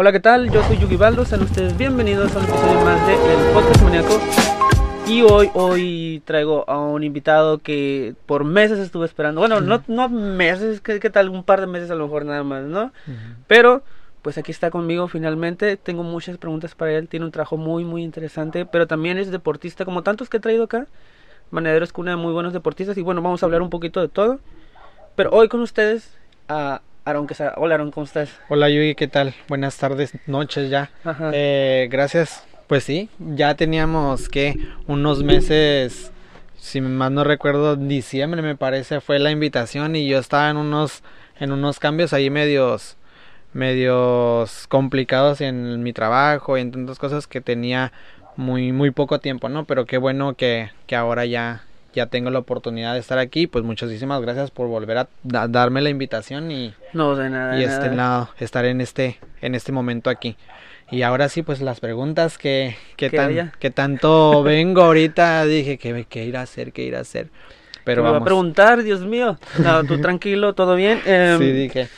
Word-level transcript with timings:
Hola, 0.00 0.12
¿qué 0.12 0.20
tal? 0.20 0.48
Yo 0.52 0.62
soy 0.62 0.78
Yugi 0.78 0.94
Baldo, 0.94 1.24
sean 1.24 1.42
ustedes 1.42 1.76
bienvenidos 1.76 2.32
a 2.36 2.38
un 2.38 2.44
episodio 2.44 2.80
más 2.84 3.04
de 3.04 3.14
El 3.14 3.52
Podcast 3.52 3.82
Maníaco. 3.82 4.20
Y 5.08 5.22
hoy, 5.22 5.50
hoy 5.54 6.22
traigo 6.24 6.64
a 6.70 6.78
un 6.78 7.02
invitado 7.02 7.58
que 7.58 8.14
por 8.24 8.44
meses 8.44 8.78
estuve 8.78 9.06
esperando. 9.06 9.40
Bueno, 9.40 9.60
no, 9.60 9.82
no 9.88 10.08
meses, 10.08 10.80
¿qué, 10.80 11.00
¿qué, 11.00 11.10
tal? 11.10 11.28
Un 11.28 11.42
par 11.42 11.60
de 11.60 11.66
meses 11.66 11.90
a 11.90 11.96
lo 11.96 12.04
mejor 12.04 12.26
nada 12.26 12.44
más, 12.44 12.62
¿no? 12.62 12.84
Uh 12.84 13.10
-huh. 13.10 13.34
Pero, 13.48 13.82
pues 14.22 14.38
aquí 14.38 14.52
está 14.52 14.70
conmigo 14.70 15.08
finalmente. 15.08 15.76
Tengo 15.76 16.04
muchas 16.04 16.38
preguntas 16.38 16.76
para 16.76 16.92
él. 16.92 17.08
Tiene 17.08 17.26
un 17.26 17.32
trabajo 17.32 17.56
muy, 17.56 17.84
muy 17.84 18.04
interesante. 18.04 18.66
Pero 18.66 18.86
también 18.86 19.18
es 19.18 19.32
deportista, 19.32 19.84
como 19.84 20.04
tantos 20.04 20.28
que 20.28 20.36
he 20.36 20.40
traído 20.40 20.62
acá. 20.62 20.86
Manadero 21.50 21.84
es 21.84 21.92
cuna 21.92 22.12
de 22.12 22.18
muy 22.18 22.32
buenos 22.32 22.52
deportistas. 22.52 22.96
Y 22.98 23.02
bueno, 23.02 23.20
vamos 23.20 23.42
a 23.42 23.46
hablar 23.46 23.62
un 23.62 23.70
poquito 23.70 24.00
de 24.00 24.06
todo. 24.06 24.38
Pero 25.16 25.30
hoy 25.30 25.48
con 25.48 25.60
ustedes, 25.60 26.16
a 26.48 26.82
Aaron 27.08 27.26
Quesada. 27.26 27.54
Hola 27.56 27.76
Aaron, 27.76 27.90
¿cómo 27.90 28.04
estás? 28.04 28.28
Hola 28.50 28.68
Yugi, 28.68 28.94
¿qué 28.94 29.08
tal? 29.08 29.34
Buenas 29.48 29.78
tardes, 29.78 30.12
noches 30.26 30.68
ya. 30.68 30.90
Eh, 31.32 31.88
gracias. 31.90 32.44
Pues 32.66 32.84
sí, 32.84 33.08
ya 33.18 33.54
teníamos 33.54 34.28
que 34.28 34.58
unos 34.86 35.22
meses, 35.22 36.12
si 36.58 36.82
más 36.82 37.10
no 37.10 37.24
recuerdo, 37.24 37.76
diciembre 37.76 38.42
me 38.42 38.56
parece 38.56 39.00
fue 39.00 39.18
la 39.18 39.30
invitación 39.30 39.96
y 39.96 40.06
yo 40.06 40.18
estaba 40.18 40.50
en 40.50 40.58
unos 40.58 41.02
en 41.40 41.52
unos 41.52 41.78
cambios 41.78 42.12
ahí 42.12 42.28
medios 42.28 42.98
medios 43.54 44.66
complicados 44.68 45.40
en 45.40 45.82
mi 45.82 45.94
trabajo 45.94 46.58
y 46.58 46.60
en 46.60 46.72
tantas 46.72 46.98
cosas 46.98 47.26
que 47.26 47.40
tenía 47.40 47.90
muy 48.36 48.70
muy 48.72 48.90
poco 48.90 49.18
tiempo, 49.18 49.48
¿no? 49.48 49.64
Pero 49.64 49.86
qué 49.86 49.96
bueno 49.96 50.34
que, 50.34 50.72
que 50.86 50.94
ahora 50.94 51.24
ya 51.24 51.64
ya 51.94 52.06
tengo 52.06 52.30
la 52.30 52.38
oportunidad 52.38 52.94
de 52.94 53.00
estar 53.00 53.18
aquí, 53.18 53.46
pues 53.46 53.64
muchísimas 53.64 54.20
gracias 54.20 54.50
por 54.50 54.68
volver 54.68 54.98
a 54.98 55.08
da 55.22 55.48
darme 55.48 55.80
la 55.80 55.90
invitación 55.90 56.50
y 56.50 56.74
no 56.92 57.16
de 57.16 57.30
nada, 57.30 57.56
y 57.56 57.60
de 57.60 57.66
este 57.66 57.90
nada. 57.90 58.30
estar 58.38 58.64
en 58.64 58.80
este 58.80 59.18
en 59.40 59.54
este 59.54 59.72
momento 59.72 60.10
aquí. 60.10 60.36
Y 60.90 61.02
ahora 61.02 61.28
sí, 61.28 61.42
pues 61.42 61.60
las 61.60 61.80
preguntas 61.80 62.38
que, 62.38 62.76
que, 62.96 63.10
tan, 63.10 63.52
que 63.58 63.70
tanto 63.70 64.42
vengo 64.44 64.82
ahorita, 64.82 65.44
dije 65.44 65.76
que, 65.76 66.06
que 66.08 66.24
ir 66.24 66.36
a 66.36 66.42
hacer, 66.42 66.72
que 66.72 66.82
ir 66.82 66.96
a 66.96 67.00
hacer. 67.00 67.28
Pero 67.84 68.02
me 68.02 68.08
vamos. 68.08 68.20
va 68.20 68.22
a 68.22 68.24
preguntar, 68.24 68.82
Dios 68.82 69.00
mío. 69.00 69.38
No, 69.58 69.84
tú 69.84 70.00
tranquilo, 70.00 70.54
todo 70.54 70.76
bien. 70.76 71.00
Eh, 71.04 71.36
sí, 71.38 71.52
dije. 71.52 71.88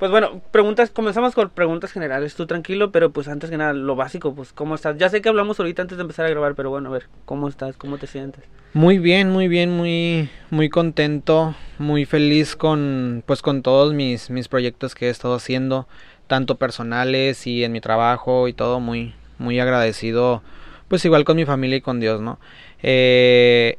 Pues 0.00 0.10
bueno, 0.10 0.40
preguntas, 0.50 0.88
comenzamos 0.88 1.34
con 1.34 1.50
preguntas 1.50 1.92
generales, 1.92 2.34
tú 2.34 2.46
tranquilo, 2.46 2.90
pero 2.90 3.10
pues 3.12 3.28
antes 3.28 3.50
que 3.50 3.58
nada, 3.58 3.74
lo 3.74 3.96
básico, 3.96 4.34
pues 4.34 4.50
cómo 4.54 4.74
estás. 4.74 4.96
Ya 4.96 5.10
sé 5.10 5.20
que 5.20 5.28
hablamos 5.28 5.60
ahorita 5.60 5.82
antes 5.82 5.98
de 5.98 6.02
empezar 6.02 6.24
a 6.24 6.30
grabar, 6.30 6.54
pero 6.54 6.70
bueno, 6.70 6.88
a 6.88 6.92
ver, 6.92 7.08
¿cómo 7.26 7.48
estás? 7.48 7.76
¿Cómo 7.76 7.98
te 7.98 8.06
sientes? 8.06 8.42
Muy 8.72 8.98
bien, 8.98 9.28
muy 9.28 9.46
bien, 9.46 9.70
muy, 9.70 10.30
muy 10.48 10.70
contento, 10.70 11.54
muy 11.76 12.06
feliz 12.06 12.56
con, 12.56 13.22
pues 13.26 13.42
con 13.42 13.60
todos 13.60 13.92
mis, 13.92 14.30
mis 14.30 14.48
proyectos 14.48 14.94
que 14.94 15.08
he 15.08 15.10
estado 15.10 15.34
haciendo, 15.34 15.86
tanto 16.28 16.54
personales 16.56 17.46
y 17.46 17.62
en 17.62 17.72
mi 17.72 17.82
trabajo 17.82 18.48
y 18.48 18.54
todo, 18.54 18.80
muy, 18.80 19.14
muy 19.36 19.60
agradecido, 19.60 20.42
pues 20.88 21.04
igual 21.04 21.24
con 21.24 21.36
mi 21.36 21.44
familia 21.44 21.76
y 21.76 21.82
con 21.82 22.00
Dios, 22.00 22.22
¿no? 22.22 22.38
Eh, 22.82 23.76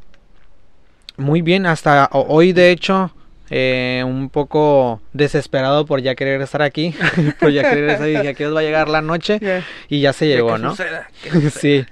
muy 1.17 1.41
bien, 1.41 1.65
hasta 1.65 2.09
hoy 2.11 2.53
de 2.53 2.69
hecho, 2.69 3.11
eh, 3.51 4.03
un 4.05 4.29
poco 4.29 5.01
desesperado 5.13 5.85
por 5.85 6.01
ya 6.01 6.15
querer 6.15 6.41
estar 6.41 6.61
aquí, 6.61 6.95
por 7.39 7.51
ya 7.51 7.61
querer 7.69 7.89
estar, 7.91 8.07
dije, 8.07 8.27
aquí 8.29 8.43
os 8.45 8.55
va 8.55 8.61
a 8.61 8.63
llegar 8.63 8.89
la 8.89 9.01
noche 9.01 9.37
Yeah. 9.39 9.63
y 9.89 10.01
ya 10.01 10.13
se 10.13 10.27
llegó, 10.27 10.55
que 10.55 10.61
¿no? 10.61 10.69
Suceda, 10.71 11.07
que 11.21 11.29
suceda. 11.31 11.51
sí, 11.51 11.85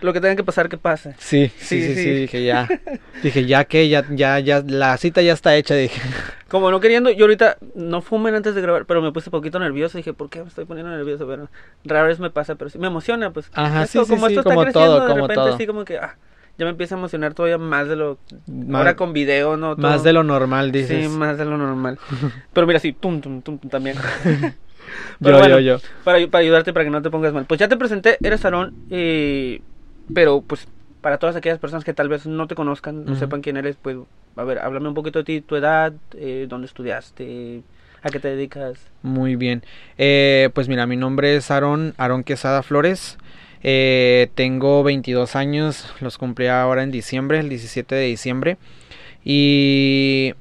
Lo 0.00 0.12
que 0.12 0.20
tenga 0.20 0.34
que 0.36 0.42
pasar, 0.44 0.68
que 0.68 0.76
pase. 0.78 1.14
sí, 1.18 1.52
sí, 1.58 1.80
sí, 1.80 1.82
Sí, 1.82 1.94
sí, 1.94 2.02
sí. 2.02 2.10
dije 2.12 2.44
ya, 2.44 2.66
dije 3.22 3.44
ya 3.46 3.64
que 3.64 3.88
ya, 3.88 4.04
ya, 4.10 4.38
ya, 4.40 4.62
la 4.66 4.96
cita 4.96 5.22
ya 5.22 5.32
está 5.32 5.54
hecha, 5.54 5.74
dije. 5.76 6.00
Como 6.48 6.70
no 6.70 6.80
queriendo, 6.80 7.10
yo 7.10 7.24
ahorita 7.24 7.56
no 7.74 8.02
fumen 8.02 8.34
antes 8.34 8.54
de 8.54 8.60
grabar, 8.60 8.84
pero 8.84 9.00
me 9.00 9.10
puse 9.10 9.30
un 9.30 9.32
poquito 9.32 9.58
nervioso. 9.58 9.96
Dije, 9.96 10.12
¿por 10.12 10.28
qué 10.28 10.42
me 10.42 10.48
estoy 10.48 10.66
poniendo 10.66 10.90
nervioso? 10.94 11.26
Pero 11.26 11.48
rara 11.84 12.06
vez 12.08 12.18
me 12.20 12.28
pasa, 12.28 12.56
pero 12.56 12.68
sí 12.68 12.78
me 12.78 12.88
emociona, 12.88 13.30
pues. 13.30 13.48
Ajá, 13.54 13.84
esto, 13.84 14.00
sí, 14.00 14.04
sí, 14.06 14.14
como 14.14 14.26
sí, 14.26 14.32
esto 14.34 14.40
está 14.40 14.50
como 14.54 14.64
creciendo, 14.64 14.90
todo, 14.96 15.00
de 15.00 15.08
como 15.14 15.26
repente 15.28 15.34
todo. 15.46 15.54
así 15.54 15.66
como 15.66 15.84
que, 15.86 15.96
ah, 15.96 16.14
ya 16.58 16.64
me 16.64 16.70
empieza 16.70 16.94
a 16.94 16.98
emocionar 16.98 17.34
todavía 17.34 17.58
más 17.58 17.88
de 17.88 17.96
lo... 17.96 18.18
Más- 18.46 18.78
ahora 18.80 18.96
con 18.96 19.12
video, 19.12 19.56
¿no? 19.56 19.76
Todo. 19.76 19.86
Más 19.90 20.02
de 20.04 20.12
lo 20.12 20.22
normal, 20.22 20.72
dices. 20.72 21.10
Sí, 21.10 21.18
más 21.18 21.38
de 21.38 21.44
lo 21.44 21.56
normal. 21.58 21.98
Pero 22.52 22.66
mira, 22.66 22.78
sí, 22.78 22.92
tum, 22.92 23.20
tum, 23.20 23.42
tum, 23.42 23.58
tum, 23.58 23.70
también. 23.70 23.96
yo, 24.24 24.50
Pero 25.20 25.38
bueno, 25.38 25.60
yo, 25.60 25.78
yo. 25.78 25.88
Para, 26.04 26.26
para 26.28 26.42
ayudarte, 26.42 26.72
para 26.72 26.84
que 26.84 26.90
no 26.90 27.02
te 27.02 27.10
pongas 27.10 27.32
mal. 27.32 27.44
Pues 27.46 27.58
ya 27.60 27.68
te 27.68 27.76
presenté, 27.76 28.18
eres 28.22 28.44
Aarón, 28.44 28.72
eh, 28.90 29.60
pero 30.12 30.42
pues 30.42 30.66
para 31.00 31.18
todas 31.18 31.34
aquellas 31.36 31.58
personas 31.58 31.84
que 31.84 31.94
tal 31.94 32.08
vez 32.08 32.26
no 32.26 32.46
te 32.46 32.54
conozcan, 32.54 33.04
no 33.04 33.16
sepan 33.16 33.40
quién 33.42 33.56
eres, 33.56 33.76
pues 33.80 33.96
a 34.36 34.44
ver, 34.44 34.60
háblame 34.60 34.88
un 34.88 34.94
poquito 34.94 35.18
de 35.18 35.24
ti, 35.24 35.40
tu 35.40 35.56
edad, 35.56 35.92
eh, 36.16 36.46
dónde 36.48 36.66
estudiaste, 36.66 37.62
a 38.02 38.08
qué 38.10 38.20
te 38.20 38.28
dedicas. 38.28 38.78
Muy 39.02 39.34
bien. 39.36 39.62
Eh, 39.98 40.50
pues 40.54 40.68
mira, 40.68 40.86
mi 40.86 40.96
nombre 40.96 41.34
es 41.36 41.50
Aaron, 41.50 41.94
Aaron 41.98 42.22
Quesada 42.22 42.62
Flores. 42.62 43.18
Eh, 43.62 44.28
tengo 44.34 44.82
22 44.82 45.36
años, 45.36 45.92
los 46.00 46.18
cumplí 46.18 46.46
ahora 46.48 46.82
en 46.82 46.90
diciembre, 46.90 47.38
el 47.38 47.48
17 47.48 47.94
de 47.94 48.06
diciembre. 48.06 48.56
Y 49.24 50.34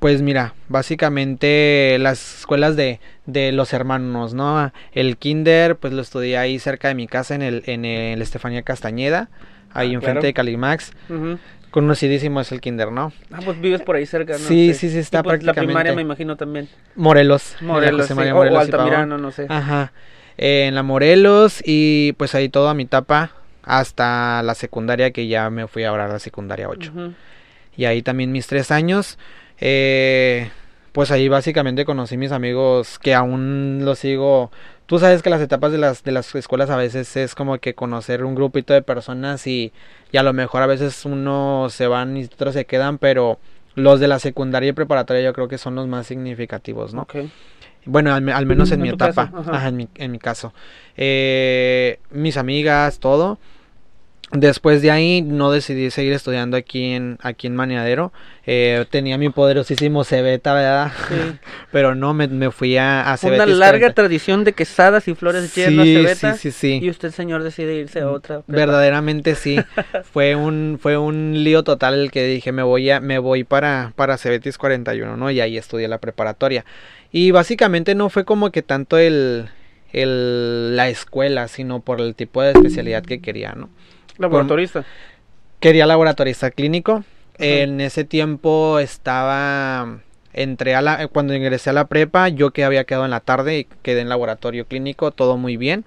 pues 0.00 0.22
mira, 0.22 0.54
básicamente 0.68 1.96
las 2.00 2.40
escuelas 2.40 2.76
de, 2.76 3.00
de 3.26 3.52
los 3.52 3.72
hermanos, 3.72 4.34
¿no? 4.34 4.72
El 4.92 5.16
kinder, 5.16 5.76
pues 5.76 5.92
lo 5.92 6.02
estudié 6.02 6.38
ahí 6.38 6.58
cerca 6.58 6.88
de 6.88 6.94
mi 6.94 7.06
casa 7.08 7.34
en 7.34 7.42
el, 7.42 7.62
en 7.66 7.84
el 7.84 8.22
Estefanía 8.22 8.62
Castañeda, 8.62 9.28
ahí 9.72 9.90
Ah, 9.90 9.94
enfrente 9.94 10.02
claro. 10.20 10.26
de 10.26 10.34
Calimax. 10.34 10.92
Ujú. 11.08 11.38
Conocidísimo 11.70 12.40
es 12.40 12.50
el 12.52 12.60
kinder, 12.60 12.90
¿no? 12.92 13.12
Ah, 13.30 13.40
pues 13.44 13.60
vives 13.60 13.82
por 13.82 13.96
ahí 13.96 14.06
cerca, 14.06 14.32
¿no? 14.34 14.38
Sí, 14.38 14.72
sí, 14.72 14.88
sí, 14.88 14.98
está 14.98 15.18
Y, 15.20 15.22
pues, 15.22 15.42
La 15.42 15.52
primaria 15.52 15.72
prácticamente. 15.74 15.96
me 15.96 16.02
imagino 16.02 16.36
también. 16.36 16.68
Morelos. 16.96 17.56
Morelos, 17.60 18.06
sí, 18.06 18.12
o- 18.14 18.16
Morelos 18.16 18.56
o. 18.56 18.60
Altamirano, 18.60 19.18
no 19.18 19.30
sé. 19.32 19.46
Ajá. 19.48 19.92
Eh, 20.38 20.66
en 20.66 20.74
la 20.74 20.82
Morelos 20.82 21.62
y 21.64 22.12
pues 22.12 22.34
ahí 22.34 22.48
toda 22.48 22.72
mi 22.72 22.84
etapa 22.84 23.32
hasta 23.64 24.42
la 24.42 24.54
secundaria 24.54 25.10
que 25.10 25.26
ya 25.26 25.50
me 25.50 25.66
fui 25.66 25.84
ahora 25.84 26.06
a 26.06 26.08
la 26.08 26.18
secundaria 26.18 26.68
8. 26.68 26.90
Ujú. 26.94 27.12
Y 27.76 27.84
ahí 27.84 28.02
también 28.02 28.32
mis 28.32 28.46
tres 28.46 28.70
años. 28.70 29.18
eh, 29.60 30.50
pues 30.92 31.10
ahí 31.10 31.28
básicamente 31.28 31.84
conocí 31.84 32.16
mis 32.16 32.32
amigos 32.32 32.98
que 32.98 33.14
aún 33.14 33.82
los 33.84 34.00
sigo. 34.00 34.50
Tú 34.86 34.98
sabes 34.98 35.22
que 35.22 35.30
las 35.30 35.40
etapas 35.40 35.70
de 35.70 35.78
las, 35.78 36.02
de 36.02 36.12
las 36.12 36.34
escuelas 36.34 36.70
a 36.70 36.76
veces 36.76 37.14
es 37.16 37.34
como 37.34 37.58
que 37.58 37.74
conocer 37.74 38.24
un 38.24 38.34
grupito 38.34 38.72
de 38.72 38.82
personas 38.82 39.46
y, 39.46 39.72
y 40.10 40.16
a 40.16 40.22
lo 40.22 40.32
mejor 40.32 40.62
a 40.62 40.66
veces 40.66 41.04
uno 41.04 41.68
se 41.70 41.86
van 41.86 42.16
y 42.16 42.24
otros 42.24 42.54
se 42.54 42.64
quedan, 42.64 42.98
pero 42.98 43.38
los 43.74 44.00
de 44.00 44.08
la 44.08 44.18
secundaria 44.18 44.70
y 44.70 44.72
preparatoria 44.72 45.22
yo 45.22 45.32
creo 45.34 45.46
que 45.46 45.58
son 45.58 45.74
los 45.74 45.86
más 45.86 46.06
significativos, 46.06 46.94
¿no? 46.94 47.06
Bueno, 47.84 48.14
al, 48.14 48.28
al 48.28 48.46
menos 48.46 48.70
en 48.72 48.80
En 48.80 48.82
mi 48.82 48.92
caso, 48.96 49.22
etapa, 49.22 49.32
ajá. 49.34 49.50
ajá, 49.56 49.68
en, 49.68 49.76
mi, 49.76 49.88
en 49.96 50.10
mi 50.12 50.18
caso. 50.18 50.52
Eh, 50.96 51.98
mis 52.10 52.36
amigas, 52.36 52.98
todo. 53.00 53.38
Después 54.30 54.82
de 54.82 54.90
ahí 54.90 55.22
no 55.22 55.50
decidí 55.50 55.90
seguir 55.90 56.12
estudiando 56.12 56.58
aquí 56.58 56.92
en, 56.92 57.16
aquí 57.22 57.46
en 57.46 57.56
Maniadero. 57.56 58.12
Eh, 58.44 58.84
tenía 58.90 59.16
mi 59.16 59.30
poderosísimo 59.30 60.04
Cebeta, 60.04 60.52
¿verdad? 60.52 60.92
Sí. 61.08 61.38
Pero 61.70 61.94
no, 61.94 62.12
me, 62.12 62.28
me 62.28 62.50
fui 62.50 62.76
a, 62.76 63.00
a 63.10 63.16
Una 63.22 63.46
Cebetis 63.46 63.56
larga 63.56 63.88
40. 63.88 63.94
tradición 63.94 64.44
de 64.44 64.52
quesadas 64.52 65.08
y 65.08 65.14
flores 65.14 65.54
llenas 65.54 65.86
Sí, 65.86 65.94
de 65.94 66.02
cebeta. 66.02 66.34
sí, 66.34 66.34
sí, 66.34 66.50
sí. 66.52 66.78
Y 66.82 66.90
usted, 66.90 67.10
señor, 67.10 67.42
decide 67.42 67.74
irse 67.76 68.00
a 68.00 68.10
otra. 68.10 68.42
prepa. 68.42 68.58
Verdaderamente 68.58 69.34
sí. 69.34 69.64
fue 70.12 70.34
un 70.36 70.78
fue 70.80 70.98
un 70.98 71.42
lío 71.42 71.64
total 71.64 71.94
el 71.94 72.10
que 72.10 72.26
dije, 72.26 72.52
me 72.52 72.62
voy 72.62 72.90
a 72.90 73.00
me 73.00 73.18
voy 73.18 73.44
para 73.44 73.92
para 73.96 74.18
Cebetis 74.18 74.58
41, 74.58 75.16
¿no? 75.16 75.30
Y 75.30 75.40
ahí 75.40 75.56
estudié 75.56 75.88
la 75.88 75.98
preparatoria. 75.98 76.66
Y 77.10 77.30
básicamente 77.30 77.94
no 77.94 78.10
fue 78.10 78.24
como 78.24 78.50
que 78.50 78.62
tanto 78.62 78.98
el 78.98 79.48
el 79.92 80.76
la 80.76 80.88
escuela, 80.88 81.48
sino 81.48 81.80
por 81.80 82.00
el 82.00 82.14
tipo 82.14 82.42
de 82.42 82.52
especialidad 82.52 83.02
que 83.02 83.20
quería, 83.20 83.52
¿no? 83.52 83.70
Laboratorista. 84.18 84.84
Quería 85.60 85.86
laboratorista 85.86 86.50
clínico. 86.50 87.04
En 87.38 87.80
ese 87.80 88.04
tiempo 88.04 88.78
estaba 88.80 90.00
entré 90.32 90.74
a 90.74 90.82
la 90.82 91.08
cuando 91.08 91.34
ingresé 91.34 91.70
a 91.70 91.72
la 91.72 91.86
prepa, 91.86 92.28
yo 92.28 92.50
que 92.50 92.64
había 92.64 92.84
quedado 92.84 93.04
en 93.04 93.10
la 93.10 93.20
tarde 93.20 93.58
y 93.60 93.64
quedé 93.82 94.00
en 94.00 94.08
laboratorio 94.08 94.66
clínico, 94.66 95.10
todo 95.10 95.36
muy 95.36 95.56
bien. 95.56 95.84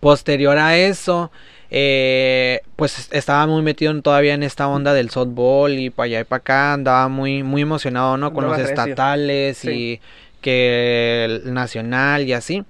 Posterior 0.00 0.58
a 0.58 0.76
eso, 0.76 1.30
eh, 1.70 2.60
pues 2.76 3.08
estaba 3.12 3.46
muy 3.46 3.62
metido 3.62 4.00
todavía 4.02 4.34
en 4.34 4.42
esta 4.42 4.68
onda 4.68 4.94
del 4.94 5.10
softball 5.10 5.72
y 5.78 5.90
para 5.90 6.04
allá 6.06 6.20
y 6.20 6.24
para 6.24 6.38
acá, 6.38 6.72
andaba 6.74 7.08
muy, 7.08 7.42
muy 7.42 7.62
emocionado, 7.62 8.16
¿no? 8.16 8.32
Con 8.32 8.46
los 8.46 8.58
estatales 8.58 9.58
Sí. 9.58 9.70
y 9.70 10.00
que 10.40 11.24
el 11.24 11.52
nacional 11.54 12.22
y 12.28 12.32
así. 12.32 12.64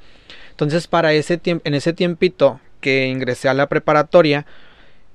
Entonces, 0.51 0.87
para 0.87 1.13
ese 1.13 1.37
tiempo, 1.37 1.63
en 1.67 1.75
ese 1.75 1.93
tiempito 1.93 2.61
que 2.81 3.09
ingresé 3.09 3.49
a 3.49 3.55
la 3.55 3.67
preparatoria, 3.69 4.47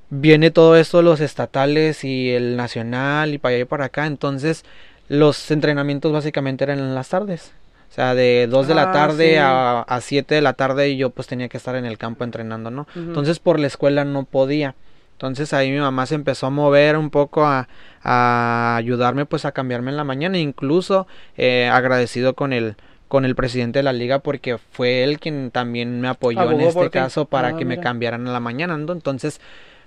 viene 0.09 0.51
todo 0.51 0.75
esto, 0.75 1.01
los 1.01 1.21
estatales 1.21 2.03
y 2.03 2.31
el 2.31 2.57
nacional 2.57 3.33
y 3.33 3.37
para 3.39 3.55
allá 3.55 3.61
y 3.63 3.65
para 3.65 3.85
acá. 3.85 4.05
Entonces, 4.05 4.63
los 5.07 5.49
entrenamientos 5.49 6.11
básicamente 6.11 6.63
eran 6.63 6.79
en 6.79 6.93
las 6.93 7.09
tardes. 7.09 7.53
O 7.91 7.93
sea, 7.93 8.15
de 8.15 8.47
2 8.49 8.67
de 8.69 8.73
la 8.73 8.83
Ah, 8.83 8.91
tarde 8.93 9.31
sí. 9.31 9.35
a, 9.35 9.81
a 9.81 9.99
7 10.01 10.33
de 10.35 10.41
la 10.41 10.53
tarde 10.53 10.87
y 10.89 10.95
yo 10.97 11.09
pues 11.09 11.27
tenía 11.27 11.49
que 11.49 11.57
estar 11.57 11.75
en 11.75 11.85
el 11.85 11.97
campo 11.97 12.23
entrenando, 12.23 12.71
¿no? 12.71 12.87
Entonces 12.95 13.39
por 13.39 13.59
la 13.59 13.67
escuela 13.67 14.05
no 14.05 14.23
podía. 14.23 14.75
Entonces 15.13 15.53
ahí 15.53 15.69
mi 15.71 15.77
mamá 15.79 16.05
se 16.05 16.15
empezó 16.15 16.47
a 16.47 16.49
mover 16.49 16.95
un 16.97 17.09
poco 17.09 17.45
a, 17.45 17.67
a 18.01 18.75
ayudarme 18.77 19.25
pues 19.25 19.43
a 19.45 19.51
cambiarme 19.51 19.91
en 19.91 19.97
la 19.97 20.03
mañana. 20.05 20.37
Incluso 20.37 21.05
eh, 21.37 21.69
agradecido 21.71 22.33
con 22.33 22.53
el 22.53 22.75
con 23.09 23.25
el 23.25 23.35
presidente 23.35 23.79
de 23.79 23.83
la 23.83 23.91
liga 23.91 24.19
porque 24.19 24.57
fue 24.57 25.03
él 25.03 25.19
quien 25.19 25.51
también 25.51 25.99
me 25.99 26.07
apoyó 26.07 26.49
en 26.49 26.61
este 26.61 26.89
caso 26.91 27.25
para 27.25 27.49
ah, 27.49 27.57
que 27.57 27.65
me 27.65 27.77
cambiaran 27.81 28.25
a 28.25 28.31
la 28.31 28.39
mañana, 28.39 28.77
¿no? 28.77 28.93
Entonces 28.93 29.41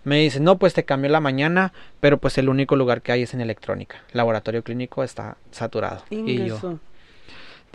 me 0.05 0.19
dice, 0.19 0.41
no, 0.41 0.59
pues 0.59 0.75
te 0.75 0.85
cambio 0.85 1.11
la 1.11 1.21
mañana, 1.21 1.73
pero 2.01 2.19
pues 2.19 2.37
el 2.37 2.51
único 2.51 2.77
lugar 2.77 3.01
que 3.01 3.13
hay 3.13 3.23
es 3.23 3.33
en 3.33 3.41
electrónica. 3.41 3.97
Laboratorio 4.13 4.63
clínico 4.63 5.03
está 5.03 5.39
saturado. 5.51 6.03
Y 6.11 6.45
yo 6.45 6.79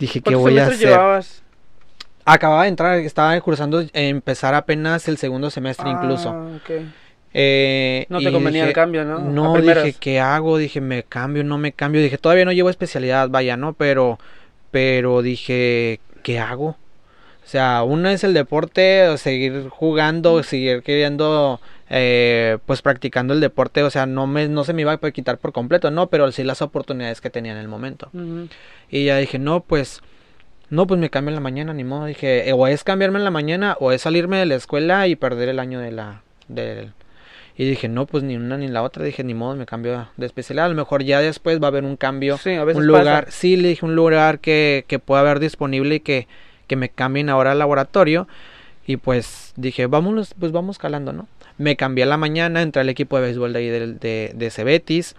dije, 0.00 0.20
¿qué 0.20 0.34
voy 0.34 0.58
a 0.58 0.66
hacer? 0.66 0.78
Llevabas? 0.78 1.42
Acababa 2.24 2.64
de 2.64 2.68
entrar, 2.68 2.98
estaba 2.98 3.40
cursando, 3.40 3.82
empezar 3.92 4.54
apenas 4.54 5.06
el 5.08 5.16
segundo 5.16 5.50
semestre 5.50 5.88
incluso. 5.90 6.30
Ah, 6.30 6.48
eh, 7.32 8.06
no 8.08 8.18
te 8.18 8.32
convenía 8.32 8.66
el 8.66 8.72
cambio, 8.72 9.04
¿no? 9.04 9.20
No, 9.20 9.60
dije, 9.60 9.94
¿qué 9.98 10.18
hago? 10.18 10.58
Dije, 10.58 10.80
me 10.80 11.04
cambio, 11.04 11.44
no 11.44 11.58
me 11.58 11.72
cambio. 11.72 12.02
Dije, 12.02 12.18
todavía 12.18 12.44
no 12.44 12.52
llevo 12.52 12.70
especialidad, 12.70 13.28
vaya, 13.28 13.56
¿no? 13.56 13.72
Pero 13.72 14.18
pero 14.70 15.22
dije, 15.22 16.00
¿qué 16.22 16.38
hago? 16.38 16.76
O 17.44 17.46
sea, 17.50 17.82
uno 17.82 18.08
es 18.08 18.22
el 18.22 18.34
deporte, 18.34 19.16
seguir 19.18 19.68
jugando, 19.68 20.42
seguir 20.42 20.82
queriendo, 20.82 21.60
eh, 21.90 22.58
pues 22.66 22.82
practicando 22.82 23.34
el 23.34 23.40
deporte, 23.40 23.82
o 23.82 23.90
sea, 23.90 24.06
no, 24.06 24.26
me, 24.26 24.48
no 24.48 24.64
se 24.64 24.72
me 24.72 24.82
iba 24.82 24.92
a 24.92 25.10
quitar 25.10 25.38
por 25.38 25.52
completo, 25.52 25.90
no, 25.90 26.08
pero 26.08 26.30
sí 26.32 26.44
las 26.44 26.62
oportunidades 26.62 27.20
que 27.20 27.30
tenía 27.30 27.52
en 27.52 27.58
el 27.58 27.68
momento. 27.68 28.10
Y 28.88 29.04
ya 29.04 29.18
dije, 29.18 29.38
no, 29.38 29.60
pues, 29.60 30.00
no, 30.70 30.86
pues 30.86 31.00
me 31.00 31.10
cambio 31.10 31.30
en 31.30 31.34
la 31.34 31.40
mañana, 31.40 31.74
ni 31.74 31.84
modo. 31.84 32.06
Dije, 32.06 32.48
eh, 32.48 32.52
o 32.52 32.66
es 32.68 32.84
cambiarme 32.84 33.18
en 33.18 33.24
la 33.24 33.30
mañana 33.30 33.76
o 33.80 33.90
es 33.92 34.02
salirme 34.02 34.38
de 34.38 34.46
la 34.46 34.54
escuela 34.54 35.08
y 35.08 35.16
perder 35.16 35.48
el 35.48 35.58
año 35.58 35.80
de 35.80 35.90
la, 35.90 36.22
del, 36.46 36.92
y 37.60 37.68
dije, 37.68 37.88
no, 37.88 38.06
pues 38.06 38.22
ni 38.22 38.36
una 38.36 38.56
ni 38.56 38.68
la 38.68 38.82
otra. 38.82 39.04
Dije, 39.04 39.22
ni 39.22 39.34
modo, 39.34 39.54
me 39.54 39.66
cambio 39.66 40.08
de 40.16 40.24
especialidad. 40.26 40.66
A 40.66 40.68
lo 40.70 40.76
mejor 40.76 41.02
ya 41.02 41.20
después 41.20 41.60
va 41.60 41.66
a 41.66 41.68
haber 41.68 41.84
un 41.84 41.96
cambio. 41.96 42.38
Sí, 42.38 42.54
a 42.54 42.64
veces 42.64 42.80
un 42.80 42.86
lugar. 42.86 43.26
Sí, 43.30 43.56
le 43.56 43.68
dije, 43.68 43.84
un 43.84 43.94
lugar 43.94 44.38
que, 44.38 44.86
que 44.86 44.98
pueda 44.98 45.20
haber 45.20 45.40
disponible 45.40 45.96
y 45.96 46.00
que, 46.00 46.26
que 46.66 46.76
me 46.76 46.88
cambien 46.88 47.28
ahora 47.28 47.52
al 47.52 47.58
laboratorio. 47.58 48.28
Y 48.86 48.96
pues 48.96 49.52
dije, 49.56 49.86
vámonos, 49.88 50.34
pues 50.38 50.52
vamos 50.52 50.78
calando, 50.78 51.12
¿no? 51.12 51.28
Me 51.60 51.76
cambié 51.76 52.04
a 52.04 52.06
la 52.06 52.16
mañana, 52.16 52.62
entré 52.62 52.80
al 52.80 52.88
equipo 52.88 53.16
de 53.16 53.22
béisbol 53.22 53.52
de 53.52 53.58
ahí 53.58 53.68
de, 53.68 53.86
de, 53.94 54.32
de 54.34 54.50
Cebetis. 54.50 55.14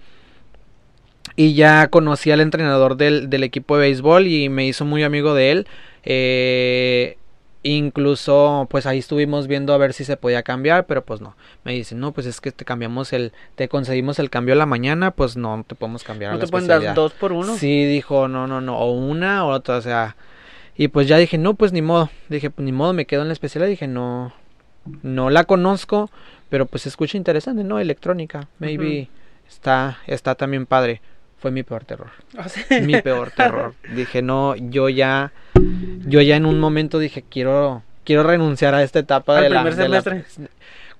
Y 1.36 1.54
ya 1.54 1.88
conocí 1.88 2.32
al 2.32 2.42
entrenador 2.42 2.98
del, 2.98 3.30
del, 3.30 3.44
equipo 3.44 3.78
de 3.78 3.82
béisbol 3.82 4.28
y 4.28 4.50
me 4.50 4.66
hizo 4.66 4.84
muy 4.84 5.04
amigo 5.04 5.34
de 5.34 5.52
él. 5.52 5.68
Eh, 6.04 7.18
Incluso, 7.64 8.68
pues 8.72 8.88
ahí 8.88 8.98
estuvimos 8.98 9.46
viendo 9.46 9.74
a 9.74 9.78
ver 9.78 9.94
si 9.94 10.04
se 10.04 10.18
podía 10.18 10.42
cambiar, 10.42 10.88
pero 10.88 11.06
pues 11.06 11.22
no. 11.22 11.36
Me 11.64 11.74
dicen, 11.74 12.00
no, 12.00 12.12
pues 12.12 12.26
es 12.26 12.42
que 12.42 12.52
te 12.52 12.66
cambiamos 12.66 13.14
el, 13.14 13.34
te 13.54 13.70
concedimos 13.70 14.18
el 14.18 14.32
cambio 14.32 14.56
a 14.56 14.58
la 14.58 14.66
mañana, 14.66 15.12
pues 15.12 15.38
no 15.38 15.64
te 15.68 15.76
podemos 15.76 16.04
cambiar. 16.04 16.34
¿No 16.34 16.40
te 16.40 16.48
pueden 16.48 16.68
dar 16.68 16.96
dos 16.96 17.14
por 17.14 17.32
uno? 17.34 17.56
Sí, 17.58 17.86
dijo, 17.86 18.28
no, 18.28 18.48
no, 18.48 18.62
no, 18.62 18.80
o 18.80 18.92
una 18.92 19.46
o 19.46 19.50
otra, 19.50 19.78
o 19.78 19.82
sea. 19.82 20.16
Y 20.76 20.88
pues 20.88 21.08
ya 21.08 21.18
dije, 21.18 21.38
no, 21.38 21.54
pues 21.54 21.72
ni 21.72 21.84
modo. 21.84 22.10
Dije, 22.30 22.50
pues 22.50 22.66
ni 22.66 22.72
modo, 22.72 22.94
me 22.94 23.06
quedo 23.06 23.22
en 23.22 23.28
la 23.28 23.34
especialidad. 23.34 23.70
Dije, 23.70 23.88
no, 23.88 24.34
no 25.04 25.30
la 25.30 25.44
conozco, 25.44 26.10
pero 26.50 26.66
pues 26.66 26.88
escucha 26.88 27.18
interesante, 27.18 27.63
¿no? 27.63 27.80
Electrónica, 27.80 28.48
maybe 28.60 29.10
está, 29.48 30.00
está 30.07 30.36
también 30.36 30.66
padre 30.66 31.01
fue 31.42 31.50
mi 31.50 31.63
peor 31.63 31.83
terror. 31.86 32.12
¿Ah, 32.38 32.45
mi 32.83 33.01
peor 33.01 33.31
terror. 33.31 33.74
Dije, 33.95 34.22
no, 34.22 34.56
yo 34.56 34.89
ya, 34.89 35.33
yo 36.06 36.22
ya 36.22 36.36
en 36.36 36.45
un 36.45 36.60
momento 36.60 37.00
dije, 37.00 37.24
quiero, 37.28 37.81
quiero 38.04 38.22
renunciar 38.22 38.75
a 38.75 38.83
esta 38.83 39.00
etapa 39.00 39.42
de 39.42 39.50
primer 39.50 39.74
semestre. 39.74 40.24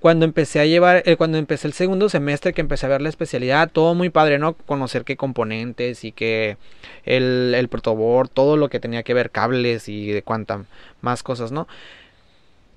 cuando 0.00 0.24
empecé 0.24 0.58
a 0.58 0.66
llevar, 0.66 1.04
eh, 1.06 1.16
cuando 1.16 1.38
empecé 1.38 1.68
el 1.68 1.74
segundo 1.74 2.08
semestre 2.08 2.52
que 2.52 2.60
empecé 2.60 2.86
a 2.86 2.88
ver 2.88 3.02
la 3.02 3.08
especialidad, 3.08 3.70
todo 3.70 3.94
muy 3.94 4.10
padre, 4.10 4.40
¿no? 4.40 4.54
Conocer 4.54 5.04
qué 5.04 5.16
componentes 5.16 6.02
y 6.02 6.10
que 6.10 6.56
el, 7.04 7.54
el 7.56 7.68
protoboard, 7.68 8.28
todo 8.28 8.56
lo 8.56 8.68
que 8.68 8.80
tenía 8.80 9.04
que 9.04 9.14
ver, 9.14 9.30
cables 9.30 9.88
y 9.88 10.10
de 10.10 10.22
cuánta 10.22 10.64
más 11.02 11.22
cosas, 11.22 11.52
¿no? 11.52 11.68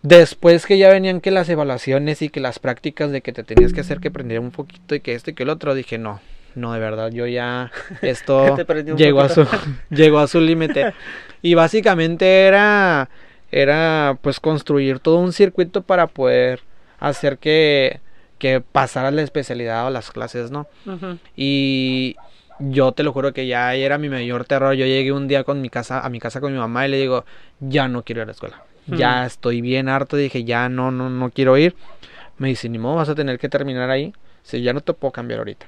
Después 0.06 0.68
que 0.68 0.78
ya 0.78 0.90
venían 0.90 1.20
que 1.20 1.32
las 1.32 1.50
evaluaciones 1.50 2.22
y 2.22 2.30
que 2.30 2.40
las 2.40 2.60
prácticas 2.60 3.10
de 3.10 3.22
que 3.22 3.34
te 3.34 3.44
tenías 3.44 3.74
que 3.74 3.82
hacer 3.82 4.00
que 4.00 4.10
aprendiera 4.10 4.40
un 4.40 4.52
poquito 4.52 4.94
y 4.94 5.00
que 5.00 5.16
esto 5.16 5.32
y 5.32 5.34
que 5.34 5.42
el 5.42 5.50
otro, 5.50 5.74
dije, 5.74 5.98
no, 5.98 6.22
no, 6.54 6.74
de 6.74 6.80
verdad, 6.80 7.10
yo 7.12 7.26
ya 7.26 7.72
esto 8.04 8.56
llegó 8.96 9.22
a 9.22 9.30
su 9.30 9.48
llegó 9.90 10.20
a 10.20 10.28
su 10.28 10.40
límite. 10.42 10.94
Y 11.42 11.56
básicamente 11.56 12.44
era 12.44 13.10
era 13.52 14.20
pues 14.22 14.40
construir 14.40 15.00
todo 15.00 15.18
un 15.18 15.34
circuito 15.34 15.82
para 15.82 16.06
poder 16.06 16.62
hacer 17.00 17.40
que 17.40 18.00
que 18.38 18.62
pasara 18.62 19.10
la 19.10 19.24
especialidad 19.24 19.88
o 19.88 19.90
las 19.90 20.12
clases, 20.12 20.52
¿no? 20.52 20.68
Y 21.36 22.16
yo 22.60 22.92
te 22.92 23.02
lo 23.02 23.12
juro 23.12 23.34
que 23.34 23.48
ya 23.48 23.74
era 23.74 23.98
mi 23.98 24.10
mayor 24.10 24.46
terror. 24.46 24.76
Yo 24.76 24.86
llegué 24.86 25.12
un 25.12 25.28
día 25.28 25.44
con 25.44 25.62
mi 25.62 25.72
casa 25.72 26.02
a 26.02 26.10
mi 26.10 26.20
casa 26.20 26.42
con 26.42 26.54
mi 26.54 26.60
mamá 26.60 26.86
y 26.86 26.92
le 26.92 26.98
digo, 26.98 27.26
"Ya 27.60 27.88
no 27.88 28.04
quiero 28.04 28.20
ir 28.20 28.24
a 28.24 28.26
la 28.28 28.34
escuela. 28.34 28.64
Ya 28.88 29.26
estoy 29.26 29.62
bien 29.62 29.90
harto." 29.90 30.18
Dije, 30.18 30.44
"Ya 30.44 30.70
no 30.70 30.92
no 30.92 31.10
no 31.10 31.30
quiero 31.30 31.58
ir." 31.58 31.76
Me 32.38 32.50
dice, 32.50 32.70
"Ni 32.70 32.78
modo, 32.78 32.96
vas 32.96 33.10
a 33.10 33.16
tener 33.16 33.40
que 33.40 33.50
terminar 33.50 33.90
ahí." 33.90 34.14
Si 34.44 34.62
ya 34.62 34.74
no 34.74 34.82
te 34.82 34.94
puedo 34.94 35.12
cambiar 35.12 35.40
ahorita. 35.40 35.68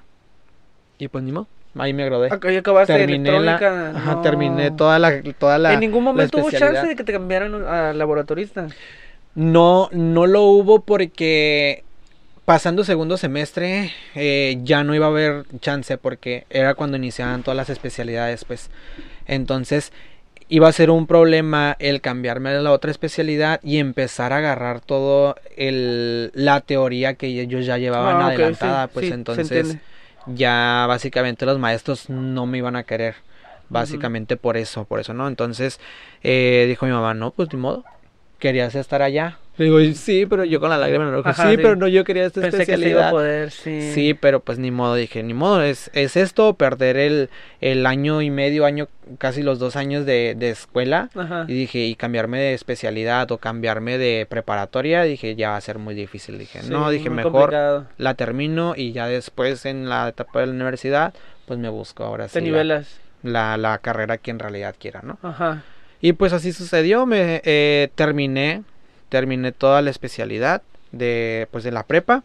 Y 0.99 1.07
pues 1.07 1.23
ni 1.23 1.31
modo. 1.31 1.47
Ahí 1.77 1.93
me 1.93 2.05
gradué. 2.05 2.29
Ahí 2.41 2.55
acabaste 2.55 2.93
terminé 2.93 3.29
electrónica. 3.29 3.89
ajá, 3.95 4.21
terminé 4.21 4.71
toda 4.71 4.99
la, 4.99 5.21
toda 5.37 5.57
la. 5.57 5.73
¿En 5.73 5.79
ningún 5.79 6.03
momento 6.03 6.39
hubo 6.39 6.51
chance 6.51 6.87
de 6.87 6.95
que 6.95 7.03
te 7.03 7.13
cambiaran 7.13 7.53
a 7.65 7.93
laboratorista? 7.93 8.67
No, 9.35 9.89
no 9.91 10.25
lo 10.25 10.43
hubo 10.43 10.81
porque 10.81 11.83
pasando 12.45 12.83
segundo 12.83 13.17
semestre 13.17 13.91
eh, 14.15 14.57
ya 14.63 14.83
no 14.83 14.95
iba 14.95 15.05
a 15.05 15.09
haber 15.09 15.45
chance 15.59 15.97
porque 15.97 16.45
era 16.49 16.73
cuando 16.73 16.97
iniciaban 16.97 17.43
todas 17.43 17.57
las 17.57 17.69
especialidades, 17.69 18.45
pues. 18.45 18.69
Entonces 19.27 19.91
iba 20.49 20.67
a 20.67 20.71
ser 20.71 20.89
un 20.89 21.07
problema 21.07 21.75
el 21.79 22.01
cambiarme 22.01 22.49
a 22.49 22.61
la 22.61 22.71
otra 22.71 22.91
especialidad 22.91 23.59
y 23.63 23.79
empezar 23.79 24.33
a 24.33 24.37
agarrar 24.37 24.79
todo 24.79 25.35
el 25.55 26.31
la 26.33 26.61
teoría 26.61 27.15
que 27.15 27.27
ellos 27.27 27.65
ya 27.65 27.77
llevaban 27.77 28.21
ah, 28.21 28.27
adelantada, 28.27 28.87
pues 28.87 29.11
entonces 29.11 29.77
ya 30.25 30.85
básicamente 30.87 31.45
los 31.45 31.59
maestros 31.59 32.09
no 32.09 32.45
me 32.45 32.59
iban 32.59 32.75
a 32.75 32.83
querer. 32.83 33.15
Básicamente 33.69 34.37
por 34.37 34.55
eso, 34.55 34.85
por 34.85 35.01
eso, 35.01 35.13
¿no? 35.13 35.27
Entonces 35.27 35.81
eh, 36.23 36.65
dijo 36.69 36.85
mi 36.85 36.93
mamá, 36.93 37.13
no, 37.13 37.31
pues 37.31 37.51
ni 37.51 37.59
modo, 37.59 37.83
querías 38.39 38.75
estar 38.75 39.01
allá. 39.01 39.39
Le 39.57 39.65
digo, 39.65 39.79
sí, 39.95 40.27
pero 40.27 40.43
yo 40.43 40.59
con 40.59 40.69
la 40.69 40.77
lágrima 40.77 41.05
en 41.05 41.13
el 41.13 41.15
ojo, 41.15 41.33
sí, 41.33 41.57
pero 41.57 41.75
no, 41.75 41.87
yo 41.87 42.03
quería 42.03 42.25
esta 42.25 42.47
especialidad. 42.47 43.09
poder, 43.09 43.49
sí. 43.49 43.91
sí. 43.91 44.13
pero 44.13 44.39
pues 44.39 44.59
ni 44.59 44.69
modo, 44.69 44.93
dije, 44.93 45.23
ni 45.23 45.33
modo, 45.33 45.63
es, 45.63 45.89
es 45.93 46.15
esto, 46.15 46.53
perder 46.53 46.95
el, 46.95 47.29
el 47.59 47.87
año 47.87 48.21
y 48.21 48.29
medio, 48.29 48.65
año, 48.65 48.87
casi 49.17 49.41
los 49.41 49.57
dos 49.57 49.75
años 49.75 50.05
de, 50.05 50.35
de 50.37 50.51
escuela. 50.51 51.09
Y 51.47 51.53
dije, 51.53 51.79
y 51.79 51.95
cambiarme 51.95 52.39
de 52.39 52.53
especialidad 52.53 53.31
o 53.31 53.39
cambiarme 53.39 53.97
de 53.97 54.27
preparatoria, 54.29 55.01
dije, 55.01 55.35
ya 55.35 55.49
va 55.49 55.57
a 55.57 55.61
ser 55.61 55.79
muy 55.79 55.95
difícil. 55.95 56.37
Dije, 56.37 56.59
no, 56.69 56.91
dije, 56.91 57.09
mejor 57.09 57.87
la 57.97 58.13
termino 58.13 58.75
y 58.77 58.91
ya 58.91 59.07
después 59.07 59.65
en 59.65 59.89
la 59.89 60.09
etapa 60.09 60.41
de 60.41 60.47
la 60.47 60.53
universidad, 60.53 61.15
pues 61.47 61.57
me 61.57 61.69
busco 61.69 62.03
ahora 62.03 62.27
sí. 62.27 62.41
nivelas? 62.41 62.99
La, 63.23 63.57
la, 63.57 63.79
carrera 63.79 64.19
que 64.19 64.29
en 64.29 64.37
realidad 64.37 64.75
quiera, 64.77 65.01
¿no? 65.01 65.17
Ajá. 65.23 65.63
Y 65.99 66.13
pues 66.13 66.31
así 66.31 66.53
sucedió, 66.53 67.07
me 67.07 67.41
eh, 67.43 67.89
terminé 67.95 68.63
terminé 69.09 69.51
toda 69.51 69.81
la 69.81 69.89
especialidad 69.89 70.61
de, 70.91 71.47
pues, 71.51 71.63
de 71.63 71.71
la 71.71 71.83
prepa 71.83 72.23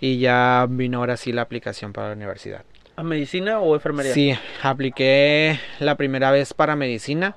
y 0.00 0.18
ya 0.18 0.66
vino 0.68 0.98
ahora 0.98 1.16
sí 1.16 1.32
la 1.32 1.42
aplicación 1.42 1.92
para 1.92 2.08
la 2.08 2.14
universidad. 2.14 2.62
¿A 2.96 3.02
medicina 3.02 3.60
o 3.60 3.74
enfermería? 3.74 4.12
Sí, 4.12 4.34
apliqué 4.62 5.60
la 5.78 5.94
primera 5.94 6.30
vez 6.30 6.52
para 6.52 6.74
medicina, 6.76 7.36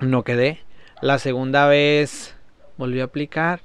no 0.00 0.22
quedé. 0.22 0.60
La 1.00 1.18
segunda 1.18 1.66
vez 1.66 2.34
volví 2.76 3.00
a 3.00 3.04
aplicar. 3.04 3.60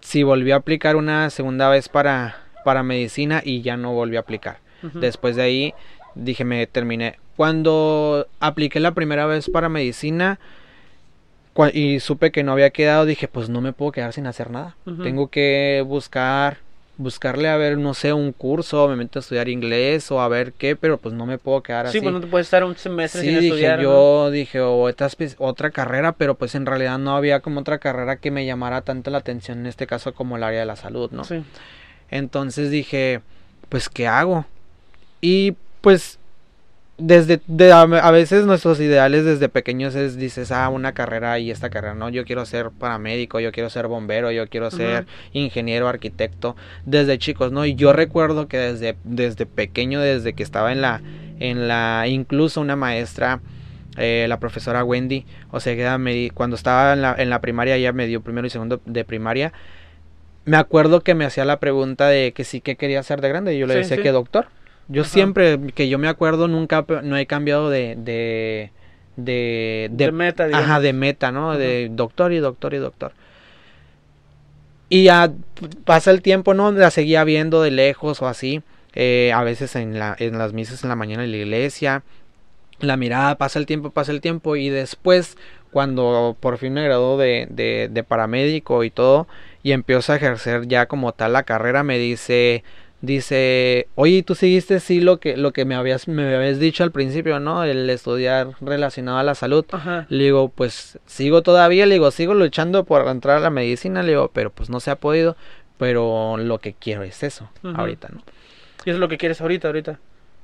Sí, 0.00 0.22
volví 0.22 0.50
a 0.50 0.56
aplicar 0.56 0.96
una 0.96 1.30
segunda 1.30 1.68
vez 1.68 1.88
para, 1.88 2.42
para 2.64 2.82
medicina 2.82 3.40
y 3.44 3.62
ya 3.62 3.76
no 3.76 3.92
volví 3.92 4.16
a 4.16 4.20
aplicar. 4.20 4.58
Después 4.94 5.36
de 5.36 5.42
ahí 5.42 5.74
dije, 6.14 6.44
me 6.44 6.66
terminé. 6.66 7.18
Cuando 7.36 8.26
apliqué 8.38 8.80
la 8.80 8.92
primera 8.92 9.26
vez 9.26 9.50
para 9.50 9.68
medicina, 9.68 10.38
y 11.72 12.00
supe 12.00 12.30
que 12.30 12.42
no 12.42 12.52
había 12.52 12.70
quedado, 12.70 13.04
dije, 13.04 13.28
pues 13.28 13.48
no 13.48 13.60
me 13.60 13.72
puedo 13.72 13.92
quedar 13.92 14.12
sin 14.12 14.26
hacer 14.26 14.50
nada. 14.50 14.76
Tengo 15.02 15.28
que 15.28 15.82
buscar, 15.86 16.58
buscarle 16.96 17.48
a 17.48 17.56
ver, 17.56 17.78
no 17.78 17.94
sé, 17.94 18.12
un 18.12 18.32
curso, 18.32 18.86
me 18.88 18.96
meto 18.96 19.18
a 19.18 19.20
estudiar 19.20 19.48
inglés 19.48 20.10
o 20.10 20.20
a 20.20 20.28
ver 20.28 20.52
qué, 20.52 20.76
pero 20.76 20.98
pues 20.98 21.14
no 21.14 21.26
me 21.26 21.38
puedo 21.38 21.62
quedar 21.62 21.86
así. 21.86 21.98
Sí, 21.98 22.02
pues 22.02 22.12
no 22.12 22.20
te 22.20 22.26
puedes 22.26 22.46
estar 22.46 22.62
un 22.62 22.76
semestre 22.76 23.22
sin 23.22 23.30
dije, 23.30 23.46
estudiar. 23.46 23.80
Yo 23.80 24.30
dije, 24.30 24.60
o 24.60 24.82
otra, 24.82 25.08
otra 25.38 25.70
carrera, 25.70 26.12
pero 26.12 26.34
pues 26.34 26.54
en 26.54 26.66
realidad 26.66 26.98
no 26.98 27.16
había 27.16 27.40
como 27.40 27.60
otra 27.60 27.78
carrera 27.78 28.16
que 28.16 28.30
me 28.30 28.46
llamara 28.46 28.82
tanto 28.82 29.10
la 29.10 29.18
atención, 29.18 29.58
en 29.60 29.66
este 29.66 29.86
caso 29.86 30.14
como 30.14 30.36
el 30.36 30.44
área 30.44 30.60
de 30.60 30.66
la 30.66 30.76
salud, 30.76 31.10
¿no? 31.10 31.24
Sí. 31.24 31.42
Entonces 32.10 32.70
dije, 32.70 33.20
pues, 33.68 33.88
¿qué 33.88 34.06
hago? 34.06 34.46
Y 35.20 35.54
pues 35.80 36.19
desde 37.00 37.40
de, 37.46 37.72
a, 37.72 38.10
veces 38.10 38.46
nuestros 38.46 38.80
ideales 38.80 39.24
desde 39.24 39.48
pequeños 39.48 39.94
es 39.94 40.16
dices 40.16 40.52
ah 40.52 40.68
una 40.68 40.92
carrera 40.92 41.38
y 41.38 41.50
esta 41.50 41.70
carrera 41.70 41.94
no 41.94 42.08
yo 42.08 42.24
quiero 42.24 42.44
ser 42.46 42.70
paramédico 42.70 43.40
yo 43.40 43.52
quiero 43.52 43.70
ser 43.70 43.86
bombero 43.86 44.30
yo 44.30 44.48
quiero 44.48 44.70
ser 44.70 45.06
ingeniero 45.32 45.88
arquitecto 45.88 46.56
desde 46.84 47.18
chicos 47.18 47.52
no 47.52 47.64
y 47.66 47.74
yo 47.74 47.92
recuerdo 47.92 48.48
que 48.48 48.58
desde 48.58 48.96
desde 49.04 49.46
pequeño 49.46 50.00
desde 50.00 50.34
que 50.34 50.42
estaba 50.42 50.72
en 50.72 50.82
la 50.82 51.00
en 51.38 51.68
la 51.68 52.06
incluso 52.06 52.60
una 52.60 52.76
maestra 52.76 53.40
eh, 53.96 54.26
la 54.28 54.38
profesora 54.38 54.84
Wendy, 54.84 55.26
o 55.50 55.58
sea, 55.58 55.98
me, 55.98 56.30
cuando 56.30 56.54
estaba 56.54 56.92
en 56.92 57.02
la, 57.02 57.14
en 57.18 57.28
la 57.28 57.40
primaria, 57.40 57.74
ella 57.74 57.92
me 57.92 58.06
dio 58.06 58.22
primero 58.22 58.46
y 58.46 58.50
segundo 58.50 58.80
de 58.86 59.04
primaria, 59.04 59.52
me 60.44 60.56
acuerdo 60.56 61.00
que 61.02 61.14
me 61.14 61.24
hacía 61.24 61.44
la 61.44 61.58
pregunta 61.58 62.08
de 62.08 62.32
que 62.32 62.44
sí 62.44 62.60
que 62.60 62.76
quería 62.76 63.02
ser 63.02 63.20
de 63.20 63.28
grande, 63.28 63.54
y 63.54 63.58
yo 63.58 63.66
le 63.66 63.74
decía 63.74 64.00
que 64.00 64.12
doctor. 64.12 64.46
Yo 64.90 65.04
siempre, 65.04 65.58
que 65.74 65.88
yo 65.88 65.98
me 65.98 66.08
acuerdo, 66.08 66.48
nunca, 66.48 66.84
no 67.02 67.16
he 67.16 67.26
cambiado 67.26 67.70
de, 67.70 67.96
de 67.96 68.72
de, 69.24 69.88
de, 69.92 70.12
meta, 70.12 70.46
digamos. 70.46 70.66
Ajá, 70.66 70.80
de 70.80 70.92
meta, 70.92 71.32
¿no? 71.32 71.56
De 71.56 71.88
doctor 71.90 72.32
y 72.32 72.38
doctor 72.38 72.74
y 72.74 72.78
doctor. 72.78 73.12
Y 74.88 75.04
ya 75.04 75.32
pasa 75.84 76.10
el 76.10 76.22
tiempo, 76.22 76.54
¿no? 76.54 76.72
La 76.72 76.90
seguía 76.90 77.24
viendo 77.24 77.62
de 77.62 77.70
lejos 77.70 78.22
o 78.22 78.26
así. 78.26 78.62
Eh, 78.94 79.30
a 79.32 79.44
veces 79.44 79.76
en, 79.76 79.98
la, 79.98 80.16
en 80.18 80.36
las 80.36 80.52
misas 80.52 80.82
en 80.82 80.88
la 80.88 80.96
mañana 80.96 81.24
en 81.24 81.30
la 81.30 81.36
iglesia. 81.36 82.02
La 82.80 82.96
mirada, 82.96 83.36
pasa 83.36 83.58
el 83.58 83.66
tiempo, 83.66 83.90
pasa 83.90 84.10
el 84.10 84.20
tiempo. 84.20 84.56
Y 84.56 84.68
después, 84.68 85.36
cuando 85.70 86.36
por 86.40 86.58
fin 86.58 86.72
me 86.72 86.84
graduó 86.84 87.18
de, 87.18 87.46
de, 87.50 87.88
de 87.90 88.04
paramédico 88.04 88.82
y 88.84 88.90
todo, 88.90 89.28
y 89.62 89.72
empiezo 89.72 90.12
a 90.12 90.16
ejercer 90.16 90.66
ya 90.66 90.86
como 90.86 91.12
tal 91.12 91.34
la 91.34 91.42
carrera, 91.42 91.82
me 91.84 91.98
dice, 91.98 92.64
dice, 93.02 93.88
oye, 93.94 94.22
tú 94.22 94.34
seguiste 94.34 94.80
sí 94.80 95.00
lo 95.00 95.18
que, 95.20 95.36
lo 95.36 95.52
que 95.52 95.64
me 95.64 95.74
habías, 95.74 96.08
me 96.08 96.34
habías 96.34 96.58
dicho 96.58 96.84
al 96.84 96.92
principio, 96.92 97.40
¿no? 97.40 97.64
El 97.64 97.88
estudiar 97.88 98.48
relacionado 98.60 99.18
a 99.18 99.22
la 99.22 99.34
salud. 99.34 99.64
Le 100.08 100.24
digo, 100.24 100.48
pues 100.50 100.98
sigo 101.06 101.42
todavía, 101.42 101.86
le 101.86 101.94
digo, 101.94 102.10
sigo 102.10 102.34
luchando 102.34 102.84
por 102.84 103.06
entrar 103.08 103.38
a 103.38 103.40
la 103.40 103.50
medicina, 103.50 104.02
le 104.02 104.10
digo, 104.12 104.30
pero 104.32 104.50
pues 104.50 104.70
no 104.70 104.80
se 104.80 104.90
ha 104.90 104.96
podido, 104.96 105.36
pero 105.78 106.36
lo 106.36 106.58
que 106.58 106.74
quiero 106.74 107.02
es 107.02 107.22
eso, 107.22 107.50
ahorita, 107.62 108.08
¿no? 108.12 108.22
¿Y 108.84 108.90
eso 108.90 108.96
es 108.96 109.00
lo 109.00 109.08
que 109.08 109.18
quieres 109.18 109.40
ahorita, 109.40 109.68
ahorita? 109.68 109.98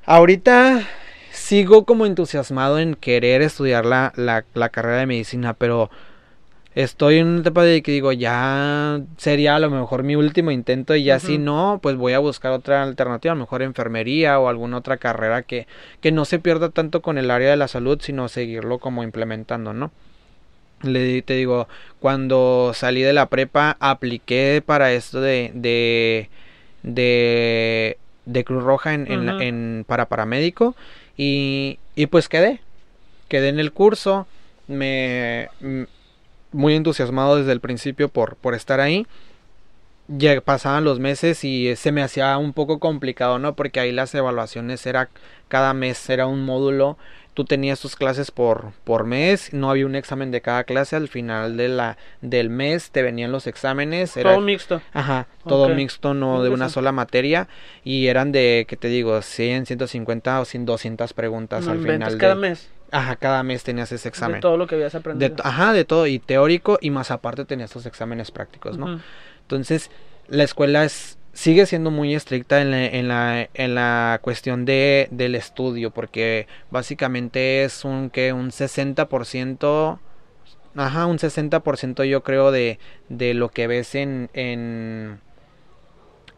Ahorita 0.04 0.86
sigo 1.30 1.84
como 1.84 2.06
entusiasmado 2.06 2.78
en 2.78 2.94
querer 2.94 3.42
estudiar 3.42 3.84
la, 3.84 4.12
la, 4.16 4.44
la 4.54 4.68
carrera 4.68 4.98
de 4.98 5.06
medicina, 5.06 5.54
pero 5.54 5.90
estoy 6.76 7.18
en 7.18 7.26
una 7.26 7.40
etapa 7.40 7.64
de 7.64 7.83
que 7.83 7.90
digo, 7.90 8.12
ya 8.12 9.00
sería 9.16 9.56
a 9.56 9.59
lo 9.59 9.71
mejor 9.71 10.02
mi 10.02 10.14
último 10.14 10.50
intento 10.50 10.95
y 10.95 11.04
ya 11.04 11.18
si 11.18 11.38
no, 11.38 11.80
pues 11.83 11.97
voy 11.97 12.12
a 12.12 12.18
buscar 12.18 12.52
otra 12.52 12.83
alternativa, 12.83 13.33
a 13.33 13.35
lo 13.35 13.40
mejor 13.40 13.62
enfermería 13.62 14.38
o 14.38 14.49
alguna 14.49 14.76
otra 14.76 14.99
carrera 14.99 15.42
que, 15.42 15.66
que 16.02 16.12
no 16.12 16.26
se 16.26 16.38
pierda 16.38 16.68
tanto 16.68 17.00
con 17.00 17.16
el 17.16 17.30
área 17.30 17.50
de 17.50 17.56
la 17.56 17.66
salud, 17.66 17.99
sino 18.02 18.28
seguirlo 18.28 18.78
como 18.78 19.02
implementando, 19.02 19.73
¿no? 19.73 19.90
Le 20.83 21.23
te 21.23 21.33
digo, 21.33 21.66
cuando 21.99 22.73
salí 22.75 23.00
de 23.00 23.14
la 23.14 23.30
prepa 23.30 23.78
apliqué 23.80 24.62
para 24.64 24.92
esto 24.92 25.23
de 25.23 25.50
de 25.54 26.28
de, 26.83 27.97
de 28.26 28.45
Cruz 28.45 28.62
Roja 28.62 28.92
en, 28.92 29.11
en, 29.11 29.85
para 29.88 30.06
paramédico 30.11 30.76
y, 31.16 31.78
y 31.95 32.06
pues 32.06 32.28
quedé, 32.28 32.61
quedé 33.28 33.49
en 33.49 33.59
el 33.61 33.73
curso, 33.73 34.26
me 34.68 35.49
muy 36.52 36.74
entusiasmado 36.74 37.36
desde 37.36 37.52
el 37.52 37.60
principio 37.60 38.08
por, 38.08 38.36
por 38.36 38.54
estar 38.54 38.80
ahí. 38.80 39.06
Ya 40.08 40.40
pasaban 40.40 40.84
los 40.84 41.00
meses 41.00 41.42
y 41.42 41.74
se 41.74 41.90
me 41.90 42.02
hacía 42.02 42.38
un 42.38 42.52
poco 42.52 42.78
complicado, 42.78 43.38
¿no? 43.40 43.56
Porque 43.56 43.80
ahí 43.80 43.90
las 43.90 44.14
evaluaciones 44.14 44.86
era 44.86 45.08
cada 45.48 45.74
mes, 45.74 46.08
era 46.08 46.26
un 46.26 46.44
módulo. 46.44 46.96
Tú 47.34 47.44
tenías 47.44 47.80
tus 47.80 47.96
clases 47.96 48.30
por, 48.30 48.72
por 48.84 49.04
mes, 49.04 49.52
no 49.52 49.68
había 49.68 49.84
un 49.84 49.94
examen 49.94 50.30
de 50.30 50.40
cada 50.40 50.64
clase. 50.64 50.96
Al 50.96 51.08
final 51.08 51.56
de 51.56 51.68
la, 51.68 51.98
del 52.22 52.48
mes 52.48 52.90
te 52.92 53.02
venían 53.02 53.32
los 53.32 53.46
exámenes. 53.46 54.16
Era, 54.16 54.30
todo 54.30 54.40
mixto. 54.40 54.80
Ajá, 54.94 55.26
todo 55.46 55.68
mixto, 55.68 56.14
no 56.14 56.42
de 56.42 56.50
una 56.50 56.68
sola 56.68 56.92
materia. 56.92 57.48
Y 57.84 58.06
eran 58.06 58.32
de, 58.32 58.64
¿qué 58.68 58.76
te 58.76 58.88
digo? 58.88 59.20
100, 59.20 59.66
150 59.66 60.40
o 60.40 60.44
100, 60.44 60.64
200 60.66 61.12
preguntas 61.12 61.66
al 61.66 61.80
final. 61.80 62.16
cada 62.16 62.36
mes. 62.36 62.70
Ajá, 62.90 63.16
cada 63.16 63.43
mes 63.43 63.62
tenías 63.64 63.90
ese 63.93 64.09
examen. 64.09 64.37
De 64.37 64.40
todo 64.40 64.57
lo 64.57 64.66
que 64.66 64.76
habías 64.76 64.95
aprendido. 64.95 65.37
ajá, 65.43 65.73
de 65.73 65.85
todo, 65.85 66.07
y 66.07 66.19
teórico, 66.19 66.78
y 66.81 66.90
más 66.90 67.11
aparte 67.11 67.45
tenías 67.45 67.71
tus 67.71 67.87
exámenes 67.87 68.31
prácticos, 68.31 68.78
¿no? 68.78 69.00
Entonces, 69.43 69.90
la 70.28 70.45
escuela 70.45 70.85
es, 70.85 71.19
sigue 71.33 71.66
siendo 71.66 71.90
muy 71.90 72.14
estricta 72.14 72.61
en 72.61 72.71
la, 72.71 72.87
en 72.87 73.09
la, 73.09 73.49
en 73.55 73.75
la 73.75 74.21
cuestión 74.23 74.64
de, 74.64 75.09
del 75.11 75.35
estudio, 75.35 75.90
porque 75.90 76.47
básicamente 76.71 77.64
es 77.64 77.85
un, 77.85 78.11
que 78.11 78.33
un 78.33 78.50
60%, 78.50 79.99
ajá, 80.76 81.07
un 81.07 81.19
60% 81.19 82.05
yo 82.05 82.23
creo 82.23 82.50
de, 82.50 82.78
de 83.09 83.35
lo 83.35 83.50
que 83.50 83.66
ves 83.66 83.95
en, 83.95 84.31
en, 84.33 85.21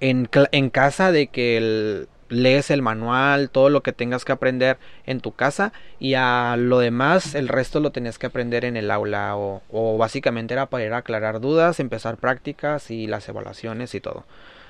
en, 0.01 0.29
en 0.33 0.71
casa, 0.71 1.13
de 1.13 1.29
que 1.29 1.57
el 1.57 2.09
lees 2.29 2.71
el 2.71 2.83
manual, 2.83 3.51
todo 3.51 3.71
lo 3.71 3.83
que 3.83 3.93
tengas 3.93 4.25
que 4.25 4.33
aprender 4.33 4.79
en 5.07 5.21
tu 5.21 5.33
casa 5.33 5.73
y 5.99 6.15
a 6.15 6.57
lo 6.59 6.79
demás 6.79 7.35
el 7.35 7.49
resto 7.49 7.81
lo 7.81 7.93
tenías 7.93 8.19
que 8.19 8.27
aprender 8.27 8.65
en 8.65 8.77
el 8.77 8.91
aula 8.91 9.37
o, 9.37 9.63
o 9.71 9.99
básicamente 9.99 10.55
era 10.55 10.67
para 10.67 10.85
ir 10.85 10.93
a 10.93 10.99
aclarar 10.99 11.41
dudas, 11.41 11.81
empezar 11.81 12.17
prácticas 12.17 12.91
y 12.91 13.07
las 13.07 13.29
evaluaciones 13.29 13.95
y 13.95 14.01
todo. 14.01 14.25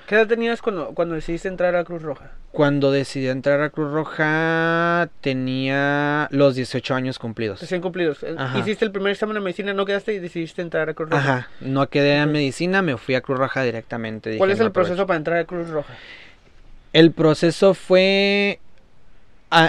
¿Qué 0.09 0.15
edad 0.15 0.27
tenías 0.27 0.63
cuando, 0.63 0.95
cuando 0.95 1.17
decidiste 1.17 1.49
entrar 1.49 1.77
a 1.77 1.85
Cruz 1.85 2.01
Roja? 2.01 2.33
Cuando 2.51 2.91
decidí 2.91 3.29
entrar 3.29 3.61
a 3.61 3.69
Cruz 3.69 3.93
Roja 3.93 5.11
tenía 5.21 6.29
los 6.31 6.55
18 6.55 6.95
años 6.95 7.19
cumplidos. 7.19 7.61
Recién 7.61 7.83
cumplidos. 7.83 8.23
Eh, 8.23 8.35
hiciste 8.59 8.87
el 8.87 8.91
primer 8.91 9.13
examen 9.13 9.35
de 9.35 9.41
medicina, 9.41 9.75
no 9.75 9.85
quedaste 9.85 10.15
y 10.15 10.19
decidiste 10.19 10.63
entrar 10.63 10.89
a 10.89 10.95
Cruz 10.95 11.11
Roja. 11.11 11.23
Ajá, 11.23 11.51
no 11.61 11.91
quedé 11.91 12.17
en 12.17 12.33
medicina, 12.33 12.81
me 12.81 12.97
fui 12.97 13.17
a 13.17 13.21
Cruz 13.21 13.39
Roja 13.39 13.63
directamente. 13.63 14.39
¿Cuál 14.39 14.53
es 14.53 14.61
el 14.61 14.73
proceso 14.73 15.07
para 15.07 15.19
entrar 15.19 15.41
a 15.41 15.45
Cruz 15.45 15.69
Roja? 15.69 15.93
El 16.93 17.13
proceso 17.13 17.75
fue, 17.75 18.61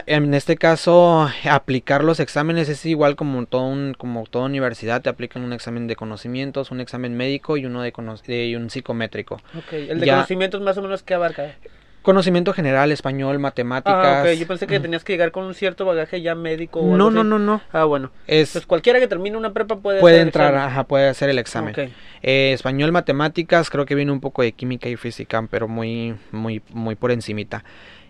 en 0.05 0.33
este 0.33 0.57
caso, 0.57 1.29
aplicar 1.49 2.03
los 2.03 2.19
exámenes 2.19 2.69
es 2.69 2.85
igual 2.85 3.15
como 3.15 3.45
todo 3.45 3.67
un, 3.67 3.93
como 3.97 4.25
toda 4.25 4.45
universidad, 4.45 5.01
te 5.01 5.09
aplican 5.09 5.43
un 5.43 5.53
examen 5.53 5.87
de 5.87 5.95
conocimientos, 5.95 6.71
un 6.71 6.79
examen 6.79 7.15
médico 7.15 7.57
y 7.57 7.65
uno 7.65 7.81
de, 7.81 7.93
de 8.27 8.57
un 8.57 8.69
psicométrico. 8.69 9.35
Ok, 9.57 9.73
el 9.73 9.99
de 9.99 10.07
conocimientos 10.07 10.61
más 10.61 10.77
o 10.77 10.81
menos 10.81 11.03
qué 11.03 11.13
abarca. 11.13 11.55
Conocimiento 12.01 12.53
general, 12.53 12.91
español, 12.91 13.39
matemáticas. 13.39 13.93
Ah, 13.93 14.23
ok. 14.25 14.37
Yo 14.37 14.47
pensé 14.47 14.67
que 14.67 14.79
tenías 14.79 15.03
que 15.03 15.13
llegar 15.13 15.31
con 15.31 15.43
un 15.43 15.53
cierto 15.53 15.83
bagaje 15.85 16.21
ya 16.21 16.33
médico 16.33 16.79
o 16.79 16.95
No, 16.95 17.11
no, 17.11 17.23
no, 17.23 17.39
no. 17.39 17.61
Ah, 17.73 17.83
bueno. 17.83 18.11
Es, 18.25 18.53
pues 18.53 18.65
cualquiera 18.65 18.99
que 18.99 19.07
termine 19.07 19.35
una 19.35 19.51
prepa 19.51 19.77
puede 19.77 19.99
Puede 19.99 20.21
entrar, 20.21 20.55
ajá, 20.55 20.85
puede 20.85 21.09
hacer 21.09 21.29
el 21.29 21.39
examen. 21.39 21.75
Eh, 22.21 22.51
español, 22.53 22.91
matemáticas, 22.93 23.69
creo 23.69 23.85
que 23.85 23.95
viene 23.95 24.11
un 24.11 24.21
poco 24.21 24.41
de 24.41 24.53
química 24.53 24.87
y 24.87 24.95
física, 24.95 25.45
pero 25.51 25.67
muy, 25.67 26.15
muy, 26.31 26.61
muy 26.69 26.95
por 26.95 27.11
encimita. 27.11 27.63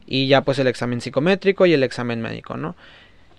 Y 0.06 0.28
ya 0.28 0.42
pues 0.42 0.60
el 0.60 0.68
examen 0.68 1.02
psicométrico 1.02 1.66
y 1.66 1.74
el 1.74 1.84
examen 1.84 2.22
médico, 2.22 2.58
¿no? 2.58 2.76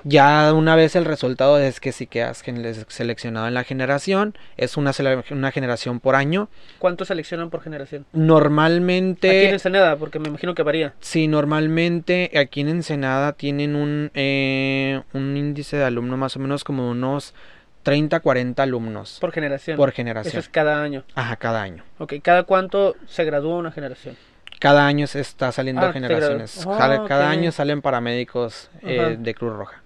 Ya 0.05 0.53
una 0.55 0.77
vez 0.77 0.97
el 0.97 1.05
resultado 1.05 1.59
es 1.59 1.81
que 1.81 1.93
sí 1.93 2.07
quedas 2.07 2.43
seleccionado 2.89 3.49
en 3.49 3.55
la 3.55 3.65
generación, 3.65 4.35
es 4.57 4.77
una, 4.77 4.93
una 5.31 5.53
generación 5.53 6.01
por 6.01 6.15
año. 6.15 6.49
¿Cuántos 6.79 7.09
seleccionan 7.09 7.51
por 7.51 7.63
generación? 7.63 8.07
Normalmente... 8.13 9.29
Aquí 9.29 9.47
en 9.47 9.55
Ensenada, 9.55 9.97
porque 9.97 10.19
me 10.19 10.29
imagino 10.29 10.55
que 10.55 10.63
varía. 10.63 10.95
Sí, 11.01 11.29
normalmente 11.29 12.31
aquí 12.39 12.61
en 12.61 12.69
Ensenada 12.69 13.33
tienen 13.33 13.77
un, 13.77 14.11
eh, 14.15 15.03
un 15.13 15.37
índice 15.37 15.77
de 15.77 15.85
alumnos 15.85 16.19
más 16.19 16.37
o 16.37 16.39
menos 16.39 16.65
como 16.65 16.91
unos 16.91 17.35
30, 17.83 18.21
40 18.21 18.63
alumnos. 18.63 19.19
Por 19.21 19.33
generación. 19.33 19.77
Por 19.77 19.93
generación. 19.93 20.31
Eso 20.31 20.41
es 20.41 20.49
cada 20.49 20.83
año. 20.83 21.05
Aja, 21.15 21.37
cada 21.37 21.63
año. 21.63 21.85
Ok, 21.99 22.15
¿cada 22.23 22.45
cuánto 22.45 22.97
se 23.07 23.25
gradúa 23.25 23.57
una 23.57 23.73
generación? 23.73 24.17
Cada 24.59 24.87
año 24.87 25.07
se 25.07 25.21
está 25.21 25.53
saliendo 25.53 25.87
ah, 25.87 25.93
generaciones. 25.93 26.67
cada 26.67 27.31
año 27.31 27.51
salen 27.51 27.81
paramédicos 27.81 28.71
eh, 28.83 29.17
de 29.19 29.35
Cruz 29.35 29.55
Roja. 29.55 29.83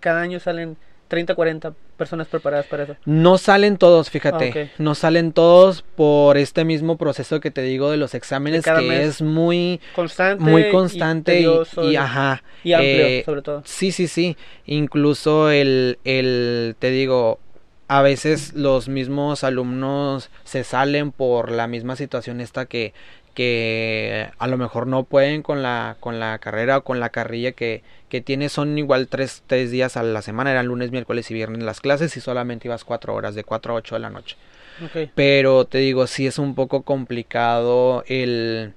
Cada 0.00 0.20
año 0.20 0.40
salen 0.40 0.76
30, 1.08 1.34
40 1.34 1.72
personas 1.96 2.28
preparadas 2.28 2.66
para 2.66 2.84
eso. 2.84 2.96
No 3.04 3.38
salen 3.38 3.76
todos, 3.76 4.10
fíjate. 4.10 4.70
No 4.78 4.94
salen 4.94 5.32
todos 5.32 5.82
por 5.82 6.36
este 6.36 6.64
mismo 6.64 6.96
proceso 6.96 7.40
que 7.40 7.50
te 7.50 7.62
digo 7.62 7.90
de 7.90 7.96
los 7.96 8.14
exámenes 8.14 8.64
que 8.64 9.02
es 9.02 9.20
muy 9.20 9.80
constante, 9.94 10.44
muy 10.44 10.70
constante 10.70 11.44
y, 11.82 11.96
ajá, 11.96 12.42
y 12.62 12.72
amplio, 12.72 13.06
eh, 13.06 13.22
sobre 13.24 13.42
todo. 13.42 13.62
Sí, 13.64 13.90
sí, 13.90 14.06
sí. 14.06 14.36
Incluso 14.66 15.50
el, 15.50 15.98
el, 16.04 16.76
te 16.78 16.90
digo, 16.90 17.40
a 17.88 18.02
veces 18.02 18.52
los 18.52 18.88
mismos 18.88 19.42
alumnos 19.44 20.30
se 20.44 20.62
salen 20.62 21.10
por 21.10 21.50
la 21.50 21.66
misma 21.66 21.96
situación 21.96 22.40
esta 22.40 22.66
que 22.66 22.92
que 23.38 24.30
a 24.36 24.48
lo 24.48 24.58
mejor 24.58 24.88
no 24.88 25.04
pueden 25.04 25.42
con 25.42 25.62
la, 25.62 25.96
con 26.00 26.18
la 26.18 26.40
carrera 26.40 26.78
o 26.78 26.82
con 26.82 26.98
la 26.98 27.10
carrilla 27.10 27.52
que, 27.52 27.84
que 28.08 28.20
tiene, 28.20 28.48
son 28.48 28.76
igual 28.76 29.06
tres, 29.06 29.44
tres 29.46 29.70
días 29.70 29.96
a 29.96 30.02
la 30.02 30.22
semana, 30.22 30.50
eran 30.50 30.66
lunes, 30.66 30.90
miércoles 30.90 31.30
y 31.30 31.34
viernes 31.34 31.62
las 31.62 31.80
clases 31.80 32.16
y 32.16 32.20
solamente 32.20 32.66
ibas 32.66 32.82
cuatro 32.82 33.14
horas, 33.14 33.36
de 33.36 33.44
cuatro 33.44 33.74
a 33.74 33.76
ocho 33.76 33.94
de 33.94 34.00
la 34.00 34.10
noche. 34.10 34.34
Pero 35.14 35.66
te 35.66 35.78
digo, 35.78 36.08
sí 36.08 36.26
es 36.26 36.40
un 36.40 36.56
poco 36.56 36.82
complicado 36.82 38.02
el, 38.08 38.74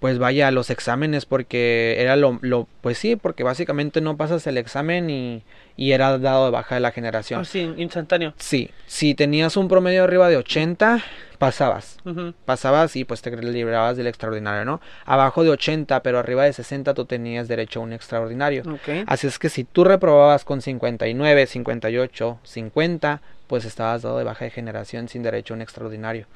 pues 0.00 0.18
vaya, 0.18 0.50
los 0.50 0.70
exámenes 0.70 1.26
porque 1.26 1.96
era 1.98 2.16
lo, 2.16 2.38
lo, 2.42 2.68
pues 2.80 2.98
sí, 2.98 3.16
porque 3.16 3.42
básicamente 3.42 4.00
no 4.00 4.16
pasas 4.16 4.46
el 4.46 4.56
examen 4.56 5.10
y, 5.10 5.42
y 5.76 5.92
era 5.92 6.18
dado 6.18 6.46
de 6.46 6.50
baja 6.52 6.76
de 6.76 6.80
la 6.80 6.92
generación. 6.92 7.40
Ah, 7.40 7.44
sí, 7.44 7.72
instantáneo. 7.76 8.32
Sí, 8.38 8.70
si 8.86 9.14
tenías 9.14 9.56
un 9.56 9.66
promedio 9.68 10.04
arriba 10.04 10.28
de 10.28 10.36
80, 10.36 11.02
pasabas. 11.38 11.98
Pasabas 12.44 12.94
y 12.94 13.04
pues 13.04 13.22
te 13.22 13.36
librabas 13.36 13.96
del 13.96 14.06
extraordinario, 14.06 14.64
¿no? 14.64 14.80
Abajo 15.04 15.42
de 15.42 15.50
80, 15.50 16.02
pero 16.02 16.18
arriba 16.18 16.44
de 16.44 16.52
60 16.52 16.94
tú 16.94 17.04
tenías 17.04 17.48
derecho 17.48 17.80
a 17.80 17.82
un 17.82 17.92
extraordinario. 17.92 18.62
Así 19.06 19.26
es 19.26 19.38
que 19.38 19.48
si 19.48 19.64
tú 19.64 19.84
reprobabas 19.84 20.44
con 20.44 20.62
59, 20.62 21.46
58, 21.46 22.38
50, 22.42 23.22
pues 23.48 23.64
estabas 23.64 24.02
dado 24.02 24.18
de 24.18 24.24
baja 24.24 24.44
de 24.44 24.50
generación 24.50 25.08
sin 25.08 25.22
derecho 25.22 25.54
a 25.54 25.56
un 25.56 25.62
extraordinario. 25.62 26.26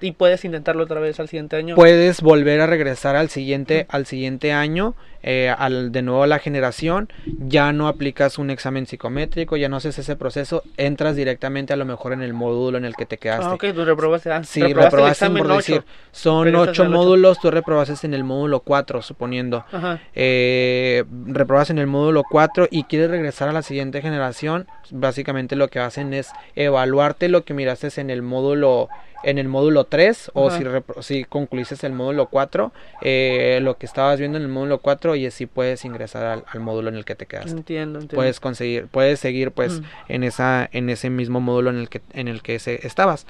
y 0.00 0.12
puedes 0.12 0.44
intentarlo 0.44 0.82
otra 0.84 0.98
vez 0.98 1.20
al 1.20 1.28
siguiente 1.28 1.56
año. 1.56 1.76
Puedes 1.76 2.22
volver 2.22 2.60
a 2.60 2.66
regresar 2.66 3.14
al 3.16 3.28
siguiente, 3.28 3.86
al 3.90 4.06
siguiente 4.06 4.52
año, 4.52 4.94
eh, 5.22 5.54
al, 5.56 5.92
de 5.92 6.02
nuevo 6.02 6.22
a 6.22 6.26
la 6.26 6.38
generación, 6.38 7.08
ya 7.38 7.72
no 7.72 7.88
aplicas 7.88 8.38
un 8.38 8.50
examen 8.50 8.86
psicométrico, 8.86 9.56
ya 9.56 9.68
no 9.68 9.76
haces 9.76 9.98
ese 9.98 10.16
proceso, 10.16 10.62
entras 10.76 11.16
directamente 11.16 11.72
a 11.72 11.76
lo 11.76 11.84
mejor 11.84 12.12
en 12.12 12.22
el 12.22 12.32
módulo 12.32 12.78
en 12.78 12.84
el 12.84 12.94
que 12.94 13.06
te 13.06 13.18
quedaste. 13.18 13.46
Ah, 13.46 13.54
ok, 13.54 13.64
tú 13.74 13.84
reprobaste. 13.84 14.32
Ah, 14.32 14.42
sí, 14.44 14.60
reprobaste, 14.60 15.30
por 15.30 15.56
decir, 15.56 15.84
son 16.12 16.54
ocho 16.54 16.86
módulos, 16.86 17.38
tú 17.40 17.50
reprobaste 17.50 18.06
en 18.06 18.14
el 18.14 18.24
módulo 18.24 18.60
4, 18.60 19.02
suponiendo. 19.02 19.64
Ajá. 19.70 20.00
Eh, 20.14 21.04
reprobas 21.26 21.70
en 21.70 21.78
el 21.78 21.86
módulo 21.86 22.24
4 22.28 22.68
y 22.70 22.84
quieres 22.84 23.10
regresar 23.10 23.48
a 23.48 23.52
la 23.52 23.62
siguiente 23.62 24.00
generación, 24.02 24.66
básicamente 24.90 25.56
lo 25.56 25.68
que 25.68 25.78
hacen 25.80 26.14
es 26.14 26.30
evaluarte 26.56 27.28
lo 27.28 27.44
que 27.44 27.54
miraste 27.54 27.88
en 28.00 28.10
el 28.10 28.22
módulo 28.22 28.88
en 29.24 29.38
el 29.38 29.48
módulo 29.48 29.84
3 29.84 30.32
o 30.34 30.50
si, 30.50 30.64
si 31.00 31.24
concluiste 31.24 31.86
el 31.86 31.92
módulo 31.92 32.26
4, 32.26 32.72
eh, 33.02 33.58
lo 33.62 33.78
que 33.78 33.86
estabas 33.86 34.18
viendo 34.18 34.36
en 34.36 34.44
el 34.44 34.50
módulo 34.50 34.78
4 34.78 35.16
y 35.16 35.26
así 35.26 35.46
puedes 35.46 35.84
ingresar 35.84 36.44
al, 36.46 36.60
módulo 36.60 36.90
en 36.90 36.96
el 36.96 37.04
que 37.04 37.14
te 37.14 37.26
quedaste. 37.26 37.50
Entiendo, 37.50 38.00
entiendo. 38.00 38.14
Puedes 38.14 38.38
conseguir, 38.38 38.86
puedes 38.86 39.18
seguir 39.20 39.50
pues 39.50 39.80
en 40.08 40.24
esa 40.24 40.68
en 40.72 40.90
ese 40.90 41.10
mismo 41.10 41.40
módulo 41.40 41.70
en 41.70 41.78
el 41.78 41.88
que 41.88 42.02
en 42.12 42.28
el 42.28 42.42
que 42.42 42.54
estabas. 42.54 43.26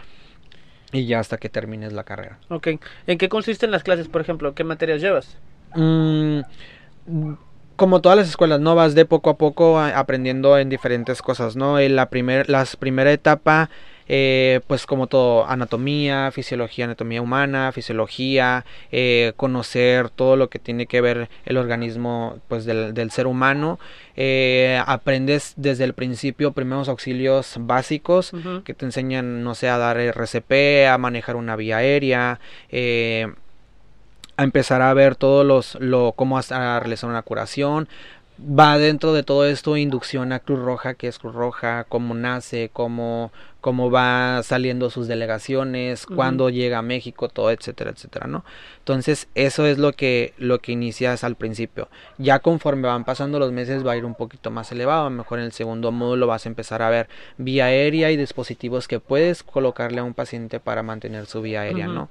Y 0.93 1.07
ya 1.07 1.19
hasta 1.19 1.39
que 1.39 1.49
termines 1.49 1.93
la 1.93 2.05
carrera. 2.05 2.39
Ok. 2.49 2.69
¿En 3.09 3.19
qué 3.19 3.29
consisten 3.29 3.73
las 3.73 3.83
clases, 3.83 4.07
por 4.07 4.21
ejemplo? 4.21 4.55
¿Qué 4.55 4.63
materias 4.63 5.01
llevas? 5.01 5.37
Mm, 5.75 6.41
como 7.77 8.01
todas 8.01 8.19
las 8.19 8.29
escuelas, 8.29 8.61
¿no? 8.61 8.75
Vas 8.75 8.95
de 8.95 9.05
poco 9.05 9.31
a 9.31 9.39
poco 9.39 9.79
aprendiendo 9.79 10.59
en 10.59 10.69
diferentes 10.69 11.23
cosas, 11.23 11.57
¿no? 11.57 11.79
En 11.79 11.97
la, 11.97 12.09
primer, 12.11 12.49
la 12.49 12.65
primera 12.79 13.13
etapa, 13.13 13.71
eh, 14.09 14.61
pues 14.67 14.87
como 14.87 15.07
todo, 15.07 15.47
anatomía, 15.47 16.31
fisiología, 16.31 16.85
anatomía 16.85 17.23
humana, 17.23 17.73
fisiología, 17.73 18.65
eh, 18.93 19.33
conocer 19.37 20.11
todo 20.11 20.37
lo 20.37 20.51
que 20.51 20.59
tiene 20.59 20.87
que 20.87 21.01
ver 21.01 21.29
el 21.45 21.57
organismo, 21.57 22.39
pues 22.49 22.65
del, 22.65 22.95
del 22.95 23.11
ser 23.11 23.27
humano. 23.27 23.79
Eh, 24.17 24.81
aprendes 24.87 25.55
desde 25.57 25.85
el 25.85 25.95
principio 25.95 26.53
primeros 26.53 26.89
auxilios 26.89 27.57
básicos 27.59 28.33
que 28.65 28.75
te 28.75 28.85
enseñan, 28.85 29.43
no 29.43 29.55
sé, 29.55 29.69
a 29.69 29.79
dar 29.79 29.99
RCP, 29.99 30.87
a 30.89 30.99
manejar 30.99 31.37
una 31.37 31.57
vía 31.57 31.79
aérea, 31.79 32.39
eh, 32.71 33.33
a 34.37 34.45
empezar 34.45 34.83
a 34.83 34.93
ver 34.95 35.17
todos 35.17 35.45
los, 35.45 35.77
lo, 35.81 36.13
cómo 36.13 36.39
a 36.39 36.81
realizar 36.81 37.11
una 37.11 37.23
curación. 37.23 37.89
Va 38.41 38.79
dentro 38.79 39.13
de 39.13 39.23
todo 39.23 39.47
esto 39.47 39.77
inducción 39.77 40.33
a 40.33 40.41
Cruz 40.41 40.59
Roja, 40.59 40.95
que 40.95 41.07
es 41.07 41.21
Cruz 41.21 41.35
Roja, 41.35 41.85
cómo 41.85 42.15
nace, 42.15 42.69
cómo, 42.73 43.31
cómo 43.61 43.93
va 43.93 44.43
saliendo 44.43 44.91
sus 44.91 45.07
delegaciones, 45.07 46.05
cuándo 46.05 46.51
llega 46.51 46.79
a 46.79 46.83
México, 46.83 47.29
todo, 47.29 47.53
etcétera, 47.53 47.93
etcétera, 47.93 48.27
¿no? 48.27 48.45
Entonces, 48.81 49.29
eso 49.37 49.67
es 49.67 49.79
lo 49.79 49.93
que, 49.93 50.35
lo 50.37 50.59
que 50.59 50.73
inicias 50.73 51.23
al 51.23 51.37
principio. 51.37 51.89
Ya 52.19 52.41
conforme 52.41 52.89
van 52.89 53.05
pasando 53.05 53.39
los 53.39 53.53
meses 53.53 53.87
va 53.87 53.93
a 53.93 53.97
ir 53.97 54.05
un 54.05 54.17
poquito 54.17 54.51
más 54.51 54.73
elevado, 54.73 55.07
a 55.07 55.11
lo 55.11 55.17
mejor 55.17 55.39
en 55.39 55.45
el 55.45 55.53
segundo 55.53 55.93
módulo 55.93 56.27
vas 56.27 56.45
a 56.45 56.49
empezar 56.49 56.83
a 56.83 56.91
ver 56.91 57.09
vía 57.39 57.67
aérea 57.67 58.11
y 58.11 58.17
dispositivos 58.17 58.89
que 58.89 58.99
puedes 58.99 59.45
colocarle 59.45 60.01
a 60.01 60.05
un 60.05 60.13
paciente 60.13 60.59
para 60.59 60.83
mantener 60.83 61.27
su 61.27 61.41
vía 61.41 61.61
aérea, 61.61 61.87
¿no? 61.87 62.11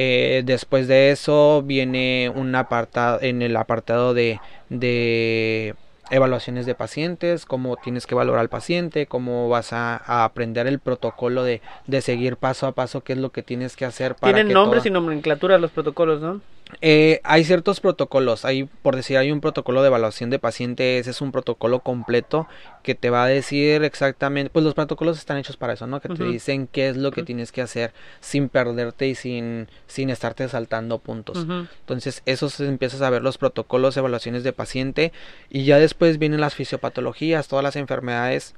Eh, 0.00 0.42
después 0.44 0.86
de 0.86 1.10
eso 1.10 1.62
viene 1.66 2.30
un 2.32 2.54
apartado, 2.54 3.18
en 3.20 3.42
el 3.42 3.56
apartado 3.56 4.14
de, 4.14 4.40
de 4.68 5.74
evaluaciones 6.10 6.66
de 6.66 6.76
pacientes, 6.76 7.44
cómo 7.44 7.76
tienes 7.76 8.06
que 8.06 8.14
valorar 8.14 8.40
al 8.40 8.48
paciente, 8.48 9.06
cómo 9.06 9.48
vas 9.48 9.72
a, 9.72 9.96
aprender 10.24 10.68
el 10.68 10.78
protocolo 10.78 11.42
de, 11.42 11.60
de, 11.88 12.00
seguir 12.00 12.36
paso 12.36 12.68
a 12.68 12.72
paso, 12.72 13.02
qué 13.02 13.14
es 13.14 13.18
lo 13.18 13.30
que 13.30 13.42
tienes 13.42 13.74
que 13.74 13.84
hacer 13.84 14.14
para... 14.14 14.32
Tienen 14.34 14.54
nombres 14.54 14.86
y 14.86 14.90
nomenclatura 14.90 15.58
los 15.58 15.72
protocolos, 15.72 16.20
¿no? 16.20 16.40
Eh, 16.80 17.20
hay 17.24 17.44
ciertos 17.44 17.80
protocolos, 17.80 18.44
hay, 18.44 18.64
por 18.64 18.94
decir, 18.94 19.16
hay 19.16 19.32
un 19.32 19.40
protocolo 19.40 19.82
de 19.82 19.88
evaluación 19.88 20.30
de 20.30 20.38
pacientes, 20.38 21.06
es 21.06 21.20
un 21.20 21.32
protocolo 21.32 21.80
completo 21.80 22.46
que 22.82 22.94
te 22.94 23.10
va 23.10 23.24
a 23.24 23.26
decir 23.26 23.82
exactamente, 23.82 24.50
pues 24.50 24.64
los 24.64 24.74
protocolos 24.74 25.18
están 25.18 25.38
hechos 25.38 25.56
para 25.56 25.72
eso, 25.72 25.86
¿no? 25.86 26.00
Que 26.00 26.08
te 26.08 26.24
dicen 26.24 26.68
qué 26.68 26.88
es 26.88 26.96
lo 26.96 27.10
que 27.10 27.22
tienes 27.22 27.52
que 27.52 27.62
hacer 27.62 27.92
sin 28.20 28.48
perderte 28.48 29.08
y 29.08 29.14
sin, 29.14 29.68
sin 29.86 30.10
estarte 30.10 30.48
saltando 30.48 30.98
puntos. 30.98 31.46
Entonces, 31.80 32.22
eso 32.26 32.48
se 32.48 32.66
empiezas 32.66 33.02
a 33.02 33.10
ver 33.10 33.22
los 33.22 33.38
protocolos, 33.38 33.96
evaluaciones 33.96 34.44
de 34.44 34.52
paciente 34.52 35.12
y 35.50 35.64
ya 35.64 35.78
después 35.78 36.18
vienen 36.18 36.40
las 36.40 36.54
fisiopatologías, 36.54 37.48
todas 37.48 37.62
las 37.62 37.76
enfermedades 37.76 38.54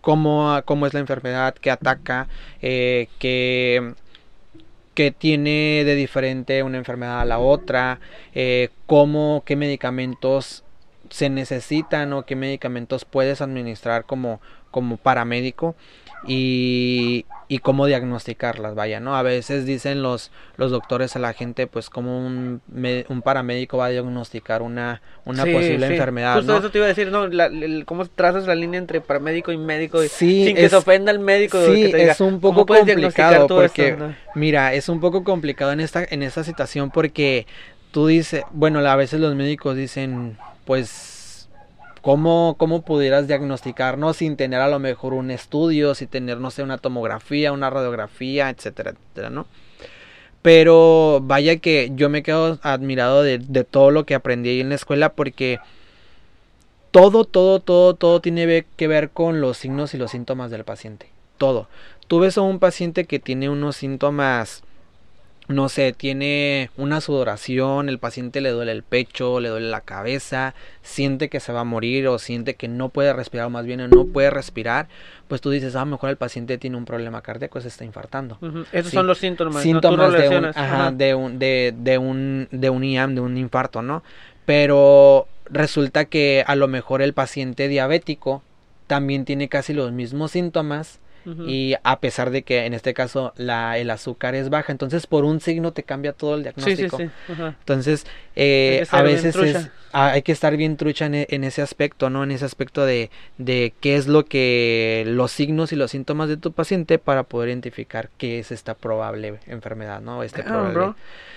Cómo, 0.00 0.60
cómo, 0.66 0.86
es 0.86 0.92
la 0.92 1.00
enfermedad 1.00 1.54
que 1.54 1.70
ataca, 1.70 2.28
eh, 2.60 3.08
que 3.18 3.94
que 4.94 5.10
tiene 5.10 5.82
de 5.84 5.94
diferente 5.94 6.62
una 6.62 6.78
enfermedad 6.78 7.20
a 7.20 7.24
la 7.24 7.38
otra, 7.38 8.00
eh, 8.34 8.70
cómo, 8.86 9.42
qué 9.44 9.56
medicamentos 9.56 10.64
se 11.10 11.28
necesitan 11.28 12.12
o 12.12 12.24
qué 12.24 12.36
medicamentos 12.36 13.04
puedes 13.04 13.40
administrar 13.40 14.04
como, 14.04 14.40
como 14.70 14.96
paramédico. 14.96 15.74
Y, 16.26 17.26
y 17.54 17.60
cómo 17.60 17.86
diagnosticarlas, 17.86 18.74
vaya, 18.74 18.98
¿no? 18.98 19.14
A 19.14 19.22
veces 19.22 19.64
dicen 19.64 20.02
los, 20.02 20.32
los 20.56 20.72
doctores 20.72 21.14
a 21.14 21.20
la 21.20 21.34
gente, 21.34 21.68
pues, 21.68 21.88
como 21.88 22.18
un, 22.18 22.60
un 23.08 23.22
paramédico 23.22 23.76
va 23.76 23.86
a 23.86 23.88
diagnosticar 23.90 24.60
una, 24.60 25.02
una 25.24 25.44
posible 25.44 25.86
enfermedad, 25.86 26.38
Justo 26.38 26.56
eso 26.56 26.70
te 26.72 26.78
iba 26.78 26.86
a 26.86 26.88
decir, 26.88 27.12
¿no? 27.12 27.28
cómo 27.86 28.06
trazas 28.06 28.48
la 28.48 28.56
línea 28.56 28.78
entre 28.78 29.00
paramédico 29.00 29.52
y 29.52 29.56
médico 29.56 30.02
sin 30.02 30.56
que 30.56 30.68
se 30.68 30.74
ofenda 30.74 31.12
el 31.12 31.20
médico. 31.20 31.64
Sí, 31.64 31.92
es 31.94 32.20
un 32.20 32.40
poco 32.40 32.66
complicado 32.66 33.46
porque, 33.46 33.96
mira, 34.34 34.74
es 34.74 34.88
un 34.88 34.98
poco 34.98 35.22
complicado 35.22 35.70
en 35.70 35.78
esta, 35.78 36.04
en 36.10 36.24
esta 36.24 36.42
situación 36.42 36.90
porque 36.90 37.46
tú 37.92 38.08
dices, 38.08 38.42
bueno, 38.50 38.80
a 38.80 38.96
veces 38.96 39.20
los 39.20 39.36
médicos 39.36 39.76
dicen, 39.76 40.38
pues 40.64 41.13
¿Cómo, 42.04 42.56
¿Cómo 42.58 42.82
pudieras 42.82 43.28
diagnosticarnos 43.28 44.18
sin 44.18 44.36
tener 44.36 44.60
a 44.60 44.68
lo 44.68 44.78
mejor 44.78 45.14
un 45.14 45.30
estudio, 45.30 45.94
sin 45.94 46.08
tener, 46.08 46.36
no 46.38 46.50
sé, 46.50 46.62
una 46.62 46.76
tomografía, 46.76 47.50
una 47.50 47.70
radiografía, 47.70 48.50
etcétera, 48.50 48.90
etcétera, 48.90 49.30
¿no? 49.30 49.46
Pero 50.42 51.20
vaya 51.22 51.56
que 51.56 51.92
yo 51.94 52.10
me 52.10 52.22
quedo 52.22 52.58
admirado 52.60 53.22
de, 53.22 53.38
de 53.38 53.64
todo 53.64 53.90
lo 53.90 54.04
que 54.04 54.14
aprendí 54.14 54.50
ahí 54.50 54.60
en 54.60 54.68
la 54.68 54.74
escuela 54.74 55.14
porque 55.14 55.60
todo, 56.90 57.24
todo, 57.24 57.60
todo, 57.60 57.94
todo 57.94 58.20
tiene 58.20 58.66
que 58.76 58.86
ver 58.86 59.08
con 59.08 59.40
los 59.40 59.56
signos 59.56 59.94
y 59.94 59.96
los 59.96 60.10
síntomas 60.10 60.50
del 60.50 60.64
paciente. 60.64 61.08
Todo. 61.38 61.68
Tú 62.06 62.20
ves 62.20 62.36
a 62.36 62.42
un 62.42 62.58
paciente 62.58 63.06
que 63.06 63.18
tiene 63.18 63.48
unos 63.48 63.76
síntomas 63.76 64.62
no 65.46 65.68
sé, 65.68 65.92
tiene 65.92 66.70
una 66.76 67.00
sudoración, 67.00 67.88
el 67.88 67.98
paciente 67.98 68.40
le 68.40 68.50
duele 68.50 68.72
el 68.72 68.82
pecho, 68.82 69.40
le 69.40 69.50
duele 69.50 69.68
la 69.68 69.82
cabeza, 69.82 70.54
siente 70.82 71.28
que 71.28 71.38
se 71.38 71.52
va 71.52 71.60
a 71.60 71.64
morir 71.64 72.08
o 72.08 72.18
siente 72.18 72.54
que 72.54 72.66
no 72.66 72.88
puede 72.88 73.12
respirar, 73.12 73.46
o 73.46 73.50
más 73.50 73.66
bien 73.66 73.88
no 73.90 74.06
puede 74.06 74.30
respirar, 74.30 74.88
pues 75.28 75.42
tú 75.42 75.50
dices, 75.50 75.76
ah, 75.76 75.84
mejor 75.84 76.10
el 76.10 76.16
paciente 76.16 76.56
tiene 76.56 76.76
un 76.76 76.86
problema 76.86 77.20
cardíaco, 77.20 77.60
se 77.60 77.68
está 77.68 77.84
infartando. 77.84 78.38
Esos 78.72 78.92
son 78.92 79.06
los 79.06 79.18
síntomas. 79.18 79.62
Síntomas 79.62 80.12
de, 80.12 80.28
un, 80.28 80.44
ajá, 80.46 80.90
de, 80.92 81.14
un, 81.14 81.38
de, 81.38 81.74
de, 81.76 81.98
un, 81.98 82.48
de 82.50 82.70
un 82.70 82.82
IAM, 82.82 83.14
de 83.14 83.20
un 83.20 83.36
infarto, 83.36 83.82
¿no? 83.82 84.02
Pero 84.46 85.28
resulta 85.46 86.06
que 86.06 86.42
a 86.46 86.56
lo 86.56 86.68
mejor 86.68 87.02
el 87.02 87.12
paciente 87.12 87.68
diabético 87.68 88.42
también 88.86 89.24
tiene 89.26 89.48
casi 89.48 89.74
los 89.74 89.92
mismos 89.92 90.30
síntomas 90.30 91.00
y 91.46 91.74
a 91.82 92.00
pesar 92.00 92.30
de 92.30 92.42
que 92.42 92.66
en 92.66 92.74
este 92.74 92.94
caso 92.94 93.32
la, 93.36 93.78
el 93.78 93.90
azúcar 93.90 94.34
es 94.34 94.50
baja, 94.50 94.72
entonces 94.72 95.06
por 95.06 95.24
un 95.24 95.40
signo 95.40 95.72
te 95.72 95.82
cambia 95.82 96.12
todo 96.12 96.34
el 96.34 96.42
diagnóstico. 96.42 96.98
Entonces, 97.28 98.06
eh, 98.36 98.86
a 98.90 99.02
veces 99.02 99.36
es, 99.36 99.70
hay 99.92 100.22
que 100.22 100.32
estar 100.32 100.56
bien 100.56 100.76
trucha 100.76 101.06
en, 101.06 101.14
en, 101.14 101.44
ese 101.44 101.62
aspecto, 101.62 102.10
¿no? 102.10 102.24
En 102.24 102.30
ese 102.30 102.44
aspecto 102.44 102.84
de, 102.84 103.10
de 103.38 103.72
qué 103.80 103.96
es 103.96 104.06
lo 104.06 104.24
que 104.26 105.04
los 105.06 105.32
signos 105.32 105.72
y 105.72 105.76
los 105.76 105.90
síntomas 105.90 106.28
de 106.28 106.36
tu 106.36 106.52
paciente 106.52 106.98
para 106.98 107.22
poder 107.22 107.48
identificar 107.48 108.10
qué 108.18 108.38
es 108.38 108.52
esta 108.52 108.74
probable 108.74 109.38
enfermedad, 109.46 110.00
¿no? 110.00 110.22
Este 110.22 110.42
probable. 110.42 110.94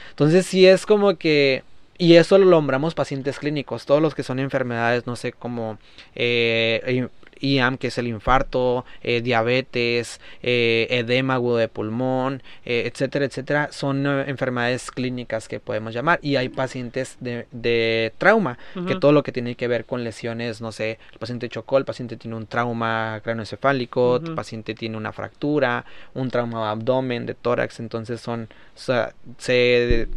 Entonces, 0.09 0.45
sí 0.45 0.65
es 0.65 0.85
como 0.85 1.17
que 1.17 1.63
y 1.97 2.15
eso 2.15 2.37
lo 2.37 2.45
nombramos 2.45 2.93
pacientes 2.93 3.39
clínicos, 3.39 3.85
todos 3.85 4.01
los 4.01 4.13
que 4.13 4.23
son 4.23 4.39
enfermedades, 4.39 5.07
no 5.07 5.15
sé, 5.15 5.31
como 5.31 5.79
eh, 6.15 7.07
IAM, 7.41 7.77
que 7.77 7.87
es 7.87 7.97
el 7.97 8.07
infarto, 8.07 8.85
eh, 9.03 9.21
diabetes, 9.21 10.19
eh, 10.41 10.87
edema 10.89 11.35
agudo 11.35 11.57
de 11.57 11.67
pulmón, 11.67 12.41
eh, 12.65 12.89
etcétera, 12.91 13.25
etcétera, 13.25 13.69
son 13.71 14.05
enfermedades 14.05 14.91
clínicas 14.91 15.47
que 15.47 15.59
podemos 15.59 15.93
llamar. 15.93 16.19
Y 16.21 16.35
hay 16.35 16.49
pacientes 16.49 17.17
de, 17.19 18.13
trauma, 18.17 18.57
que 18.87 18.95
todo 18.95 19.11
lo 19.11 19.23
que 19.23 19.31
tiene 19.31 19.55
que 19.55 19.67
ver 19.67 19.85
con 19.85 20.03
lesiones, 20.03 20.61
no 20.61 20.71
sé, 20.71 20.99
el 21.13 21.19
paciente 21.19 21.49
chocó, 21.49 21.77
el 21.77 21.85
paciente 21.85 22.17
tiene 22.17 22.35
un 22.35 22.47
trauma 22.47 23.21
craneoencefálico, 23.23 24.17
el 24.17 24.35
paciente 24.35 24.73
tiene 24.75 24.97
una 24.97 25.11
fractura, 25.11 25.85
un 26.13 26.29
trauma 26.29 26.65
de 26.65 26.69
abdomen, 26.71 27.25
de 27.25 27.33
tórax, 27.33 27.79
entonces 27.79 28.21
son, 28.21 28.47
se 28.75 30.07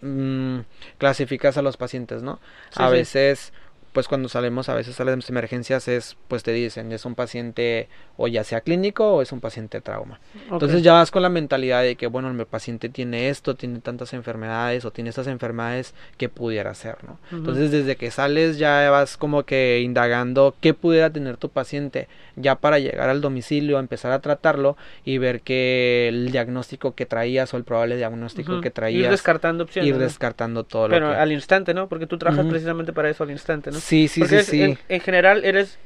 mm, 0.00 0.58
clasificas 0.98 1.56
a 1.56 1.62
los 1.62 1.76
pacientes, 1.76 2.22
¿no? 2.22 2.40
a 2.74 2.88
veces 2.88 3.52
pues 3.92 4.08
cuando 4.08 4.28
salimos 4.28 4.68
a 4.68 4.74
veces 4.74 5.00
a 5.00 5.04
las 5.04 5.30
emergencias 5.30 5.88
es 5.88 6.16
pues 6.28 6.42
te 6.42 6.52
dicen 6.52 6.92
es 6.92 7.04
un 7.04 7.14
paciente 7.14 7.88
o 8.16 8.28
ya 8.28 8.44
sea 8.44 8.60
clínico 8.60 9.14
o 9.14 9.22
es 9.22 9.32
un 9.32 9.40
paciente 9.40 9.80
trauma 9.80 10.20
entonces 10.50 10.82
ya 10.82 10.92
vas 10.92 11.10
con 11.10 11.22
la 11.22 11.28
mentalidad 11.28 11.82
de 11.82 11.96
que 11.96 12.06
bueno 12.06 12.30
el 12.30 12.46
paciente 12.46 12.88
tiene 12.88 13.28
esto 13.28 13.54
tiene 13.54 13.80
tantas 13.80 14.12
enfermedades 14.12 14.84
o 14.84 14.90
tiene 14.90 15.10
estas 15.10 15.26
enfermedades 15.26 15.94
que 16.16 16.28
pudiera 16.28 16.74
ser 16.74 16.96
no 17.04 17.18
entonces 17.32 17.70
desde 17.70 17.96
que 17.96 18.10
sales 18.10 18.58
ya 18.58 18.90
vas 18.90 19.16
como 19.16 19.44
que 19.44 19.80
indagando 19.80 20.54
qué 20.60 20.74
pudiera 20.74 21.10
tener 21.10 21.36
tu 21.36 21.48
paciente 21.48 22.08
ya 22.36 22.56
para 22.56 22.78
llegar 22.78 23.08
al 23.08 23.20
domicilio 23.20 23.78
empezar 23.78 24.12
a 24.12 24.20
tratarlo 24.20 24.76
y 25.04 25.18
ver 25.18 25.40
que 25.40 26.08
el 26.08 26.30
diagnóstico 26.30 26.94
que 26.94 27.06
traías 27.06 27.52
o 27.54 27.56
el 27.56 27.64
probable 27.64 27.96
diagnóstico 27.96 28.60
que 28.60 28.70
traías 28.70 29.04
ir 29.04 29.10
descartando 29.10 29.64
opciones 29.64 29.88
ir 29.88 29.98
descartando 29.98 30.64
todo 30.64 30.88
pero 30.88 31.10
lo 31.10 31.18
al 31.18 31.32
instante 31.32 31.74
no 31.74 31.88
porque 31.88 32.06
tú 32.06 32.18
trabajas 32.18 32.46
precisamente 32.46 32.92
para 32.92 33.10
eso 33.10 33.24
al 33.24 33.30
instante 33.30 33.70
no 33.70 33.77
Sí, 33.80 34.08
sí, 34.08 34.24
sí, 34.26 34.42
sí. 34.42 34.78
En, 34.88 35.00
general 35.00 35.44
eres 35.44 35.78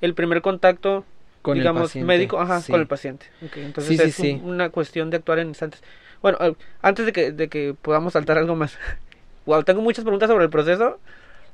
el 0.00 0.14
primer 0.14 0.42
contacto, 0.42 1.04
con 1.42 1.58
digamos, 1.58 1.94
médico 1.96 2.40
ajá, 2.40 2.62
con 2.68 2.80
el 2.80 2.86
paciente. 2.86 3.26
entonces 3.56 4.00
es 4.00 4.18
una 4.42 4.70
cuestión 4.70 5.10
de 5.10 5.18
actuar 5.18 5.38
en 5.38 5.48
instantes. 5.48 5.82
Bueno, 6.22 6.38
eh, 6.40 6.54
antes 6.82 7.06
de 7.06 7.12
que, 7.12 7.32
de 7.32 7.48
que 7.48 7.74
podamos 7.80 8.12
saltar 8.12 8.38
algo 8.38 8.56
más. 8.56 8.76
wow, 9.46 9.62
tengo 9.62 9.80
muchas 9.80 10.04
preguntas 10.04 10.28
sobre 10.28 10.44
el 10.44 10.50
proceso. 10.50 10.98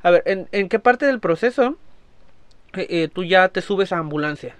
A 0.03 0.11
ver, 0.11 0.23
¿en, 0.27 0.49
en 0.53 0.69
qué 0.69 0.79
parte 0.79 1.07
del 1.07 1.21
proceso 1.21 1.77
eh, 2.75 2.87
eh, 2.89 3.09
tú 3.13 3.25
ya 3.25 3.49
te 3.49 3.61
subes 3.61 3.93
a 3.93 3.99
ambulancia? 3.99 4.55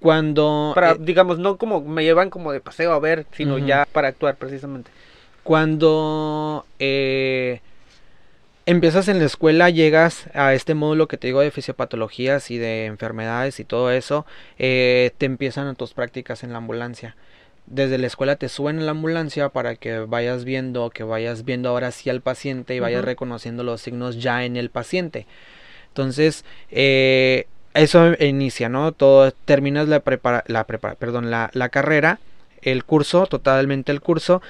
Cuando... 0.00 0.72
Para, 0.74 0.94
digamos, 0.94 1.38
no 1.38 1.56
como 1.56 1.80
me 1.80 2.02
llevan 2.02 2.28
como 2.28 2.52
de 2.52 2.60
paseo 2.60 2.92
a 2.92 2.98
ver, 2.98 3.26
sino 3.32 3.58
ya 3.58 3.86
para 3.90 4.08
actuar 4.08 4.36
precisamente. 4.36 4.90
Cuando... 5.44 6.66
Empiezas 8.64 9.08
en 9.08 9.18
la 9.18 9.24
escuela, 9.24 9.70
llegas 9.70 10.28
a 10.34 10.54
este 10.54 10.74
módulo 10.74 11.08
que 11.08 11.16
te 11.16 11.26
digo 11.26 11.40
de 11.40 11.50
fisiopatologías 11.50 12.48
y 12.52 12.58
de 12.58 12.86
enfermedades 12.86 13.58
y 13.58 13.64
todo 13.64 13.90
eso, 13.90 14.24
eh, 14.56 15.10
te 15.18 15.26
empiezan 15.26 15.74
tus 15.74 15.94
prácticas 15.94 16.44
en 16.44 16.52
la 16.52 16.58
ambulancia. 16.58 17.16
Desde 17.66 17.98
la 17.98 18.06
escuela 18.06 18.36
te 18.36 18.48
suben 18.48 18.78
en 18.78 18.86
la 18.86 18.92
ambulancia 18.92 19.48
para 19.48 19.74
que 19.74 19.98
vayas 19.98 20.44
viendo, 20.44 20.90
que 20.90 21.02
vayas 21.02 21.44
viendo 21.44 21.70
ahora 21.70 21.90
sí 21.90 22.08
al 22.08 22.20
paciente 22.20 22.76
y 22.76 22.78
vayas 22.78 23.04
reconociendo 23.04 23.64
los 23.64 23.80
signos 23.80 24.22
ya 24.22 24.44
en 24.44 24.56
el 24.56 24.70
paciente. 24.70 25.26
Entonces, 25.88 26.44
eh, 26.70 27.48
eso 27.74 28.12
inicia, 28.20 28.68
¿no? 28.68 28.92
Todo, 28.92 29.32
terminas 29.32 29.88
la 29.88 30.00
prepara, 30.00 30.44
la 30.46 30.68
prepara, 30.68 30.94
perdón, 30.94 31.32
la, 31.32 31.50
la 31.52 31.68
carrera, 31.68 32.20
el 32.60 32.84
curso, 32.84 33.26
totalmente 33.26 33.90
el 33.90 34.00
curso, 34.00 34.40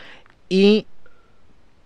y 0.51 0.87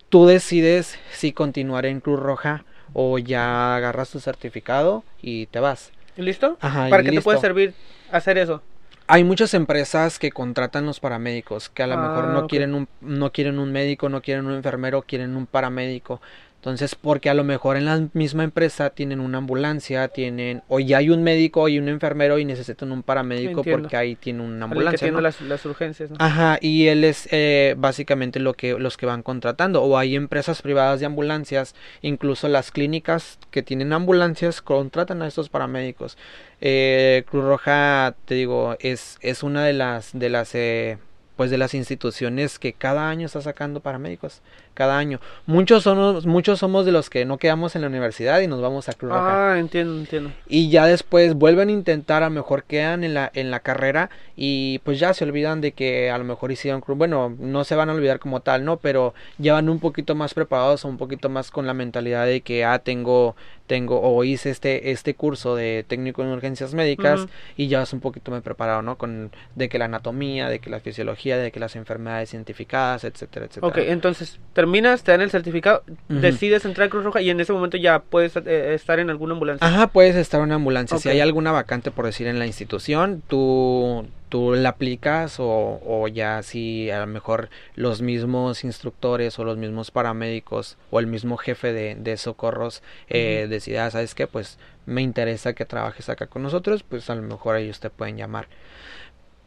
tú 0.09 0.25
decides 0.25 0.97
si 1.11 1.33
continuar 1.33 1.85
en 1.85 1.99
Cruz 1.99 2.19
Roja 2.19 2.65
o 2.93 3.19
ya 3.19 3.75
agarras 3.75 4.09
tu 4.09 4.19
certificado 4.19 5.03
y 5.21 5.47
te 5.47 5.59
vas. 5.59 5.91
¿Listo? 6.15 6.57
¿Para 6.59 7.03
qué 7.03 7.11
te 7.11 7.21
puede 7.21 7.39
servir 7.39 7.73
hacer 8.11 8.37
eso? 8.37 8.61
Hay 9.09 9.23
muchas 9.23 9.53
empresas 9.53 10.19
que 10.19 10.31
contratan 10.31 10.85
los 10.85 10.99
paramédicos, 10.99 11.69
que 11.69 11.83
a 11.83 11.87
lo 11.87 11.95
mejor 11.95 12.25
no 12.25 12.39
ah, 12.39 12.47
quieren 12.47 12.73
un 12.73 12.89
no 12.99 13.31
quieren 13.31 13.57
un 13.57 13.71
médico, 13.71 14.09
no 14.09 14.21
quieren 14.21 14.45
un 14.47 14.55
enfermero, 14.55 15.01
quieren 15.03 15.37
un 15.37 15.45
paramédico. 15.45 16.19
Entonces, 16.57 16.95
porque 16.95 17.29
a 17.29 17.35
lo 17.35 17.43
mejor 17.43 17.77
en 17.77 17.85
la 17.85 18.07
misma 18.13 18.43
empresa 18.43 18.89
tienen 18.89 19.19
una 19.19 19.37
ambulancia, 19.37 20.07
tienen, 20.07 20.63
o 20.67 20.79
ya 20.79 20.97
hay 20.97 21.11
un 21.11 21.21
médico 21.21 21.69
y 21.69 21.77
un 21.77 21.87
enfermero 21.87 22.39
y 22.39 22.45
necesitan 22.45 22.91
un 22.91 23.03
paramédico 23.03 23.63
porque 23.63 23.95
ahí 23.95 24.15
tiene 24.15 24.41
una 24.41 24.65
ambulancia. 24.65 25.07
Que 25.07 25.21
las, 25.21 25.39
las, 25.41 25.65
urgencias. 25.65 26.09
¿no? 26.09 26.17
Ajá, 26.19 26.57
y 26.59 26.87
él 26.87 27.03
es 27.03 27.29
eh, 27.31 27.75
básicamente 27.77 28.39
lo 28.39 28.55
que, 28.55 28.73
los 28.73 28.97
que 28.97 29.05
van 29.05 29.21
contratando. 29.21 29.83
O 29.83 29.99
hay 29.99 30.15
empresas 30.15 30.63
privadas 30.63 30.99
de 30.99 31.05
ambulancias, 31.05 31.75
incluso 32.01 32.47
las 32.47 32.71
clínicas 32.71 33.37
que 33.51 33.61
tienen 33.61 33.93
ambulancias 33.93 34.61
contratan 34.63 35.21
a 35.21 35.27
estos 35.27 35.49
paramédicos. 35.49 36.17
Eh, 36.59 37.23
Cruz 37.29 37.45
Roja, 37.45 38.15
te 38.25 38.33
digo, 38.33 38.75
es, 38.79 39.19
es 39.21 39.43
una 39.43 39.63
de 39.63 39.73
las, 39.73 40.09
de 40.11 40.29
las 40.29 40.55
eh, 40.55 40.97
pues 41.35 41.51
de 41.51 41.59
las 41.59 41.75
instituciones 41.75 42.57
que 42.57 42.73
cada 42.73 43.09
año 43.09 43.27
está 43.27 43.41
sacando 43.41 43.79
paramédicos 43.79 44.41
cada 44.77 44.99
año. 44.99 45.19
Muchos 45.47 45.81
somos, 45.83 46.27
muchos 46.27 46.59
somos 46.59 46.85
de 46.85 46.91
los 46.91 47.09
que 47.09 47.25
no 47.25 47.39
quedamos 47.39 47.75
en 47.75 47.81
la 47.81 47.87
universidad 47.87 48.41
y 48.41 48.47
nos 48.47 48.61
vamos 48.61 48.87
a 48.89 48.93
Cruz 48.93 49.11
Ah, 49.15 49.55
entiendo, 49.57 49.97
entiendo. 49.97 50.31
Y 50.47 50.69
ya 50.69 50.85
después 50.85 51.33
vuelven 51.33 51.69
a 51.69 51.71
intentar, 51.71 52.21
a 52.21 52.27
lo 52.29 52.35
mejor 52.35 52.63
quedan 52.63 53.03
en 53.03 53.15
la, 53.15 53.31
en 53.33 53.49
la 53.49 53.61
carrera 53.61 54.11
y 54.35 54.77
pues 54.79 54.99
ya 54.99 55.15
se 55.15 55.23
olvidan 55.23 55.61
de 55.61 55.71
que 55.71 56.11
a 56.11 56.17
lo 56.19 56.23
mejor 56.25 56.51
hicieron 56.51 56.81
Cruz. 56.81 56.95
Bueno, 56.95 57.35
no 57.39 57.63
se 57.63 57.75
van 57.75 57.89
a 57.89 57.93
olvidar 57.93 58.19
como 58.19 58.41
tal, 58.41 58.65
¿no? 58.65 58.77
Pero 58.77 59.15
ya 59.39 59.53
van 59.53 59.67
un 59.67 59.79
poquito 59.79 60.13
más 60.13 60.35
preparados, 60.35 60.85
un 60.85 60.97
poquito 60.97 61.27
más 61.27 61.49
con 61.49 61.65
la 61.65 61.73
mentalidad 61.73 62.27
de 62.27 62.41
que, 62.41 62.63
ah, 62.63 62.77
tengo, 62.77 63.35
tengo, 63.65 63.99
o 63.99 64.23
hice 64.23 64.51
este, 64.51 64.91
este 64.91 65.15
curso 65.15 65.55
de 65.55 65.83
técnico 65.87 66.21
en 66.21 66.29
urgencias 66.29 66.75
médicas 66.75 67.25
y 67.55 67.67
ya 67.67 67.81
es 67.81 67.93
un 67.93 67.99
poquito 67.99 68.29
más 68.29 68.43
preparado, 68.43 68.83
¿no? 68.83 68.97
Con, 68.97 69.31
de 69.55 69.69
que 69.69 69.79
la 69.79 69.85
anatomía, 69.85 70.49
de 70.49 70.59
que 70.59 70.69
la 70.69 70.79
fisiología, 70.79 71.37
de 71.37 71.51
que 71.51 71.59
las 71.59 71.75
enfermedades 71.75 72.33
identificadas, 72.35 73.03
etcétera, 73.05 73.47
etcétera. 73.47 73.67
Ok, 73.67 73.77
entonces, 73.79 74.39
terminas, 74.67 75.03
te 75.03 75.11
dan 75.11 75.21
el 75.21 75.31
certificado, 75.31 75.83
decides 76.09 76.65
entrar 76.65 76.87
a 76.87 76.89
Cruz 76.89 77.05
Roja 77.05 77.21
y 77.21 77.29
en 77.29 77.39
ese 77.39 77.53
momento 77.53 77.77
ya 77.77 77.99
puedes 77.99 78.35
eh, 78.35 78.73
estar 78.73 78.99
en 78.99 79.09
alguna 79.09 79.33
ambulancia. 79.33 79.65
Ajá, 79.65 79.87
puedes 79.87 80.15
estar 80.17 80.39
en 80.39 80.47
una 80.47 80.55
ambulancia. 80.55 80.97
Si 80.97 81.07
hay 81.07 81.21
alguna 81.21 81.53
vacante, 81.53 81.89
por 81.89 82.05
decir, 82.05 82.27
en 82.27 82.37
la 82.37 82.45
institución, 82.45 83.23
tú, 83.27 84.05
tú 84.27 84.55
la 84.55 84.69
aplicas 84.69 85.39
o, 85.39 85.79
o, 85.85 86.07
ya 86.09 86.43
si 86.43 86.91
a 86.91 86.99
lo 86.99 87.07
mejor 87.07 87.49
los 87.75 88.01
mismos 88.01 88.65
instructores 88.65 89.39
o 89.39 89.45
los 89.45 89.57
mismos 89.57 89.89
paramédicos 89.89 90.77
o 90.91 90.99
el 90.99 91.07
mismo 91.07 91.37
jefe 91.37 91.71
de, 91.71 91.95
de 91.95 92.17
socorros 92.17 92.83
eh, 93.07 93.47
decida, 93.49 93.85
ah, 93.85 93.91
¿sabes 93.91 94.15
qué? 94.15 94.27
Pues 94.27 94.59
me 94.85 95.01
interesa 95.01 95.53
que 95.53 95.63
trabajes 95.63 96.09
acá 96.09 96.27
con 96.27 96.43
nosotros, 96.43 96.83
pues 96.83 97.09
a 97.09 97.15
lo 97.15 97.21
mejor 97.21 97.55
ellos 97.55 97.79
te 97.79 97.89
pueden 97.89 98.17
llamar 98.17 98.47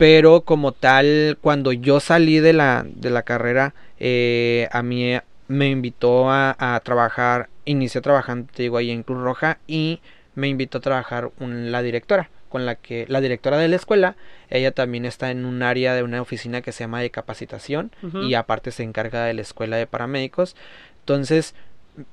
pero 0.00 0.40
como 0.40 0.72
tal, 0.72 1.37
cuando 1.42 1.72
yo 1.72 2.00
salí 2.00 2.40
de 2.40 2.54
la, 2.54 2.87
de 2.88 3.11
la 3.11 3.22
carrera, 3.22 3.74
eh, 4.01 4.69
a 4.73 4.83
mí 4.83 5.17
me 5.49 5.69
invitó 5.69 6.31
a, 6.31 6.81
trabajar, 6.85 7.49
inicié 7.65 8.01
trabajando, 8.01 8.51
te 8.53 8.63
digo, 8.63 8.79
ahí 8.79 8.91
en 8.91 9.03
Cruz 9.03 9.23
Roja 9.23 9.59
y 9.67 10.01
me 10.35 10.49
invitó 10.49 10.79
a 10.79 10.81
trabajar 10.81 11.31
la 11.39 11.83
directora, 11.83 12.31
con 12.49 12.67
la 12.67 12.77
que, 12.77 13.05
la 13.09 13.21
directora 13.21 13.59
de 13.59 13.69
la 13.69 13.77
escuela, 13.77 14.17
ella 14.49 14.73
también 14.73 15.05
está 15.05 15.31
en 15.31 15.45
un 15.45 15.63
área 15.63 15.95
de 15.95 16.03
una 16.03 16.23
oficina 16.23 16.63
que 16.63 16.73
se 16.73 16.85
llama 16.85 17.01
de 17.01 17.11
capacitación 17.11 17.93
y 18.23 18.35
aparte 18.35 18.71
se 18.71 18.83
encarga 18.83 19.25
de 19.25 19.35
la 19.35 19.43
escuela 19.43 19.77
de 19.77 19.87
paramédicos. 19.87 20.57
Entonces, 21.01 21.55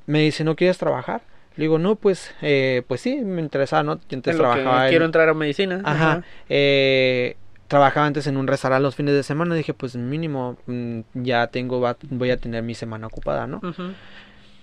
me 0.05 0.19
dice, 0.19 0.43
¿no 0.43 0.55
quieres 0.55 0.77
trabajar? 0.77 1.21
Le 1.57 1.63
digo, 1.63 1.79
no, 1.79 1.95
pues, 1.95 2.35
eh, 2.41 2.83
pues 2.87 3.01
sí, 3.01 3.15
me 3.17 3.41
interesaba, 3.41 3.81
¿no? 3.81 3.93
Entonces 4.09 4.37
trabajaba. 4.37 4.89
Quiero 4.89 5.05
entrar 5.05 5.27
a 5.27 5.33
medicina. 5.33 5.81
Ajá. 5.83 6.23
Eh, 6.49 7.35
trabajaba 7.67 8.05
antes 8.05 8.27
en 8.27 8.37
un 8.37 8.47
restaurante 8.47 8.83
los 8.83 8.95
fines 8.95 9.13
de 9.13 9.23
semana, 9.23 9.55
dije, 9.55 9.73
pues 9.73 9.95
mínimo 9.95 10.57
mm, 10.65 11.01
ya 11.13 11.47
tengo, 11.47 11.79
voy 12.09 12.29
a 12.31 12.37
tener 12.37 12.63
mi 12.63 12.75
semana 12.75 13.07
ocupada, 13.07 13.47
¿no? 13.47 13.61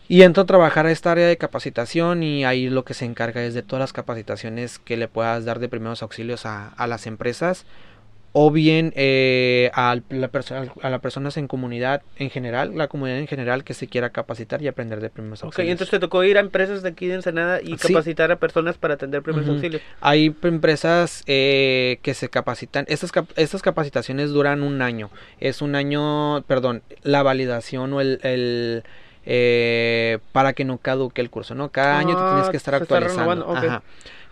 Y 0.06 0.22
entro 0.22 0.42
a 0.42 0.46
trabajar 0.46 0.84
a 0.86 0.90
esta 0.90 1.12
área 1.12 1.26
de 1.26 1.38
capacitación 1.38 2.22
y 2.22 2.44
ahí 2.44 2.68
lo 2.68 2.84
que 2.84 2.92
se 2.92 3.06
encarga 3.06 3.42
es 3.42 3.54
de 3.54 3.62
todas 3.62 3.80
las 3.80 3.92
capacitaciones 3.94 4.78
que 4.78 4.98
le 4.98 5.08
puedas 5.08 5.44
dar 5.46 5.60
de 5.60 5.68
primeros 5.68 6.02
auxilios 6.02 6.44
a, 6.44 6.68
a 6.68 6.86
las 6.86 7.06
empresas 7.06 7.64
o 8.36 8.50
bien 8.50 8.92
eh, 8.96 9.70
a, 9.74 9.96
la 10.08 10.28
a 10.82 10.90
las 10.90 11.00
personas 11.00 11.36
en 11.36 11.46
comunidad 11.46 12.02
en 12.16 12.30
general, 12.30 12.76
la 12.76 12.88
comunidad 12.88 13.20
en 13.20 13.28
general 13.28 13.62
que 13.62 13.74
se 13.74 13.86
quiera 13.86 14.10
capacitar 14.10 14.60
y 14.60 14.66
aprender 14.66 15.00
de 15.00 15.08
primeros 15.08 15.44
auxilios. 15.44 15.68
Ok, 15.68 15.70
entonces 15.70 15.90
te 15.92 16.00
tocó 16.00 16.24
ir 16.24 16.36
a 16.36 16.40
empresas 16.40 16.82
de 16.82 16.88
aquí 16.88 17.06
de 17.06 17.14
Ensenada 17.14 17.60
y 17.62 17.76
capacitar 17.76 18.32
a 18.32 18.36
personas 18.40 18.76
para 18.76 18.94
atender 18.94 19.22
primeros 19.22 19.48
auxilios. 19.48 19.80
Hay 20.00 20.34
empresas 20.42 21.22
eh, 21.26 22.00
que 22.02 22.12
se 22.14 22.28
capacitan, 22.28 22.84
estas, 22.88 23.12
estas 23.36 23.62
capacitaciones 23.62 24.30
duran 24.30 24.64
un 24.64 24.82
año, 24.82 25.10
es 25.38 25.62
un 25.62 25.76
año, 25.76 26.42
perdón, 26.48 26.82
la 27.04 27.22
validación 27.22 27.92
o 27.92 28.00
el, 28.00 28.18
el 28.24 28.82
eh, 29.26 30.18
para 30.32 30.54
que 30.54 30.64
no 30.64 30.78
caduque 30.78 31.20
el 31.20 31.30
curso, 31.30 31.54
¿no? 31.54 31.68
Cada 31.68 32.00
año 32.00 32.16
te 32.16 32.32
tienes 32.32 32.50
que 32.50 32.56
estar 32.56 32.74
ah, 32.74 32.78
actualizando. 32.78 33.80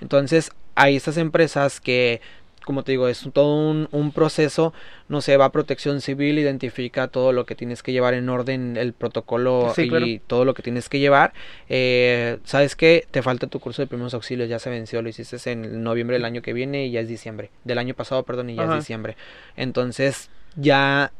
Entonces, 0.01 0.51
hay 0.75 0.97
estas 0.97 1.17
empresas 1.19 1.81
que 1.81 2.21
como 2.65 2.83
te 2.83 2.93
digo, 2.93 3.09
es 3.09 3.29
todo 3.33 3.55
un, 3.55 3.89
un, 3.93 4.13
proceso, 4.13 4.73
no 5.09 5.21
sé, 5.21 5.37
va 5.37 5.47
a 5.47 5.53
protección 5.53 6.01
civil, 6.01 6.39
identifica 6.39 7.09
todo 7.09 7.33
lo 7.33 7.47
que 7.47 7.55
tienes 7.55 7.83
que 7.83 7.93
llevar 7.93 8.15
en 8.15 8.29
orden, 8.29 8.77
el 8.77 8.93
protocolo 8.93 9.73
y 9.77 10.19
todo 10.21 10.45
lo 10.45 10.55
que 10.55 10.63
tienes 10.63 10.89
que 10.89 10.99
llevar. 10.99 11.33
Eh, 11.69 12.39
¿Sabes 12.45 12.77
qué? 12.77 13.07
Te 13.11 13.23
falta 13.23 13.47
tu 13.47 13.61
curso 13.61 13.83
de 13.83 13.87
primeros 13.89 14.15
auxilios, 14.15 14.49
ya 14.49 14.59
se 14.59 14.71
venció, 14.71 15.03
lo 15.03 15.09
hiciste 15.09 15.37
en 15.51 15.83
noviembre 15.83 16.17
del 16.17 16.25
año 16.25 16.43
que 16.43 16.53
viene 16.53 16.87
y 16.87 16.93
ya 16.93 17.01
es 17.01 17.09
diciembre, 17.09 17.51
del 17.65 17.79
año 17.79 17.95
pasado, 17.95 18.23
perdón, 18.23 18.51
y 18.51 18.57
ya 18.57 18.65
es 18.65 18.75
diciembre. 18.75 19.17
Entonces, 19.57 20.31
ya 20.57 21.13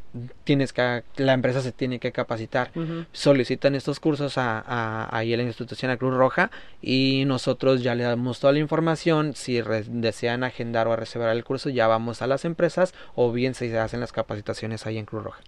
tienes 0.45 0.73
que 0.75 1.05
la 1.17 1.33
empresa 1.33 1.63
se 1.63 1.73
tiene 1.73 1.99
que 1.99 2.13
capacitar. 2.13 2.71
Solicitan 3.13 3.75
estos 3.75 3.99
cursos 3.99 4.37
a, 4.37 4.59
a, 4.61 5.17
ahí 5.17 5.33
a 5.33 5.37
la 5.37 5.43
institución 5.43 5.91
a 5.91 5.97
Cruz 5.97 6.15
Roja 6.15 6.51
y 6.83 7.25
nosotros 7.27 7.83
ya 7.83 7.95
le 7.95 8.05
damos 8.05 8.41
toda 8.41 8.53
la 8.53 8.59
información. 8.59 9.35
Si 9.35 9.61
desean 9.89 10.45
agendar 10.45 10.87
o 10.89 10.97
reservar 10.97 11.35
el 11.35 11.45
curso 11.45 11.71
ya 11.71 11.87
vamos 11.87 12.21
a 12.21 12.27
las 12.27 12.45
empresas 12.45 12.95
o 13.15 13.33
bien 13.33 13.55
se 13.55 13.77
hacen 13.79 14.01
las 14.01 14.13
capacitaciones 14.13 14.87
ahí 14.87 14.99
en 14.99 15.07
Cruz 15.07 15.25
Roja. 15.25 15.41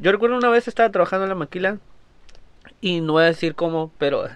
Yo 0.00 0.12
recuerdo 0.12 0.36
una 0.36 0.50
vez 0.50 0.68
estaba 0.68 0.90
trabajando 0.90 1.24
en 1.24 1.30
la 1.30 1.34
maquila 1.34 1.78
y 2.80 3.00
no 3.00 3.14
voy 3.14 3.24
a 3.24 3.26
decir 3.26 3.54
cómo 3.54 3.90
pero 3.98 4.28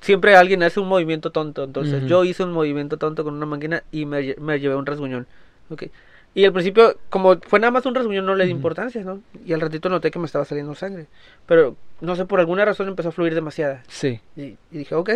siempre 0.00 0.36
alguien 0.36 0.62
hace 0.62 0.78
un 0.78 0.88
movimiento 0.88 1.30
tonto. 1.30 1.64
Entonces 1.64 2.04
yo 2.06 2.24
hice 2.24 2.44
un 2.44 2.52
movimiento 2.52 2.98
tonto 2.98 3.24
con 3.24 3.34
una 3.34 3.46
máquina 3.46 3.82
y 3.90 4.04
me, 4.04 4.34
me 4.38 4.60
llevé 4.60 4.74
un 4.76 4.84
rasguñón. 4.84 5.26
Okay 5.70 5.90
y 6.34 6.44
al 6.44 6.52
principio, 6.52 6.96
como 7.08 7.40
fue 7.40 7.58
nada 7.58 7.72
más 7.72 7.86
un 7.86 7.94
rasguño, 7.94 8.22
no 8.22 8.36
le 8.36 8.44
di 8.44 8.52
importancia, 8.52 9.02
¿no? 9.02 9.20
Y 9.44 9.52
al 9.52 9.60
ratito 9.60 9.88
noté 9.88 10.10
que 10.10 10.18
me 10.20 10.26
estaba 10.26 10.44
saliendo 10.44 10.74
sangre. 10.74 11.06
Pero, 11.46 11.76
no 12.00 12.14
sé, 12.14 12.24
por 12.24 12.38
alguna 12.38 12.64
razón 12.64 12.88
empezó 12.88 13.08
a 13.08 13.12
fluir 13.12 13.34
demasiada. 13.34 13.82
Sí. 13.88 14.20
Y, 14.36 14.56
dije, 14.70 14.94
ok. 14.94 15.10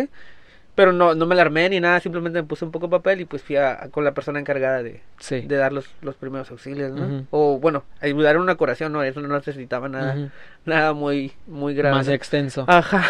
Pero 0.75 0.91
no, 0.91 1.15
no 1.15 1.25
me 1.25 1.35
alarmé 1.35 1.69
ni 1.69 1.79
nada, 1.79 2.01
simplemente 2.01 2.41
me 2.41 2.45
puse 2.45 2.65
un 2.65 2.71
poco 2.71 2.87
de 2.87 2.91
papel 2.91 3.21
y 3.21 3.25
pues 3.25 3.41
fui 3.41 3.55
a, 3.55 3.87
con 3.91 4.03
la 4.03 4.13
persona 4.13 4.41
encargada 4.41 4.83
de, 4.83 5.01
de 5.29 5.55
dar 5.55 5.71
los, 5.71 5.87
los 6.01 6.15
primeros 6.15 6.51
auxilios, 6.51 6.91
¿no? 6.91 7.25
O 7.31 7.59
bueno, 7.59 7.85
ayudar 8.01 8.35
en 8.35 8.41
una 8.41 8.55
curación, 8.55 8.91
no, 8.91 9.01
eso 9.01 9.21
no 9.21 9.33
necesitaba 9.33 9.87
nada, 9.87 10.31
nada 10.65 10.91
muy, 10.91 11.31
muy 11.47 11.75
grave. 11.75 11.95
Más 11.95 12.09
extenso. 12.09 12.65
Ajá. 12.67 13.05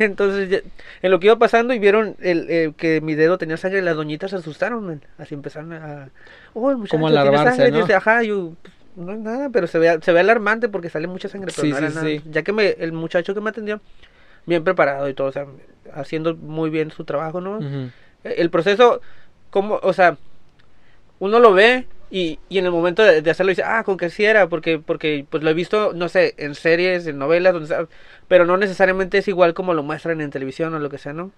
Entonces, 0.00 0.64
en 1.02 1.10
lo 1.10 1.20
que 1.20 1.26
iba 1.26 1.38
pasando 1.38 1.74
y 1.74 1.78
vieron 1.78 2.16
el, 2.20 2.74
que 2.74 3.00
mi 3.00 3.14
dedo 3.14 3.38
tenía 3.38 3.56
sangre, 3.56 3.82
las 3.82 3.96
doñitas 3.96 4.30
se 4.30 4.36
asustaron, 4.36 5.02
así 5.18 5.34
empezaron 5.34 5.74
a... 5.74 6.08
Oh, 6.54 6.70
el 6.70 6.78
muchacho 6.78 6.96
Como 6.96 7.08
alarmarse, 7.08 7.70
¿no? 7.70 7.84
ajá, 7.94 8.22
yo... 8.22 8.54
Pues, 8.62 8.74
no 8.96 9.12
es 9.12 9.18
nada, 9.18 9.50
pero 9.50 9.66
se 9.66 9.78
ve, 9.78 9.98
se 10.02 10.12
ve 10.12 10.20
alarmante 10.20 10.68
porque 10.68 10.90
sale 10.90 11.06
mucha 11.06 11.28
sangre, 11.28 11.52
pero 11.54 11.68
no 11.68 11.78
era 11.78 11.90
nada. 11.90 12.08
Ya 12.30 12.42
que 12.42 12.52
me, 12.52 12.70
el 12.70 12.92
muchacho 12.92 13.34
que 13.34 13.40
me 13.40 13.50
atendió, 13.50 13.80
bien 14.46 14.64
preparado 14.64 15.08
y 15.08 15.14
todo, 15.14 15.28
o 15.28 15.32
sea, 15.32 15.46
haciendo 15.92 16.34
muy 16.34 16.70
bien 16.70 16.90
su 16.90 17.04
trabajo, 17.04 17.40
¿no? 17.40 17.60
El 18.24 18.50
proceso, 18.50 19.00
como, 19.50 19.78
o 19.82 19.92
sea, 19.92 20.18
uno 21.18 21.38
lo 21.38 21.52
ve 21.52 21.86
y, 22.10 22.40
y 22.48 22.58
en 22.58 22.64
el 22.64 22.72
momento 22.72 23.02
de, 23.02 23.28
hacerlo 23.30 23.50
dice, 23.50 23.62
ah, 23.64 23.84
con 23.84 23.96
que 23.96 24.10
sí 24.10 24.24
era, 24.24 24.48
porque, 24.48 24.78
porque 24.78 25.24
pues 25.28 25.42
lo 25.44 25.50
he 25.50 25.54
visto, 25.54 25.92
no 25.94 26.08
sé, 26.08 26.34
en 26.38 26.54
series, 26.54 27.06
en 27.06 27.18
novelas, 27.18 27.52
donde 27.52 27.86
pero 28.26 28.46
no 28.46 28.56
necesariamente 28.56 29.18
es 29.18 29.28
igual 29.28 29.54
como 29.54 29.74
lo 29.74 29.82
muestran 29.82 30.20
en 30.20 30.30
televisión 30.30 30.74
o 30.74 30.78
lo 30.78 30.90
que 30.90 30.98
sea, 30.98 31.12
¿no? 31.12 31.30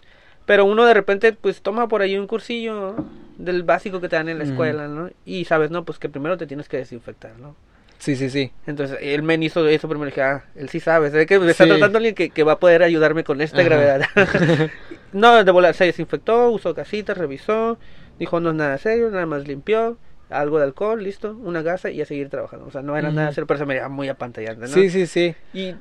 Pero 0.47 0.65
uno 0.65 0.87
de 0.87 0.95
repente 0.95 1.33
pues 1.33 1.63
toma 1.63 1.89
por 1.89 2.03
ahí 2.03 2.17
un 2.17 2.27
cursillo 2.27 2.97
del 3.39 3.63
básico 3.63 4.01
que 4.01 4.09
te 4.09 4.17
dan 4.17 4.29
en 4.29 4.39
la 4.39 4.45
escuela, 4.45 4.89
¿no? 4.89 5.11
Y 5.25 5.45
sabes, 5.45 5.71
¿no? 5.71 5.85
Pues 5.85 5.99
que 5.99 6.09
primero 6.09 6.37
te 6.37 6.47
tienes 6.47 6.69
que 6.69 6.79
desinfectar, 6.79 7.39
¿no? 7.39 7.55
Sí, 7.99 8.17
sí, 8.17 8.31
sí. 8.31 8.51
Entonces, 8.67 8.99
él 9.01 9.23
me 9.23 9.37
hizo 9.37 9.65
eso 9.69 9.89
primero 9.89 10.07
dije, 10.07 10.23
ah, 10.23 10.45
él 10.57 10.69
sí 10.69 10.81
sabe, 10.81 11.11
ve 11.11 11.25
que 11.25 11.39
me 11.39 11.51
está 11.51 11.67
tratando 11.67 11.99
alguien 11.99 12.17
que, 12.17 12.31
que, 12.31 12.43
va 12.43 12.53
a 12.53 12.59
poder 12.59 12.83
ayudarme 12.83 13.23
con 13.23 13.41
esta 13.41 13.63
gravedad. 13.63 14.03
no, 15.13 15.45
de 15.45 15.51
volar, 15.53 15.75
se 15.75 15.85
desinfectó, 15.85 16.51
usó 16.51 16.75
casitas, 16.75 17.17
revisó, 17.17 17.79
dijo 18.19 18.41
no 18.41 18.51
es 18.51 18.57
nada 18.57 18.77
serio, 18.79 19.09
nada 19.11 19.27
más 19.27 19.47
limpió, 19.47 19.99
algo 20.33 20.59
de 20.59 20.65
alcohol, 20.65 21.03
listo, 21.03 21.37
una 21.43 21.63
gasa 21.63 21.91
y 21.91 22.01
a 22.01 22.07
seguir 22.07 22.29
trabajando. 22.29 22.67
O 22.67 22.71
sea, 22.71 22.83
no 22.83 22.97
era 22.97 23.11
nada 23.11 23.33
serio, 23.33 23.47
pero 23.47 23.59
se 23.59 23.67
me 23.67 23.75
veía 23.75 23.89
muy 23.89 24.09
apantallante, 24.09 24.63
¿no? 24.63 24.69
Sí, 24.69 24.91
sí, 24.91 25.07
sí. 25.07 25.35
Y 25.53 25.75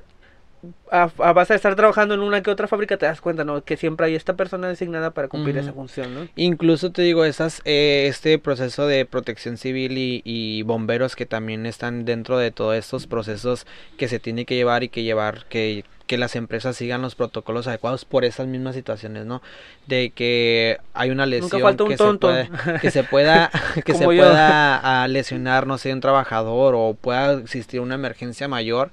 a, 0.92 1.08
vas 1.34 1.50
a 1.50 1.56
estar 1.56 1.76
trabajando 1.76 2.14
en 2.14 2.22
una 2.22 2.44
que 2.44 2.52
otra 2.52 2.68
fábrica, 2.68 2.98
te 2.98 3.06
das 3.06 3.22
cuenta, 3.22 3.44
¿no? 3.44 3.64
Que 3.64 3.78
siempre 3.78 4.06
hay 4.06 4.16
esta 4.16 4.36
persona 4.36 4.68
designada 4.68 5.12
para 5.12 5.28
cumplir 5.28 5.58
esa 5.58 5.74
función, 5.74 6.14
¿no? 6.14 6.28
Incluso 6.36 6.92
te 6.92 7.02
digo, 7.02 7.26
esas, 7.26 7.62
eh, 7.66 8.06
este 8.08 8.38
proceso 8.38 8.88
de 8.88 9.06
protección 9.06 9.58
civil 9.58 9.98
y, 9.98 10.22
y, 10.24 10.64
bomberos 10.64 11.16
que 11.16 11.26
también 11.26 11.66
están 11.66 12.06
dentro 12.06 12.38
de 12.38 12.52
todos 12.52 12.76
estos 12.76 13.08
procesos 13.08 13.66
que 13.98 14.08
se 14.08 14.20
tiene 14.20 14.46
que 14.46 14.56
llevar 14.56 14.84
y 14.84 14.90
que 14.90 15.04
llevar, 15.04 15.46
que, 15.46 15.86
que 16.08 16.18
las 16.18 16.36
empresas 16.36 16.76
sigan 16.76 17.02
los 17.02 17.16
protocolos 17.16 17.68
adecuados 17.68 18.04
por 18.04 18.26
esas 18.26 18.46
mismas 18.46 18.76
situaciones, 18.76 19.26
¿no? 19.26 19.42
De 19.88 20.10
que 20.10 20.78
hay 20.94 21.10
una 21.10 21.26
lesión 21.26 21.50
que, 21.50 21.98
Se 21.98 22.50
que 22.82 22.92
se 22.92 23.04
pueda 23.04 23.50
que 23.86 23.94
se 23.94 24.04
pueda 24.04 25.08
lesionar, 25.08 25.68
no 25.68 25.78
sé, 25.78 25.94
un 25.94 26.02
trabajador 26.02 26.76
o 26.76 26.96
pueda 27.00 27.34
existir 27.34 27.80
una 27.80 27.96
emergencia 27.96 28.48
mayor 28.48 28.92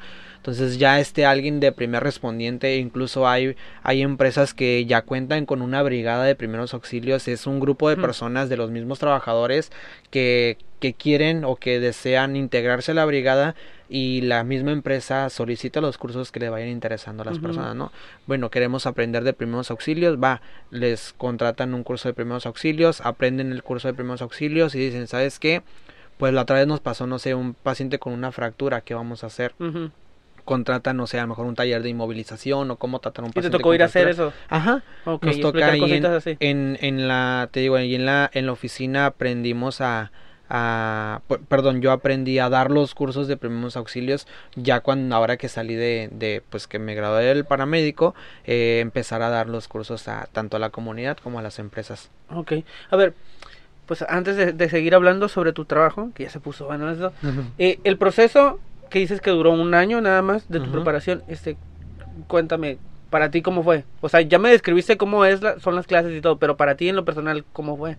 entonces 0.49 0.79
ya 0.79 0.99
esté 0.99 1.27
alguien 1.27 1.61
de 1.61 1.73
primer 1.73 2.03
respondiente, 2.03 2.79
incluso 2.79 3.29
hay, 3.29 3.55
hay 3.83 4.01
empresas 4.01 4.55
que 4.55 4.87
ya 4.87 5.03
cuentan 5.03 5.45
con 5.45 5.61
una 5.61 5.83
brigada 5.83 6.25
de 6.25 6.35
primeros 6.35 6.73
auxilios, 6.73 7.29
es 7.29 7.47
un 7.47 7.61
grupo 7.61 7.91
de 7.91 7.99
personas 7.99 8.49
de 8.49 8.57
los 8.57 8.71
mismos 8.71 8.99
trabajadores 8.99 9.71
que, 10.11 10.57
que 10.81 10.95
quieren 10.95 11.45
o 11.45 11.57
que 11.57 11.81
desean 11.81 12.35
integrarse 12.35 12.93
a 12.93 12.95
la 12.95 13.05
brigada 13.05 13.57
y 13.91 14.23
la 14.23 14.43
misma 14.43 14.73
empresa 14.73 15.29
solicita 15.29 15.83
los 15.83 15.99
cursos 15.99 16.33
que 16.33 16.41
le 16.41 16.49
vayan 16.49 16.69
interesando 16.69 17.25
a 17.25 17.27
las 17.27 17.39
personas, 17.39 17.75
¿no? 17.75 17.93
Bueno, 18.27 18.51
queremos 18.51 18.87
aprender 18.87 19.25
de 19.25 19.35
primeros 19.35 19.71
auxilios, 19.71 20.17
va, 20.17 20.41
les 20.71 21.13
contratan 21.13 21.75
un 21.75 21.85
curso 21.85 22.09
de 22.09 22.15
primeros 22.15 22.47
auxilios, 22.47 23.03
aprenden 23.03 23.53
el 23.53 23.63
curso 23.63 23.89
de 23.89 23.93
primeros 23.93 24.23
auxilios 24.23 24.75
y 24.75 24.79
dicen, 24.79 25.09
¿sabes 25.09 25.39
qué? 25.39 25.63
Pues 26.17 26.33
la 26.33 26.41
otra 26.43 26.57
vez 26.57 26.67
nos 26.67 26.81
pasó, 26.81 27.07
no 27.07 27.19
sé, 27.19 27.35
un 27.35 27.53
paciente 27.53 27.99
con 27.99 28.15
una 28.15 28.33
fractura, 28.33 28.81
¿qué 28.81 28.95
vamos 28.95 29.25
a 29.25 29.27
hacer? 29.27 29.55
Contratan, 30.49 30.97
no 30.97 31.07
sé, 31.07 31.19
a 31.19 31.23
lo 31.23 31.29
mejor 31.29 31.45
un 31.45 31.55
taller 31.55 31.83
de 31.83 31.91
inmovilización 31.91 32.71
o 32.71 32.77
cómo 32.77 33.01
tratar 33.01 33.23
un 33.23 33.33
paciente. 33.33 33.49
¿Y 33.49 33.51
te 33.51 33.59
tocó 33.59 33.75
ir 33.75 33.83
a 33.83 33.85
hacer 33.85 34.09
eso? 34.09 34.33
Ajá. 34.49 34.83
Nos 35.05 35.41
toca 35.41 35.71
ahí 35.71 36.03
en, 36.41 36.79
en, 36.81 37.07
la, 37.07 37.51
te 37.53 37.61
digo, 37.61 37.77
ahí 37.77 37.95
en 37.95 38.07
la, 38.07 38.31
en 38.33 38.47
la 38.47 38.53
oficina 38.53 39.05
aprendimos 39.05 39.83
a, 39.83 40.11
a, 40.49 41.21
perdón, 41.51 41.83
yo 41.83 41.93
aprendí 41.93 42.39
a 42.39 42.49
dar 42.49 42.71
los 42.71 42.95
cursos 42.95 43.29
de 43.29 43.37
primeros 43.37 43.77
auxilios 43.77 44.27
ya 44.57 44.81
cuando, 44.81 45.15
ahora 45.15 45.37
que 45.37 45.51
salí 45.51 45.75
de, 45.75 46.09
de 46.13 46.43
pues 46.49 46.67
que 46.67 46.79
me 46.79 46.95
gradué 46.95 47.25
del 47.25 47.45
paramédico, 47.45 48.15
eh, 48.47 48.79
empezar 48.81 49.21
a 49.21 49.29
dar 49.29 49.49
los 49.51 49.69
cursos 49.69 50.09
a 50.09 50.29
tanto 50.33 50.57
a 50.57 50.61
la 50.61 50.71
comunidad 50.71 51.19
como 51.19 51.39
a 51.39 51.43
las 51.43 51.59
empresas. 51.59 52.11
Ok, 52.31 52.53
a 52.91 52.97
ver, 52.97 53.13
pues 53.85 54.03
antes 54.09 54.57
de, 54.57 54.69
seguir 54.71 54.95
hablando 54.95 55.29
sobre 55.29 55.53
tu 55.53 55.67
trabajo, 55.67 56.11
que 56.15 56.25
ya 56.25 56.31
se 56.31 56.41
puso 56.41 56.67
bueno 56.67 56.91
eso, 56.91 57.13
eh, 57.59 57.81
el 57.85 57.99
proceso 57.99 58.61
que 58.89 58.99
dices 58.99 59.21
que 59.21 59.31
duró 59.31 59.53
un 59.53 59.75
año 59.75 60.01
nada 60.01 60.23
más 60.23 60.49
de 60.49 60.61
tu 60.61 60.71
preparación, 60.71 61.23
este, 61.29 61.57
cuéntame, 62.27 62.79
para 63.11 63.31
ti 63.31 63.43
cómo 63.43 63.63
fue. 63.63 63.85
O 64.01 64.09
sea, 64.09 64.21
ya 64.21 64.39
me 64.39 64.51
describiste 64.51 64.97
cómo 64.97 65.25
es 65.25 65.41
son 65.61 65.75
las 65.75 65.87
clases 65.87 66.17
y 66.17 66.21
todo, 66.21 66.39
pero 66.39 66.57
para 66.57 66.77
ti 66.77 66.89
en 66.89 66.97
lo 66.97 67.05
personal, 67.05 67.45
¿cómo 67.53 67.77
fue? 67.77 67.97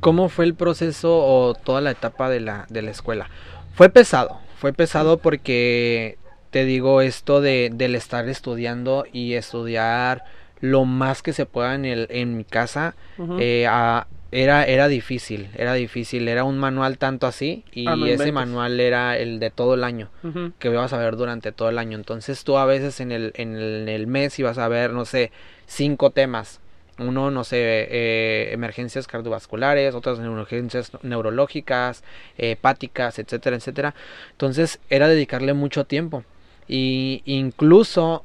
¿Cómo 0.00 0.28
fue 0.28 0.44
el 0.44 0.54
proceso 0.54 1.18
o 1.18 1.54
toda 1.54 1.80
la 1.80 1.90
etapa 1.90 2.28
de 2.30 2.40
la, 2.40 2.66
de 2.68 2.82
la 2.82 2.90
escuela? 2.90 3.28
Fue 3.74 3.88
pesado, 3.88 4.40
fue 4.58 4.72
pesado 4.72 5.18
porque 5.18 6.18
te 6.50 6.64
digo 6.64 7.00
esto 7.00 7.40
de, 7.40 7.70
del 7.72 7.94
estar 7.94 8.28
estudiando 8.28 9.04
y 9.12 9.34
estudiar 9.34 10.24
lo 10.60 10.84
más 10.84 11.22
que 11.22 11.32
se 11.32 11.46
pueda 11.46 11.74
en, 11.74 11.84
el, 11.84 12.06
en 12.10 12.36
mi 12.36 12.44
casa, 12.44 12.94
eh, 13.38 13.66
a, 13.68 14.06
era, 14.30 14.64
era 14.64 14.88
difícil, 14.88 15.48
era 15.56 15.72
difícil, 15.72 16.28
era 16.28 16.44
un 16.44 16.58
manual 16.58 16.98
tanto 16.98 17.26
así 17.26 17.64
y 17.72 17.86
ah, 17.88 17.96
ese 18.06 18.30
manual 18.30 18.78
era 18.78 19.16
el 19.16 19.40
de 19.40 19.50
todo 19.50 19.74
el 19.74 19.84
año, 19.84 20.10
que 20.58 20.68
ibas 20.68 20.92
a 20.92 20.98
ver 20.98 21.16
durante 21.16 21.50
todo 21.50 21.70
el 21.70 21.78
año. 21.78 21.96
Entonces 21.96 22.44
tú 22.44 22.58
a 22.58 22.66
veces 22.66 23.00
en 23.00 23.10
el, 23.10 23.32
en 23.36 23.56
el, 23.88 24.06
mes 24.06 24.38
ibas 24.38 24.58
a 24.58 24.68
ver, 24.68 24.92
no 24.92 25.04
sé, 25.06 25.32
cinco 25.66 26.10
temas. 26.10 26.60
Uno, 26.98 27.30
no 27.30 27.44
sé, 27.44 27.58
eh, 27.58 28.52
emergencias 28.52 29.06
cardiovasculares, 29.06 29.94
otras 29.94 30.18
emergencias 30.18 30.90
neurológicas, 31.02 32.02
hepáticas, 32.36 33.18
etcétera, 33.20 33.56
etcétera. 33.56 33.94
Entonces 34.32 34.80
era 34.90 35.08
dedicarle 35.08 35.54
mucho 35.54 35.84
tiempo. 35.84 36.24
Y 36.66 37.22
incluso 37.24 38.24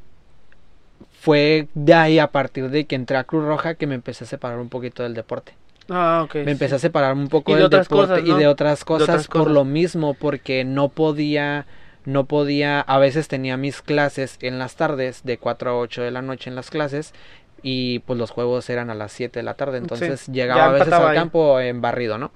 fue 1.22 1.68
de 1.76 1.94
ahí 1.94 2.20
a 2.20 2.32
partir 2.32 2.70
de 2.70 2.86
que 2.86 2.96
entré 2.96 3.16
a 3.16 3.24
Cruz 3.24 3.46
Roja 3.46 3.76
que 3.76 3.88
me 3.88 3.96
empecé 3.96 4.26
a 4.26 4.28
separar 4.28 4.60
un 4.60 4.70
poquito 4.70 5.04
del 5.04 5.13
deporte. 5.13 5.54
Ah, 5.89 6.28
me 6.34 6.52
empecé 6.52 6.76
a 6.76 6.80
separar 6.80 7.13
un 7.13 7.28
poco 7.28 7.56
del 7.56 7.69
deporte 7.69 8.22
y 8.22 8.34
de 8.34 8.48
otras 8.48 8.86
cosas 8.86 9.28
por 9.28 9.50
lo 9.50 9.65
mismo, 9.65 10.13
porque 10.13 10.63
no 10.63 10.89
podía, 10.89 11.65
no 12.06 12.26
podía, 12.26 12.82
a 12.82 12.98
veces 13.00 13.28
tenía 13.28 13.58
mis 13.58 13.82
clases 13.82 14.38
en 14.41 14.60
las 14.60 14.76
tardes, 14.76 15.22
de 15.24 15.38
4 15.38 15.72
a 15.72 15.76
8 15.76 16.04
de 16.04 16.12
la 16.12 16.22
noche 16.22 16.50
en 16.50 16.56
las 16.56 16.69
clases, 16.69 17.13
y 17.62 18.00
pues 18.00 18.19
los 18.19 18.32
juegos 18.32 18.69
eran 18.69 18.89
a 18.89 18.96
las 18.96 19.12
7 19.12 19.39
de 19.39 19.43
la 19.43 19.54
tarde, 19.56 19.78
entonces 19.78 20.28
llegaba 20.28 20.65
a 20.65 20.72
veces 20.72 20.93
al 20.93 21.15
campo 21.15 21.60
en 21.60 21.82
barrido, 21.82 22.17
¿no? 22.17 22.32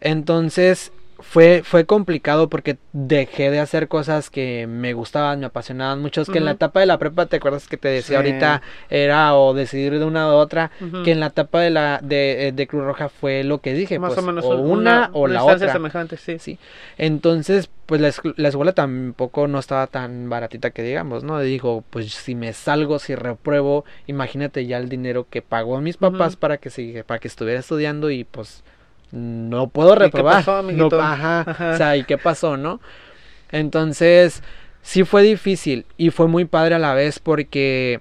Entonces 0.00 0.92
fue, 1.20 1.62
fue 1.64 1.84
complicado 1.84 2.48
porque 2.48 2.78
dejé 2.92 3.50
de 3.50 3.60
hacer 3.60 3.88
cosas 3.88 4.30
que 4.30 4.66
me 4.66 4.92
gustaban, 4.92 5.40
me 5.40 5.46
apasionaban 5.46 6.00
mucho. 6.00 6.22
Es 6.22 6.28
que 6.28 6.38
en 6.38 6.44
la 6.44 6.52
etapa 6.52 6.80
de 6.80 6.86
la 6.86 6.98
prepa, 6.98 7.26
¿te 7.26 7.36
acuerdas 7.36 7.68
que 7.68 7.76
te 7.76 7.88
decía 7.88 8.18
ahorita? 8.18 8.62
Era 8.90 9.34
o 9.34 9.54
decidir 9.54 9.98
de 9.98 10.04
una 10.04 10.28
u 10.28 10.32
otra. 10.32 10.70
Que 11.04 11.12
en 11.12 11.20
la 11.20 11.26
etapa 11.26 11.60
de 11.60 11.70
la 11.70 12.00
de, 12.02 12.48
eh, 12.48 12.52
de, 12.52 12.66
Cruz 12.66 12.84
Roja 12.84 13.08
fue 13.08 13.44
lo 13.44 13.58
que 13.58 13.74
dije. 13.74 13.98
Más 13.98 14.14
pues, 14.14 14.24
o 14.24 14.26
menos. 14.26 14.44
O 14.44 14.56
una, 14.56 15.10
o 15.12 15.26
la 15.26 15.44
otra. 15.44 15.72
semejante, 15.72 16.16
sí. 16.16 16.38
sí. 16.38 16.58
Entonces, 16.98 17.70
pues 17.86 18.00
la, 18.00 18.12
la, 18.36 18.48
escuela 18.48 18.72
tampoco 18.72 19.46
no 19.46 19.58
estaba 19.58 19.86
tan 19.86 20.28
baratita 20.28 20.70
que 20.70 20.82
digamos, 20.82 21.24
¿no? 21.24 21.40
Dijo, 21.40 21.84
pues 21.90 22.12
si 22.12 22.34
me 22.34 22.52
salgo, 22.52 22.98
si 22.98 23.14
repruebo, 23.14 23.84
imagínate 24.06 24.66
ya 24.66 24.78
el 24.78 24.88
dinero 24.88 25.26
que 25.28 25.42
pagó 25.42 25.76
a 25.76 25.80
mis 25.80 25.96
papás 25.96 26.36
para 26.36 26.58
que 26.58 27.04
para 27.06 27.20
que 27.20 27.28
estuviera 27.28 27.60
estudiando 27.60 28.10
y 28.10 28.24
pues 28.24 28.64
no 29.14 29.68
puedo 29.68 29.94
reprobar. 29.94 30.42
¿Y 30.42 30.44
qué 30.44 30.88
pasó, 30.88 31.00
ajá, 31.00 31.72
O 31.72 31.76
sea, 31.76 31.96
¿y 31.96 32.04
qué 32.04 32.18
pasó, 32.18 32.56
no? 32.56 32.80
Entonces, 33.52 34.42
sí 34.82 35.04
fue 35.04 35.22
difícil 35.22 35.86
y 35.96 36.10
fue 36.10 36.26
muy 36.26 36.44
padre 36.44 36.74
a 36.74 36.78
la 36.80 36.94
vez 36.94 37.20
porque 37.20 38.00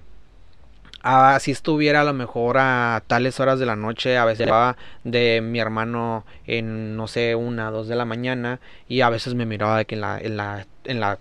así 1.03 1.51
estuviera 1.51 2.01
a 2.01 2.03
lo 2.03 2.13
mejor 2.13 2.57
a 2.57 3.03
tales 3.05 3.39
horas 3.39 3.59
de 3.59 3.65
la 3.67 3.75
noche, 3.75 4.17
a 4.17 4.25
veces 4.25 4.47
llevaba 4.47 4.77
de 5.03 5.41
mi 5.41 5.59
hermano 5.59 6.25
en 6.47 6.95
no 6.97 7.07
sé, 7.07 7.35
una, 7.35 7.69
dos 7.69 7.87
de 7.87 7.95
la 7.95 8.05
mañana 8.05 8.59
y 8.87 9.01
a 9.01 9.09
veces 9.09 9.35
me 9.35 9.45
miraba 9.45 9.77
de 9.77 9.85
que 9.85 9.95
en 9.95 10.01
la, 10.01 10.19
en 10.19 10.37
la, 10.37 10.65
en 10.85 10.99
la 10.99 11.19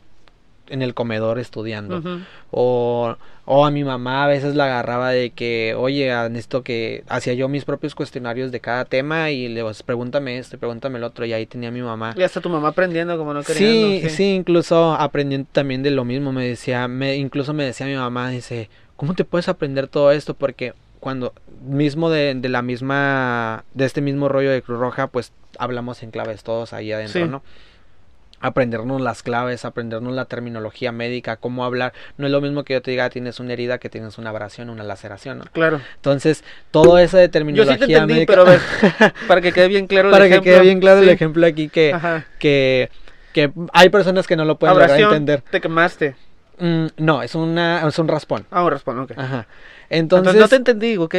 en 0.72 0.82
el 0.82 0.94
comedor 0.94 1.38
estudiando. 1.38 2.02
o, 2.50 3.16
o, 3.44 3.66
a 3.66 3.70
mi 3.70 3.84
mamá 3.84 4.24
a 4.24 4.26
veces 4.26 4.54
la 4.54 4.64
agarraba 4.64 5.10
de 5.10 5.30
que, 5.30 5.74
oye, 5.76 6.10
esto 6.36 6.62
que 6.62 7.04
hacía 7.08 7.34
yo 7.34 7.48
mis 7.48 7.64
propios 7.64 7.94
cuestionarios 7.94 8.50
de 8.50 8.60
cada 8.60 8.84
tema 8.84 9.30
y 9.30 9.48
le 9.48 9.62
pues, 9.62 9.82
pregúntame 9.82 10.38
esto, 10.38 10.58
pregúntame 10.58 10.98
el 10.98 11.04
otro, 11.04 11.24
y 11.26 11.32
ahí 11.32 11.46
tenía 11.46 11.70
mi 11.70 11.82
mamá. 11.82 12.14
Y 12.16 12.22
hasta 12.22 12.40
tu 12.40 12.48
mamá 12.48 12.68
aprendiendo 12.68 13.16
como 13.18 13.34
no 13.34 13.42
quería. 13.42 13.60
Sí, 14.00 14.10
sí, 14.10 14.34
incluso 14.34 14.94
aprendiendo 14.94 15.48
también 15.52 15.82
de 15.82 15.90
lo 15.90 16.04
mismo, 16.04 16.32
me 16.32 16.46
decía, 16.46 16.88
me, 16.88 17.16
incluso 17.16 17.52
me 17.52 17.64
decía 17.64 17.86
mi 17.86 17.96
mamá, 17.96 18.30
dice, 18.30 18.70
¿cómo 18.96 19.14
te 19.14 19.24
puedes 19.24 19.48
aprender 19.48 19.88
todo 19.88 20.10
esto? 20.10 20.34
Porque 20.34 20.72
cuando 21.00 21.34
mismo 21.62 22.10
de, 22.10 22.34
de 22.34 22.48
la 22.48 22.62
misma, 22.62 23.64
de 23.74 23.84
este 23.84 24.00
mismo 24.00 24.28
rollo 24.28 24.50
de 24.50 24.62
Cruz 24.62 24.78
Roja, 24.78 25.08
pues 25.08 25.32
hablamos 25.58 26.02
en 26.02 26.10
claves 26.10 26.42
todos 26.42 26.72
ahí 26.72 26.92
adentro, 26.92 27.26
¿no? 27.26 27.42
Aprendernos 28.42 29.00
las 29.00 29.22
claves, 29.22 29.64
aprendernos 29.64 30.12
la 30.12 30.26
terminología 30.26 30.92
médica, 30.92 31.36
cómo 31.36 31.64
hablar. 31.64 31.92
No 32.18 32.26
es 32.26 32.32
lo 32.32 32.40
mismo 32.40 32.64
que 32.64 32.74
yo 32.74 32.82
te 32.82 32.90
diga 32.90 33.08
tienes 33.08 33.40
una 33.40 33.52
herida 33.54 33.78
que 33.78 33.88
tienes 33.88 34.18
una 34.18 34.30
abrasión, 34.30 34.68
una 34.68 34.84
laceración, 34.84 35.38
¿no? 35.38 35.44
Claro. 35.52 35.80
Entonces, 35.96 36.44
todo 36.70 36.98
eso 36.98 37.16
de 37.16 37.28
terminología 37.28 37.76
yo 37.76 37.86
sí 37.86 37.92
te 37.92 37.98
entendí, 37.98 38.26
Pero 38.26 38.42
a 38.42 38.44
ver, 38.44 38.60
para 39.28 39.40
que 39.40 39.52
quede 39.52 39.68
bien 39.68 39.86
claro 39.86 40.08
el 40.08 40.12
para 40.12 40.26
ejemplo. 40.26 40.44
Para 40.44 40.52
que 40.52 40.58
quede 40.58 40.68
bien 40.68 40.80
claro 40.80 41.00
el 41.00 41.08
ejemplo 41.08 41.46
aquí 41.46 41.68
que, 41.68 41.96
que, 42.38 42.90
que 43.32 43.52
hay 43.72 43.88
personas 43.88 44.26
que 44.26 44.36
no 44.36 44.44
lo 44.44 44.58
pueden 44.58 44.90
entender. 44.90 45.42
Te 45.50 45.60
quemaste. 45.60 46.16
Mm, 46.58 46.86
no, 46.98 47.22
es 47.22 47.34
una 47.34 47.86
es 47.86 47.98
un 47.98 48.08
raspón. 48.08 48.46
Ah, 48.50 48.64
un 48.64 48.70
raspón, 48.70 48.98
ok. 49.00 49.12
Ajá. 49.16 49.46
Entonces, 49.92 50.36
no 50.36 50.48
te 50.48 50.56
entendí, 50.56 50.96
¿ok? 50.96 51.16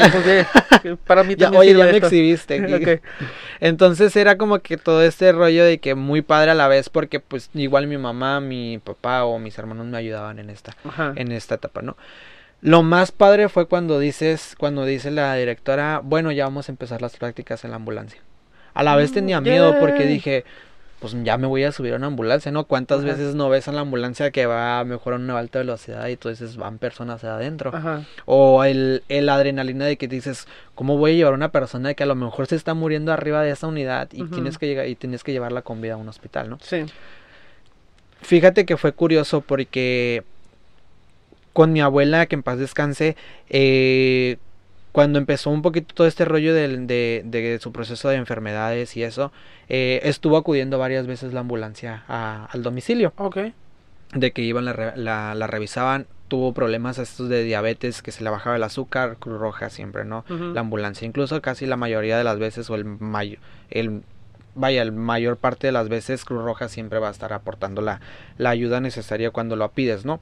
para 1.06 1.24
mí 1.24 1.36
ya, 1.38 1.52
Oye, 1.52 1.76
ya 1.76 1.86
me 1.86 1.98
exhibiste. 1.98 3.02
Entonces 3.60 4.16
era 4.16 4.38
como 4.38 4.60
que 4.60 4.78
todo 4.78 5.04
este 5.04 5.32
rollo 5.32 5.64
de 5.64 5.78
que 5.78 5.94
muy 5.94 6.24
padre 6.24 6.52
a 6.52 6.56
la 6.56 6.68
vez 6.68 6.90
porque 6.90 7.20
pues 7.20 7.52
igual 7.54 7.86
mi 7.86 7.98
mamá, 7.98 8.40
mi 8.40 8.80
papá 8.84 9.26
o 9.26 9.38
mis 9.38 9.58
hermanos 9.60 9.86
me 9.86 9.98
ayudaban 9.98 10.40
en 10.40 10.50
esta, 10.50 10.76
en 11.16 11.32
esta 11.32 11.56
etapa, 11.56 11.84
¿no? 11.84 11.98
Lo 12.62 12.82
más 12.82 13.12
padre 13.12 13.50
fue 13.50 13.68
cuando 13.68 14.00
dices, 14.00 14.56
cuando 14.58 14.86
dice 14.86 15.12
la 15.12 15.36
directora, 15.36 16.02
bueno, 16.04 16.32
ya 16.32 16.46
vamos 16.46 16.70
a 16.70 16.72
empezar 16.72 17.02
las 17.02 17.18
prácticas 17.18 17.66
en 17.66 17.72
la 17.72 17.76
ambulancia. 17.76 18.22
A 18.74 18.82
la 18.84 18.96
vez 18.96 19.12
mm, 19.12 19.14
tenía 19.14 19.42
miedo 19.42 19.78
porque 19.80 20.06
dije, 20.06 20.46
pues 21.04 21.22
ya 21.22 21.38
me 21.38 21.48
voy 21.48 21.66
a 21.66 21.74
subir 21.74 21.92
a 21.92 21.98
una 21.98 22.08
ambulancia, 22.08 22.50
¿no? 22.50 22.64
¿Cuántas 22.64 23.04
veces 23.04 23.36
no 23.36 23.50
ves 23.50 23.68
a 23.68 23.74
la 23.74 23.82
ambulancia 23.82 24.32
que 24.32 24.46
va 24.46 24.82
mejor 24.86 25.12
a 25.12 25.16
una 25.18 25.38
alta 25.38 25.60
velocidad 25.60 26.08
y 26.08 26.14
entonces 26.14 26.56
van 26.56 26.78
personas 26.78 27.26
adentro? 27.26 27.76
Ajá. 27.76 28.06
O 28.26 28.64
el, 28.64 29.04
el 29.10 29.28
adrenalina 29.28 29.84
de 29.84 29.98
que 29.98 30.08
dices, 30.08 30.48
¿cómo 30.76 30.98
voy 30.98 31.12
a 31.12 31.16
llevar 31.16 31.34
a 31.34 31.36
una 31.36 31.52
persona 31.52 31.94
que 31.94 32.04
a 32.04 32.06
lo 32.06 32.16
mejor 32.16 32.48
se 32.48 32.56
está 32.56 32.74
muriendo 32.74 33.12
arriba 33.12 33.42
de 33.42 33.52
esa 33.52 33.68
unidad 33.68 34.08
y 34.14 34.24
tienes 34.28 34.58
que 34.58 34.66
llegar 34.66 34.88
y 34.88 34.96
tienes 34.96 35.26
que 35.26 35.34
llevarla 35.34 35.62
con 35.62 35.82
vida 35.82 35.96
a 35.96 35.98
un 35.98 36.08
hospital, 36.08 36.50
¿no? 36.50 36.58
Sí. 36.62 36.86
Fíjate 38.22 38.66
que 38.66 38.78
fue 38.78 38.94
curioso 38.94 39.42
porque 39.42 40.24
con 41.52 41.74
mi 41.74 41.82
abuela, 41.82 42.28
que 42.28 42.36
en 42.36 42.44
paz 42.44 42.60
descanse, 42.60 43.18
eh, 43.50 44.38
cuando 44.94 45.18
empezó 45.18 45.50
un 45.50 45.64
poquito 45.64 45.94
todo 45.96 46.08
este 46.08 46.24
rollo 46.24 46.54
de, 46.54 46.68
de, 46.78 47.24
de 47.26 47.60
su 47.60 47.72
proceso 47.72 48.10
de 48.10 48.16
enfermedades 48.16 48.96
y 48.96 49.04
eso, 49.04 49.34
eh, 49.68 50.00
estuvo 50.04 50.38
acudiendo 50.38 50.78
varias 50.78 51.08
veces 51.08 51.34
la 51.34 51.40
ambulancia 51.40 52.04
al 52.08 52.62
domicilio. 52.62 53.12
Ok. 53.18 53.38
De 54.14 54.32
que 54.32 54.44
iban, 54.44 54.66
la, 54.66 55.34
la, 55.34 55.48
revisaban, 55.48 56.06
tuvo 56.28 56.54
problemas 56.54 57.00
estos 57.00 57.28
de 57.28 57.44
diabetes, 57.44 58.04
que 58.04 58.12
se 58.12 58.24
le 58.24 58.30
bajaba 58.30 58.56
el 58.56 58.62
azúcar, 58.62 59.18
Cruz 59.18 59.40
Roja 59.40 59.72
siempre, 59.72 60.06
¿no? 60.06 60.26
La 60.30 60.62
ambulancia, 60.62 61.08
incluso 61.08 61.42
casi 61.42 61.66
la 61.66 61.76
mayoría 61.76 62.16
de 62.16 62.24
las 62.24 62.38
veces, 62.38 62.70
o 62.70 62.76
el 62.76 62.86
mayor, 62.86 63.40
el 63.72 64.04
vaya, 64.54 64.84
el 64.84 64.92
mayor 64.92 65.38
parte 65.38 65.66
de 65.66 65.74
las 65.74 65.90
veces 65.90 66.24
Cruz 66.24 66.44
Roja 66.44 66.70
siempre 66.70 67.00
va 67.00 67.08
a 67.08 67.12
estar 67.12 67.34
aportando 67.34 67.82
la, 67.82 68.00
la 68.38 68.52
ayuda 68.52 68.80
necesaria 68.80 69.32
cuando 69.32 69.56
lo 69.56 69.68
pides, 69.72 70.06
¿no? 70.06 70.20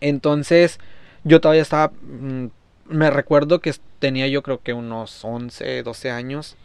Entonces, 0.00 0.80
yo 1.22 1.40
todavía 1.40 1.62
estaba 1.62 1.90
mm, 2.02 2.48
me 2.86 3.10
recuerdo 3.10 3.60
que 3.60 3.74
tenía 3.98 4.28
yo 4.28 4.42
creo 4.42 4.60
que 4.62 4.72
unos 4.72 5.24
11, 5.24 5.82
12 5.82 6.10
años. 6.10 6.56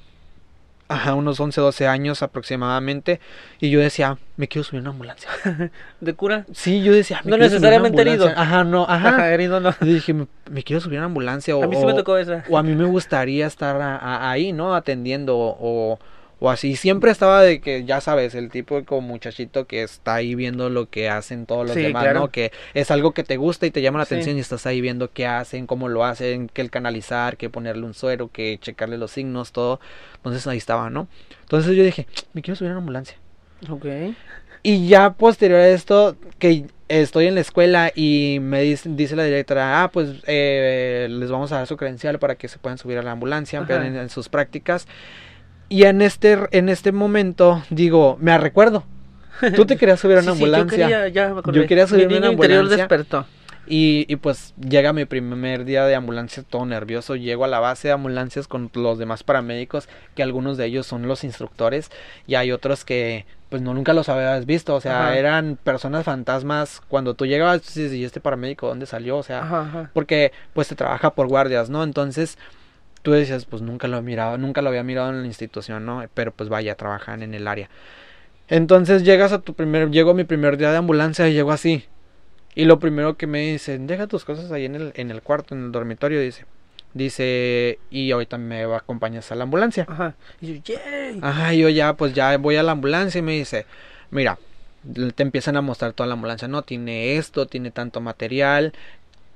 Ajá, 0.91 1.13
unos 1.13 1.39
11, 1.39 1.61
12 1.61 1.87
años 1.87 2.23
aproximadamente. 2.23 3.19
Y 3.59 3.69
yo 3.69 3.79
decía, 3.79 4.17
me 4.37 4.47
quiero 4.47 4.63
subir 4.63 4.79
a 4.79 4.81
una 4.81 4.89
ambulancia. 4.89 5.29
¿De 6.01 6.13
cura? 6.15 6.47
Sí, 6.51 6.81
yo 6.81 6.91
decía, 6.91 7.21
me 7.23 7.29
No 7.29 7.37
necesariamente 7.37 8.01
herido. 8.01 8.27
Ajá, 8.35 8.63
no, 8.63 8.85
ajá. 8.89 9.31
herido 9.31 9.59
no. 9.59 9.75
Dije, 9.81 10.13
me, 10.15 10.63
quiero 10.63 10.81
subir 10.81 10.97
a 10.97 11.01
una 11.01 11.05
ambulancia. 11.05 11.55
O, 11.55 11.63
a 11.63 11.67
mí 11.67 11.75
sí 11.75 11.85
me 11.85 11.93
tocó 11.93 12.17
esa. 12.17 12.43
O 12.49 12.57
a 12.57 12.63
mí 12.63 12.73
me 12.73 12.85
gustaría 12.85 13.45
estar 13.45 13.79
ahí, 14.01 14.51
¿no? 14.51 14.73
Atendiendo. 14.73 15.37
O, 15.37 15.99
o 16.39 16.49
así. 16.49 16.75
Siempre 16.75 17.11
estaba 17.11 17.41
de 17.41 17.61
que, 17.61 17.85
ya 17.85 18.01
sabes, 18.01 18.35
el 18.35 18.49
tipo 18.49 18.83
como 18.85 19.01
muchachito 19.01 19.65
que 19.65 19.83
está 19.83 20.15
ahí 20.15 20.35
viendo 20.35 20.69
lo 20.69 20.89
que 20.89 21.09
hacen 21.09 21.45
todos 21.45 21.67
los 21.67 21.75
demás, 21.75 22.13
¿no? 22.13 22.29
Que 22.29 22.51
es 22.73 22.91
algo 22.91 23.13
que 23.13 23.23
te 23.23 23.37
gusta 23.37 23.65
y 23.65 23.71
te 23.71 23.81
llama 23.81 23.99
la 23.99 24.03
atención 24.03 24.37
y 24.37 24.39
estás 24.39 24.65
ahí 24.65 24.81
viendo 24.81 25.11
qué 25.11 25.27
hacen, 25.27 25.67
cómo 25.67 25.89
lo 25.89 26.05
hacen, 26.05 26.49
qué 26.49 26.61
el 26.61 26.71
canalizar, 26.71 27.37
qué 27.37 27.49
ponerle 27.49 27.85
un 27.85 27.93
suero, 27.93 28.29
qué 28.31 28.57
checarle 28.61 28.97
los 28.97 29.11
signos, 29.11 29.51
todo. 29.51 29.79
Entonces 30.15 30.45
ahí 30.47 30.57
estaba, 30.57 30.89
¿no? 30.89 31.07
Entonces 31.41 31.75
yo 31.75 31.83
dije, 31.83 32.07
me 32.33 32.41
quiero 32.41 32.55
subir 32.55 32.69
a 32.69 32.73
una 32.73 32.79
ambulancia. 32.79 33.17
Ok. 33.69 33.85
Y 34.61 34.87
ya 34.87 35.13
posterior 35.13 35.59
a 35.59 35.69
esto, 35.69 36.17
que 36.37 36.65
estoy 36.89 37.27
en 37.27 37.35
la 37.35 37.41
escuela 37.41 37.91
y 37.95 38.39
me 38.41 38.61
dice, 38.61 38.89
dice 38.91 39.15
la 39.15 39.23
directora, 39.23 39.83
ah, 39.83 39.91
pues 39.91 40.09
eh, 40.27 41.07
les 41.09 41.31
vamos 41.31 41.51
a 41.51 41.57
dar 41.57 41.67
su 41.67 41.77
credencial 41.77 42.19
para 42.19 42.35
que 42.35 42.47
se 42.47 42.57
puedan 42.57 42.77
subir 42.77 42.97
a 42.97 43.03
la 43.03 43.11
ambulancia, 43.11 43.65
en 43.69 44.09
sus 44.09 44.27
prácticas. 44.27 44.87
Y 45.69 45.83
en 45.83 46.01
este, 46.01 46.37
en 46.51 46.67
este 46.67 46.91
momento, 46.91 47.63
digo, 47.69 48.17
me 48.19 48.37
recuerdo. 48.37 48.83
Tú 49.55 49.65
te 49.65 49.77
querías 49.77 49.99
subir 49.99 50.17
a 50.17 50.21
una 50.23 50.31
ambulancia. 50.31 50.77
Yo 50.77 50.87
quería, 50.87 51.07
ya 51.07 51.33
me 51.33 51.41
yo 51.53 51.67
quería 51.67 51.87
subir 51.87 52.11
a 52.13 52.17
una 52.17 52.27
ambulancia. 52.29 52.77
despertó. 52.77 53.25
Y, 53.67 54.05
y, 54.09 54.15
pues 54.15 54.55
llega 54.59 54.93
mi 54.93 55.05
primer 55.05 55.63
día 55.63 55.85
de 55.85 55.93
ambulancia 55.93 56.41
todo 56.41 56.65
nervioso. 56.65 57.15
Llego 57.15 57.45
a 57.45 57.47
la 57.47 57.59
base 57.59 57.89
de 57.89 57.93
ambulancias 57.93 58.47
con 58.47 58.71
los 58.73 58.97
demás 58.97 59.21
paramédicos, 59.21 59.87
que 60.15 60.23
algunos 60.23 60.57
de 60.57 60.65
ellos 60.65 60.87
son 60.87 61.07
los 61.07 61.23
instructores, 61.23 61.91
y 62.25 62.33
hay 62.33 62.51
otros 62.51 62.83
que 62.83 63.27
pues 63.49 63.61
no 63.61 63.75
nunca 63.75 63.93
los 63.93 64.09
habías 64.09 64.47
visto. 64.47 64.73
O 64.73 64.81
sea, 64.81 65.15
eran 65.15 65.55
personas 65.63 66.03
fantasmas. 66.03 66.81
Cuando 66.87 67.13
tú 67.13 67.27
llegabas, 67.27 67.77
¿y 67.77 68.03
este 68.03 68.19
paramédico 68.19 68.67
dónde 68.67 68.87
salió? 68.87 69.17
O 69.17 69.23
sea, 69.23 69.91
porque 69.93 70.31
pues 70.53 70.65
se 70.65 70.75
trabaja 70.75 71.11
por 71.11 71.27
guardias, 71.27 71.69
¿no? 71.69 71.83
Entonces 71.83 72.39
tú 73.01 73.11
decías, 73.11 73.45
pues 73.45 73.61
nunca 73.61 73.87
lo 73.87 73.97
he 73.97 74.01
mirado, 74.01 74.37
nunca 74.37 74.61
lo 74.61 74.69
había 74.69 74.83
mirado 74.83 75.09
en 75.09 75.21
la 75.21 75.27
institución, 75.27 75.85
¿no? 75.85 76.03
Pero 76.13 76.31
pues 76.31 76.49
vaya, 76.49 76.75
trabajan 76.75 77.23
en 77.23 77.33
el 77.33 77.47
área. 77.47 77.69
Entonces 78.47 79.03
llegas 79.03 79.31
a 79.31 79.41
tu 79.41 79.53
primer, 79.53 79.91
llego 79.91 80.11
a 80.11 80.13
mi 80.13 80.23
primer 80.23 80.57
día 80.57 80.71
de 80.71 80.77
ambulancia 80.77 81.27
y 81.29 81.33
llego 81.33 81.51
así. 81.51 81.85
Y 82.55 82.65
lo 82.65 82.79
primero 82.79 83.15
que 83.15 83.27
me 83.27 83.51
dicen, 83.51 83.87
deja 83.87 84.07
tus 84.07 84.25
cosas 84.25 84.51
ahí 84.51 84.65
en 84.65 84.75
el, 84.75 84.91
en 84.95 85.11
el 85.11 85.21
cuarto, 85.21 85.55
en 85.55 85.65
el 85.65 85.71
dormitorio, 85.71 86.19
dice. 86.19 86.45
Dice, 86.93 87.77
y 87.91 88.09
ahorita 88.11 88.39
me 88.39 88.63
acompañas 88.63 89.31
a 89.31 89.35
la 89.35 89.43
ambulancia. 89.43 89.85
Ajá. 89.87 90.15
Y 90.41 90.61
yo, 90.61 90.75
Ajá, 91.21 91.53
yo 91.53 91.69
ya, 91.69 91.93
pues 91.93 92.13
ya 92.13 92.35
voy 92.37 92.55
a 92.55 92.63
la 92.63 92.71
ambulancia 92.71 93.19
y 93.19 93.21
me 93.21 93.33
dice, 93.33 93.67
mira, 94.09 94.39
te 95.15 95.23
empiezan 95.23 95.55
a 95.57 95.61
mostrar 95.61 95.93
toda 95.93 96.07
la 96.07 96.13
ambulancia, 96.13 96.47
no, 96.47 96.63
tiene 96.63 97.17
esto, 97.17 97.45
tiene 97.45 97.69
tanto 97.69 98.01
material, 98.01 98.73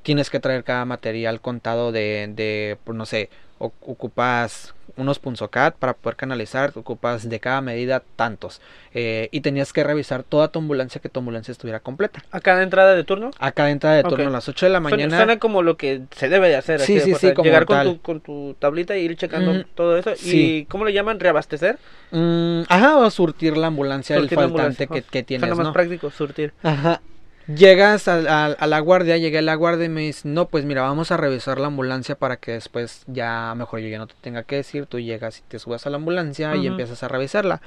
tienes 0.03 0.29
que 0.29 0.39
traer 0.39 0.63
cada 0.63 0.85
material 0.85 1.41
contado 1.41 1.91
de, 1.91 2.31
de 2.35 2.77
pues, 2.83 2.97
no 2.97 3.05
sé, 3.05 3.29
ocupas 3.59 4.73
unos 4.95 5.17
punzocat 5.17 5.75
para 5.75 5.93
poder 5.93 6.15
canalizar, 6.15 6.71
ocupas 6.75 7.27
de 7.27 7.39
cada 7.39 7.61
medida 7.61 8.03
tantos. 8.15 8.61
Eh, 8.93 9.29
y 9.31 9.41
tenías 9.41 9.73
que 9.73 9.83
revisar 9.83 10.23
toda 10.23 10.49
tu 10.49 10.59
ambulancia, 10.59 11.01
que 11.01 11.09
tu 11.09 11.19
ambulancia 11.19 11.51
estuviera 11.51 11.79
completa. 11.79 12.23
¿A 12.31 12.39
cada 12.41 12.61
entrada 12.61 12.93
de 12.93 13.03
turno? 13.03 13.31
A 13.39 13.51
cada 13.53 13.71
entrada 13.71 13.95
de 13.95 14.03
turno, 14.03 14.27
a 14.27 14.29
las 14.29 14.47
8 14.47 14.67
de 14.67 14.71
la 14.71 14.79
mañana. 14.79 15.17
Suena, 15.17 15.39
como 15.39 15.63
lo 15.63 15.77
que 15.77 16.01
se 16.15 16.29
debe 16.29 16.49
de 16.49 16.57
hacer. 16.57 16.81
Sí, 16.81 16.99
sí, 16.99 17.15
sí, 17.15 17.33
Llegar 17.41 17.65
con 17.65 17.83
tu, 17.83 18.01
con 18.01 18.21
tu, 18.21 18.55
tablita 18.59 18.95
y 18.97 19.01
ir 19.01 19.15
checando 19.15 19.65
todo 19.73 19.97
eso. 19.97 20.13
¿Y 20.23 20.65
cómo 20.65 20.83
lo 20.83 20.89
llaman? 20.91 21.19
¿Reabastecer? 21.19 21.79
Mm, 22.11 22.63
ajá, 22.67 22.97
o 22.97 23.09
surtir 23.09 23.57
la 23.57 23.67
ambulancia, 23.67 24.17
el 24.17 24.29
faltante 24.29 24.87
que, 24.87 25.01
que, 25.01 25.23
tienes, 25.23 25.47
Suena 25.47 25.63
más 25.63 25.73
práctico, 25.73 26.11
surtir. 26.11 26.53
Ajá. 26.61 27.01
Llegas 27.47 28.07
a, 28.07 28.55
la 28.65 28.79
guardia, 28.79 29.17
llegué 29.17 29.39
a 29.39 29.41
la 29.41 29.55
guardia 29.55 29.85
y 29.85 29.89
me 29.89 30.01
dice, 30.01 30.27
no, 30.27 30.47
pues 30.47 30.63
mira, 30.63 30.81
vamos 30.81 31.11
a 31.11 31.17
revisar 31.17 31.59
la 31.59 31.67
ambulancia 31.67 32.15
para 32.15 32.37
que 32.37 32.53
después 32.53 33.03
ya 33.07 33.53
mejor 33.55 33.81
yo 33.81 33.89
ya 33.89 33.97
no 33.97 34.07
te 34.07 34.15
tenga 34.21 34.43
que 34.43 34.55
decir, 34.55 34.85
tú 34.85 34.99
llegas 34.99 35.39
y 35.39 35.41
te 35.41 35.59
subas 35.59 35.85
a 35.85 35.89
la 35.89 35.97
ambulancia 35.97 36.55
y 36.55 36.67
empiezas 36.67 37.03
a 37.03 37.09
revisarla. 37.09 37.61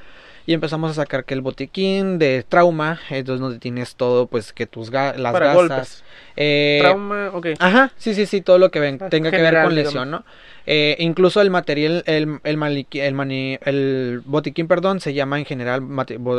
Y 0.47 0.55
empezamos 0.55 0.93
a 0.93 0.95
sacar 0.95 1.25
que 1.25 1.35
el 1.35 1.41
botiquín 1.41 2.19
de 2.19 2.45
trauma, 2.49 3.01
entonces 3.11 3.41
donde 3.41 3.59
tienes 3.59 3.97
todo, 3.97 4.29
pues 4.29 4.53
que 4.53 4.67
tus 4.67 4.93
las 4.93 5.17
gasas. 5.19 6.05
Eh, 6.37 6.79
trauma, 6.81 7.31
ok. 7.35 7.49
Ajá, 7.59 7.93
sí, 7.97 8.15
sí, 8.15 8.27
sí, 8.27 8.41
todo 8.41 8.59
lo 8.59 8.71
que 8.71 8.79
ven, 8.79 8.99
ah, 9.01 9.09
tenga 9.09 9.31
que 9.31 9.43
ver 9.43 9.63
con 9.63 9.75
lesión, 9.75 10.11
¿no? 10.11 10.25
Eh, 10.67 10.97
incluso 11.01 11.41
el 11.41 11.51
material, 11.51 12.03
el, 12.07 12.41
el, 12.45 12.87
el, 12.93 13.59
el 13.65 14.23
botiquín, 14.25 14.69
perdón, 14.69 15.01
se 15.01 15.15
llama 15.15 15.39
en 15.39 15.45
general 15.45 15.83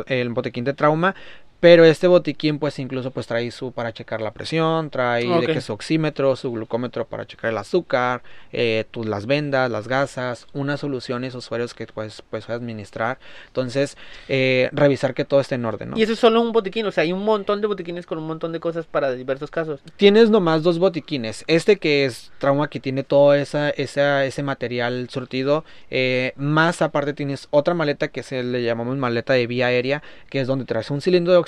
el 0.08 0.30
botiquín 0.30 0.64
de 0.64 0.74
trauma, 0.74 1.16
pero 1.60 1.86
este 1.86 2.08
botiquín 2.08 2.60
pues 2.60 2.78
incluso 2.80 3.12
pues 3.12 3.28
trae 3.28 3.50
su 3.52 3.72
para 3.72 3.94
checar 3.94 4.22
la 4.22 4.32
presión, 4.32 4.90
trae 4.90 5.28
de 5.28 5.48
que 5.48 5.62
su 5.62 5.74
oxímetro, 5.74 6.36
su 6.36 6.52
glucómetro 6.52 7.06
para 7.06 7.26
checar 7.26 7.52
el 7.52 7.58
azúcar, 7.58 8.22
eh, 8.52 8.86
tus, 8.92 9.06
las 9.06 9.26
vendas, 9.26 9.72
las 9.72 9.88
gasas, 9.88 10.48
unas 10.54 10.80
soluciones 10.80 11.34
usuarios 11.36 11.74
que 11.74 11.88
pues 11.88 12.22
puedes 12.30 12.50
administrar. 12.50 13.18
Entonces, 13.48 13.98
eh, 14.28 14.70
revisar 14.72 15.14
que 15.14 15.26
todo 15.26 15.40
esté 15.40 15.56
en 15.56 15.66
orden, 15.66 15.92
¿no? 15.92 15.98
Y 15.98 16.04
eso 16.04 16.14
es 16.14 16.20
solo 16.20 16.42
un 16.42 16.52
botiquín, 16.52 16.86
o 16.86 16.92
sea, 16.92 17.04
hay 17.04 17.14
un 17.14 17.24
montón 17.24 17.62
de 17.62 17.68
botiquines 17.68 18.06
con 18.06 18.18
un 18.18 18.28
montón 18.28 18.52
de 18.52 18.60
cosas 18.60 18.86
para 18.86 19.12
diversos 19.14 19.50
casos. 19.50 19.80
Tienes 19.96 20.30
nomás 20.30 20.64
dos 20.64 20.80
botiquines. 20.80 21.44
Este 21.48 21.78
que 21.78 22.06
es 22.06 22.32
trauma 22.38 22.70
que 22.70 22.80
tiene 22.80 23.04
todo 23.04 23.34
esa, 23.34 23.70
esa, 23.72 24.26
ese 24.26 24.44
material 24.44 25.10
surtido, 25.10 25.66
eh, 25.90 26.34
más 26.36 26.82
aparte 26.82 27.14
tienes 27.14 27.48
otra 27.52 27.74
maleta 27.74 28.10
que 28.10 28.24
se 28.24 28.44
le 28.44 28.64
llamamos 28.64 28.98
maleta 28.98 29.34
de 29.34 29.48
vía 29.48 29.68
aérea, 29.68 30.04
que 30.30 30.40
es 30.40 30.48
donde 30.48 30.66
traes 30.66 30.92
un 30.92 31.02
cilindro 31.02 31.34
de 31.34 31.40
oxígeno, 31.40 31.47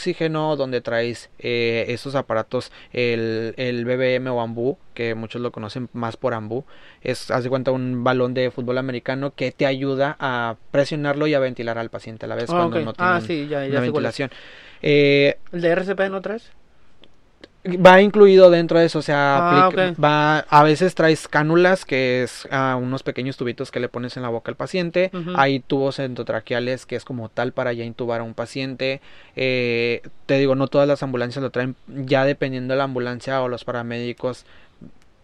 donde 0.55 0.81
traes 0.81 1.29
eh, 1.39 1.85
esos 1.89 2.15
aparatos, 2.15 2.71
el, 2.91 3.53
el 3.57 3.85
BBM 3.85 4.27
o 4.29 4.41
AMBU, 4.41 4.77
que 4.93 5.15
muchos 5.15 5.41
lo 5.41 5.51
conocen 5.51 5.89
más 5.93 6.17
por 6.17 6.33
AMBU, 6.33 6.65
es, 7.01 7.31
haz 7.31 7.43
de 7.43 7.49
cuenta, 7.49 7.71
un 7.71 8.03
balón 8.03 8.33
de 8.33 8.51
fútbol 8.51 8.77
americano 8.77 9.33
que 9.35 9.51
te 9.51 9.65
ayuda 9.65 10.15
a 10.19 10.55
presionarlo 10.71 11.27
y 11.27 11.33
a 11.33 11.39
ventilar 11.39 11.77
al 11.77 11.89
paciente 11.89 12.25
a 12.25 12.29
la 12.29 12.35
vez 12.35 12.49
ah, 12.49 12.67
cuando 12.69 12.81
no 12.81 12.93
tiene 12.93 13.11
ah, 13.11 13.81
ventilación. 13.81 14.29
Eh, 14.81 15.37
¿El 15.51 15.61
de 15.61 15.69
RCP 15.69 16.09
no 16.09 16.21
traes? 16.21 16.51
Va 17.65 18.01
incluido 18.01 18.49
dentro 18.49 18.79
de 18.79 18.85
eso, 18.85 18.99
o 18.99 19.01
sea, 19.01 19.65
ah, 19.67 19.93
va, 20.01 20.39
a 20.39 20.63
veces 20.63 20.95
traes 20.95 21.27
cánulas, 21.27 21.83
que 21.83 22.23
es 22.23 22.47
unos 22.77 23.03
pequeños 23.03 23.35
tubitos 23.35 23.69
que 23.69 23.81
le 23.81 23.89
pones 23.89 24.15
en 24.15 24.23
la 24.23 24.29
boca 24.29 24.49
al 24.49 24.55
paciente, 24.55 25.11
hay 25.35 25.59
tubos 25.59 25.99
endotraqueales, 25.99 26.85
que 26.85 26.95
es 26.95 27.03
como 27.03 27.27
tal 27.27 27.51
para 27.51 27.73
ya 27.73 27.83
intubar 27.83 28.21
a 28.21 28.23
un 28.23 28.33
paciente, 28.33 29.01
eh, 29.35 30.01
te 30.25 30.37
digo, 30.37 30.55
no 30.55 30.67
todas 30.67 30.87
las 30.87 31.03
ambulancias 31.03 31.43
lo 31.43 31.49
traen, 31.49 31.75
ya 31.87 32.23
dependiendo 32.23 32.73
de 32.73 32.77
la 32.77 32.85
ambulancia 32.85 33.41
o 33.41 33.49
los 33.49 33.65
paramédicos 33.65 34.45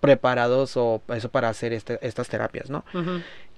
preparados 0.02 0.76
o 0.76 1.02
eso 1.16 1.30
para 1.30 1.48
hacer 1.48 1.72
este, 1.72 2.06
estas 2.06 2.28
terapias, 2.28 2.70
¿no? 2.70 2.84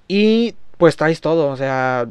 Y 0.07 0.53
pues 0.77 0.95
traes 0.95 1.19
todo, 1.19 1.49
o 1.49 1.57
sea, 1.57 2.07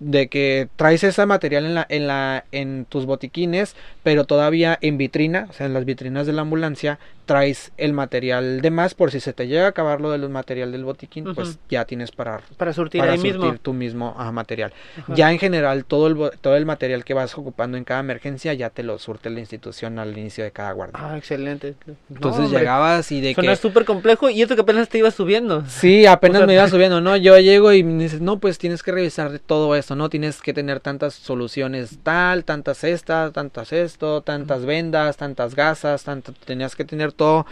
de 0.00 0.28
que 0.28 0.68
traes 0.76 1.04
ese 1.04 1.24
material 1.26 1.66
en 1.66 1.74
la 1.74 1.86
en 1.88 2.06
la 2.06 2.44
en 2.52 2.86
tus 2.86 3.06
botiquines 3.06 3.76
pero 4.02 4.24
todavía 4.24 4.78
en 4.80 4.96
vitrina 4.96 5.46
o 5.50 5.52
sea 5.52 5.66
en 5.66 5.74
las 5.74 5.84
vitrinas 5.84 6.26
de 6.26 6.32
la 6.32 6.42
ambulancia 6.42 6.98
traes 7.30 7.70
el 7.76 7.92
material 7.92 8.60
de 8.60 8.72
más 8.72 8.94
por 8.94 9.12
si 9.12 9.20
se 9.20 9.32
te 9.32 9.46
llega 9.46 9.66
a 9.66 9.68
acabar 9.68 10.00
lo 10.00 10.10
del 10.10 10.28
material 10.28 10.72
del 10.72 10.82
botiquín, 10.82 11.32
pues 11.32 11.60
ya 11.68 11.84
tienes 11.84 12.10
para, 12.10 12.40
para 12.56 12.72
surtir, 12.72 13.02
ahí 13.02 13.18
mismo. 13.18 13.54
tu 13.58 13.72
mismo 13.72 14.16
material. 14.32 14.72
Ya 15.14 15.30
en 15.30 15.38
general 15.38 15.84
todo 15.84 16.08
el, 16.08 16.38
todo 16.40 16.56
el 16.56 16.66
material 16.66 17.04
que 17.04 17.14
vas 17.14 17.38
ocupando 17.38 17.76
en 17.76 17.84
cada 17.84 18.00
emergencia 18.00 18.52
ya 18.54 18.70
te 18.70 18.82
lo 18.82 18.98
surte 18.98 19.30
la 19.30 19.38
institución 19.38 20.00
al 20.00 20.18
inicio 20.18 20.42
de 20.42 20.50
cada 20.50 20.72
guardia. 20.72 20.98
Ah, 21.00 21.16
excelente. 21.16 21.76
Entonces 22.12 22.50
llegabas 22.50 23.12
y 23.12 23.20
de 23.20 23.32
Suena 23.34 23.54
súper 23.54 23.84
complejo 23.84 24.28
y 24.28 24.42
esto 24.42 24.56
que 24.56 24.62
apenas 24.62 24.88
te 24.88 24.98
ibas 24.98 25.14
subiendo. 25.14 25.64
Sí, 25.68 26.06
apenas 26.06 26.44
me 26.48 26.54
iba 26.54 26.66
subiendo, 26.66 27.00
¿no? 27.00 27.16
Yo 27.16 27.38
llego 27.38 27.72
y 27.72 27.84
me 27.84 28.02
dices, 28.02 28.20
no, 28.20 28.40
pues 28.40 28.58
tienes 28.58 28.82
que 28.82 28.90
revisar 28.90 29.38
todo 29.38 29.76
esto, 29.76 29.89
¿no? 29.96 30.10
Tienes 30.10 30.40
que 30.40 30.52
tener 30.52 30.80
tantas 30.80 31.14
soluciones 31.14 31.98
tal, 32.02 32.44
tantas 32.44 32.84
estas, 32.84 33.32
tantas 33.32 33.72
esto, 33.72 34.22
tantas 34.22 34.64
vendas, 34.64 35.16
tantas 35.16 35.54
gasas, 35.54 36.04
tanto, 36.04 36.32
tenías 36.32 36.76
que 36.76 36.84
tener 36.84 37.12
todo, 37.12 37.46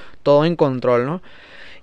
en 0.44 0.56
control, 0.56 1.06
¿no? 1.06 1.22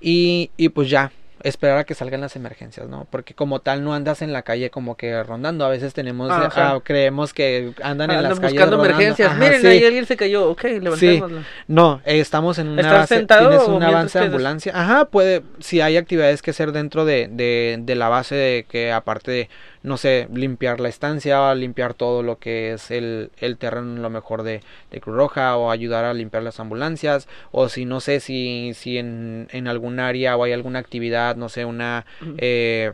Y, 0.01 0.51
y 0.57 0.69
pues 0.69 0.89
ya, 0.89 1.11
esperar 1.45 1.77
a 1.77 1.83
que 1.83 1.93
salgan 1.93 2.21
las 2.21 2.35
emergencias, 2.35 2.87
¿no? 2.87 3.07
Porque 3.11 3.35
como 3.35 3.59
tal 3.59 3.83
no 3.83 3.93
andas 3.93 4.23
en 4.23 4.33
la 4.33 4.41
calle 4.41 4.71
como 4.71 4.97
que 4.97 5.21
rondando, 5.23 5.63
a 5.63 5.69
veces 5.69 5.93
tenemos, 5.93 6.29
ah, 6.31 6.79
creemos 6.83 7.33
que 7.33 7.71
andan 7.83 8.09
en 8.09 8.23
las 8.23 8.39
calles 8.39 8.53
buscando 8.53 8.83
emergencias, 8.83 9.37
miren, 9.37 9.65
ahí 9.65 9.83
alguien 9.83 10.07
se 10.07 10.17
cayó, 10.17 10.49
ok, 10.49 10.63
levantémoslo. 10.63 11.39
Sí. 11.39 11.45
No, 11.67 12.01
estamos 12.03 12.57
en 12.57 12.69
una 12.69 12.91
base, 12.91 13.15
sentado 13.15 13.49
tienes 13.49 13.67
un 13.67 13.83
avance 13.83 14.17
de 14.19 14.25
ambulancia, 14.25 14.71
ajá, 14.75 15.05
puede, 15.05 15.43
si 15.59 15.81
hay 15.81 15.97
actividades 15.97 16.41
que 16.41 16.49
hacer 16.51 16.71
dentro 16.71 17.05
de, 17.05 17.27
de, 17.31 17.77
de 17.79 17.95
la 17.95 18.09
base 18.09 18.33
de 18.33 18.65
que 18.67 18.91
aparte 18.91 19.31
de 19.31 19.49
no 19.85 19.97
sé, 19.97 20.27
limpiar 20.33 20.79
la 20.79 20.89
estancia, 20.89 21.53
limpiar 21.53 21.93
todo 21.93 22.23
lo 22.23 22.39
que 22.39 22.73
es 22.73 22.89
el, 22.89 23.29
el 23.37 23.57
terreno 23.57 24.01
lo 24.01 24.09
mejor 24.09 24.41
de, 24.41 24.61
de, 24.89 24.99
Cruz 24.99 25.15
Roja 25.15 25.55
o 25.57 25.69
ayudar 25.69 26.05
a 26.05 26.13
limpiar 26.13 26.41
las 26.41 26.59
ambulancias 26.59 27.27
o 27.51 27.69
si 27.69 27.85
no 27.85 27.99
sé 27.99 28.19
si, 28.19 28.73
si 28.73 28.97
en, 28.97 29.47
en 29.51 29.67
algún 29.67 29.99
área 29.99 30.35
o 30.37 30.43
hay 30.43 30.53
alguna 30.53 30.79
actividad, 30.79 31.34
no 31.35 31.49
sé, 31.49 31.65
una... 31.65 32.05
Eh, 32.37 32.93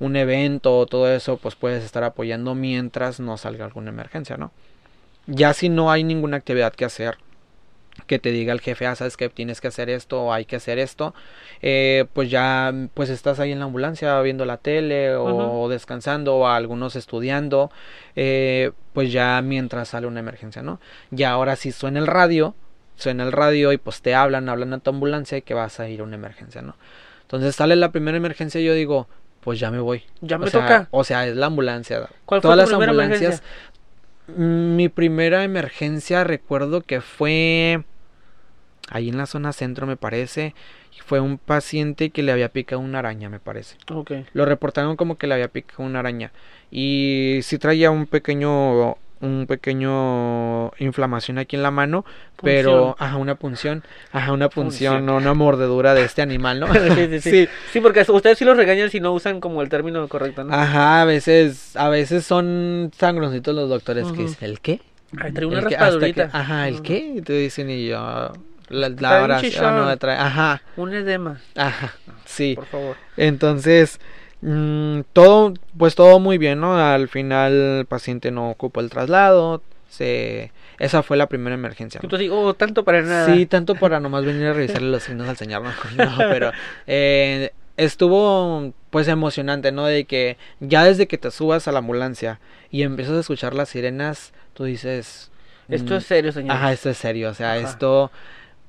un 0.00 0.14
evento 0.16 0.78
o 0.78 0.86
todo 0.86 1.12
eso, 1.12 1.38
pues 1.38 1.56
puedes 1.56 1.84
estar 1.84 2.04
apoyando 2.04 2.54
mientras 2.54 3.20
no 3.20 3.36
salga 3.36 3.64
alguna 3.64 3.90
emergencia, 3.90 4.36
¿no? 4.36 4.52
Ya 5.26 5.52
si 5.54 5.68
no 5.68 5.90
hay 5.90 6.04
ninguna 6.04 6.36
actividad 6.36 6.72
que 6.72 6.84
hacer, 6.84 7.18
que 8.06 8.18
te 8.18 8.30
diga 8.30 8.52
el 8.52 8.60
jefe, 8.60 8.86
ah, 8.86 8.94
sabes 8.94 9.16
que 9.16 9.28
tienes 9.28 9.60
que 9.60 9.68
hacer 9.68 9.90
esto 9.90 10.22
o 10.22 10.32
hay 10.32 10.44
que 10.44 10.56
hacer 10.56 10.78
esto, 10.78 11.14
eh, 11.60 12.06
pues 12.12 12.30
ya 12.30 12.72
pues 12.94 13.10
estás 13.10 13.40
ahí 13.40 13.52
en 13.52 13.58
la 13.58 13.64
ambulancia 13.64 14.20
viendo 14.22 14.44
la 14.44 14.58
tele 14.58 15.14
o 15.16 15.68
descansando 15.68 16.36
o 16.36 16.46
algunos 16.46 16.96
estudiando, 16.96 17.70
eh, 18.14 18.70
pues 18.92 19.12
ya 19.12 19.42
mientras 19.42 19.88
sale 19.88 20.06
una 20.06 20.20
emergencia, 20.20 20.62
¿no? 20.62 20.80
Y 21.10 21.24
ahora 21.24 21.56
si 21.56 21.72
suena 21.72 21.98
el 21.98 22.06
radio, 22.06 22.54
suena 22.96 23.24
el 23.24 23.32
radio 23.32 23.72
y 23.72 23.78
pues 23.78 24.00
te 24.00 24.14
hablan, 24.14 24.48
hablan 24.48 24.72
a 24.72 24.78
tu 24.78 24.90
ambulancia 24.90 25.38
y 25.38 25.42
que 25.42 25.54
vas 25.54 25.80
a 25.80 25.88
ir 25.88 26.00
a 26.00 26.04
una 26.04 26.16
emergencia, 26.16 26.62
¿no? 26.62 26.76
Entonces 27.28 27.56
sale 27.56 27.76
la 27.76 27.92
primera 27.92 28.16
emergencia 28.16 28.58
y 28.58 28.64
yo 28.64 28.72
digo, 28.72 29.06
pues 29.40 29.60
ya 29.60 29.70
me 29.70 29.80
voy. 29.80 30.02
Ya 30.22 30.38
me 30.38 30.50
toca. 30.50 30.88
O 30.90 31.04
sea, 31.04 31.26
es 31.26 31.36
la 31.36 31.44
ambulancia. 31.44 32.08
¿Cuál 32.24 32.40
fue 32.40 32.48
Todas 32.48 32.56
las 32.56 32.72
ambulancias. 32.72 33.42
Mi 34.34 34.88
primera 34.88 35.44
emergencia 35.44 36.24
recuerdo 36.24 36.80
que 36.80 37.02
fue 37.02 37.84
ahí 38.88 39.10
en 39.10 39.18
la 39.18 39.26
zona 39.26 39.52
centro 39.52 39.86
me 39.86 39.98
parece. 39.98 40.54
Fue 41.04 41.20
un 41.20 41.36
paciente 41.36 42.08
que 42.08 42.22
le 42.22 42.32
había 42.32 42.48
picado 42.48 42.80
una 42.80 43.00
araña, 43.00 43.28
me 43.28 43.40
parece. 43.40 43.76
Okay. 43.92 44.24
Lo 44.32 44.46
reportaron 44.46 44.96
como 44.96 45.18
que 45.18 45.26
le 45.26 45.34
había 45.34 45.48
picado 45.48 45.82
una 45.82 45.98
araña. 45.98 46.32
Y 46.70 47.40
sí 47.42 47.58
traía 47.58 47.90
un 47.90 48.06
pequeño 48.06 48.96
un 49.20 49.46
pequeño 49.46 50.72
inflamación 50.78 51.38
aquí 51.38 51.56
en 51.56 51.62
la 51.62 51.70
mano, 51.70 52.04
pero 52.42 52.96
ajá, 52.98 53.16
una 53.16 53.34
punción, 53.34 53.82
ajá, 54.12 54.32
una 54.32 54.48
punción, 54.48 55.08
una 55.08 55.34
mordedura 55.34 55.94
de 55.94 56.04
este 56.04 56.22
animal, 56.22 56.60
¿no? 56.60 56.66
sí, 56.96 57.20
sí, 57.20 57.48
sí, 57.72 57.80
porque 57.80 58.04
ustedes 58.08 58.38
sí 58.38 58.44
los 58.44 58.56
regañan 58.56 58.90
si 58.90 59.00
no 59.00 59.12
usan 59.12 59.40
como 59.40 59.62
el 59.62 59.68
término 59.68 60.06
correcto, 60.08 60.44
¿no? 60.44 60.54
Ajá, 60.54 61.02
a 61.02 61.04
veces, 61.04 61.76
a 61.76 61.88
veces 61.88 62.24
son 62.24 62.90
sangroncitos 62.96 63.54
los 63.54 63.68
doctores 63.68 64.06
que 64.12 64.22
dicen, 64.22 64.48
¿el 64.48 64.60
qué? 64.60 64.80
Ay, 65.18 65.32
trae 65.32 65.46
una 65.46 65.60
raspadurita. 65.62 66.30
ajá, 66.32 66.68
¿el 66.68 66.82
qué? 66.82 67.14
Y 67.16 67.22
te 67.22 67.32
dicen 67.32 67.70
y 67.70 67.88
yo, 67.88 67.98
la, 68.68 68.88
la 68.90 69.40
no 69.72 69.96
trae, 69.96 70.16
ajá. 70.16 70.62
Un 70.76 70.94
edema. 70.94 71.40
Ajá, 71.56 71.94
sí. 72.24 72.54
Por 72.54 72.66
favor. 72.66 72.96
Entonces, 73.16 73.98
mmm, 74.40 75.00
todo, 75.12 75.54
pues 75.76 75.94
todo 75.94 76.18
muy 76.20 76.38
bien, 76.38 76.60
¿no? 76.60 76.78
Al 76.78 77.08
final 77.08 77.52
el 77.52 77.86
paciente 77.86 78.30
no 78.30 78.50
ocupó 78.50 78.80
el 78.80 78.90
traslado, 78.90 79.62
se... 79.88 80.52
Esa 80.78 81.02
fue 81.02 81.16
la 81.16 81.28
primera 81.28 81.54
emergencia. 81.54 82.00
Entonces, 82.00 82.30
oh, 82.30 82.54
tanto 82.54 82.84
para 82.84 83.02
nada. 83.02 83.34
Sí, 83.34 83.46
tanto 83.46 83.74
para 83.74 83.98
nomás 83.98 84.24
venir 84.24 84.46
a 84.46 84.52
revisarle 84.52 84.90
los 84.90 85.02
signos 85.02 85.28
al 85.28 85.36
señor, 85.36 85.62
no, 85.62 85.70
no 85.96 86.18
pero 86.18 86.52
eh, 86.86 87.50
estuvo 87.76 88.72
pues 88.90 89.08
emocionante, 89.08 89.72
¿no? 89.72 89.86
De 89.86 90.04
que 90.04 90.36
ya 90.60 90.84
desde 90.84 91.08
que 91.08 91.18
te 91.18 91.30
subas 91.32 91.66
a 91.66 91.72
la 91.72 91.80
ambulancia 91.80 92.38
y 92.70 92.82
empiezas 92.82 93.16
a 93.16 93.20
escuchar 93.20 93.54
las 93.54 93.70
sirenas, 93.70 94.32
tú 94.54 94.64
dices... 94.64 95.30
Esto 95.68 95.96
es 95.96 96.06
serio, 96.06 96.32
señor. 96.32 96.56
Ajá, 96.56 96.72
esto 96.72 96.88
es 96.88 96.96
serio, 96.96 97.28
o 97.28 97.34
sea, 97.34 97.58
esto 97.58 98.04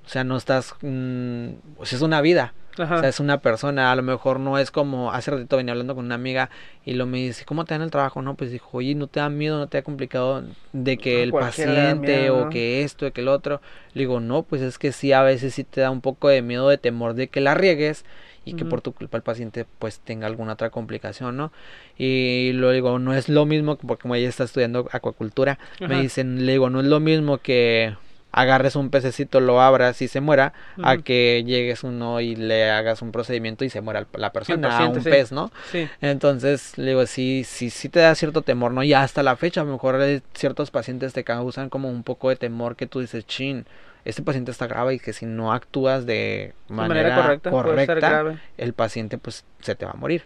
O 0.06 0.10
sea, 0.10 0.26
no 0.26 0.36
estás, 0.36 0.74
mm, 0.82 1.50
pues 1.78 1.94
es 1.94 2.02
una 2.02 2.22
vida. 2.22 2.54
O 2.80 3.00
sea, 3.00 3.10
es 3.10 3.20
una 3.20 3.40
persona, 3.40 3.92
a 3.92 3.96
lo 3.96 4.04
mejor 4.04 4.40
no 4.40 4.58
es 4.58 4.72
como, 4.72 5.12
hace 5.12 5.32
ratito 5.32 5.58
venía 5.58 5.74
hablando 5.74 5.96
con 5.96 6.06
una 6.06 6.16
amiga 6.16 6.50
y 6.86 6.94
lo 6.94 7.06
me 7.06 7.18
dice, 7.18 7.44
¿cómo 7.46 7.66
te 7.66 7.74
dan 7.74 7.82
el 7.82 7.92
trabajo? 7.92 8.22
No, 8.22 8.36
pues 8.36 8.52
dijo, 8.52 8.70
oye, 8.78 8.96
¿no 8.96 9.08
te 9.08 9.20
da 9.20 9.30
miedo, 9.30 9.58
no 9.58 9.68
te 9.68 9.78
ha 9.78 9.84
complicado 9.84 10.44
de 10.72 10.98
que 10.98 11.22
el 11.24 11.32
paciente 11.32 12.30
o 12.30 12.50
que 12.50 12.84
esto, 12.84 13.06
de 13.06 13.12
que 13.12 13.22
el 13.22 13.28
otro? 13.28 13.62
Le 13.94 14.02
digo, 14.02 14.20
no, 14.20 14.44
pues 14.44 14.62
es 14.62 14.78
que 14.78 14.92
sí, 14.92 15.12
a 15.12 15.22
veces 15.22 15.54
sí 15.54 15.64
te 15.64 15.82
da 15.82 15.92
un 15.92 16.02
poco 16.02 16.30
de 16.30 16.42
miedo, 16.42 16.70
de 16.70 16.78
temor 16.78 17.14
de 17.16 17.28
que 17.28 17.42
la 17.42 17.54
riegues 17.54 18.06
y 18.46 18.54
que 18.54 18.66
por 18.66 18.82
tu 18.82 18.94
culpa 18.94 19.18
el 19.18 19.24
paciente 19.24 19.66
pues 19.78 20.00
tenga 20.00 20.26
alguna 20.26 20.54
otra 20.54 20.70
complicación, 20.72 21.38
¿no? 21.38 21.52
Y 21.98 22.52
lo 22.54 22.72
digo, 22.72 22.98
no 22.98 23.14
es 23.14 23.30
lo 23.30 23.46
mismo, 23.46 23.78
porque 23.78 24.02
como 24.04 24.16
ella 24.16 24.30
está 24.30 24.44
estudiando 24.44 24.88
acuacultura, 24.92 25.60
me 25.88 26.02
dicen, 26.02 26.46
le 26.46 26.54
digo, 26.54 26.70
no 26.70 26.80
es 26.80 26.88
lo 26.88 27.00
mismo 27.00 27.38
que 27.38 27.96
agarres 28.32 28.76
un 28.76 28.90
pececito, 28.90 29.40
lo 29.40 29.62
abras 29.62 30.02
y 30.02 30.08
se 30.08 30.22
muera, 30.22 30.54
a 30.82 30.98
que 30.98 31.44
llegues 31.46 31.84
uno 31.84 32.22
y 32.22 32.36
le 32.36 32.70
hagas 32.70 33.02
un 33.02 33.12
procedimiento 33.12 33.66
y 33.66 33.70
se 33.70 33.82
muera 33.82 34.06
la 34.14 34.32
persona, 34.32 34.78
a 34.78 34.88
un 34.88 35.04
pez, 35.04 35.32
¿no? 35.32 35.52
Sí. 35.72 35.90
Entonces, 36.02 36.78
le 36.78 36.90
digo, 36.92 37.06
sí, 37.06 37.44
sí, 37.46 37.70
sí 37.70 37.90
te 37.90 38.00
da 38.00 38.14
cierto 38.16 38.42
temor, 38.42 38.72
¿no? 38.72 38.84
Y 38.84 38.94
hasta 38.94 39.24
la 39.24 39.36
fecha, 39.36 39.62
a 39.62 39.64
lo 39.64 39.72
mejor 39.72 40.00
ciertos 40.34 40.72
pacientes 40.72 41.14
te 41.14 41.24
causan 41.24 41.70
como 41.70 41.90
un 41.90 42.04
poco 42.04 42.30
de 42.30 42.36
temor 42.36 42.76
que 42.76 42.86
tú 42.86 43.00
dices, 43.00 43.26
chin, 43.26 43.66
este 44.06 44.22
paciente 44.22 44.52
está 44.52 44.68
grave 44.68 44.96
y 44.96 45.00
que 45.00 45.14
si 45.14 45.26
no 45.26 45.52
actúas 45.52 46.06
de 46.06 46.54
manera, 46.68 47.40
correcta, 47.40 48.40
el 48.58 48.74
paciente 48.74 49.18
pues 49.18 49.44
se 49.60 49.76
te 49.76 49.86
va 49.86 49.92
a 49.92 49.98
morir. 49.98 50.24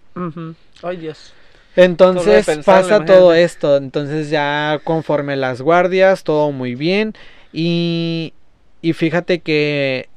Ay, 0.81 0.97
Dios. 0.97 1.33
Entonces 1.75 2.45
pasa 2.63 3.03
todo 3.03 3.33
esto, 3.33 3.77
entonces 3.77 4.29
ya 4.29 4.79
conforme 4.83 5.35
las 5.35 5.61
guardias, 5.61 6.23
todo 6.23 6.51
muy 6.51 6.75
bien. 6.75 7.15
Y, 7.53 8.33
y 8.81 8.93
fíjate 8.93 9.39
que 9.39 10.09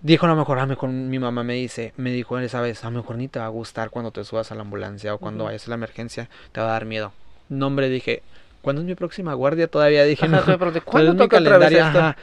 dijo 0.00 0.26
a 0.26 0.28
lo 0.28 0.36
mejor, 0.36 0.58
a 0.58 0.62
lo 0.62 0.68
mejor 0.68 0.90
mi 0.90 1.18
mamá 1.18 1.44
me 1.44 1.54
dice, 1.54 1.92
me 1.96 2.10
dijo 2.10 2.38
esa 2.38 2.60
vez, 2.60 2.84
a 2.84 2.90
lo 2.90 2.98
mejor 2.98 3.16
ni 3.16 3.28
te 3.28 3.38
va 3.38 3.46
a 3.46 3.50
gustar 3.50 3.90
cuando 3.90 4.10
te 4.10 4.24
subas 4.24 4.50
a 4.50 4.54
la 4.54 4.62
ambulancia 4.62 5.14
o 5.14 5.18
cuando 5.18 5.44
vayas 5.44 5.66
a 5.66 5.70
la 5.70 5.76
emergencia, 5.76 6.28
te 6.52 6.60
va 6.60 6.68
a 6.68 6.72
dar 6.72 6.84
miedo. 6.84 7.12
No, 7.48 7.68
hombre, 7.68 7.88
dije, 7.88 8.22
¿cuándo 8.62 8.82
es 8.82 8.86
mi 8.86 8.94
próxima 8.94 9.34
guardia? 9.34 9.66
Todavía 9.66 10.04
dije, 10.04 10.26
no, 10.28 10.42
pero 10.44 10.72
¿de 10.72 10.80
cuándo 10.80 11.14
toca 11.16 11.36
calendario? 11.36 12.14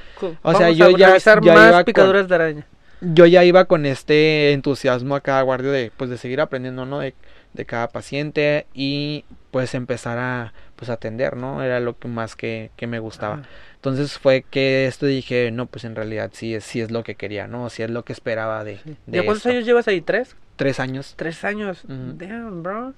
O 0.42 0.54
sea, 0.54 0.70
yo 0.72 0.90
ya, 0.92 1.18
ya 1.18 1.54
más 1.54 1.84
picaduras 1.84 2.28
de 2.28 2.36
araña. 2.36 2.68
Yo 3.02 3.26
ya 3.26 3.44
iba 3.44 3.66
con 3.66 3.88
este 3.88 4.52
entusiasmo 4.52 5.16
a 5.16 5.22
cada 5.22 5.42
guardia 5.42 5.72
de, 5.72 5.92
pues, 5.96 6.10
de 6.12 6.18
seguir 6.18 6.40
aprendiendo, 6.40 6.86
¿no? 6.86 7.00
De, 7.00 7.16
de 7.54 7.66
cada 7.66 7.88
paciente 7.88 8.68
y 8.76 9.26
pues 9.52 9.76
empezar 9.76 10.18
a 10.18 10.54
pues 10.76 10.90
atender, 10.90 11.38
¿no? 11.38 11.62
Era 11.62 11.80
lo 11.80 11.98
que 12.00 12.08
más 12.08 12.36
que, 12.36 12.72
que 12.78 12.88
me 12.88 13.00
gustaba. 13.00 13.44
Entonces 13.76 14.18
fue 14.18 14.44
que 14.50 14.88
esto 14.88 15.06
dije, 15.06 15.52
no, 15.52 15.66
pues 15.66 15.84
en 15.84 15.96
realidad 15.96 16.32
sí 16.34 16.56
es, 16.56 16.64
sí 16.64 16.82
es 16.82 16.90
lo 16.90 17.04
que 17.04 17.16
quería, 17.16 17.48
¿no? 17.48 17.70
Sí 17.70 17.84
es 17.84 17.90
lo 17.90 18.04
que 18.04 18.14
esperaba 18.14 18.64
de... 18.64 18.80
de 19.06 19.26
cuántos 19.26 19.46
años 19.46 19.66
llevas 19.66 19.88
ahí? 19.88 20.02
¿Tres? 20.02 20.36
Tres 20.56 20.80
años. 20.80 21.14
Tres 21.18 21.44
años. 21.44 21.84
Damn, 21.88 22.64
bro. 22.64 22.94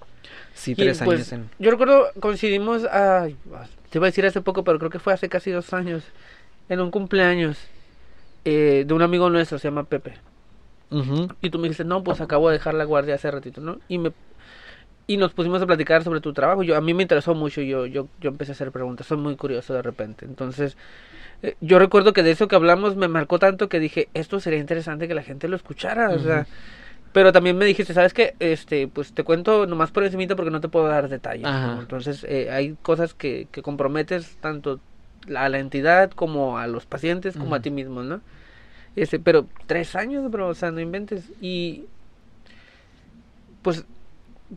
Sí, 0.54 0.76
tres 0.76 1.02
pues, 1.04 1.34
años. 1.34 1.48
Yo 1.60 1.72
recuerdo, 1.72 2.08
coincidimos, 2.20 2.84
ay, 2.92 3.36
te 3.90 3.98
iba 3.98 4.08
a 4.08 4.10
decir 4.10 4.26
hace 4.26 4.42
poco, 4.42 4.64
pero 4.64 4.78
creo 4.78 4.92
que 4.92 5.00
fue 5.00 5.14
hace 5.14 5.30
casi 5.30 5.52
dos 5.52 5.74
años, 5.74 6.04
en 6.70 6.80
un 6.80 6.92
cumpleaños 6.92 7.58
eh, 8.46 8.84
de 8.86 8.94
un 8.94 9.02
amigo 9.02 9.30
nuestro, 9.30 9.58
se 9.60 9.68
llama 9.68 9.84
Pepe. 9.84 10.14
Y 11.42 11.50
tú 11.50 11.58
me 11.58 11.64
dijiste, 11.64 11.86
no, 11.86 12.04
pues 12.04 12.22
acabo 12.22 12.50
de 12.50 12.58
dejar 12.58 12.76
la 12.76 12.84
guardia 12.84 13.16
hace 13.16 13.32
ratito, 13.32 13.62
¿no? 13.62 13.80
Y 13.88 13.98
me 13.98 14.12
y 15.08 15.18
nos 15.18 15.34
pusimos 15.34 15.62
a 15.62 15.66
platicar 15.66 16.04
sobre 16.04 16.22
tu 16.22 16.34
trabajo. 16.34 16.64
Yo 16.64 16.76
a 16.76 16.82
mí 16.82 16.94
me 16.94 17.04
interesó 17.04 17.36
mucho, 17.36 17.62
yo 17.62 17.86
yo 17.86 18.08
yo 18.22 18.30
empecé 18.30 18.52
a 18.52 18.54
hacer 18.54 18.72
preguntas, 18.72 19.08
soy 19.08 19.18
muy 19.18 19.36
curioso 19.36 19.74
de 19.74 19.82
repente. 19.82 20.26
Entonces, 20.26 20.78
eh, 21.42 21.56
yo 21.62 21.80
recuerdo 21.80 22.14
que 22.14 22.24
de 22.24 22.32
eso 22.32 22.48
que 22.48 22.56
hablamos 22.56 22.96
me 22.96 23.08
marcó 23.08 23.40
tanto 23.40 23.70
que 23.70 23.80
dije, 23.80 24.10
esto 24.14 24.40
sería 24.40 24.60
interesante 24.60 25.08
que 25.08 25.16
la 25.16 25.24
gente 25.24 25.48
lo 25.48 25.56
escuchara, 25.56 26.10
o 26.12 26.20
sea, 26.20 26.48
pero 27.12 27.32
también 27.32 27.58
me 27.58 27.66
dijiste, 27.66 27.94
¿sabes 27.94 28.14
qué? 28.14 28.36
Este, 28.40 28.88
pues 28.88 29.14
te 29.14 29.24
cuento 29.24 29.68
nomás 29.68 29.92
por 29.92 30.04
encima 30.04 30.36
porque 30.36 30.52
no 30.52 30.62
te 30.62 30.70
puedo 30.70 30.88
dar 30.88 31.10
detalles. 31.10 31.48
Entonces, 31.80 32.26
eh, 32.28 32.50
hay 32.52 32.76
cosas 32.82 33.14
que, 33.14 33.48
que 33.52 33.62
comprometes 33.62 34.38
tanto 34.38 34.80
a 35.36 35.48
la 35.50 35.60
entidad 35.60 36.12
como 36.12 36.58
a 36.58 36.68
los 36.68 36.86
pacientes 36.86 37.38
como 37.38 37.56
a 37.56 37.62
ti 37.62 37.70
mismo, 37.72 38.04
¿no? 38.04 38.22
Este, 38.96 39.20
pero 39.20 39.48
tres 39.68 39.96
años, 39.96 40.30
bro, 40.30 40.50
o 40.50 40.54
sea, 40.56 40.72
no 40.72 40.80
inventes. 40.80 41.32
Y 41.42 41.86
pues 43.62 43.86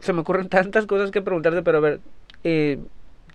se 0.01 0.12
me 0.12 0.20
ocurren 0.20 0.49
tantas 0.49 0.86
cosas 0.86 1.11
que 1.11 1.22
preguntarte, 1.22 1.62
pero 1.62 1.78
a 1.78 1.80
ver, 1.80 2.01
eh, 2.44 2.78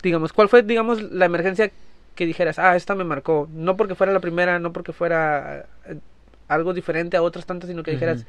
digamos, 0.02 0.32
¿cuál 0.32 0.48
fue, 0.48 0.62
digamos, 0.62 1.02
la 1.02 1.26
emergencia 1.26 1.70
que 2.14 2.26
dijeras, 2.26 2.58
ah, 2.58 2.76
esta 2.76 2.94
me 2.94 3.04
marcó? 3.04 3.48
No 3.52 3.76
porque 3.76 3.94
fuera 3.94 4.12
la 4.12 4.20
primera, 4.20 4.58
no 4.58 4.72
porque 4.72 4.92
fuera 4.92 5.66
eh, 5.86 5.98
algo 6.48 6.74
diferente 6.74 7.16
a 7.16 7.22
otras 7.22 7.46
tantas, 7.46 7.68
sino 7.68 7.82
que 7.82 7.92
dijeras, 7.92 8.26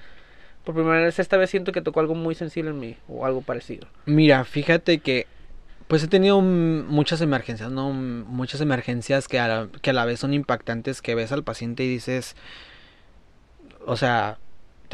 por 0.63 0.75
primera 0.75 0.99
vez 0.99 1.19
esta 1.19 1.37
vez 1.37 1.49
siento 1.49 1.71
que 1.71 1.81
tocó 1.81 1.99
algo 1.99 2.15
muy 2.15 2.35
sensible 2.35 2.71
en 2.71 2.79
mí, 2.79 2.97
o 3.07 3.25
algo 3.25 3.41
parecido. 3.41 3.87
Mira, 4.05 4.45
fíjate 4.45 4.99
que, 4.99 5.27
pues 5.87 6.03
he 6.03 6.07
tenido 6.07 6.41
muchas 6.41 7.21
emergencias, 7.21 7.71
¿no? 7.71 7.91
Muchas 7.91 8.61
emergencias 8.61 9.27
que 9.27 9.39
a, 9.39 9.47
la, 9.47 9.67
que 9.81 9.89
a 9.89 9.93
la 9.93 10.05
vez 10.05 10.19
son 10.19 10.33
impactantes, 10.33 11.01
que 11.01 11.15
ves 11.15 11.31
al 11.31 11.43
paciente 11.43 11.83
y 11.83 11.89
dices, 11.89 12.35
o 13.85 13.97
sea, 13.97 14.37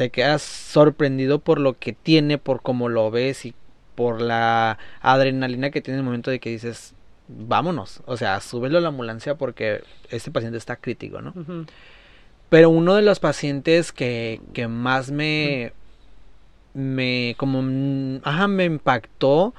te 0.00 0.08
quedas 0.08 0.40
sorprendido 0.40 1.40
por 1.40 1.60
lo 1.60 1.78
que 1.78 1.92
tiene, 1.92 2.38
por 2.38 2.62
cómo 2.62 2.88
lo 2.88 3.10
ves 3.10 3.44
y 3.44 3.52
por 3.94 4.22
la 4.22 4.78
adrenalina 5.02 5.68
que 5.70 5.82
tiene 5.82 5.96
en 5.96 6.00
el 6.00 6.06
momento 6.06 6.30
de 6.30 6.40
que 6.40 6.48
dices, 6.48 6.94
vámonos, 7.28 8.00
o 8.06 8.16
sea, 8.16 8.40
súbelo 8.40 8.78
a 8.78 8.80
la 8.80 8.88
ambulancia 8.88 9.34
porque 9.34 9.82
este 10.08 10.30
paciente 10.30 10.56
está 10.56 10.76
crítico, 10.76 11.20
¿no? 11.20 11.34
Pero 12.48 12.70
uno 12.70 12.94
de 12.94 13.02
los 13.02 13.20
pacientes 13.20 13.92
que, 13.92 14.40
que 14.54 14.68
más 14.68 15.10
me, 15.10 15.74
me, 16.72 17.34
como, 17.36 18.20
ajá, 18.24 18.48
me 18.48 18.64
impactó 18.64 19.52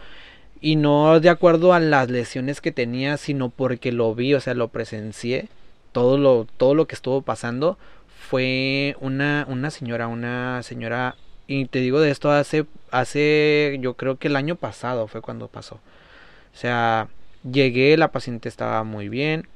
y 0.60 0.76
no 0.76 1.20
de 1.20 1.30
acuerdo 1.30 1.72
a 1.72 1.80
las 1.80 2.10
lesiones 2.10 2.62
que 2.62 2.72
tenía, 2.72 3.18
sino 3.18 3.52
porque 3.52 3.92
lo 3.92 4.16
vi, 4.16 4.34
o 4.34 4.40
sea, 4.40 4.56
lo 4.56 4.70
presencié, 4.70 5.50
todo 5.92 6.18
lo, 6.18 6.48
todo 6.58 6.74
lo 6.74 6.88
que 6.88 6.96
estuvo 6.96 7.22
pasando, 7.22 7.78
fue 8.22 8.96
una, 9.00 9.46
una 9.50 9.72
señora, 9.72 10.08
una 10.08 10.62
señora, 10.64 11.16
y 11.48 11.66
te 11.66 11.80
digo 11.80 12.00
de 12.00 12.12
esto 12.12 12.32
hace, 12.32 12.66
hace, 12.92 13.78
yo 13.82 13.96
creo 13.96 14.18
que 14.18 14.28
el 14.28 14.36
año 14.36 14.56
pasado 14.56 15.08
fue 15.08 15.22
cuando 15.22 15.48
pasó. 15.48 15.76
O 15.76 16.58
sea, 16.58 17.10
llegué, 17.50 17.98
la 17.98 18.12
paciente 18.12 18.48
estaba 18.48 18.84
muy 18.84 19.10
bien. 19.10 19.48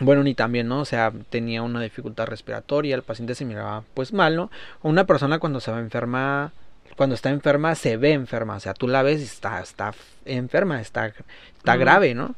Bueno, 0.00 0.24
ni 0.24 0.34
también, 0.34 0.66
¿no? 0.66 0.80
O 0.80 0.84
sea, 0.84 1.12
tenía 1.30 1.62
una 1.62 1.80
dificultad 1.80 2.26
respiratoria, 2.26 2.96
el 2.96 3.02
paciente 3.02 3.36
se 3.36 3.44
miraba 3.44 3.84
pues 3.94 4.12
mal, 4.12 4.34
¿no? 4.34 4.50
Una 4.82 5.04
persona 5.04 5.38
cuando 5.38 5.60
se 5.60 5.70
va 5.70 5.78
enferma, 5.78 6.52
cuando 6.96 7.14
está 7.14 7.30
enferma, 7.30 7.76
se 7.76 7.96
ve 7.96 8.12
enferma, 8.12 8.56
o 8.56 8.60
sea, 8.60 8.74
tú 8.74 8.88
la 8.88 9.02
ves 9.02 9.20
y 9.20 9.24
está, 9.24 9.60
está 9.60 9.94
enferma, 10.24 10.80
está, 10.80 11.12
está 11.56 11.76
grave, 11.76 12.14
¿no? 12.14 12.34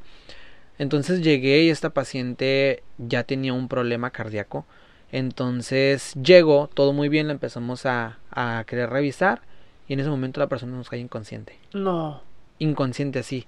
Entonces 0.78 1.22
llegué 1.22 1.62
y 1.62 1.70
esta 1.70 1.90
paciente 1.90 2.82
ya 2.98 3.24
tenía 3.24 3.54
un 3.54 3.68
problema 3.68 4.10
cardíaco 4.10 4.66
entonces 5.12 6.14
llego, 6.14 6.68
todo 6.72 6.92
muy 6.92 7.08
bien, 7.08 7.26
la 7.26 7.32
empezamos 7.32 7.86
a, 7.86 8.18
a 8.30 8.64
querer 8.66 8.90
revisar 8.90 9.42
y 9.88 9.92
en 9.92 10.00
ese 10.00 10.10
momento 10.10 10.40
la 10.40 10.48
persona 10.48 10.76
nos 10.76 10.88
cae 10.88 10.98
inconsciente. 10.98 11.58
No. 11.72 12.22
Inconsciente 12.58 13.20
así. 13.20 13.46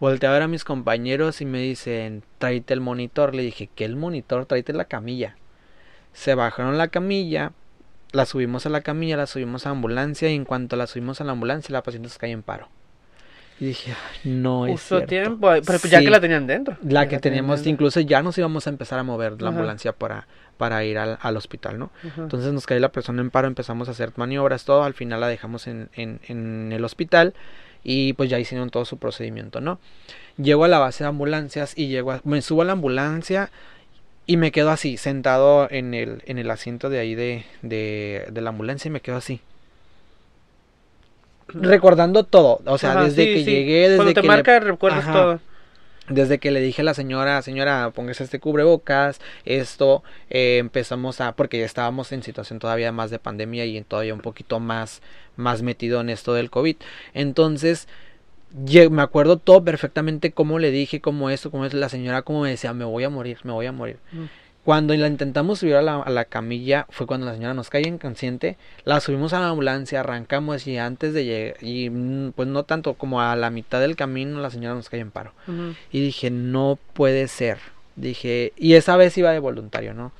Volteé 0.00 0.28
a 0.28 0.32
ver 0.32 0.42
a 0.42 0.48
mis 0.48 0.64
compañeros 0.64 1.40
y 1.40 1.44
me 1.44 1.60
dicen, 1.60 2.24
tráete 2.38 2.74
el 2.74 2.80
monitor. 2.80 3.34
Le 3.34 3.42
dije, 3.42 3.68
¿qué 3.74 3.84
el 3.84 3.96
monitor? 3.96 4.46
Tráete 4.46 4.72
la 4.72 4.86
camilla. 4.86 5.36
Se 6.12 6.34
bajaron 6.34 6.76
la 6.76 6.88
camilla, 6.88 7.52
la 8.12 8.26
subimos 8.26 8.66
a 8.66 8.68
la 8.68 8.80
camilla, 8.80 9.16
la 9.16 9.26
subimos 9.26 9.64
a 9.64 9.70
la 9.70 9.76
ambulancia 9.76 10.30
y 10.30 10.34
en 10.34 10.44
cuanto 10.44 10.76
la 10.76 10.86
subimos 10.86 11.20
a 11.20 11.24
la 11.24 11.32
ambulancia 11.32 11.72
la 11.72 11.82
paciente 11.82 12.08
se 12.08 12.18
cae 12.18 12.30
en 12.30 12.42
paro. 12.42 12.68
Y 13.60 13.66
dije, 13.66 13.94
no 14.24 14.66
es 14.66 14.80
cierto. 14.82 15.06
tiempo, 15.06 15.48
pero 15.64 15.78
ya 15.88 16.00
que 16.00 16.10
la 16.10 16.20
tenían 16.20 16.46
dentro. 16.46 16.76
La 16.82 17.06
que 17.06 17.18
teníamos, 17.18 17.64
incluso 17.66 18.00
ya 18.00 18.22
nos 18.22 18.36
íbamos 18.36 18.66
a 18.66 18.70
empezar 18.70 18.98
a 18.98 19.02
mover 19.04 19.40
la 19.40 19.50
ambulancia 19.50 19.92
para, 19.92 20.26
para 20.56 20.84
ir 20.84 20.98
al, 20.98 21.18
al 21.20 21.36
hospital, 21.36 21.78
¿no? 21.78 21.90
Entonces 22.16 22.52
nos 22.52 22.66
cae 22.66 22.80
la 22.80 22.90
persona 22.90 23.20
en 23.20 23.30
paro, 23.30 23.46
empezamos 23.46 23.88
a 23.88 23.92
hacer 23.92 24.12
maniobras, 24.16 24.64
todo, 24.64 24.82
al 24.82 24.94
final 24.94 25.20
la 25.20 25.28
dejamos 25.28 25.66
en, 25.66 25.90
en, 25.94 26.20
en 26.26 26.72
el 26.72 26.84
hospital 26.84 27.34
y 27.84 28.14
pues 28.14 28.30
ya 28.30 28.38
hicieron 28.38 28.70
todo 28.70 28.84
su 28.84 28.96
procedimiento, 28.98 29.60
¿no? 29.60 29.78
Llego 30.38 30.64
a 30.64 30.68
la 30.68 30.78
base 30.78 31.04
de 31.04 31.08
ambulancias 31.08 31.76
y 31.76 31.88
llego 31.88 32.18
me 32.24 32.42
subo 32.42 32.62
a 32.62 32.64
la 32.64 32.72
ambulancia 32.72 33.50
y 34.26 34.36
me 34.38 34.50
quedo 34.50 34.70
así, 34.70 34.96
sentado 34.96 35.68
en 35.70 35.94
el, 35.94 36.22
en 36.26 36.38
el 36.38 36.50
asiento 36.50 36.90
de 36.90 36.98
ahí 37.00 37.14
de, 37.14 37.44
de, 37.62 38.26
de 38.30 38.40
la 38.40 38.50
ambulancia 38.50 38.88
y 38.88 38.92
me 38.92 39.00
quedo 39.00 39.16
así 39.16 39.40
recordando 41.54 42.24
todo, 42.24 42.60
o 42.64 42.78
sea, 42.78 43.02
desde 43.02 43.24
que 43.24 43.44
llegué, 43.44 43.88
desde 43.88 43.96
Cuando 43.96 44.14
te 44.14 44.20
que 44.20 44.26
marca 44.26 44.60
recuerdas 44.60 45.10
todo. 45.10 45.40
Desde 46.08 46.38
que 46.38 46.50
le 46.50 46.60
dije 46.60 46.82
a 46.82 46.84
la 46.84 46.94
señora, 46.94 47.40
señora, 47.42 47.90
póngase 47.94 48.24
este 48.24 48.40
cubrebocas, 48.40 49.20
esto, 49.44 50.02
eh, 50.30 50.58
empezamos 50.58 51.20
a, 51.20 51.32
porque 51.32 51.60
ya 51.60 51.64
estábamos 51.64 52.10
en 52.10 52.24
situación 52.24 52.58
todavía 52.58 52.90
más 52.90 53.10
de 53.10 53.20
pandemia 53.20 53.64
y 53.66 53.80
todavía 53.82 54.12
un 54.12 54.20
poquito 54.20 54.58
más, 54.58 55.00
más 55.36 55.62
metido 55.62 56.00
en 56.00 56.10
esto 56.10 56.34
del 56.34 56.50
COVID. 56.50 56.76
Entonces, 57.14 57.86
me 58.90 59.02
acuerdo 59.02 59.38
todo 59.38 59.64
perfectamente 59.64 60.32
cómo 60.32 60.58
le 60.58 60.70
dije, 60.72 61.00
cómo 61.00 61.30
esto, 61.30 61.50
cómo 61.50 61.64
es 61.64 61.72
la 61.72 61.88
señora, 61.88 62.22
como 62.22 62.42
me 62.42 62.50
decía, 62.50 62.72
me 62.72 62.84
voy 62.84 63.04
a 63.04 63.08
morir, 63.08 63.38
me 63.44 63.52
voy 63.52 63.66
a 63.66 63.72
morir. 63.72 63.98
Mm. 64.10 64.24
Cuando 64.64 64.94
la 64.94 65.08
intentamos 65.08 65.58
subir 65.58 65.74
a 65.74 65.82
la, 65.82 66.24
camilla 66.26 66.86
fue 66.88 67.06
cuando 67.06 67.26
la 67.26 67.34
señora 67.34 67.52
nos 67.52 67.68
cae 67.68 67.82
inconsciente, 67.82 68.56
la 68.84 69.00
subimos 69.00 69.32
a 69.32 69.40
la 69.40 69.48
ambulancia, 69.48 70.00
arrancamos 70.00 70.68
y 70.68 70.78
antes 70.78 71.12
de 71.14 71.24
llegar, 71.24 71.56
y 71.60 71.90
mm, 71.90 72.32
pues 72.32 72.46
no 72.46 72.62
tanto 72.62 72.94
como 72.94 73.20
a 73.20 73.34
la 73.34 73.50
mitad 73.50 73.80
del 73.80 73.96
camino 73.96 74.40
la 74.40 74.50
señora 74.50 74.76
nos 74.76 74.88
cae 74.88 75.00
en 75.00 75.10
paro. 75.10 75.32
Y 75.90 76.00
dije, 76.00 76.30
no 76.30 76.78
puede 76.92 77.26
ser. 77.26 77.58
Dije, 77.94 78.54
y 78.56 78.72
esa 78.74 78.96
vez 78.96 79.18
iba 79.18 79.32
de 79.32 79.38
voluntario, 79.38 79.92
¿no? 79.92 80.12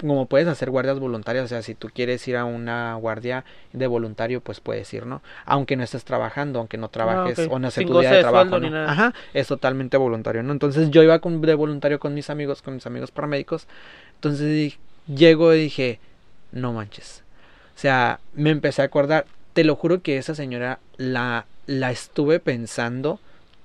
como, 0.00 0.26
puedes 0.26 0.48
hacer 0.48 0.70
guardias 0.70 0.98
voluntarias, 0.98 1.44
o 1.44 1.48
sea, 1.48 1.60
si 1.60 1.74
tú 1.74 1.90
quieres 1.92 2.26
ir 2.26 2.38
a 2.38 2.46
una 2.46 2.94
guardia 2.94 3.44
de 3.74 3.86
voluntario, 3.86 4.40
pues 4.40 4.60
puedes 4.60 4.92
ir, 4.94 5.04
¿no? 5.04 5.20
Aunque 5.44 5.76
no 5.76 5.84
estés 5.84 6.04
trabajando, 6.04 6.58
aunque 6.58 6.78
no 6.78 6.88
trabajes 6.88 7.38
ah, 7.38 7.46
o 7.50 7.58
no 7.58 7.70
sea 7.70 7.86
tu 7.86 8.00
día 8.00 8.12
de 8.12 8.20
trabajo, 8.20 8.58
¿no? 8.58 8.74
Ajá, 8.78 9.12
es 9.34 9.46
totalmente 9.46 9.98
voluntario, 9.98 10.42
¿no? 10.42 10.52
Entonces 10.52 10.90
yo 10.90 11.02
iba 11.02 11.18
con, 11.18 11.42
de 11.42 11.54
voluntario 11.54 12.00
con 12.00 12.14
mis 12.14 12.30
amigos, 12.30 12.62
con 12.62 12.74
mis 12.74 12.86
amigos 12.86 13.10
paramédicos, 13.10 13.66
entonces 14.14 14.78
llego 15.06 15.52
y 15.52 15.58
dije, 15.64 16.00
no 16.50 16.72
manches. 16.72 17.22
O 17.76 17.78
sea, 17.78 18.20
me 18.32 18.50
empecé 18.50 18.80
a 18.80 18.86
acordar, 18.86 19.26
te 19.52 19.64
lo 19.64 19.76
juro 19.76 20.00
que 20.00 20.16
esa 20.16 20.34
señora 20.34 20.78
la, 20.96 21.44
la 21.66 21.90
estuve 21.90 22.40
pensando 22.40 23.20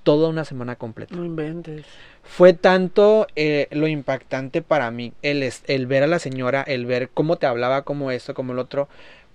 toda 0.08 0.30
una 0.30 0.45
semana 0.45 0.78
completa. 0.78 1.14
No 1.16 1.26
inventes 1.26 1.86
fue 2.28 2.53
tanto 2.53 3.28
eh, 3.36 3.68
lo 3.72 3.88
impactante 3.88 4.62
para 4.62 4.91
mí 4.91 5.14
el, 5.22 5.49
el 5.66 5.88
ver 5.88 6.03
a 6.03 6.08
la 6.08 6.20
señora, 6.20 6.62
el 6.62 6.86
ver 6.86 7.10
cómo 7.14 7.38
te 7.38 7.47
hablaba, 7.47 7.84
como 7.84 8.12
esto, 8.12 8.34
como 8.34 8.51
el 8.51 8.60
otro, 8.60 8.89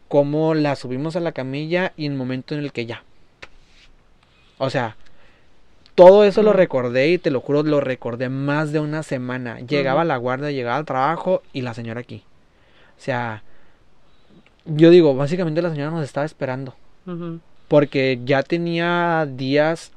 cómo 0.09 0.55
la 0.55 0.77
subimos 0.77 1.16
a 1.16 1.20
la 1.20 1.33
camilla 1.33 1.93
y 1.97 2.07
el 2.07 2.14
momento 2.14 2.55
en 2.55 2.61
el 2.61 2.73
que 2.73 2.87
ya. 2.87 3.03
O 4.59 4.68
sea, 4.70 4.97
todo 5.95 6.25
eso 6.25 6.43
lo 6.43 6.53
recordé 6.53 7.09
y 7.09 7.18
te 7.18 7.31
lo 7.31 7.41
juro, 7.41 7.62
lo 7.62 7.81
recordé 7.81 8.29
más 8.29 8.73
de 8.73 8.81
una 8.81 9.03
semana. 9.03 9.59
Llegaba 9.61 10.03
a 10.03 10.05
la 10.05 10.18
guardia, 10.18 10.51
llegaba 10.51 10.77
al 10.77 10.85
trabajo 10.85 11.43
y 11.53 11.62
la 11.62 11.75
señora 11.75 12.01
aquí. 12.01 12.23
O 12.99 13.01
sea, 13.01 13.43
yo 14.66 14.91
digo, 14.91 15.14
básicamente 15.16 15.62
la 15.62 15.70
señora 15.70 15.91
nos 15.91 16.05
estaba 16.05 16.27
esperando. 16.27 16.75
Porque 17.68 18.20
ya 18.25 18.43
tenía 18.43 19.27
días 19.29 19.93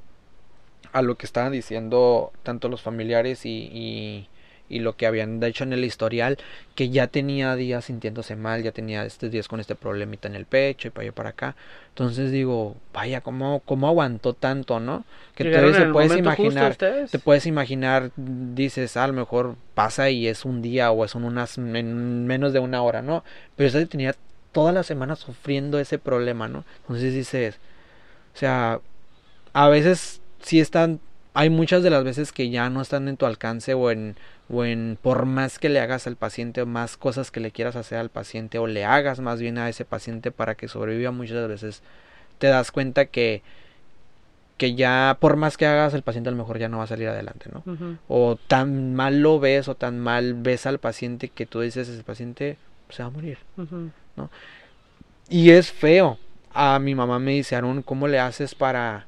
a 0.95 1.01
lo 1.01 1.15
que 1.17 1.25
estaban 1.25 1.51
diciendo 1.51 2.31
tanto 2.43 2.69
los 2.69 2.81
familiares 2.81 3.45
y, 3.45 4.29
y, 4.69 4.79
lo 4.79 4.95
que 4.95 5.05
habían 5.05 5.43
hecho 5.43 5.65
en 5.65 5.73
el 5.73 5.83
historial, 5.83 6.37
que 6.73 6.89
ya 6.89 7.07
tenía 7.07 7.53
días 7.55 7.85
sintiéndose 7.85 8.37
mal, 8.37 8.63
ya 8.63 8.71
tenía 8.71 9.05
estos 9.05 9.29
días 9.29 9.49
con 9.49 9.59
este 9.59 9.75
problemita 9.75 10.29
en 10.29 10.35
el 10.35 10.45
pecho 10.45 10.87
y 10.87 10.91
para 10.91 11.03
allá 11.03 11.11
para 11.11 11.29
acá. 11.31 11.55
Entonces 11.89 12.31
digo, 12.31 12.77
vaya, 12.93 13.19
¿cómo, 13.19 13.61
cómo 13.65 13.89
aguantó 13.89 14.33
tanto, 14.33 14.79
no? 14.79 15.03
Que 15.35 15.43
todavía 15.43 15.73
se 15.73 15.85
puedes 15.87 16.15
imaginar, 16.15 16.75
te 16.75 17.19
puedes 17.19 17.45
imaginar, 17.45 18.11
dices, 18.15 18.95
a 18.95 19.05
lo 19.07 19.13
mejor 19.13 19.55
pasa 19.73 20.09
y 20.09 20.27
es 20.29 20.45
un 20.45 20.61
día 20.61 20.91
o 20.91 21.05
son 21.09 21.25
unas 21.25 21.57
en 21.57 22.25
menos 22.25 22.53
de 22.53 22.59
una 22.59 22.81
hora, 22.81 23.01
¿no? 23.01 23.25
Pero 23.57 23.67
usted 23.67 23.85
tenía 23.89 24.15
toda 24.53 24.71
la 24.71 24.83
semana 24.83 25.17
sufriendo 25.17 25.77
ese 25.77 25.99
problema, 25.99 26.47
¿no? 26.47 26.63
Entonces 26.83 27.13
dices, 27.13 27.59
o 28.33 28.37
sea, 28.37 28.79
a 29.51 29.67
veces 29.67 30.21
sí 30.45 30.59
están, 30.59 30.99
hay 31.33 31.49
muchas 31.49 31.81
de 31.81 31.89
las 31.89 32.03
veces 32.03 32.31
que 32.31 32.49
ya 32.49 32.69
no 32.69 32.81
están 32.81 33.07
en 33.07 33.17
tu 33.17 33.25
alcance 33.25 33.73
o 33.73 33.89
en, 33.89 34.15
o 34.47 34.63
en 34.63 34.97
por 35.01 35.25
más 35.25 35.57
que 35.57 35.69
le 35.69 35.79
hagas 35.79 36.05
al 36.05 36.15
paciente 36.15 36.61
o 36.61 36.65
más 36.67 36.97
cosas 36.97 37.31
que 37.31 37.39
le 37.39 37.51
quieras 37.51 37.75
hacer 37.75 37.97
al 37.97 38.09
paciente 38.09 38.59
o 38.59 38.67
le 38.67 38.85
hagas 38.85 39.19
más 39.19 39.39
bien 39.39 39.57
a 39.57 39.67
ese 39.67 39.85
paciente 39.85 40.31
para 40.31 40.53
que 40.53 40.67
sobreviva 40.67 41.11
muchas 41.11 41.47
veces 41.47 41.81
te 42.37 42.47
das 42.47 42.71
cuenta 42.71 43.05
que 43.05 43.41
que 44.57 44.75
ya 44.75 45.17
por 45.19 45.35
más 45.35 45.57
que 45.57 45.65
hagas 45.65 45.93
el 45.95 46.03
paciente 46.03 46.29
a 46.29 46.31
lo 46.31 46.37
mejor 46.37 46.59
ya 46.59 46.69
no 46.69 46.77
va 46.77 46.85
a 46.85 46.87
salir 46.87 47.09
adelante, 47.09 47.49
¿no? 47.51 47.99
O 48.07 48.37
tan 48.37 48.95
mal 48.95 49.21
lo 49.21 49.39
ves 49.39 49.67
o 49.67 49.75
tan 49.75 49.99
mal 49.99 50.33
ves 50.35 50.65
al 50.65 50.79
paciente 50.79 51.27
que 51.27 51.45
tú 51.45 51.59
dices 51.59 51.89
ese 51.89 52.03
paciente 52.03 52.57
se 52.89 53.03
va 53.03 53.07
a 53.07 53.11
morir, 53.11 53.39
¿no? 54.15 54.29
Y 55.27 55.49
es 55.49 55.71
feo. 55.71 56.19
A 56.53 56.79
mi 56.79 56.95
mamá 56.95 57.19
me 57.19 57.31
dice, 57.31 57.57
Aaron, 57.57 57.81
¿cómo 57.81 58.07
le 58.07 58.19
haces 58.19 58.55
para 58.55 59.07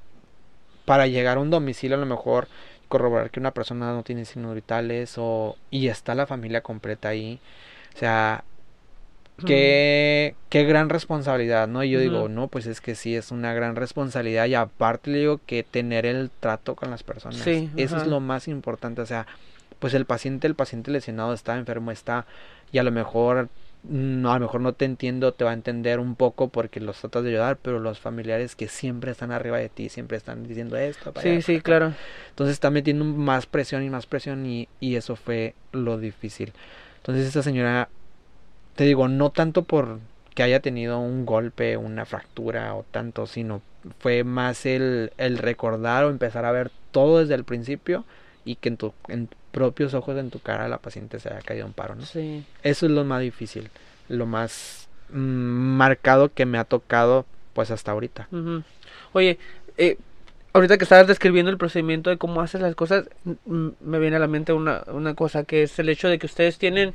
para 0.87 1.05
llegar 1.05 1.35
a 1.37 1.41
un 1.41 1.49
domicilio 1.49 1.97
a 1.97 1.99
lo 1.99 2.05
mejor 2.05 2.47
corroborar 2.87 3.29
que 3.29 3.41
una 3.41 3.51
persona 3.51 3.91
no 3.91 4.03
tiene 4.03 4.23
signos 4.23 4.55
vitales 4.55 5.15
o 5.17 5.57
y 5.69 5.89
está 5.89 6.15
la 6.15 6.25
familia 6.25 6.61
completa 6.61 7.09
ahí. 7.09 7.41
O 7.93 7.99
sea, 7.99 8.45
qué, 9.45 10.33
qué 10.47 10.63
gran 10.63 10.87
responsabilidad, 10.87 11.67
¿no? 11.67 11.83
Y 11.83 11.89
yo 11.89 11.99
digo, 11.99 12.29
no, 12.29 12.47
pues 12.47 12.67
es 12.67 12.79
que 12.79 12.95
sí, 12.95 13.17
es 13.17 13.31
una 13.31 13.53
gran 13.53 13.75
responsabilidad 13.75 14.45
y 14.45 14.55
aparte 14.55 15.11
le 15.11 15.17
digo 15.19 15.41
que 15.45 15.63
tener 15.63 16.05
el 16.05 16.31
trato 16.39 16.77
con 16.77 16.89
las 16.89 17.03
personas. 17.03 17.39
Sí, 17.39 17.69
Eso 17.75 17.97
es 17.97 18.07
lo 18.07 18.21
más 18.21 18.47
importante, 18.47 19.01
o 19.01 19.05
sea, 19.05 19.27
pues 19.79 19.93
el 19.93 20.05
paciente, 20.05 20.47
el 20.47 20.55
paciente 20.55 20.89
lesionado 20.89 21.33
está 21.33 21.57
enfermo, 21.57 21.91
está 21.91 22.25
y 22.71 22.77
a 22.77 22.83
lo 22.83 22.93
mejor 22.93 23.49
no, 23.89 24.31
a 24.31 24.39
lo 24.39 24.45
mejor 24.45 24.61
no 24.61 24.73
te 24.73 24.85
entiendo, 24.85 25.33
te 25.33 25.43
va 25.43 25.51
a 25.51 25.53
entender 25.53 25.99
un 25.99 26.15
poco 26.15 26.49
porque 26.49 26.79
los 26.79 26.99
tratas 26.99 27.23
de 27.23 27.29
ayudar, 27.29 27.57
pero 27.57 27.79
los 27.79 27.99
familiares 27.99 28.55
que 28.55 28.67
siempre 28.67 29.11
están 29.11 29.31
arriba 29.31 29.57
de 29.57 29.69
ti, 29.69 29.89
siempre 29.89 30.17
están 30.17 30.47
diciendo 30.47 30.75
esto. 30.77 31.13
sí, 31.21 31.41
sí, 31.41 31.61
claro. 31.61 31.93
Entonces 32.29 32.53
está 32.53 32.69
metiendo 32.69 33.05
más 33.05 33.45
presión 33.45 33.83
y 33.83 33.89
más 33.89 34.05
presión 34.05 34.45
y, 34.45 34.67
y 34.79 34.95
eso 34.95 35.15
fue 35.15 35.55
lo 35.71 35.97
difícil. 35.97 36.53
Entonces 36.97 37.27
esta 37.27 37.43
señora, 37.43 37.89
te 38.75 38.83
digo, 38.85 39.07
no 39.07 39.29
tanto 39.31 39.63
por 39.63 39.99
que 40.35 40.43
haya 40.43 40.59
tenido 40.59 40.99
un 40.99 41.25
golpe, 41.25 41.77
una 41.77 42.05
fractura 42.05 42.75
o 42.75 42.85
tanto, 42.91 43.25
sino 43.25 43.61
fue 43.99 44.23
más 44.23 44.65
el, 44.65 45.11
el 45.17 45.37
recordar 45.37 46.05
o 46.05 46.09
empezar 46.09 46.45
a 46.45 46.51
ver 46.51 46.71
todo 46.91 47.19
desde 47.19 47.35
el 47.35 47.43
principio 47.43 48.05
y 48.47 48.55
que 48.55 48.69
en 48.69 48.77
tu, 48.77 48.93
en 49.07 49.29
propios 49.51 49.93
ojos, 49.93 50.17
en 50.17 50.29
tu 50.29 50.39
cara, 50.39 50.67
la 50.67 50.77
paciente 50.77 51.19
se 51.19 51.29
haya 51.29 51.41
caído 51.41 51.65
en 51.65 51.73
paro, 51.73 51.95
¿no? 51.95 52.05
Sí. 52.05 52.45
Eso 52.63 52.85
es 52.85 52.91
lo 52.91 53.03
más 53.03 53.21
difícil, 53.21 53.69
lo 54.07 54.25
más 54.25 54.87
mm, 55.09 55.17
marcado 55.17 56.33
que 56.33 56.45
me 56.45 56.57
ha 56.57 56.63
tocado, 56.63 57.25
pues 57.53 57.71
hasta 57.71 57.91
ahorita. 57.91 58.29
Oye, 59.13 59.37
eh, 59.77 59.97
ahorita 60.53 60.77
que 60.77 60.85
estabas 60.85 61.07
describiendo 61.07 61.51
el 61.51 61.57
procedimiento 61.57 62.09
de 62.09 62.17
cómo 62.17 62.41
haces 62.41 62.61
las 62.61 62.75
cosas, 62.75 63.09
me 63.45 63.99
viene 63.99 64.15
a 64.15 64.19
la 64.19 64.27
mente 64.27 64.53
una, 64.53 64.83
una 64.87 65.13
cosa, 65.13 65.43
que 65.43 65.63
es 65.63 65.77
el 65.79 65.89
hecho 65.89 66.07
de 66.07 66.19
que 66.19 66.27
ustedes 66.27 66.57
tienen 66.57 66.93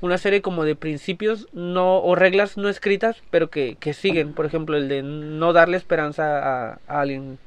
una 0.00 0.18
serie 0.18 0.42
como 0.42 0.64
de 0.64 0.76
principios 0.76 1.48
no 1.52 1.98
o 1.98 2.14
reglas 2.14 2.56
no 2.56 2.68
escritas 2.68 3.22
pero 3.30 3.48
que, 3.48 3.76
que 3.80 3.94
siguen 3.94 4.34
por 4.34 4.44
ejemplo 4.44 4.76
el 4.76 4.88
de 4.88 5.02
no 5.02 5.52
darle 5.52 5.76
esperanza 5.76 6.72
a, 6.72 6.78
alguien 6.88 7.38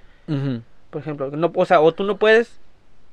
por 0.90 1.02
ejemplo 1.02 1.30
no 1.32 1.52
o 1.54 1.66
sea 1.66 1.82
o 1.82 1.94
tú 1.94 2.04
no 2.04 2.18
puedes 2.18 2.60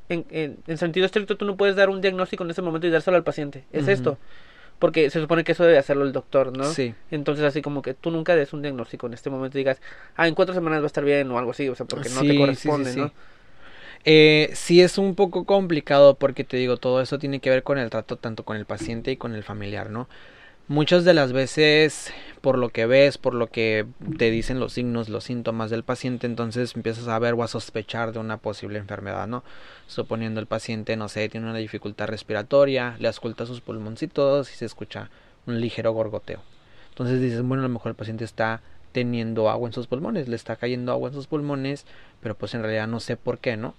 en, 0.08 0.26
en, 0.66 0.78
sentido 0.78 1.06
estricto 1.06 1.36
tú 1.36 1.44
no 1.44 1.56
puedes 1.56 1.76
dar 1.76 1.88
un 1.88 2.00
diagnóstico 2.00 2.44
en 2.44 2.50
ese 2.50 2.62
momento 2.62 2.86
y 2.86 2.90
dárselo 2.90 3.16
al 3.16 3.24
paciente. 3.24 3.64
Es 3.72 3.88
esto. 3.88 4.18
Porque 4.78 5.08
se 5.08 5.20
supone 5.20 5.44
que 5.44 5.52
eso 5.52 5.64
debe 5.64 5.78
hacerlo 5.78 6.04
el 6.04 6.12
doctor, 6.12 6.56
¿no? 6.56 6.64
Sí. 6.64 6.94
Entonces, 7.10 7.44
así 7.44 7.62
como 7.62 7.80
que 7.80 7.94
tú 7.94 8.10
nunca 8.10 8.34
des 8.34 8.52
un 8.52 8.60
diagnóstico 8.60 9.06
en 9.06 9.14
este 9.14 9.30
momento 9.30 9.56
y 9.56 9.60
digas, 9.60 9.80
ah, 10.16 10.26
en 10.26 10.34
cuatro 10.34 10.54
semanas 10.54 10.80
va 10.80 10.84
a 10.84 10.86
estar 10.88 11.04
bien 11.04 11.30
o 11.30 11.38
algo 11.38 11.52
así, 11.52 11.68
o 11.68 11.74
sea, 11.74 11.86
porque 11.86 12.08
no 12.10 12.22
te 12.22 12.36
corresponde, 12.36 12.92
sí, 12.92 13.00
¿no? 13.00 13.12
Eh, 14.04 14.50
sí 14.52 14.82
es 14.82 14.98
un 14.98 15.14
poco 15.14 15.44
complicado 15.44 16.16
porque 16.16 16.44
te 16.44 16.58
digo, 16.58 16.76
todo 16.76 17.00
eso 17.00 17.18
tiene 17.18 17.40
que 17.40 17.48
ver 17.48 17.62
con 17.62 17.78
el 17.78 17.88
trato 17.88 18.16
tanto 18.16 18.44
con 18.44 18.56
el 18.58 18.66
paciente 18.66 19.10
y 19.12 19.16
con 19.16 19.34
el 19.34 19.44
familiar, 19.44 19.88
¿no? 19.88 20.08
Muchas 20.66 21.04
de 21.04 21.12
las 21.12 21.34
veces, 21.34 22.10
por 22.40 22.56
lo 22.56 22.70
que 22.70 22.86
ves, 22.86 23.18
por 23.18 23.34
lo 23.34 23.48
que 23.48 23.84
te 24.16 24.30
dicen 24.30 24.60
los 24.60 24.72
signos, 24.72 25.10
los 25.10 25.24
síntomas 25.24 25.68
del 25.68 25.82
paciente, 25.82 26.26
entonces 26.26 26.74
empiezas 26.74 27.06
a 27.06 27.18
ver 27.18 27.34
o 27.34 27.42
a 27.42 27.48
sospechar 27.48 28.12
de 28.12 28.18
una 28.18 28.38
posible 28.38 28.78
enfermedad, 28.78 29.26
¿no? 29.26 29.44
Suponiendo 29.88 30.40
el 30.40 30.46
paciente, 30.46 30.96
no 30.96 31.10
sé, 31.10 31.28
tiene 31.28 31.50
una 31.50 31.58
dificultad 31.58 32.08
respiratoria, 32.08 32.96
le 32.98 33.08
asculta 33.08 33.44
sus 33.44 33.60
pulmoncitos 33.60 34.50
y 34.50 34.56
se 34.56 34.64
escucha 34.64 35.10
un 35.46 35.60
ligero 35.60 35.92
gorgoteo. 35.92 36.40
Entonces 36.88 37.20
dices, 37.20 37.42
bueno, 37.42 37.62
a 37.62 37.66
lo 37.66 37.74
mejor 37.74 37.90
el 37.90 37.96
paciente 37.96 38.24
está 38.24 38.62
teniendo 38.92 39.50
agua 39.50 39.68
en 39.68 39.74
sus 39.74 39.86
pulmones, 39.86 40.28
le 40.28 40.36
está 40.36 40.56
cayendo 40.56 40.92
agua 40.92 41.10
en 41.10 41.14
sus 41.14 41.26
pulmones, 41.26 41.84
pero 42.22 42.36
pues 42.36 42.54
en 42.54 42.62
realidad 42.62 42.88
no 42.88 43.00
sé 43.00 43.18
por 43.18 43.36
qué, 43.36 43.58
¿no? 43.58 43.74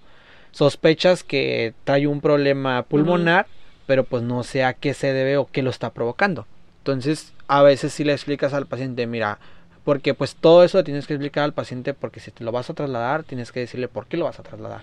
Sospechas 0.52 1.24
que 1.24 1.74
trae 1.82 2.06
un 2.06 2.20
problema 2.20 2.84
pulmonar, 2.84 3.48
pero 3.86 4.04
pues 4.04 4.22
no 4.22 4.44
sé 4.44 4.62
a 4.62 4.74
qué 4.74 4.94
se 4.94 5.12
debe 5.12 5.36
o 5.36 5.48
qué 5.50 5.62
lo 5.62 5.70
está 5.70 5.90
provocando. 5.90 6.46
Entonces, 6.86 7.32
a 7.48 7.62
veces 7.62 7.92
si 7.92 8.04
le 8.04 8.12
explicas 8.12 8.54
al 8.54 8.66
paciente, 8.66 9.08
mira, 9.08 9.40
porque 9.82 10.14
pues 10.14 10.36
todo 10.36 10.62
eso 10.62 10.84
tienes 10.84 11.08
que 11.08 11.14
explicar 11.14 11.42
al 11.42 11.52
paciente 11.52 11.94
porque 11.94 12.20
si 12.20 12.30
te 12.30 12.44
lo 12.44 12.52
vas 12.52 12.70
a 12.70 12.74
trasladar, 12.74 13.24
tienes 13.24 13.50
que 13.50 13.58
decirle 13.58 13.88
por 13.88 14.06
qué 14.06 14.16
lo 14.16 14.26
vas 14.26 14.38
a 14.38 14.44
trasladar. 14.44 14.82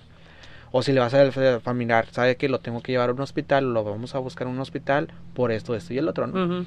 O 0.70 0.82
si 0.82 0.92
le 0.92 1.00
vas 1.00 1.14
a 1.14 1.60
familiar, 1.60 2.06
sabe 2.10 2.36
que 2.36 2.50
lo 2.50 2.58
tengo 2.60 2.82
que 2.82 2.92
llevar 2.92 3.08
a 3.08 3.12
un 3.14 3.22
hospital, 3.22 3.72
lo 3.72 3.84
vamos 3.84 4.14
a 4.14 4.18
buscar 4.18 4.46
en 4.46 4.52
un 4.52 4.60
hospital 4.60 5.08
por 5.32 5.50
esto, 5.50 5.74
esto 5.74 5.94
y 5.94 5.98
el 5.98 6.06
otro, 6.06 6.26
¿no? 6.26 6.66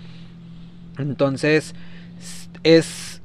Entonces, 0.97 1.75
es 2.63 3.21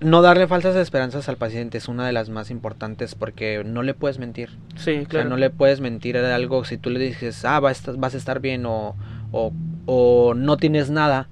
no 0.00 0.22
darle 0.22 0.48
falsas 0.48 0.74
esperanzas 0.74 1.28
al 1.28 1.36
paciente 1.36 1.78
es 1.78 1.86
una 1.86 2.04
de 2.04 2.12
las 2.12 2.30
más 2.30 2.50
importantes 2.50 3.14
porque 3.14 3.62
no 3.64 3.84
le 3.84 3.94
puedes 3.94 4.18
mentir. 4.18 4.50
Sí, 4.74 5.06
claro. 5.06 5.28
no 5.30 5.36
le 5.36 5.50
puedes 5.50 5.80
mentir 5.80 6.16
de 6.16 6.32
algo 6.32 6.64
si 6.64 6.78
tú 6.78 6.90
le 6.90 6.98
dices, 6.98 7.44
ah, 7.44 7.60
vas, 7.60 7.96
vas 7.96 8.14
a 8.14 8.16
estar 8.16 8.40
bien 8.40 8.66
o, 8.66 8.96
o, 9.30 9.52
o 9.86 10.34
no 10.34 10.56
tienes 10.56 10.90
nada 10.90 11.28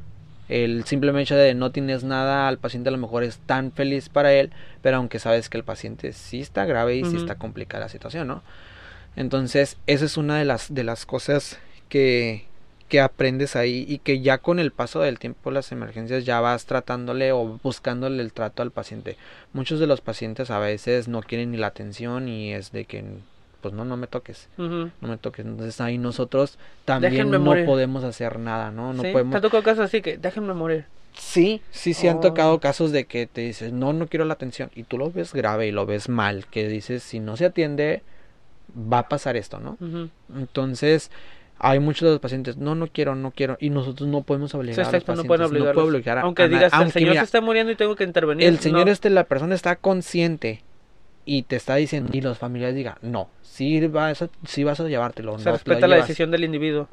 el 0.52 0.84
simplemente 0.84 1.22
hecho 1.22 1.36
de 1.36 1.54
no 1.54 1.70
tienes 1.72 2.04
nada 2.04 2.48
al 2.48 2.58
paciente 2.58 2.88
a 2.88 2.92
lo 2.92 2.98
mejor 2.98 3.24
es 3.24 3.38
tan 3.38 3.72
feliz 3.72 4.08
para 4.08 4.32
él, 4.32 4.50
pero 4.82 4.98
aunque 4.98 5.18
sabes 5.18 5.48
que 5.48 5.56
el 5.56 5.64
paciente 5.64 6.12
sí 6.12 6.40
está 6.40 6.66
grave 6.66 6.96
y 6.96 7.04
sí 7.04 7.16
está 7.16 7.36
complicada 7.36 7.84
la 7.84 7.88
situación, 7.88 8.28
¿no? 8.28 8.42
Entonces, 9.16 9.76
esa 9.86 10.04
es 10.04 10.16
una 10.16 10.38
de 10.38 10.44
las, 10.44 10.72
de 10.72 10.84
las 10.84 11.06
cosas 11.06 11.58
que, 11.88 12.46
que 12.88 13.00
aprendes 13.00 13.56
ahí 13.56 13.86
y 13.88 13.98
que 13.98 14.20
ya 14.20 14.38
con 14.38 14.58
el 14.58 14.72
paso 14.72 15.00
del 15.00 15.18
tiempo 15.18 15.50
las 15.50 15.72
emergencias 15.72 16.26
ya 16.26 16.40
vas 16.40 16.66
tratándole 16.66 17.32
o 17.32 17.58
buscándole 17.62 18.22
el 18.22 18.34
trato 18.34 18.62
al 18.62 18.70
paciente. 18.70 19.16
Muchos 19.54 19.80
de 19.80 19.86
los 19.86 20.02
pacientes 20.02 20.50
a 20.50 20.58
veces 20.58 21.08
no 21.08 21.22
quieren 21.22 21.52
ni 21.52 21.56
la 21.56 21.68
atención 21.68 22.28
y 22.28 22.52
es 22.52 22.72
de 22.72 22.84
que 22.84 23.02
pues 23.62 23.72
no, 23.72 23.84
no 23.84 23.96
me 23.96 24.08
toques, 24.08 24.48
no 24.58 24.90
me 25.00 25.16
toques. 25.16 25.46
Entonces 25.46 25.80
ahí 25.80 25.96
nosotros 25.96 26.58
también 26.84 27.30
no 27.30 27.44
podemos 27.64 28.04
hacer 28.04 28.38
nada, 28.38 28.70
¿no? 28.70 28.92
No 28.92 29.02
podemos. 29.02 29.30
¿Te 29.30 29.38
ha 29.38 29.40
tocado 29.40 29.62
casos 29.62 29.84
así 29.84 30.02
que 30.02 30.18
déjenme 30.18 30.52
morir? 30.52 30.84
Sí, 31.14 31.60
sí, 31.70 31.94
sí 31.94 32.08
han 32.08 32.20
tocado 32.20 32.54
oh. 32.54 32.60
casos 32.60 32.90
de 32.90 33.04
que 33.04 33.26
te 33.26 33.42
dices, 33.42 33.72
no, 33.72 33.92
no 33.92 34.06
quiero 34.06 34.24
la 34.24 34.34
atención 34.34 34.70
y 34.74 34.84
tú 34.84 34.98
lo 34.98 35.10
ves 35.10 35.32
grave 35.32 35.66
y 35.66 35.70
lo 35.70 35.86
ves 35.86 36.08
mal, 36.08 36.46
que 36.46 36.68
dices, 36.68 37.02
si 37.02 37.20
no 37.20 37.36
se 37.36 37.44
atiende, 37.44 38.02
va 38.74 39.00
a 39.00 39.08
pasar 39.08 39.36
esto, 39.36 39.60
¿no? 39.60 39.76
Entonces, 40.34 41.10
hay 41.58 41.80
muchos 41.80 42.06
de 42.06 42.12
los 42.12 42.20
pacientes, 42.20 42.56
no, 42.56 42.74
no 42.74 42.86
quiero, 42.86 43.14
no 43.14 43.30
quiero, 43.30 43.58
y 43.60 43.68
nosotros 43.68 44.08
no 44.08 44.22
podemos 44.22 44.54
obligar 44.54 44.80
a 44.80 44.90
los 44.90 45.04
pacientes, 45.04 45.16
no, 45.16 45.24
puedo 45.24 45.86
obligar 45.86 46.18
a, 46.18 46.22
Aunque 46.22 46.48
digas, 46.48 46.72
el 46.80 46.92
señor 46.92 47.16
se 47.16 47.24
está 47.24 47.42
muriendo 47.42 47.70
y 47.72 47.76
tengo 47.76 47.94
que 47.94 48.04
intervenir. 48.04 48.46
El 48.46 48.58
señor 48.58 48.88
este, 48.88 49.10
la 49.10 49.24
persona 49.24 49.54
está 49.54 49.76
consciente 49.76 50.62
y 51.24 51.42
te 51.42 51.56
está 51.56 51.76
diciendo, 51.76 52.10
y 52.12 52.20
los 52.20 52.38
familiares 52.38 52.74
digan, 52.74 52.96
no, 53.02 53.28
sí 53.42 53.86
vas 53.86 54.22
a, 54.22 54.28
vas 54.64 54.80
a 54.80 54.88
llevártelo. 54.88 55.38
Se 55.38 55.52
respeta 55.52 55.86
la 55.86 55.96
decisión 55.96 56.30
del 56.30 56.44
individuo. 56.44 56.88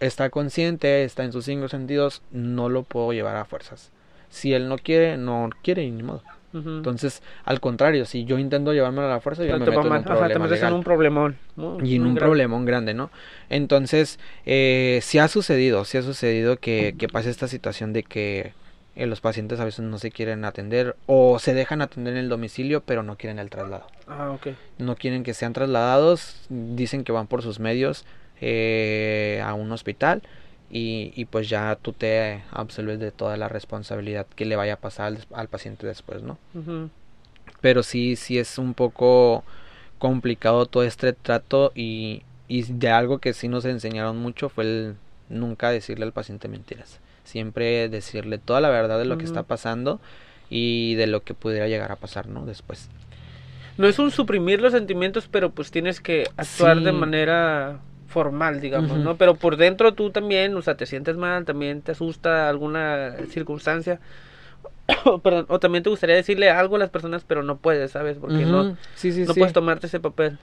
Está 0.00 0.30
consciente, 0.30 1.04
está 1.04 1.24
en 1.24 1.32
sus 1.32 1.44
cinco 1.44 1.68
sentidos, 1.68 2.22
no 2.30 2.68
lo 2.68 2.82
puedo 2.82 3.12
llevar 3.12 3.36
a 3.36 3.44
fuerzas. 3.44 3.92
Si 4.28 4.54
él 4.54 4.68
no 4.68 4.78
quiere, 4.78 5.16
no 5.16 5.50
quiere, 5.62 5.90
ni 5.90 6.02
modo. 6.02 6.22
Entonces, 6.52 7.22
al 7.44 7.60
contrario, 7.60 8.04
si 8.06 8.24
yo 8.24 8.38
intento 8.38 8.72
llevármelo 8.72 9.06
a 9.06 9.10
la 9.10 9.20
fuerza, 9.20 9.44
yo 9.44 9.52
me 9.52 9.60
meto 9.60 9.70
en 9.70 9.78
un 9.78 10.02
problema 10.02 10.48
te 10.48 10.66
en 10.66 10.72
un 10.72 10.82
problemón. 10.82 11.36
y 11.82 11.94
en 11.94 12.06
un 12.06 12.16
problemón 12.16 12.64
grande, 12.64 12.92
¿no? 12.92 13.10
Entonces, 13.50 14.18
eh, 14.46 14.98
sí 15.02 15.18
ha 15.18 15.28
sucedido, 15.28 15.84
sí 15.84 15.98
ha 15.98 16.02
sucedido 16.02 16.56
que, 16.56 16.96
que 16.98 17.08
pase 17.08 17.30
esta 17.30 17.46
situación 17.46 17.92
de 17.92 18.02
que 18.02 18.52
eh, 19.00 19.06
los 19.06 19.22
pacientes 19.22 19.58
a 19.60 19.64
veces 19.64 19.80
no 19.80 19.96
se 19.98 20.10
quieren 20.10 20.44
atender 20.44 20.94
o 21.06 21.38
se 21.38 21.54
dejan 21.54 21.80
atender 21.80 22.12
en 22.12 22.18
el 22.20 22.28
domicilio 22.28 22.82
pero 22.82 23.02
no 23.02 23.16
quieren 23.16 23.38
el 23.38 23.48
traslado. 23.48 23.86
Ah, 24.06 24.30
ok. 24.30 24.48
No 24.76 24.94
quieren 24.94 25.22
que 25.22 25.32
sean 25.32 25.54
trasladados, 25.54 26.44
dicen 26.50 27.02
que 27.02 27.10
van 27.10 27.26
por 27.26 27.40
sus 27.40 27.60
medios 27.60 28.04
eh, 28.42 29.42
a 29.42 29.54
un 29.54 29.72
hospital 29.72 30.22
y, 30.70 31.14
y, 31.16 31.24
pues 31.24 31.48
ya 31.48 31.78
tú 31.80 31.94
te 31.94 32.44
absolves 32.52 33.00
de 33.00 33.10
toda 33.10 33.38
la 33.38 33.48
responsabilidad 33.48 34.26
que 34.36 34.44
le 34.44 34.54
vaya 34.54 34.74
a 34.74 34.76
pasar 34.76 35.16
al, 35.32 35.48
paciente 35.48 35.86
después, 35.86 36.22
¿no? 36.22 36.38
Pero 37.62 37.82
sí, 37.82 38.16
sí 38.16 38.38
es 38.38 38.58
un 38.58 38.74
poco 38.74 39.44
complicado 39.98 40.66
todo 40.66 40.84
este 40.84 41.14
trato 41.14 41.72
y, 41.74 42.22
y 42.48 42.64
de 42.64 42.90
algo 42.90 43.18
que 43.18 43.32
sí 43.32 43.48
nos 43.48 43.64
enseñaron 43.64 44.18
mucho 44.18 44.50
fue 44.50 44.64
el 44.64 44.96
nunca 45.30 45.70
decirle 45.70 46.04
al 46.04 46.12
paciente 46.12 46.48
mentiras 46.48 47.00
siempre 47.30 47.88
decirle 47.88 48.38
toda 48.38 48.60
la 48.60 48.68
verdad 48.68 48.98
de 48.98 49.04
lo 49.04 49.16
que 49.16 49.24
está 49.24 49.42
pasando 49.42 50.00
y 50.50 50.94
de 50.96 51.06
lo 51.06 51.22
que 51.22 51.34
pudiera 51.34 51.68
llegar 51.68 51.92
a 51.92 51.96
pasar, 51.96 52.26
¿no? 52.26 52.44
Después. 52.44 52.90
No 53.78 53.86
es 53.86 53.98
un 53.98 54.10
suprimir 54.10 54.60
los 54.60 54.72
sentimientos, 54.72 55.28
pero 55.30 55.50
pues 55.50 55.70
tienes 55.70 56.00
que 56.00 56.28
actuar 56.36 56.80
de 56.80 56.92
manera 56.92 57.78
formal, 58.08 58.60
digamos, 58.60 58.98
¿no? 58.98 59.16
Pero 59.16 59.36
por 59.36 59.56
dentro 59.56 59.94
tú 59.94 60.10
también, 60.10 60.54
o 60.56 60.62
sea, 60.62 60.76
te 60.76 60.84
sientes 60.84 61.16
mal, 61.16 61.44
también 61.44 61.80
te 61.80 61.92
asusta 61.92 62.48
alguna 62.48 63.14
circunstancia. 63.30 64.00
Perdón, 65.22 65.46
o 65.48 65.60
también 65.60 65.84
te 65.84 65.90
gustaría 65.90 66.16
decirle 66.16 66.50
algo 66.50 66.76
a 66.76 66.80
las 66.80 66.90
personas, 66.90 67.24
pero 67.24 67.42
no 67.42 67.56
puedes, 67.56 67.92
¿sabes? 67.92 68.18
Porque 68.18 68.44
no, 68.44 68.64
no 68.64 69.34
puedes 69.34 69.52
tomarte 69.52 69.86
ese 69.86 70.00
papel. 70.00 70.38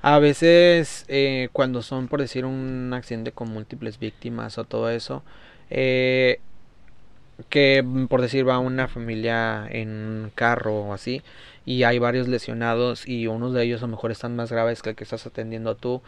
A 0.00 0.18
veces, 0.18 1.04
eh, 1.06 1.48
cuando 1.52 1.82
son, 1.82 2.08
por 2.08 2.20
decir, 2.20 2.44
un 2.44 2.92
accidente 2.92 3.30
con 3.30 3.48
múltiples 3.48 4.00
víctimas 4.00 4.58
o 4.58 4.64
todo 4.64 4.90
eso, 4.90 5.22
eh, 5.74 6.40
que 7.48 7.84
por 8.08 8.20
decir 8.20 8.46
va 8.46 8.58
una 8.58 8.88
familia 8.88 9.66
en 9.70 10.30
carro 10.34 10.82
o 10.82 10.92
así 10.92 11.22
y 11.64 11.84
hay 11.84 11.98
varios 11.98 12.28
lesionados 12.28 13.08
y 13.08 13.26
unos 13.26 13.54
de 13.54 13.64
ellos 13.64 13.82
a 13.82 13.86
lo 13.86 13.92
mejor 13.92 14.10
están 14.10 14.36
más 14.36 14.52
graves 14.52 14.82
que 14.82 14.90
el 14.90 14.96
que 14.96 15.04
estás 15.04 15.26
atendiendo 15.26 15.74
tú. 15.76 16.02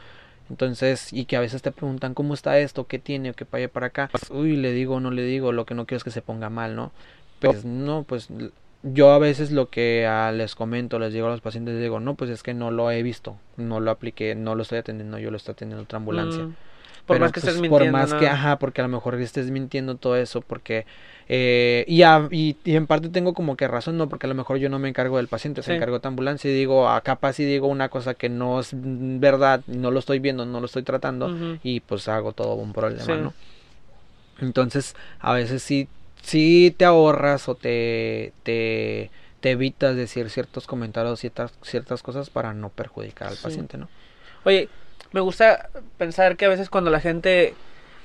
Entonces 0.50 1.12
y 1.12 1.24
que 1.24 1.36
a 1.36 1.40
veces 1.40 1.62
te 1.62 1.72
preguntan 1.72 2.12
cómo 2.12 2.34
está 2.34 2.58
esto 2.58 2.86
qué 2.86 2.98
tiene 2.98 3.32
qué 3.32 3.46
vaya 3.50 3.68
para 3.68 3.86
acá 3.86 4.10
uy 4.28 4.56
le 4.56 4.72
digo 4.72 5.00
no 5.00 5.10
le 5.10 5.22
digo 5.22 5.52
lo 5.52 5.64
que 5.64 5.74
no 5.74 5.86
quiero 5.86 5.98
es 5.98 6.04
que 6.04 6.10
se 6.10 6.20
ponga 6.20 6.50
mal 6.50 6.76
no 6.76 6.92
pues 7.40 7.64
no 7.64 8.02
pues 8.02 8.28
yo 8.82 9.12
a 9.12 9.18
veces 9.18 9.50
lo 9.50 9.70
que 9.70 10.06
les 10.34 10.54
comento 10.54 10.98
les 10.98 11.14
digo 11.14 11.28
a 11.28 11.30
los 11.30 11.40
pacientes 11.40 11.80
digo 11.80 11.98
no 11.98 12.14
pues 12.14 12.28
es 12.28 12.42
que 12.42 12.52
no 12.52 12.70
lo 12.70 12.90
he 12.90 13.02
visto 13.02 13.38
no 13.56 13.80
lo 13.80 13.90
apliqué 13.90 14.34
no 14.34 14.54
lo 14.54 14.62
estoy 14.64 14.78
atendiendo 14.78 15.18
yo 15.18 15.30
lo 15.30 15.38
estoy 15.38 15.52
atendiendo 15.52 15.84
otra 15.84 15.96
ambulancia 15.96 16.44
mm. 16.44 16.54
Por 17.07 17.20
más 17.20 17.32
que 17.32 17.40
estés 17.40 17.61
mintiendo. 17.61 17.78
Por 17.78 17.92
más 17.92 18.14
que, 18.14 18.26
ajá, 18.26 18.59
porque 18.59 18.80
a 18.80 18.84
lo 18.84 18.90
mejor 18.90 19.20
estés 19.20 19.50
mintiendo 19.50 19.96
todo 19.96 20.16
eso, 20.16 20.40
porque... 20.40 20.86
Eh, 21.28 21.84
y, 21.88 22.02
y, 22.64 22.76
en 22.76 22.86
parte 22.86 23.09
tengo 23.09 23.32
como 23.32 23.57
que 23.57 23.66
razón, 23.66 23.96
no, 23.96 24.11
porque 24.11 24.26
a 24.26 24.28
lo 24.28 24.34
mejor 24.34 24.59
yo 24.59 24.68
no 24.68 24.78
me 24.78 24.90
encargo 24.90 25.16
del 25.16 25.28
paciente, 25.28 25.62
se 25.62 25.74
encargó 25.74 25.98
de 25.98 26.09
ambulancia 26.09 26.50
y 26.50 26.55
digo, 26.55 26.88
a 26.88 27.00
capaz 27.00 27.34
si 27.34 27.44
digo 27.46 27.66
una 27.66 27.88
cosa 27.88 28.12
que 28.12 28.28
no 28.28 28.61
es 28.61 28.70
verdad, 28.74 29.62
no 29.66 29.90
lo 29.90 30.00
estoy 30.00 30.18
viendo, 30.18 30.44
no 30.44 30.61
lo 30.61 30.66
estoy 30.66 30.82
tratando 30.82 31.59
y 31.62 31.80
pues 31.80 32.09
hago 32.09 32.32
todo 32.32 32.55
un 32.57 32.74
problema, 32.74 33.16
¿no? 33.16 33.32
Entonces, 34.40 34.94
a 35.20 35.32
veces 35.32 35.62
sí, 35.62 35.88
sí 36.22 36.74
te 36.76 36.84
ahorras 36.84 37.48
o 37.48 37.55
te, 37.55 38.32
te, 38.42 39.11
te 39.40 39.50
evitas 39.50 39.96
decir 39.96 40.28
ciertos 40.28 40.66
comentarios, 40.66 41.20
ciertas, 41.20 41.52
ciertas 41.62 42.02
cosas 42.02 42.30
para 42.30 42.52
no 42.52 42.68
perjudicar 42.68 43.28
al 43.28 43.36
paciente, 43.36 43.78
¿no? 43.78 43.88
Oye, 44.44 44.68
me 45.14 45.20
gusta 45.20 45.70
pensar 45.96 46.36
que 46.36 46.44
a 46.44 46.48
veces 46.48 46.68
cuando 46.68 46.90
la 46.90 46.98
gente 46.98 47.54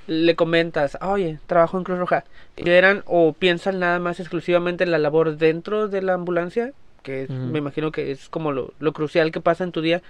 le 0.06 0.36
comentas, 0.36 0.96
oye, 1.02 1.40
trabajo 1.48 1.76
en 1.76 1.84
Cruz 1.84 1.98
Roja, 1.98 2.24
eran 2.56 3.02
o 3.08 3.34
piensan 3.34 3.80
nada 3.80 3.98
más 3.98 4.20
exclusivamente 4.20 4.84
en 4.84 4.92
la 4.92 5.00
labor 5.00 5.38
dentro 5.38 5.88
de 5.88 6.04
la 6.04 6.14
ambulancia, 6.14 6.72
que 7.02 7.26
me 7.28 7.58
imagino 7.58 7.92
que 7.92 8.12
es 8.12 8.30
como 8.30 8.52
lo, 8.52 8.94
crucial 8.94 9.32
que 9.32 9.42
pasa 9.42 9.64
en 9.64 9.72
tu 9.72 9.82
día, 9.82 10.04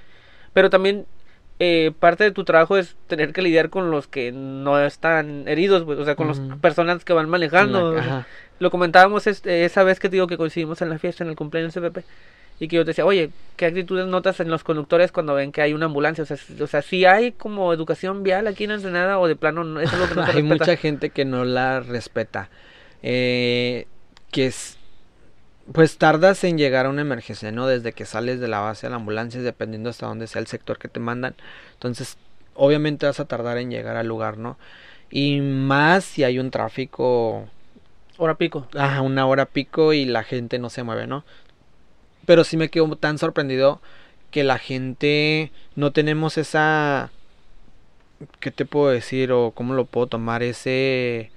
pero 0.52 0.70
también 0.70 1.06
eh, 1.60 1.94
parte 1.98 2.26
de 2.26 2.32
tu 2.32 2.44
trabajo 2.44 2.76
es 2.76 2.98
tener 3.08 3.32
que 3.32 3.44
lidiar 3.44 3.70
con 3.70 3.92
los 3.92 4.08
que 4.08 4.34
no 4.34 4.78
están 4.78 5.48
heridos, 5.48 5.86
pues, 5.86 6.00
o 6.00 6.06
sea, 6.06 6.18
con 6.18 6.28
las 6.28 6.42
personas 6.60 7.06
que 7.06 7.14
van 7.14 7.30
manejando. 7.30 7.96
lo 8.60 8.72
comentábamos 8.72 9.26
esa 9.26 9.84
vez 9.84 10.02
que 10.02 10.10
digo 10.10 10.28
que 10.28 10.36
coincidimos 10.36 10.82
en 10.82 10.90
la 10.90 11.00
fiesta, 11.00 11.24
en 11.24 11.30
el 11.30 11.38
cumpleaños 11.38 11.74
CPP 11.74 12.00
y 12.60 12.68
que 12.68 12.76
yo 12.76 12.84
te 12.84 12.90
decía, 12.90 13.06
oye, 13.06 13.32
¿qué 13.56 13.68
actitudes 13.68 14.06
notas 14.08 14.40
en 14.40 14.50
los 14.50 14.64
conductores 14.64 15.12
cuando 15.12 15.34
ven 15.34 15.52
que 15.52 15.62
hay 15.62 15.74
una 15.74 15.86
ambulancia? 15.86 16.24
O 16.24 16.28
sea, 16.28 16.38
o 16.62 16.68
sea 16.68 16.82
si 16.82 17.06
hay 17.06 17.32
como 17.32 17.74
educación 17.74 18.24
vial 18.24 18.48
aquí 18.48 18.66
en 18.66 18.72
Ensenada 18.72 19.18
o 19.18 19.28
de 19.28 19.36
plano 19.36 19.80
eso 19.80 19.96
es 19.96 20.00
lo 20.00 20.08
que 20.10 20.16
no 20.16 20.24
Hay 20.26 20.44
mucha 20.44 20.76
gente 20.76 21.10
que 21.10 21.24
no 21.24 21.46
la 21.46 21.80
respeta. 21.80 22.50
Eh, 23.02 23.88
que 24.32 24.48
es, 24.48 24.78
pues 25.72 25.98
tardas 25.98 26.44
en 26.44 26.58
llegar 26.58 26.86
a 26.86 26.90
una 26.90 27.02
emergencia, 27.02 27.52
¿no? 27.52 27.66
Desde 27.66 27.94
que 27.94 28.06
sales 28.06 28.40
de 28.40 28.48
la 28.48 28.60
base 28.60 28.88
de 28.88 28.92
la 28.92 28.98
ambulancia, 28.98 29.42
dependiendo 29.42 29.90
hasta 29.90 30.08
dónde 30.08 30.28
sea 30.28 30.42
el 30.42 30.48
sector 30.48 30.78
que 30.78 30.90
te 30.90 31.00
mandan. 31.00 31.36
Entonces, 31.74 32.18
obviamente 32.56 33.06
vas 33.06 33.20
a 33.20 33.26
tardar 33.26 33.58
en 33.58 33.72
llegar 33.72 33.96
al 33.96 34.08
lugar, 34.08 34.38
¿no? 34.38 34.58
Y 35.10 35.40
más 35.40 36.04
si 36.04 36.24
hay 36.24 36.40
un 36.40 36.52
tráfico... 36.52 37.48
Hora 38.18 38.36
pico. 38.36 38.68
Ajá, 38.76 39.02
una 39.02 39.26
hora 39.26 39.46
pico 39.46 39.94
y 39.94 40.04
la 40.06 40.24
gente 40.24 40.60
no 40.60 40.70
se 40.70 40.84
mueve, 40.84 41.08
¿no? 41.08 41.24
Pero 42.30 42.44
sí 42.44 42.58
me 42.58 42.70
quedo 42.70 42.96
tan 42.96 43.18
sorprendido 43.18 43.82
que 44.30 44.44
la 44.44 44.60
gente 44.60 45.52
no 45.76 45.92
tenemos 45.92 46.38
esa... 46.38 47.10
¿Qué 48.40 48.52
te 48.52 48.66
puedo 48.66 48.90
decir? 48.90 49.32
O 49.32 49.50
cómo 49.50 49.74
lo 49.74 49.86
puedo 49.86 50.06
tomar 50.06 50.44
ese... 50.44 51.32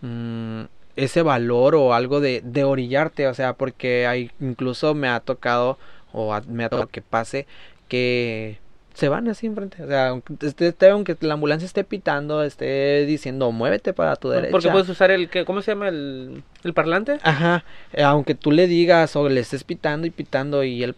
Mm, 0.00 0.62
ese 0.96 1.22
valor 1.22 1.76
o 1.76 1.94
algo 1.94 2.18
de, 2.20 2.40
de 2.44 2.64
orillarte. 2.64 3.28
O 3.28 3.34
sea, 3.34 3.52
porque 3.52 4.28
incluso 4.40 4.94
me 4.94 5.06
ha 5.06 5.20
tocado 5.20 5.78
o 6.12 6.36
me 6.48 6.64
ha 6.64 6.70
tocado 6.70 6.88
que 6.88 7.02
pase 7.02 7.46
que 7.86 8.58
se 8.96 9.10
van 9.10 9.28
así 9.28 9.46
enfrente. 9.46 9.82
O 9.82 9.86
sea, 9.86 10.08
aunque, 10.08 11.16
la 11.20 11.34
ambulancia 11.34 11.66
esté 11.66 11.84
pitando, 11.84 12.42
esté 12.42 13.04
diciendo, 13.04 13.52
muévete 13.52 13.92
para 13.92 14.16
tu 14.16 14.30
derecha. 14.30 14.50
Porque 14.50 14.70
puedes 14.70 14.88
usar 14.88 15.10
el, 15.10 15.28
¿cómo 15.44 15.60
se 15.60 15.72
llama? 15.72 15.88
El, 15.88 16.42
el 16.64 16.72
parlante. 16.72 17.18
Ajá, 17.22 17.62
eh, 17.92 18.02
aunque 18.02 18.34
tú 18.34 18.52
le 18.52 18.66
digas 18.66 19.14
o 19.14 19.28
le 19.28 19.40
estés 19.40 19.64
pitando 19.64 20.06
y 20.06 20.10
pitando 20.10 20.64
y 20.64 20.82
él, 20.82 20.96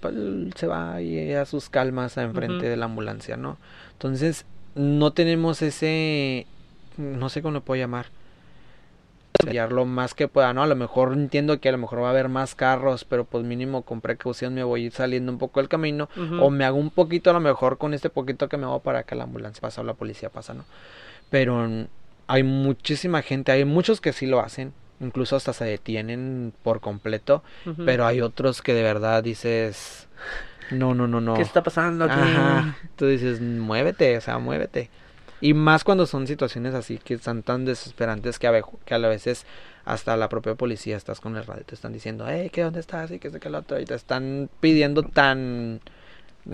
se 0.54 0.68
va 0.68 0.98
a 0.98 1.44
sus 1.44 1.68
calmas 1.68 2.16
a 2.18 2.22
enfrente 2.22 2.68
de 2.68 2.76
la 2.76 2.84
ambulancia, 2.84 3.36
¿no? 3.36 3.58
Entonces, 3.94 4.46
no 4.76 5.12
tenemos 5.12 5.60
ese, 5.60 6.46
no 6.98 7.28
sé 7.28 7.42
cómo 7.42 7.54
lo 7.54 7.62
puedo 7.62 7.80
llamar 7.80 8.06
lo 9.70 9.84
más 9.84 10.14
que 10.14 10.28
pueda, 10.28 10.52
¿no? 10.52 10.62
A 10.62 10.66
lo 10.66 10.76
mejor 10.76 11.12
entiendo 11.12 11.60
que 11.60 11.68
a 11.68 11.72
lo 11.72 11.78
mejor 11.78 12.02
va 12.02 12.08
a 12.08 12.10
haber 12.10 12.28
más 12.28 12.54
carros, 12.54 13.04
pero 13.04 13.24
pues 13.24 13.44
mínimo 13.44 13.82
con 13.82 14.00
precaución 14.00 14.54
me 14.54 14.64
voy 14.64 14.90
saliendo 14.90 15.30
un 15.30 15.38
poco 15.38 15.60
del 15.60 15.68
camino 15.68 16.08
o 16.40 16.50
me 16.50 16.64
hago 16.64 16.76
un 16.76 16.90
poquito 16.90 17.30
a 17.30 17.32
lo 17.32 17.40
mejor 17.40 17.78
con 17.78 17.94
este 17.94 18.10
poquito 18.10 18.48
que 18.48 18.56
me 18.56 18.64
hago 18.64 18.80
para 18.80 19.04
que 19.04 19.14
la 19.14 19.24
ambulancia 19.24 19.60
pasa 19.60 19.80
o 19.80 19.84
la 19.84 19.94
policía 19.94 20.30
pasa, 20.30 20.54
¿no? 20.54 20.64
Pero 21.30 21.68
hay 22.26 22.42
muchísima 22.42 23.22
gente, 23.22 23.52
hay 23.52 23.64
muchos 23.64 24.00
que 24.00 24.12
sí 24.12 24.26
lo 24.26 24.40
hacen, 24.40 24.72
incluso 25.00 25.36
hasta 25.36 25.52
se 25.52 25.64
detienen 25.64 26.52
por 26.62 26.80
completo, 26.80 27.42
pero 27.84 28.06
hay 28.06 28.20
otros 28.20 28.62
que 28.62 28.74
de 28.74 28.82
verdad 28.82 29.22
dices, 29.22 30.08
no, 30.70 30.94
no, 30.94 31.06
no, 31.06 31.20
no. 31.20 31.34
¿Qué 31.34 31.42
está 31.42 31.62
pasando 31.62 32.04
aquí? 32.04 32.14
Ajá. 32.14 32.76
Tú 32.96 33.06
dices, 33.06 33.40
muévete, 33.40 34.16
o 34.16 34.20
sea, 34.20 34.38
muévete. 34.38 34.90
Y 35.40 35.54
más 35.54 35.84
cuando 35.84 36.06
son 36.06 36.26
situaciones 36.26 36.74
así 36.74 36.98
que 36.98 37.14
están 37.14 37.42
tan 37.42 37.64
desesperantes 37.64 38.38
que 38.38 38.48
a, 38.48 38.62
que 38.84 38.94
a 38.94 38.98
veces 38.98 39.46
hasta 39.84 40.16
la 40.16 40.28
propia 40.28 40.54
policía 40.54 40.96
estás 40.96 41.20
con 41.20 41.36
el 41.36 41.46
radio, 41.46 41.64
te 41.64 41.74
están 41.74 41.92
diciendo, 41.92 42.26
hey, 42.28 42.50
¿qué 42.52 42.62
dónde 42.62 42.80
estás? 42.80 43.10
Y 43.10 43.18
que 43.18 43.30
sé 43.30 43.40
que 43.40 43.50
lo 43.50 43.58
otro, 43.58 43.78
y 43.80 43.84
te 43.84 43.94
están 43.94 44.50
pidiendo 44.60 45.02
tan 45.02 45.80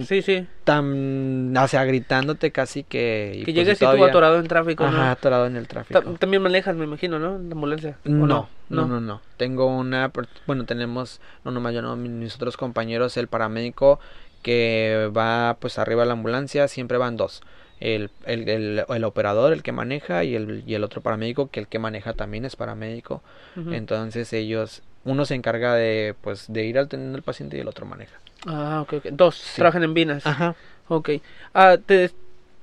Sí, 0.02 0.22
sí. 0.22 0.46
Tan, 0.64 1.56
o 1.56 1.68
sea, 1.68 1.84
gritándote 1.84 2.50
casi 2.50 2.82
que... 2.82 3.32
Que 3.38 3.44
pues, 3.44 3.54
llegues 3.54 3.80
y 3.80 3.84
tú 3.84 4.04
atorado 4.04 4.40
en 4.40 4.48
tráfico, 4.48 4.84
Ajá, 4.84 5.12
atorado 5.12 5.46
en 5.46 5.56
el 5.56 5.68
tráfico. 5.68 6.00
También 6.18 6.42
manejas, 6.42 6.74
me 6.74 6.84
imagino, 6.84 7.18
¿no? 7.18 7.38
La 7.38 7.52
ambulancia. 7.52 7.98
No, 8.02 8.26
no, 8.26 8.48
no, 8.70 8.86
no, 8.86 9.00
no, 9.00 9.20
Tengo 9.36 9.66
una, 9.66 10.10
bueno, 10.46 10.64
tenemos, 10.64 11.20
no 11.44 11.52
nomás 11.52 11.74
yo, 11.74 11.82
no, 11.82 11.94
mis 11.96 12.34
otros 12.34 12.56
compañeros, 12.56 13.16
el 13.16 13.28
paramédico 13.28 14.00
que 14.42 15.10
va 15.16 15.56
pues 15.60 15.78
arriba 15.78 16.02
de 16.02 16.08
la 16.08 16.14
ambulancia, 16.14 16.66
siempre 16.66 16.98
van 16.98 17.16
dos. 17.16 17.42
El, 17.80 18.10
el, 18.24 18.84
el, 18.88 19.04
operador, 19.04 19.52
el 19.52 19.62
que 19.62 19.72
maneja, 19.72 20.24
y 20.24 20.34
el, 20.34 20.62
y 20.66 20.74
el 20.74 20.84
otro 20.84 21.02
paramédico, 21.02 21.50
que 21.50 21.60
el 21.60 21.68
que 21.68 21.78
maneja 21.78 22.14
también 22.14 22.44
es 22.44 22.56
paramédico. 22.56 23.22
Entonces 23.70 24.32
ellos, 24.32 24.82
uno 25.04 25.24
se 25.24 25.34
encarga 25.34 25.74
de, 25.74 26.14
pues, 26.20 26.46
de 26.48 26.64
ir 26.64 26.78
al 26.78 26.88
teniendo 26.88 27.16
el 27.16 27.22
paciente 27.22 27.56
y 27.56 27.60
el 27.60 27.68
otro 27.68 27.86
maneja. 27.86 28.18
Ah, 28.46 28.80
ok, 28.82 28.94
ok. 28.94 29.04
Dos 29.12 29.52
trabajan 29.56 29.82
en 29.82 29.94
Vinas. 29.94 30.26
Ajá. 30.26 30.54
Ok. 30.88 31.10
Ah, 31.52 31.76
te, 31.84 32.10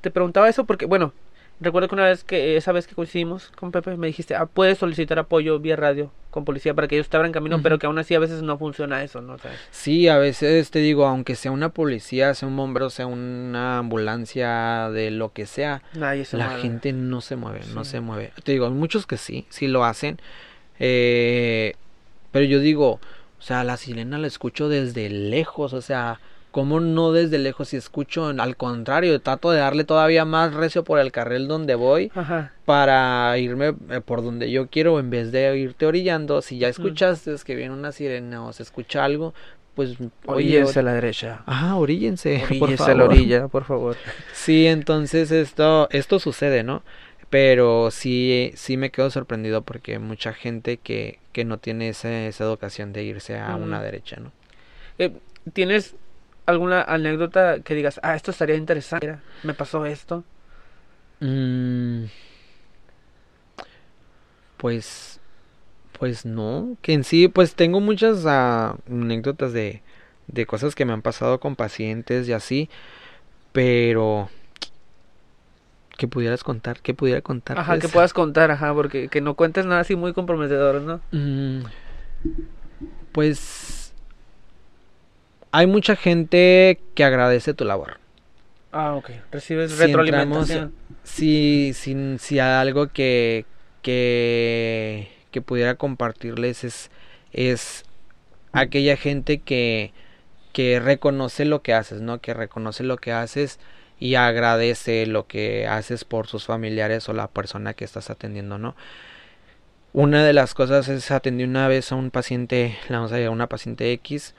te 0.01 0.11
preguntaba 0.11 0.49
eso 0.49 0.65
porque, 0.65 0.85
bueno, 0.85 1.13
recuerdo 1.61 1.87
que 1.87 1.95
una 1.95 2.05
vez 2.05 2.23
que, 2.23 2.57
esa 2.57 2.71
vez 2.71 2.87
que 2.87 2.95
coincidimos 2.95 3.51
con 3.55 3.71
Pepe, 3.71 3.95
me 3.95 4.07
dijiste, 4.07 4.35
ah, 4.35 4.47
puedes 4.47 4.79
solicitar 4.79 5.19
apoyo 5.19 5.59
vía 5.59 5.75
radio 5.75 6.11
con 6.31 6.43
policía 6.43 6.73
para 6.73 6.87
que 6.87 6.95
ellos 6.95 7.09
te 7.09 7.17
abran 7.17 7.31
camino, 7.31 7.61
pero 7.61 7.77
que 7.77 7.85
aún 7.85 7.99
así 7.99 8.15
a 8.15 8.19
veces 8.19 8.41
no 8.41 8.57
funciona 8.57 9.03
eso, 9.03 9.21
¿no? 9.21 9.37
Sí, 9.69 10.07
a 10.07 10.17
veces 10.17 10.71
te 10.71 10.79
digo, 10.79 11.05
aunque 11.05 11.35
sea 11.35 11.51
una 11.51 11.69
policía, 11.69 12.33
sea 12.33 12.47
un 12.47 12.55
bombero, 12.55 12.89
sea 12.89 13.05
una 13.05 13.77
ambulancia, 13.77 14.89
de 14.91 15.11
lo 15.11 15.33
que 15.33 15.45
sea, 15.45 15.83
la 15.93 16.57
gente 16.57 16.93
no 16.93 17.21
se 17.21 17.35
mueve, 17.35 17.61
no 17.73 17.85
se 17.85 17.99
mueve. 17.99 18.31
Te 18.43 18.53
digo, 18.53 18.65
hay 18.65 18.71
muchos 18.71 19.05
que 19.05 19.17
sí, 19.17 19.45
sí 19.49 19.67
lo 19.67 19.83
hacen, 19.83 20.19
eh, 20.79 21.75
pero 22.31 22.45
yo 22.45 22.59
digo, 22.59 22.99
o 23.39 23.41
sea, 23.41 23.63
la 23.63 23.77
sirena 23.77 24.17
la 24.17 24.27
escucho 24.27 24.69
desde 24.69 25.09
lejos, 25.09 25.73
o 25.73 25.81
sea, 25.81 26.19
¿cómo 26.51 26.79
no 26.79 27.11
desde 27.11 27.39
lejos? 27.39 27.69
Si 27.69 27.77
escucho, 27.77 28.27
al 28.27 28.57
contrario, 28.57 29.19
trato 29.21 29.51
de 29.51 29.59
darle 29.59 29.83
todavía 29.83 30.25
más 30.25 30.53
recio 30.53 30.83
por 30.83 30.99
el 30.99 31.11
carril 31.11 31.47
donde 31.47 31.75
voy 31.75 32.11
para 32.65 33.37
irme 33.37 33.73
eh, 33.89 34.01
por 34.03 34.21
donde 34.21 34.51
yo 34.51 34.67
quiero 34.67 34.99
en 34.99 35.09
vez 35.09 35.31
de 35.31 35.57
irte 35.57 35.85
orillando. 35.85 36.41
Si 36.41 36.57
ya 36.57 36.67
mm. 36.67 36.71
escuchaste 36.71 37.33
es 37.33 37.43
que 37.43 37.55
viene 37.55 37.73
una 37.73 37.91
sirena 37.91 38.45
o 38.45 38.53
se 38.53 38.63
escucha 38.63 39.03
algo, 39.03 39.33
pues 39.75 39.95
oríllense 40.25 40.79
a 40.79 40.83
la 40.83 40.93
derecha. 40.93 41.43
Ajá, 41.45 41.75
oríllense. 41.75 42.43
Oríllense 42.49 42.91
a 42.91 42.95
la 42.95 43.05
orilla, 43.05 43.47
por 43.47 43.63
favor. 43.63 43.95
Sí, 44.33 44.67
entonces 44.67 45.31
esto, 45.31 45.87
esto 45.91 46.19
sucede, 46.19 46.63
¿no? 46.63 46.83
Pero 47.29 47.91
sí, 47.91 48.51
sí 48.55 48.75
me 48.75 48.89
quedo 48.89 49.09
sorprendido 49.09 49.61
porque 49.61 49.99
mucha 49.99 50.33
gente 50.33 50.77
que, 50.77 51.19
que 51.31 51.45
no 51.45 51.57
tiene 51.59 51.89
esa, 51.89 52.25
esa 52.25 52.43
educación 52.43 52.91
de 52.91 53.03
irse 53.03 53.39
a 53.39 53.55
una 53.55 53.81
derecha, 53.81 54.17
¿no? 54.19 54.33
Eh, 54.97 55.13
¿Tienes 55.53 55.95
alguna 56.45 56.81
anécdota 56.81 57.61
que 57.61 57.75
digas, 57.75 57.99
ah, 58.03 58.15
esto 58.15 58.31
estaría 58.31 58.55
interesante, 58.55 59.17
me 59.43 59.53
pasó 59.53 59.85
esto? 59.85 60.23
Mm, 61.19 62.05
pues, 64.57 65.19
pues 65.99 66.25
no, 66.25 66.77
que 66.81 66.93
en 66.93 67.03
sí, 67.03 67.27
pues 67.27 67.55
tengo 67.55 67.79
muchas 67.79 68.25
ah, 68.25 68.75
anécdotas 68.89 69.53
de, 69.53 69.81
de 70.27 70.45
cosas 70.45 70.75
que 70.75 70.85
me 70.85 70.93
han 70.93 71.01
pasado 71.01 71.39
con 71.39 71.55
pacientes 71.55 72.27
y 72.27 72.33
así, 72.33 72.69
pero 73.51 74.29
que 75.97 76.07
pudieras 76.07 76.43
contar, 76.43 76.79
que 76.81 76.95
pudiera 76.95 77.21
contar. 77.21 77.59
Ajá, 77.59 77.77
que 77.77 77.87
puedas 77.87 78.13
contar, 78.13 78.49
ajá, 78.49 78.73
porque 78.73 79.07
que 79.07 79.21
no 79.21 79.35
cuentes 79.35 79.67
nada 79.67 79.81
así 79.81 79.95
muy 79.95 80.13
comprometedor, 80.13 80.81
¿no? 80.81 81.01
Mm, 81.11 81.65
pues 83.11 83.80
hay 85.51 85.67
mucha 85.67 85.95
gente 85.95 86.79
que 86.95 87.03
agradece 87.03 87.53
tu 87.53 87.65
labor. 87.65 87.99
Ah, 88.71 88.95
ok. 88.95 89.09
Recibes 89.31 89.77
retroalimentación. 89.77 90.73
si, 91.03 91.73
si, 91.73 92.17
si 92.19 92.39
algo 92.39 92.87
que, 92.87 93.45
que, 93.81 95.11
que 95.31 95.41
pudiera 95.41 95.75
compartirles 95.75 96.63
es, 96.63 96.91
es 97.33 97.83
aquella 98.53 98.95
gente 98.95 99.39
que, 99.39 99.91
que 100.53 100.79
reconoce 100.79 101.45
lo 101.45 101.61
que 101.61 101.73
haces, 101.73 102.01
¿no? 102.01 102.21
Que 102.21 102.33
reconoce 102.33 102.83
lo 102.83 102.97
que 102.97 103.11
haces 103.11 103.59
y 103.99 104.15
agradece 104.15 105.05
lo 105.05 105.27
que 105.27 105.67
haces 105.67 106.05
por 106.05 106.27
sus 106.27 106.45
familiares 106.45 107.07
o 107.09 107.13
la 107.13 107.27
persona 107.27 107.73
que 107.73 107.85
estás 107.85 108.09
atendiendo, 108.09 108.57
¿no? 108.57 108.75
Una 109.93 110.23
de 110.23 110.31
las 110.31 110.53
cosas 110.53 110.87
es 110.87 111.11
atendí 111.11 111.43
una 111.43 111.67
vez 111.67 111.91
a 111.91 111.95
un 111.95 112.11
paciente, 112.11 112.77
la 112.87 112.97
vamos 112.99 113.11
a 113.11 113.25
a 113.25 113.29
una 113.29 113.47
paciente 113.47 113.91
X, 113.91 114.33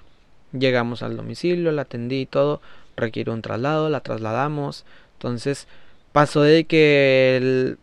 llegamos 0.53 1.03
al 1.03 1.16
domicilio, 1.16 1.72
la 1.72 1.82
atendí 1.82 2.20
y 2.20 2.26
todo, 2.26 2.61
requiere 2.96 3.30
un 3.30 3.42
traslado, 3.42 3.88
la 3.88 4.00
trasladamos, 4.00 4.84
entonces 5.14 5.66
pasó 6.12 6.42
de 6.42 6.64
que 6.64 7.36
el, 7.36 7.78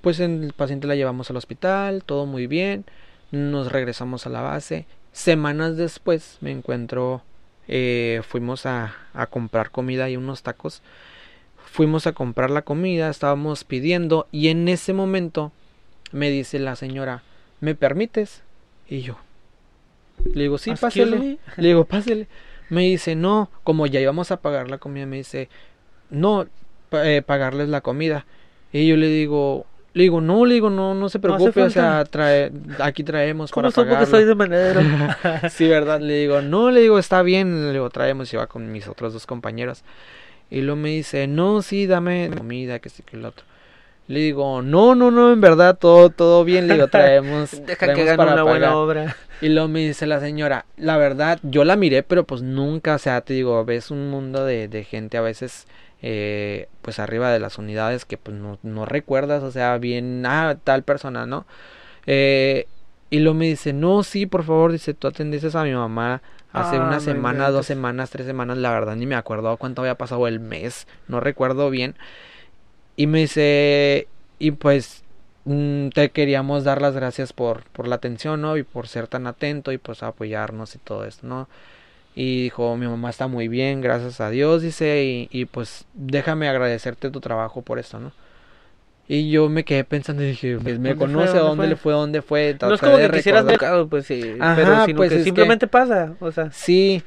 pues 0.00 0.20
el 0.20 0.52
paciente 0.56 0.86
la 0.86 0.96
llevamos 0.96 1.30
al 1.30 1.36
hospital, 1.36 2.02
todo 2.04 2.26
muy 2.26 2.46
bien, 2.46 2.84
nos 3.30 3.70
regresamos 3.70 4.26
a 4.26 4.30
la 4.30 4.40
base, 4.40 4.86
semanas 5.12 5.76
después 5.76 6.38
me 6.40 6.50
encuentro 6.50 7.22
eh, 7.70 8.22
fuimos 8.26 8.64
a, 8.64 8.94
a, 9.12 9.26
comprar 9.26 9.70
comida 9.70 10.08
y 10.08 10.16
unos 10.16 10.42
tacos. 10.42 10.82
Fuimos 11.70 12.06
a 12.06 12.12
comprar 12.12 12.50
la 12.50 12.62
comida, 12.62 13.10
estábamos 13.10 13.64
pidiendo 13.64 14.26
y 14.32 14.48
en 14.48 14.68
ese 14.68 14.94
momento 14.94 15.52
me 16.12 16.30
dice 16.30 16.58
la 16.58 16.76
señora, 16.76 17.22
¿me 17.60 17.74
permites? 17.74 18.42
Y 18.88 19.02
yo, 19.02 19.18
le 20.34 20.42
digo, 20.42 20.58
sí, 20.58 20.72
pásele. 20.80 21.38
Le 21.56 21.68
digo, 21.68 21.84
pásele. 21.84 22.28
Me 22.68 22.82
dice, 22.82 23.14
no, 23.16 23.50
como 23.64 23.86
ya 23.86 24.00
íbamos 24.00 24.30
a 24.30 24.40
pagar 24.40 24.68
la 24.70 24.78
comida, 24.78 25.06
me 25.06 25.16
dice, 25.16 25.48
no, 26.10 26.46
eh, 26.92 27.22
pagarles 27.24 27.68
la 27.68 27.80
comida. 27.80 28.26
Y 28.72 28.86
yo 28.86 28.96
le 28.96 29.06
digo, 29.06 29.64
le 29.94 30.02
digo, 30.02 30.20
no, 30.20 30.44
le 30.44 30.54
digo, 30.54 30.68
no, 30.68 30.94
no 30.94 31.08
se 31.08 31.18
preocupe, 31.18 31.62
o 31.62 31.70
sea, 31.70 32.04
trae, 32.04 32.52
aquí 32.78 33.02
traemos 33.02 33.50
para 33.50 33.70
que 33.70 34.06
soy 34.06 34.24
de 34.24 34.34
manera? 34.34 35.48
sí, 35.50 35.66
verdad, 35.66 36.00
le 36.00 36.20
digo, 36.20 36.42
no, 36.42 36.70
le 36.70 36.82
digo, 36.82 36.98
está 36.98 37.22
bien, 37.22 37.66
le 37.66 37.72
digo, 37.72 37.88
traemos 37.88 38.32
y 38.32 38.36
va 38.36 38.46
con 38.46 38.70
mis 38.70 38.86
otros 38.86 39.14
dos 39.14 39.26
compañeros. 39.26 39.82
Y 40.50 40.60
luego 40.60 40.76
me 40.76 40.90
dice, 40.90 41.26
no, 41.26 41.62
sí, 41.62 41.86
dame 41.86 42.30
comida, 42.36 42.78
que 42.78 42.90
sí, 42.90 43.02
que 43.02 43.16
el 43.16 43.24
otro. 43.24 43.44
Le 44.08 44.20
digo, 44.20 44.62
no, 44.62 44.94
no, 44.94 45.10
no, 45.10 45.32
en 45.32 45.40
verdad, 45.40 45.78
todo, 45.78 46.10
todo 46.10 46.44
bien, 46.44 46.66
le 46.66 46.74
digo, 46.74 46.88
traemos. 46.90 47.64
Deja 47.64 47.92
que 47.92 48.04
gane 48.04 48.22
una 48.22 48.42
buena 48.42 48.76
obra. 48.76 49.16
Y 49.40 49.50
luego 49.50 49.68
me 49.68 49.80
dice 49.80 50.06
la 50.06 50.18
señora, 50.18 50.64
la 50.76 50.96
verdad, 50.96 51.38
yo 51.42 51.64
la 51.64 51.76
miré, 51.76 52.02
pero 52.02 52.24
pues 52.24 52.42
nunca, 52.42 52.94
o 52.94 52.98
sea, 52.98 53.20
te 53.20 53.34
digo, 53.34 53.64
ves 53.64 53.90
un 53.90 54.10
mundo 54.10 54.44
de, 54.44 54.66
de 54.66 54.82
gente 54.82 55.16
a 55.16 55.20
veces 55.20 55.66
eh, 56.00 56.68
pues 56.80 56.98
arriba 57.00 57.30
de 57.32 57.40
las 57.40 57.58
unidades 57.58 58.04
que 58.04 58.16
pues 58.16 58.36
no, 58.36 58.58
no, 58.62 58.86
recuerdas, 58.86 59.42
o 59.42 59.50
sea, 59.50 59.76
bien, 59.78 60.24
ah, 60.26 60.56
tal 60.62 60.84
persona, 60.84 61.26
¿no? 61.26 61.44
Eh, 62.06 62.66
y 63.10 63.18
luego 63.18 63.38
me 63.38 63.46
dice, 63.46 63.72
no, 63.72 64.02
sí, 64.04 64.26
por 64.26 64.44
favor, 64.44 64.70
dice, 64.70 64.94
tú 64.94 65.08
atendiste 65.08 65.56
a 65.56 65.64
mi 65.64 65.72
mamá 65.72 66.22
hace 66.52 66.76
ah, 66.76 66.84
una 66.84 67.00
semana, 67.00 67.50
dos 67.50 67.66
semanas, 67.66 68.10
tres 68.10 68.26
semanas, 68.26 68.58
la 68.58 68.70
verdad 68.70 68.96
ni 68.96 69.06
me 69.06 69.16
acuerdo 69.16 69.56
cuánto 69.56 69.82
había 69.82 69.96
pasado 69.96 70.28
el 70.28 70.40
mes, 70.40 70.86
no 71.08 71.20
recuerdo 71.20 71.68
bien. 71.70 71.94
Y 72.98 73.06
me 73.06 73.20
dice, 73.20 74.08
y 74.40 74.50
pues 74.50 75.04
mm, 75.44 75.90
te 75.90 76.10
queríamos 76.10 76.64
dar 76.64 76.82
las 76.82 76.96
gracias 76.96 77.32
por, 77.32 77.62
por 77.70 77.86
la 77.86 77.94
atención, 77.94 78.40
¿no? 78.40 78.56
Y 78.56 78.64
por 78.64 78.88
ser 78.88 79.06
tan 79.06 79.28
atento 79.28 79.70
y 79.70 79.78
pues 79.78 80.02
apoyarnos 80.02 80.74
y 80.74 80.78
todo 80.78 81.04
esto, 81.04 81.24
¿no? 81.24 81.48
Y 82.16 82.42
dijo, 82.42 82.76
mi 82.76 82.88
mamá 82.88 83.10
está 83.10 83.28
muy 83.28 83.46
bien, 83.46 83.82
gracias 83.82 84.20
a 84.20 84.30
Dios, 84.30 84.62
dice, 84.62 85.04
y, 85.04 85.28
y 85.30 85.44
pues 85.44 85.84
déjame 85.94 86.48
agradecerte 86.48 87.08
tu 87.10 87.20
trabajo 87.20 87.62
por 87.62 87.78
esto, 87.78 88.00
¿no? 88.00 88.10
Y 89.06 89.30
yo 89.30 89.48
me 89.48 89.64
quedé 89.64 89.84
pensando 89.84 90.24
y 90.24 90.30
dije, 90.30 90.58
pues 90.60 90.80
me 90.80 90.96
conoce, 90.96 91.38
¿a 91.38 91.42
dónde, 91.42 91.68
le 91.68 91.76
fue? 91.76 91.92
¿Dónde 91.92 92.20
fue? 92.20 92.56
No 92.60 92.74
es 92.74 92.80
como 92.80 92.96
que 92.96 93.08
quisieras 93.12 93.44
mercado, 93.44 93.86
pues 93.86 94.06
sí, 94.06 94.34
pero 94.56 94.84
sino 94.86 94.96
pues 94.96 95.12
que 95.12 95.22
simplemente 95.22 95.68
pasa, 95.68 96.14
o 96.18 96.32
sea. 96.32 96.50
Sí, 96.50 97.04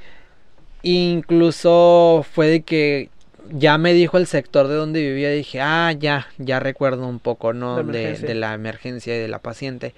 incluso 0.84 2.26
fue 2.32 2.48
de 2.48 2.62
que 2.62 3.10
ya 3.50 3.78
me 3.78 3.94
dijo 3.94 4.18
el 4.18 4.28
sector 4.28 4.68
de 4.68 4.76
donde 4.76 5.02
vivía, 5.02 5.30
dije, 5.30 5.62
ah, 5.62 5.92
ya, 5.92 6.28
ya 6.38 6.60
recuerdo 6.60 7.08
un 7.08 7.20
poco, 7.20 7.54
¿no? 7.54 7.84
De, 7.84 8.18
de, 8.18 8.36
la 8.36 8.54
emergencia 8.54 9.16
y 9.16 9.20
de 9.20 9.28
la 9.28 9.40
paciente. 9.40 9.94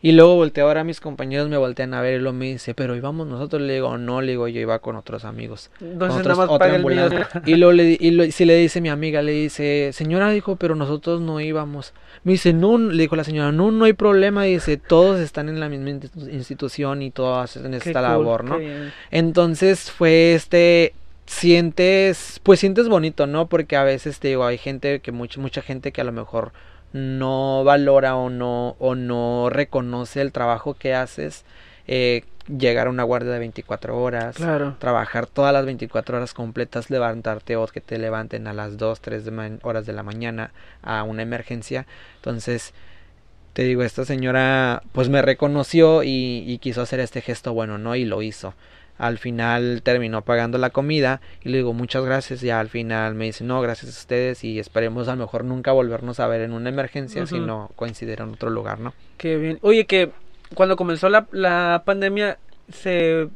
Y 0.00 0.12
luego 0.12 0.36
volteé 0.36 0.62
ahora 0.62 0.84
mis 0.84 1.00
compañeros 1.00 1.48
me 1.48 1.56
voltean 1.56 1.92
a 1.92 2.00
ver 2.00 2.14
y 2.14 2.22
luego 2.22 2.32
me 2.32 2.46
dice, 2.46 2.72
pero 2.72 2.94
íbamos 2.94 3.26
nosotros, 3.26 3.60
le 3.62 3.74
digo, 3.74 3.98
no, 3.98 4.20
le 4.20 4.32
digo, 4.32 4.46
yo 4.46 4.60
iba 4.60 4.78
con 4.78 4.94
otros 4.94 5.24
amigos. 5.24 5.72
Entonces 5.80 6.24
nada 6.24 6.46
más 6.46 6.58
paga 6.58 6.76
el 6.76 7.26
Y 7.46 7.56
luego 7.56 7.72
le, 7.72 7.96
y 7.98 8.30
si 8.30 8.44
le 8.44 8.56
dice 8.56 8.80
mi 8.80 8.90
amiga, 8.90 9.22
le 9.22 9.32
dice, 9.32 9.90
señora, 9.92 10.30
dijo, 10.30 10.54
pero 10.54 10.76
nosotros 10.76 11.20
no 11.20 11.40
íbamos. 11.40 11.94
Me 12.22 12.32
dice, 12.32 12.52
no, 12.52 12.78
le 12.78 13.02
dijo 13.02 13.16
la 13.16 13.24
señora, 13.24 13.50
no, 13.50 13.72
no 13.72 13.86
hay 13.86 13.92
problema, 13.92 14.44
dice, 14.44 14.76
todos 14.76 15.18
están 15.18 15.48
en 15.48 15.58
la 15.58 15.68
misma 15.68 15.90
institución 15.90 17.02
y 17.02 17.10
todos 17.10 17.56
hacen 17.56 17.74
esta 17.74 18.00
labor, 18.00 18.44
¿no? 18.44 18.56
Entonces 19.10 19.90
fue 19.90 20.34
este, 20.34 20.92
sientes, 21.28 22.40
pues 22.42 22.58
sientes 22.58 22.88
bonito, 22.88 23.26
¿no? 23.26 23.48
Porque 23.48 23.76
a 23.76 23.84
veces 23.84 24.18
te 24.18 24.28
digo, 24.28 24.46
hay 24.46 24.58
gente 24.58 25.00
que 25.00 25.12
mucha 25.12 25.40
mucha 25.40 25.62
gente 25.62 25.92
que 25.92 26.00
a 26.00 26.04
lo 26.04 26.12
mejor 26.12 26.52
no 26.92 27.62
valora 27.64 28.16
o 28.16 28.30
no 28.30 28.76
o 28.78 28.94
no 28.94 29.50
reconoce 29.50 30.22
el 30.22 30.32
trabajo 30.32 30.74
que 30.74 30.94
haces. 30.94 31.44
Eh, 31.86 32.24
llegar 32.48 32.86
a 32.86 32.90
una 32.90 33.02
guardia 33.02 33.32
de 33.32 33.38
24 33.40 33.98
horas, 34.00 34.36
claro. 34.36 34.76
trabajar 34.78 35.26
todas 35.26 35.52
las 35.52 35.66
24 35.66 36.16
horas 36.16 36.32
completas, 36.32 36.88
levantarte 36.88 37.56
o 37.56 37.66
que 37.66 37.82
te 37.82 37.98
levanten 37.98 38.46
a 38.46 38.54
las 38.54 38.78
2, 38.78 39.00
3 39.02 39.24
de 39.26 39.58
horas 39.62 39.84
de 39.84 39.92
la 39.92 40.02
mañana 40.02 40.52
a 40.82 41.02
una 41.02 41.22
emergencia. 41.22 41.86
Entonces, 42.16 42.72
te 43.52 43.64
digo, 43.64 43.82
esta 43.82 44.06
señora 44.06 44.82
pues 44.92 45.10
me 45.10 45.20
reconoció 45.20 46.02
y, 46.02 46.42
y 46.46 46.58
quiso 46.58 46.80
hacer 46.80 47.00
este 47.00 47.20
gesto 47.20 47.52
bueno, 47.52 47.76
¿no? 47.76 47.96
Y 47.96 48.06
lo 48.06 48.22
hizo 48.22 48.54
al 48.98 49.18
final 49.18 49.80
terminó 49.82 50.22
pagando 50.22 50.58
la 50.58 50.70
comida 50.70 51.20
y 51.42 51.48
le 51.48 51.58
digo 51.58 51.72
muchas 51.72 52.04
gracias 52.04 52.42
y 52.42 52.50
al 52.50 52.68
final 52.68 53.14
me 53.14 53.26
dice 53.26 53.44
no 53.44 53.60
gracias 53.60 53.96
a 53.96 53.98
ustedes 54.00 54.44
y 54.44 54.58
esperemos 54.58 55.08
a 55.08 55.14
lo 55.14 55.22
mejor 55.22 55.44
nunca 55.44 55.72
volvernos 55.72 56.20
a 56.20 56.26
ver 56.26 56.42
en 56.42 56.52
una 56.52 56.68
emergencia 56.68 57.24
sino 57.26 57.70
coincidir 57.76 58.20
en 58.20 58.30
otro 58.30 58.50
lugar 58.50 58.80
no 58.80 58.92
qué 59.16 59.36
bien. 59.36 59.58
Oye 59.62 59.86
que 59.86 60.10
cuando 60.54 60.76
comenzó 60.76 61.08
la, 61.08 61.26
la 61.30 61.82
pandemia 61.84 62.38
se 62.70 63.28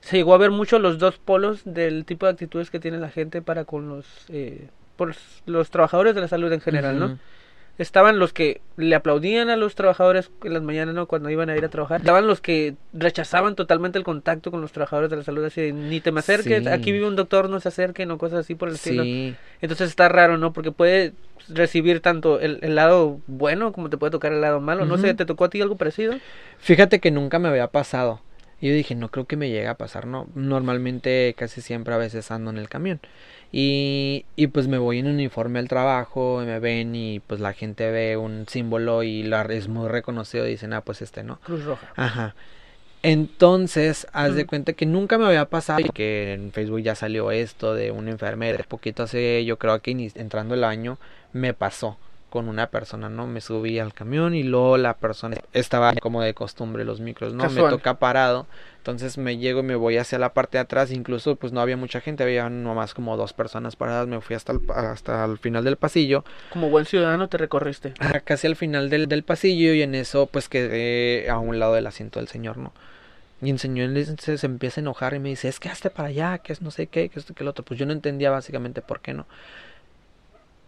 se 0.00 0.16
llegó 0.18 0.34
a 0.34 0.38
ver 0.38 0.50
mucho 0.50 0.78
los 0.78 0.98
dos 0.98 1.18
polos 1.18 1.62
del 1.64 2.04
tipo 2.04 2.26
de 2.26 2.32
actitudes 2.32 2.70
que 2.70 2.80
tiene 2.80 2.98
la 2.98 3.08
gente 3.08 3.40
para 3.40 3.64
con 3.64 3.88
los 3.88 4.06
eh, 4.28 4.68
por 4.96 5.14
los 5.46 5.70
trabajadores 5.70 6.14
de 6.14 6.20
la 6.20 6.28
salud 6.28 6.52
en 6.52 6.60
general 6.60 6.98
no 6.98 7.18
estaban 7.78 8.18
los 8.18 8.32
que 8.32 8.60
le 8.76 8.94
aplaudían 8.94 9.50
a 9.50 9.56
los 9.56 9.74
trabajadores 9.74 10.30
en 10.44 10.52
las 10.52 10.62
mañanas, 10.62 10.94
¿no? 10.94 11.06
Cuando 11.06 11.30
iban 11.30 11.50
a 11.50 11.56
ir 11.56 11.64
a 11.64 11.68
trabajar. 11.68 12.00
Estaban 12.00 12.26
los 12.26 12.40
que 12.40 12.74
rechazaban 12.92 13.56
totalmente 13.56 13.98
el 13.98 14.04
contacto 14.04 14.50
con 14.50 14.60
los 14.60 14.72
trabajadores 14.72 15.10
de 15.10 15.16
la 15.16 15.22
salud, 15.22 15.44
así 15.44 15.72
ni 15.72 16.00
te 16.00 16.12
me 16.12 16.20
acerques, 16.20 16.66
aquí 16.66 16.92
vive 16.92 17.06
un 17.06 17.16
doctor, 17.16 17.48
no 17.48 17.60
se 17.60 17.68
acerquen 17.68 18.10
o 18.10 18.18
cosas 18.18 18.40
así 18.40 18.54
por 18.54 18.68
el 18.68 18.76
estilo. 18.76 19.02
Entonces 19.60 19.88
está 19.90 20.08
raro, 20.08 20.38
¿no? 20.38 20.52
Porque 20.52 20.70
puede 20.72 21.12
recibir 21.48 22.00
tanto 22.00 22.40
el, 22.40 22.74
lado 22.74 23.20
bueno 23.26 23.72
como 23.72 23.90
te 23.90 23.96
puede 23.96 24.10
tocar 24.10 24.32
el 24.32 24.40
lado 24.40 24.60
malo. 24.60 24.84
No 24.84 24.98
sé, 24.98 25.14
¿te 25.14 25.24
tocó 25.24 25.44
a 25.44 25.50
ti 25.50 25.60
algo 25.60 25.76
parecido? 25.76 26.14
Fíjate 26.58 27.00
que 27.00 27.10
nunca 27.10 27.38
me 27.38 27.48
había 27.48 27.68
pasado. 27.68 28.20
Y 28.60 28.68
yo 28.68 28.74
dije, 28.74 28.94
no 28.94 29.10
creo 29.10 29.26
que 29.26 29.36
me 29.36 29.50
llegue 29.50 29.66
a 29.66 29.74
pasar, 29.74 30.06
no. 30.06 30.26
Normalmente 30.34 31.34
casi 31.36 31.60
siempre 31.60 31.92
a 31.92 31.98
veces 31.98 32.30
ando 32.30 32.50
en 32.50 32.56
el 32.56 32.68
camión. 32.68 33.00
Y, 33.56 34.24
y 34.34 34.48
pues 34.48 34.66
me 34.66 34.78
voy 34.78 34.98
en 34.98 35.06
uniforme 35.06 35.60
al 35.60 35.68
trabajo, 35.68 36.42
me 36.44 36.58
ven 36.58 36.96
y 36.96 37.20
pues 37.20 37.38
la 37.38 37.52
gente 37.52 37.88
ve 37.88 38.16
un 38.16 38.46
símbolo 38.48 39.04
y 39.04 39.22
la, 39.22 39.42
es 39.42 39.68
muy 39.68 39.86
reconocido 39.86 40.44
y 40.44 40.50
dicen, 40.50 40.72
ah, 40.72 40.80
pues 40.80 41.02
este, 41.02 41.22
¿no? 41.22 41.38
Cruz 41.38 41.64
Roja. 41.64 41.92
Ajá. 41.94 42.34
Entonces, 43.04 44.08
haz 44.12 44.34
de 44.34 44.44
cuenta 44.44 44.72
que 44.72 44.86
nunca 44.86 45.18
me 45.18 45.26
había 45.26 45.44
pasado 45.44 45.78
y 45.78 45.88
que 45.90 46.32
en 46.32 46.50
Facebook 46.50 46.80
ya 46.80 46.96
salió 46.96 47.30
esto 47.30 47.74
de 47.74 47.92
una 47.92 48.10
enfermera. 48.10 48.64
Poquito 48.66 49.04
hace, 49.04 49.44
yo 49.44 49.56
creo 49.56 49.80
que 49.80 50.10
entrando 50.16 50.56
el 50.56 50.64
año, 50.64 50.98
me 51.32 51.54
pasó 51.54 51.96
con 52.34 52.48
una 52.48 52.66
persona, 52.66 53.08
¿no? 53.08 53.28
Me 53.28 53.40
subí 53.40 53.78
al 53.78 53.94
camión 53.94 54.34
y 54.34 54.42
luego 54.42 54.76
la 54.76 54.94
persona 54.96 55.36
estaba 55.52 55.92
como 55.92 56.20
de 56.20 56.34
costumbre 56.34 56.84
los 56.84 56.98
micros, 56.98 57.32
¿no? 57.32 57.48
Me 57.48 57.60
toca 57.60 58.00
parado, 58.00 58.48
entonces 58.78 59.18
me 59.18 59.38
llego 59.38 59.60
y 59.60 59.62
me 59.62 59.76
voy 59.76 59.98
hacia 59.98 60.18
la 60.18 60.34
parte 60.34 60.58
de 60.58 60.62
atrás, 60.62 60.90
incluso 60.90 61.36
pues 61.36 61.52
no 61.52 61.60
había 61.60 61.76
mucha 61.76 62.00
gente, 62.00 62.24
había 62.24 62.50
nomás 62.50 62.92
como 62.92 63.16
dos 63.16 63.32
personas 63.32 63.76
paradas, 63.76 64.08
me 64.08 64.20
fui 64.20 64.34
hasta 64.34 64.50
el, 64.50 64.62
hasta 64.74 65.24
el 65.24 65.38
final 65.38 65.62
del 65.62 65.76
pasillo. 65.76 66.24
Como 66.50 66.70
buen 66.70 66.86
ciudadano 66.86 67.28
te 67.28 67.38
recorriste. 67.38 67.94
casi 68.24 68.48
al 68.48 68.56
final 68.56 68.90
del, 68.90 69.06
del 69.06 69.22
pasillo 69.22 69.72
y 69.72 69.82
en 69.82 69.94
eso 69.94 70.26
pues 70.26 70.48
quedé 70.48 71.30
a 71.30 71.38
un 71.38 71.60
lado 71.60 71.74
del 71.74 71.86
asiento 71.86 72.18
del 72.18 72.26
señor, 72.26 72.56
¿no? 72.56 72.72
Y 73.42 73.50
el 73.50 73.60
señor 73.60 73.90
se, 74.18 74.38
se 74.38 74.46
empieza 74.46 74.80
a 74.80 74.82
enojar 74.82 75.14
y 75.14 75.20
me 75.20 75.28
dice, 75.28 75.46
es 75.46 75.60
que 75.60 75.68
hazte 75.68 75.90
para 75.90 76.08
allá, 76.08 76.38
que 76.38 76.52
es 76.52 76.62
no 76.62 76.72
sé 76.72 76.88
qué, 76.88 77.10
que 77.10 77.20
esto, 77.20 77.32
que 77.32 77.44
el 77.44 77.48
otro. 77.48 77.64
Pues 77.64 77.78
yo 77.78 77.86
no 77.86 77.92
entendía 77.92 78.32
básicamente 78.32 78.82
por 78.82 78.98
qué 78.98 79.14
no. 79.14 79.24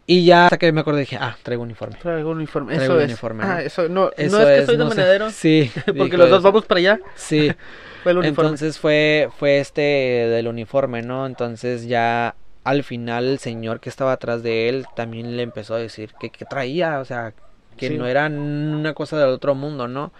Y 0.06 0.24
ya 0.24 0.44
hasta 0.44 0.58
que 0.58 0.70
me 0.70 0.80
acordé 0.80 1.00
dije, 1.00 1.18
ah, 1.20 1.36
traigo 1.42 1.64
uniforme. 1.64 1.96
Traigo 2.00 2.30
uniforme, 2.30 2.76
eso 2.76 3.00
es. 3.00 3.06
Uniforme, 3.06 3.44
ah, 3.44 3.62
eso 3.62 3.88
no, 3.88 4.04
no 4.04 4.10
es 4.16 4.60
que 4.60 4.66
soy 4.66 4.76
de 4.76 4.84
manadero. 4.84 5.30
Sí. 5.30 5.70
porque 5.98 6.16
los 6.16 6.30
dos 6.30 6.42
vamos 6.42 6.64
para 6.64 6.78
allá. 6.78 7.00
Sí. 7.16 7.50
fue 8.04 8.12
el 8.12 8.18
uniforme. 8.18 8.48
Entonces 8.48 8.78
fue, 8.78 9.28
fue 9.36 9.58
este 9.58 9.80
del 9.80 10.46
uniforme, 10.46 11.02
¿no? 11.02 11.26
Entonces 11.26 11.88
ya 11.88 12.36
al 12.62 12.84
final 12.84 13.24
el 13.24 13.38
señor 13.40 13.80
que 13.80 13.88
estaba 13.88 14.12
atrás 14.12 14.44
de 14.44 14.68
él 14.68 14.86
también 14.94 15.36
le 15.36 15.42
empezó 15.42 15.74
a 15.74 15.78
decir 15.78 16.12
que, 16.20 16.30
que 16.30 16.44
traía, 16.44 17.00
o 17.00 17.04
sea, 17.04 17.32
que 17.76 17.90
no 17.90 18.06
era 18.06 18.26
una 18.26 18.94
cosa 18.94 19.18
del 19.18 19.30
otro 19.30 19.56
mundo, 19.56 19.88
¿no? 19.88 20.12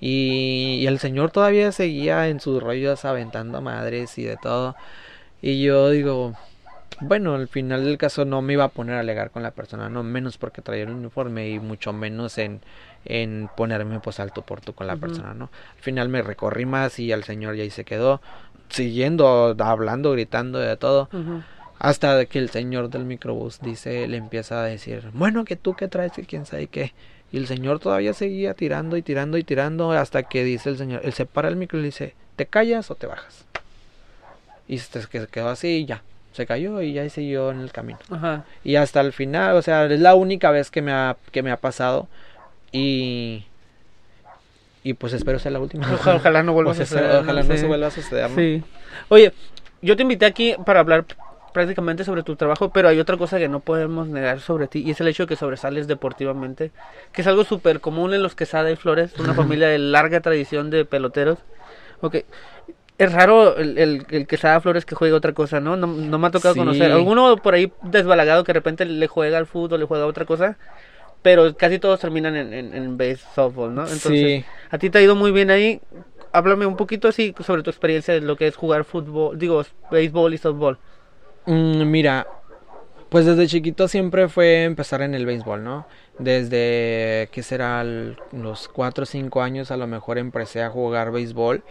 Y, 0.00 0.78
y 0.80 0.86
el 0.86 0.98
señor 0.98 1.32
todavía 1.32 1.70
seguía 1.72 2.28
en 2.28 2.40
sus 2.40 2.62
rollos 2.62 3.04
aventando 3.04 3.60
madres 3.60 4.16
y 4.16 4.24
de 4.24 4.38
todo. 4.38 4.74
Y 5.42 5.62
yo 5.62 5.90
digo, 5.90 6.34
bueno, 7.00 7.34
al 7.34 7.48
final 7.48 7.84
del 7.84 7.98
caso 7.98 8.24
no 8.24 8.42
me 8.42 8.54
iba 8.54 8.64
a 8.64 8.68
poner 8.68 8.96
a 8.96 9.00
alegar 9.00 9.30
con 9.30 9.42
la 9.42 9.52
persona, 9.52 9.88
no 9.88 10.02
menos 10.02 10.38
porque 10.38 10.62
traía 10.62 10.84
el 10.84 10.90
uniforme 10.90 11.48
y 11.48 11.58
mucho 11.58 11.92
menos 11.92 12.38
en, 12.38 12.60
en 13.04 13.48
ponerme 13.56 14.00
pues 14.00 14.20
alto 14.20 14.42
por 14.42 14.60
tú 14.60 14.72
con 14.72 14.86
la 14.86 14.96
persona, 14.96 15.34
¿no? 15.34 15.50
Al 15.76 15.82
final 15.82 16.08
me 16.08 16.22
recorrí 16.22 16.66
más 16.66 16.98
y 16.98 17.12
al 17.12 17.24
señor 17.24 17.54
ya 17.54 17.62
ahí 17.62 17.70
se 17.70 17.84
quedó, 17.84 18.20
siguiendo, 18.68 19.54
hablando, 19.58 20.12
gritando 20.12 20.58
de 20.58 20.76
todo. 20.76 21.08
Hasta 21.78 22.24
que 22.26 22.40
el 22.40 22.50
señor 22.50 22.90
del 22.90 23.04
microbús 23.04 23.60
dice, 23.60 24.08
le 24.08 24.16
empieza 24.16 24.62
a 24.62 24.64
decir, 24.64 25.10
bueno, 25.12 25.44
que 25.44 25.54
tú 25.54 25.74
qué 25.74 25.86
traes, 25.86 26.12
que 26.12 26.24
quién 26.24 26.44
sabe 26.44 26.66
qué. 26.66 26.92
Y 27.30 27.36
el 27.36 27.46
señor 27.46 27.78
todavía 27.78 28.14
seguía 28.14 28.54
tirando 28.54 28.96
y 28.96 29.02
tirando 29.02 29.38
y 29.38 29.44
tirando 29.44 29.92
hasta 29.92 30.24
que 30.24 30.42
dice 30.42 30.70
el 30.70 30.78
señor, 30.78 31.02
él 31.04 31.12
se 31.12 31.26
para 31.26 31.48
el 31.48 31.56
micro 31.56 31.78
y 31.78 31.82
le 31.82 31.88
dice, 31.88 32.14
¿te 32.36 32.46
callas 32.46 32.90
o 32.90 32.94
te 32.94 33.06
bajas? 33.06 33.44
Y 34.66 34.78
se 34.78 35.06
quedó 35.30 35.50
así 35.50 35.68
y 35.68 35.86
ya, 35.86 36.02
se 36.38 36.46
cayó 36.46 36.80
y 36.80 36.92
ya 36.92 37.08
siguió 37.10 37.50
en 37.50 37.60
el 37.60 37.72
camino. 37.72 37.98
Ajá. 38.10 38.44
Y 38.64 38.76
hasta 38.76 39.00
el 39.00 39.12
final, 39.12 39.56
o 39.56 39.62
sea, 39.62 39.84
es 39.86 40.00
la 40.00 40.14
única 40.14 40.50
vez 40.50 40.70
que 40.70 40.80
me 40.80 40.92
ha, 40.92 41.16
que 41.32 41.42
me 41.42 41.50
ha 41.50 41.58
pasado 41.58 42.08
y 42.72 43.44
y 44.84 44.94
pues 44.94 45.12
espero 45.12 45.38
sea 45.38 45.50
la 45.50 45.58
última. 45.58 45.86
Ojalá, 46.14 46.42
no 46.42 46.52
vuelva 46.52 46.72
a 46.72 46.74
suceder. 46.74 47.16
Ojalá 47.16 47.42
no, 47.42 47.56
se 47.56 47.66
vuelva 47.66 47.88
a 47.88 47.90
suceder. 47.90 48.30
Sí. 48.34 48.62
Oye, 49.08 49.32
yo 49.82 49.96
te 49.96 50.02
invité 50.02 50.26
aquí 50.26 50.54
para 50.64 50.80
hablar 50.80 51.04
prácticamente 51.52 52.04
sobre 52.04 52.22
tu 52.22 52.36
trabajo, 52.36 52.70
pero 52.70 52.88
hay 52.88 53.00
otra 53.00 53.16
cosa 53.16 53.38
que 53.38 53.48
no 53.48 53.58
podemos 53.58 54.06
negar 54.06 54.40
sobre 54.40 54.68
ti 54.68 54.84
y 54.86 54.92
es 54.92 55.00
el 55.00 55.08
hecho 55.08 55.24
de 55.24 55.26
que 55.26 55.36
sobresales 55.36 55.88
deportivamente, 55.88 56.70
que 57.12 57.22
es 57.22 57.26
algo 57.26 57.42
súper 57.42 57.80
común 57.80 58.14
en 58.14 58.22
los 58.22 58.36
Quesada 58.36 58.70
y 58.70 58.76
Flores, 58.76 59.12
una 59.18 59.34
familia 59.42 59.68
de 59.68 59.78
larga 59.78 60.20
tradición 60.20 60.70
de 60.70 60.84
peloteros. 60.84 61.38
Ok, 62.00 62.18
es 62.98 63.12
raro 63.12 63.56
el, 63.56 63.78
el, 63.78 64.06
el 64.10 64.26
que 64.26 64.36
Flores 64.36 64.84
que 64.84 64.96
juegue 64.96 65.14
otra 65.14 65.32
cosa, 65.32 65.60
¿no? 65.60 65.76
No, 65.76 65.86
me 65.86 66.26
ha 66.26 66.30
tocado 66.32 66.56
conocer. 66.56 66.90
Alguno 66.90 67.36
por 67.36 67.54
ahí 67.54 67.72
desbalagado 67.82 68.42
que 68.42 68.52
de 68.52 68.58
repente 68.58 68.84
le 68.84 69.06
juega 69.06 69.38
al 69.38 69.46
fútbol, 69.46 69.80
le 69.80 69.86
juega 69.86 70.04
otra 70.04 70.24
cosa. 70.24 70.58
Pero 71.22 71.56
casi 71.56 71.78
todos 71.78 72.00
terminan 72.00 72.36
en, 72.36 72.52
en, 72.52 72.74
en 72.74 72.98
base 72.98 73.20
softball, 73.34 73.74
¿no? 73.74 73.82
Entonces, 73.82 74.44
a 74.70 74.78
ti 74.78 74.90
te 74.90 74.98
ha 74.98 75.02
ido 75.02 75.14
muy 75.14 75.30
bien 75.30 75.50
ahí. 75.50 75.80
Háblame 76.32 76.66
un 76.66 76.76
poquito 76.76 77.08
así 77.08 77.34
sobre 77.40 77.62
tu 77.62 77.70
experiencia 77.70 78.14
de 78.14 78.20
lo 78.20 78.36
que 78.36 78.48
es 78.48 78.56
jugar 78.56 78.84
fútbol, 78.84 79.38
digo, 79.38 79.64
béisbol 79.90 80.34
y 80.34 80.38
softball. 80.38 80.78
Mm, 81.46 81.84
mira, 81.90 82.26
pues 83.08 83.26
desde 83.26 83.46
chiquito 83.46 83.88
siempre 83.88 84.28
fue 84.28 84.64
empezar 84.64 85.02
en 85.02 85.14
el 85.14 85.24
béisbol, 85.24 85.64
¿no? 85.64 85.86
Desde, 86.18 87.28
¿qué 87.32 87.42
será? 87.42 87.84
Los 87.84 88.68
4 88.68 89.04
o 89.04 89.06
5 89.06 89.40
años 89.40 89.70
a 89.70 89.76
lo 89.76 89.86
mejor 89.86 90.18
empecé 90.18 90.62
a 90.62 90.70
jugar 90.70 91.10
béisbol 91.12 91.62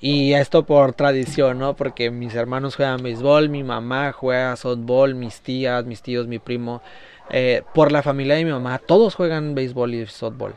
y 0.00 0.34
esto 0.34 0.64
por 0.64 0.92
tradición, 0.92 1.58
¿no? 1.58 1.74
Porque 1.74 2.10
mis 2.10 2.34
hermanos 2.34 2.76
juegan 2.76 3.02
béisbol, 3.02 3.48
mi 3.48 3.64
mamá 3.64 4.12
juega 4.12 4.54
softball, 4.56 5.14
mis 5.14 5.40
tías, 5.40 5.84
mis 5.84 6.02
tíos, 6.02 6.26
mi 6.26 6.38
primo. 6.38 6.82
Eh, 7.30 7.62
por 7.74 7.92
la 7.92 8.02
familia 8.02 8.36
de 8.36 8.44
mi 8.44 8.52
mamá, 8.52 8.78
todos 8.78 9.14
juegan 9.14 9.54
béisbol 9.54 9.94
y 9.94 10.06
softball. 10.06 10.54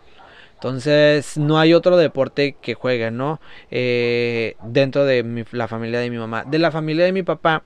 Entonces, 0.54 1.38
no 1.38 1.60
hay 1.60 1.74
otro 1.74 1.98
deporte 1.98 2.56
que 2.62 2.76
jueguen, 2.76 3.18
¿no? 3.18 3.42
Eh, 3.72 4.56
dentro 4.64 5.06
de 5.06 5.46
la 5.52 5.68
familia 5.68 6.00
de 6.00 6.10
mi 6.10 6.18
mamá. 6.18 6.44
De 6.46 6.60
la 6.60 6.70
familia 6.70 7.06
de 7.06 7.12
mi 7.12 7.24
papá, 7.24 7.64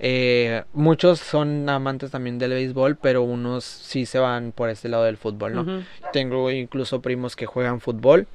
eh, 0.00 0.64
muchos 0.72 1.20
son 1.20 1.68
amantes 1.68 2.10
también 2.10 2.38
del 2.38 2.52
béisbol, 2.52 2.96
pero 2.96 3.22
unos 3.22 3.64
sí 3.64 4.06
se 4.06 4.18
van 4.18 4.52
por 4.52 4.70
este 4.70 4.88
lado 4.88 5.04
del 5.04 5.18
fútbol, 5.18 5.54
¿no? 5.54 5.84
Tengo 6.12 6.50
incluso 6.50 7.02
primos 7.02 7.36
que 7.36 7.44
juegan 7.44 7.80
fútbol 7.80 8.26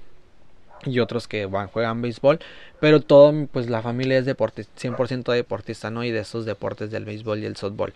y 0.85 0.99
otros 0.99 1.27
que 1.27 1.45
van, 1.45 1.67
juegan 1.67 2.01
béisbol, 2.01 2.39
pero 2.79 3.01
todo, 3.01 3.47
pues 3.51 3.69
la 3.69 3.81
familia 3.81 4.17
es 4.17 4.25
deporte, 4.25 4.65
100% 4.77 5.31
deportista, 5.31 5.89
¿no? 5.89 6.03
Y 6.03 6.11
de 6.11 6.19
esos 6.19 6.45
deportes 6.45 6.91
del 6.91 7.05
béisbol 7.05 7.39
y 7.39 7.45
el 7.45 7.55
softball. 7.55 7.93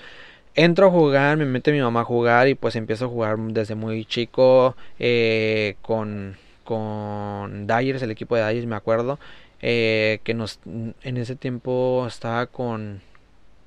Entro 0.55 0.87
a 0.87 0.91
jugar, 0.91 1.37
me 1.37 1.45
mete 1.45 1.71
mi 1.71 1.81
mamá 1.81 2.01
a 2.01 2.03
jugar 2.03 2.47
y 2.47 2.55
pues 2.55 2.75
empiezo 2.75 3.05
a 3.05 3.09
jugar 3.09 3.37
desde 3.37 3.75
muy 3.75 4.05
chico 4.05 4.75
eh, 4.97 5.75
con, 5.81 6.35
con 6.63 7.67
Dyers, 7.67 8.01
el 8.01 8.11
equipo 8.11 8.35
de 8.35 8.47
Dyers, 8.47 8.65
me 8.65 8.75
acuerdo, 8.75 9.19
eh, 9.61 10.19
que 10.23 10.33
nos, 10.33 10.59
en 10.65 11.17
ese 11.17 11.35
tiempo 11.35 12.05
estaba 12.07 12.47
con, 12.47 13.01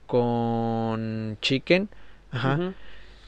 con 0.06 1.38
Chicken, 1.40 1.88
ajá. 2.32 2.74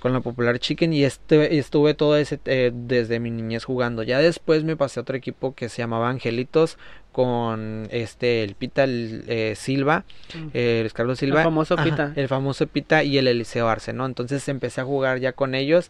Con 0.03 0.13
la 0.13 0.21
Popular 0.21 0.59
Chicken 0.59 0.93
y 0.93 1.05
este, 1.05 1.59
estuve 1.59 1.95
todo 1.95 2.17
ese 2.17 2.41
eh, 2.47 2.73
desde 2.75 3.21
mi 3.21 3.31
niñez 3.31 3.63
jugando. 3.63 4.03
Ya 4.03 4.19
después 4.19 4.65
me 4.65 4.77
pasé 4.77 4.99
a 4.99 5.03
otro 5.03 5.17
equipo 5.17 5.55
que 5.55 5.69
se 5.69 5.81
llamaba 5.81 6.11
Angelitos 6.11 6.77
con 7.13 7.87
este 7.93 8.43
el 8.43 8.57
Pita 8.57 8.85
eh, 8.89 9.55
Silva, 9.57 10.05
mm. 10.35 10.49
el 10.55 10.93
Carlos 10.93 11.21
Silva, 11.21 11.43
el 11.43 11.45
famoso 11.45 11.77
Pita, 11.77 12.13
el 12.17 12.27
famoso 12.27 12.67
Pita 12.67 13.05
y 13.05 13.17
el 13.17 13.29
Eliseo 13.29 13.69
Arce, 13.69 13.93
¿no? 13.93 14.05
Entonces 14.05 14.49
empecé 14.49 14.81
a 14.81 14.85
jugar 14.85 15.21
ya 15.21 15.35
con 15.35 15.55
ellos 15.55 15.89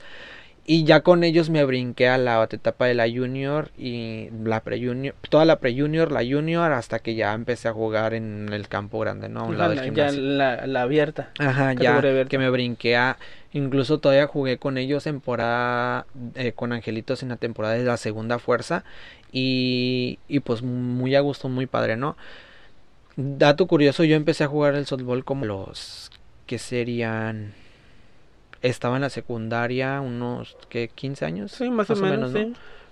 y 0.65 0.85
ya 0.85 1.01
con 1.01 1.25
ellos 1.25 1.51
me 1.51 1.65
brinqué 1.65 2.09
a 2.09 2.19
la 2.19 2.45
etapa 2.45 2.87
de 2.87 2.95
la 2.95 3.11
junior 3.11 3.71
y 3.77 4.29
la 4.45 4.61
pre-junior, 4.61 5.15
toda 5.29 5.45
la 5.45 5.59
pre-junior, 5.59 6.13
la 6.13 6.21
junior, 6.25 6.71
hasta 6.73 7.01
que 7.01 7.17
ya 7.17 7.33
empecé 7.33 7.67
a 7.69 7.73
jugar 7.73 8.15
en 8.15 8.49
el 8.53 8.69
campo 8.69 9.01
grande, 9.01 9.29
¿no? 9.29 9.41
A 9.41 9.45
un 9.45 9.59
lado 9.59 9.75
del 9.75 9.93
ya 9.93 10.13
la, 10.13 10.67
la, 10.69 10.83
abierta. 10.83 11.31
Ajá, 11.41 11.73
ya 11.73 12.01
que 12.27 12.39
me 12.39 12.49
brinqué 12.49 12.97
a... 12.97 13.19
Incluso 13.53 13.99
todavía 13.99 14.27
jugué 14.29 14.57
con 14.59 14.79
ellos 14.79 15.05
temporada, 15.05 16.07
eh, 16.37 16.53
con 16.53 16.73
Angelitos 16.73 17.23
en 17.23 17.31
la 17.31 17.37
temporada 17.37 17.75
de 17.75 17.85
la 17.85 17.99
segunda 17.99 18.39
fuerza 18.39 18.85
y, 19.31 20.21
y 20.29 20.41
pues 20.41 20.63
muy 20.63 21.17
a 21.17 21.21
gusto, 21.21 21.49
muy 21.49 21.67
padre, 21.67 21.97
¿no? 21.97 22.17
Dato 23.17 23.67
curioso, 23.67 24.05
yo 24.05 24.17
empecé 24.17 24.45
a 24.45 24.49
jugar 24.49 24.75
el 24.75 24.87
softball 24.87 25.25
como 25.25 25.45
los 25.45 26.11
que 26.47 26.59
serían 26.59 27.53
estaba 28.63 28.97
en 28.97 29.03
la 29.03 29.11
secundaria 29.11 30.01
unos 30.01 30.57
que 30.69 30.89
15 30.89 31.25
años 31.25 31.53
sí 31.53 31.71
más, 31.71 31.91
o, 31.91 31.97
menos, 31.97 32.33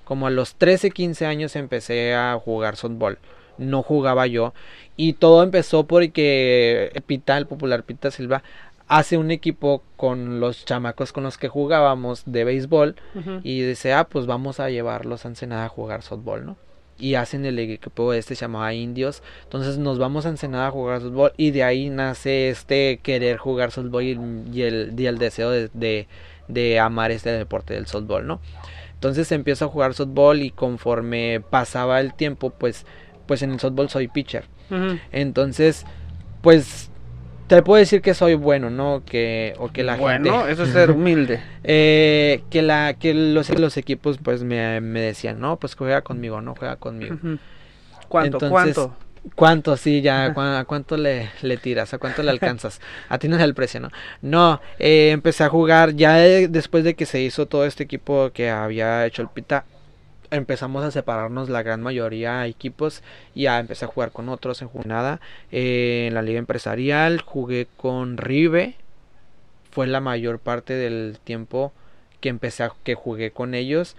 como 0.04 0.26
a 0.26 0.30
los 0.30 0.54
13 0.56 0.90
15 0.90 1.26
años 1.26 1.56
empecé 1.56 2.14
a 2.14 2.38
jugar 2.42 2.76
softball. 2.76 3.18
No 3.58 3.82
jugaba 3.82 4.26
yo. 4.26 4.54
Y 4.96 5.14
todo 5.14 5.42
empezó 5.42 5.84
porque 5.84 6.90
Pita 7.06 7.36
el 7.36 7.46
popular 7.46 7.82
Pita 7.84 8.10
Silva 8.10 8.42
hace 8.88 9.16
un 9.16 9.30
equipo 9.30 9.84
con 9.96 10.40
los 10.40 10.64
chamacos 10.64 11.12
con 11.12 11.22
los 11.22 11.38
que 11.38 11.46
jugábamos 11.46 12.24
de 12.26 12.42
béisbol 12.42 12.96
y 13.44 13.62
dice 13.62 13.92
ah 13.92 14.04
pues 14.04 14.26
vamos 14.26 14.58
a 14.58 14.68
llevarlos 14.68 15.24
a 15.24 15.28
Ensenada 15.28 15.66
a 15.66 15.68
jugar 15.68 16.02
softball 16.02 16.44
no 16.44 16.56
y 17.00 17.14
hacen 17.14 17.44
el 17.44 17.58
equipo 17.58 18.12
este 18.12 18.34
se 18.34 18.42
llamaba 18.42 18.72
Indios. 18.74 19.22
Entonces 19.44 19.78
nos 19.78 19.98
vamos 19.98 20.26
a 20.26 20.28
Ensenada 20.28 20.68
a 20.68 20.70
jugar 20.70 21.00
softball 21.00 21.32
y 21.36 21.50
de 21.50 21.64
ahí 21.64 21.90
nace 21.90 22.50
este 22.50 23.00
querer 23.02 23.38
jugar 23.38 23.70
softball 23.70 24.02
y, 24.04 24.12
el, 24.62 24.92
y 24.96 25.06
el, 25.06 25.18
deseo 25.18 25.50
de, 25.50 26.06
de, 26.48 26.78
amar 26.78 27.10
este 27.10 27.30
deporte 27.30 27.74
del 27.74 27.86
softball, 27.86 28.26
¿no? 28.26 28.40
Entonces 28.94 29.32
empiezo 29.32 29.64
a 29.64 29.68
jugar 29.68 29.94
softball 29.94 30.42
y 30.42 30.50
conforme 30.50 31.42
pasaba 31.48 32.00
el 32.00 32.14
tiempo, 32.14 32.50
pues, 32.50 32.84
pues 33.26 33.42
en 33.42 33.52
el 33.52 33.60
softball 33.60 33.88
soy 33.88 34.08
pitcher. 34.08 34.44
Entonces, 35.10 35.84
pues 36.42 36.89
te 37.56 37.62
puedo 37.64 37.80
decir 37.80 38.00
que 38.00 38.14
soy 38.14 38.34
bueno, 38.34 38.70
¿no? 38.70 39.02
Que, 39.04 39.54
o 39.58 39.72
que 39.72 39.82
la 39.82 39.96
gente... 39.96 40.30
Bueno, 40.30 40.46
eso 40.46 40.62
es 40.62 40.70
ser 40.70 40.90
humilde. 40.92 41.42
eh, 41.64 42.44
que 42.48 42.62
la, 42.62 42.94
que 42.94 43.12
los, 43.12 43.50
los 43.58 43.76
equipos 43.76 44.18
pues 44.22 44.44
me, 44.44 44.80
me, 44.80 45.00
decían, 45.00 45.40
no, 45.40 45.56
pues 45.56 45.74
juega 45.74 46.02
conmigo, 46.02 46.40
no 46.40 46.54
juega 46.54 46.76
conmigo. 46.76 47.16
¿Cuánto? 48.06 48.38
¿Cuánto? 48.48 48.94
¿Cuánto? 49.34 49.76
Sí, 49.76 50.00
ya, 50.00 50.26
¿a 50.26 50.64
cuánto 50.64 50.96
le, 50.96 51.30
le 51.42 51.56
tiras? 51.56 51.92
¿A 51.92 51.98
cuánto 51.98 52.22
le 52.22 52.30
alcanzas? 52.30 52.80
A 53.08 53.18
ti 53.18 53.26
no 53.26 53.36
es 53.36 53.42
el 53.42 53.54
precio, 53.54 53.80
¿no? 53.80 53.90
No, 54.22 54.60
eh, 54.78 55.10
empecé 55.10 55.42
a 55.42 55.48
jugar 55.48 55.94
ya 55.94 56.14
después 56.18 56.84
de 56.84 56.94
que 56.94 57.04
se 57.04 57.20
hizo 57.20 57.46
todo 57.46 57.66
este 57.66 57.82
equipo 57.82 58.30
que 58.32 58.48
había 58.48 59.04
hecho 59.06 59.22
el 59.22 59.28
Pita 59.28 59.64
empezamos 60.30 60.84
a 60.84 60.90
separarnos 60.90 61.48
la 61.48 61.62
gran 61.62 61.82
mayoría 61.82 62.46
equipos 62.46 63.02
y 63.34 63.46
a 63.46 63.58
empecé 63.58 63.84
a 63.84 63.88
jugar 63.88 64.12
con 64.12 64.28
otros 64.28 64.62
en 64.62 64.68
jornada 64.68 65.20
eh, 65.50 66.06
en 66.08 66.14
la 66.14 66.22
liga 66.22 66.38
empresarial 66.38 67.20
jugué 67.20 67.66
con 67.76 68.16
Rive 68.16 68.76
fue 69.70 69.86
la 69.86 70.00
mayor 70.00 70.38
parte 70.38 70.74
del 70.74 71.18
tiempo 71.22 71.72
que 72.20 72.28
empecé 72.28 72.64
a 72.64 72.72
que 72.82 72.94
jugué 72.94 73.30
con 73.30 73.54
ellos. 73.54 73.96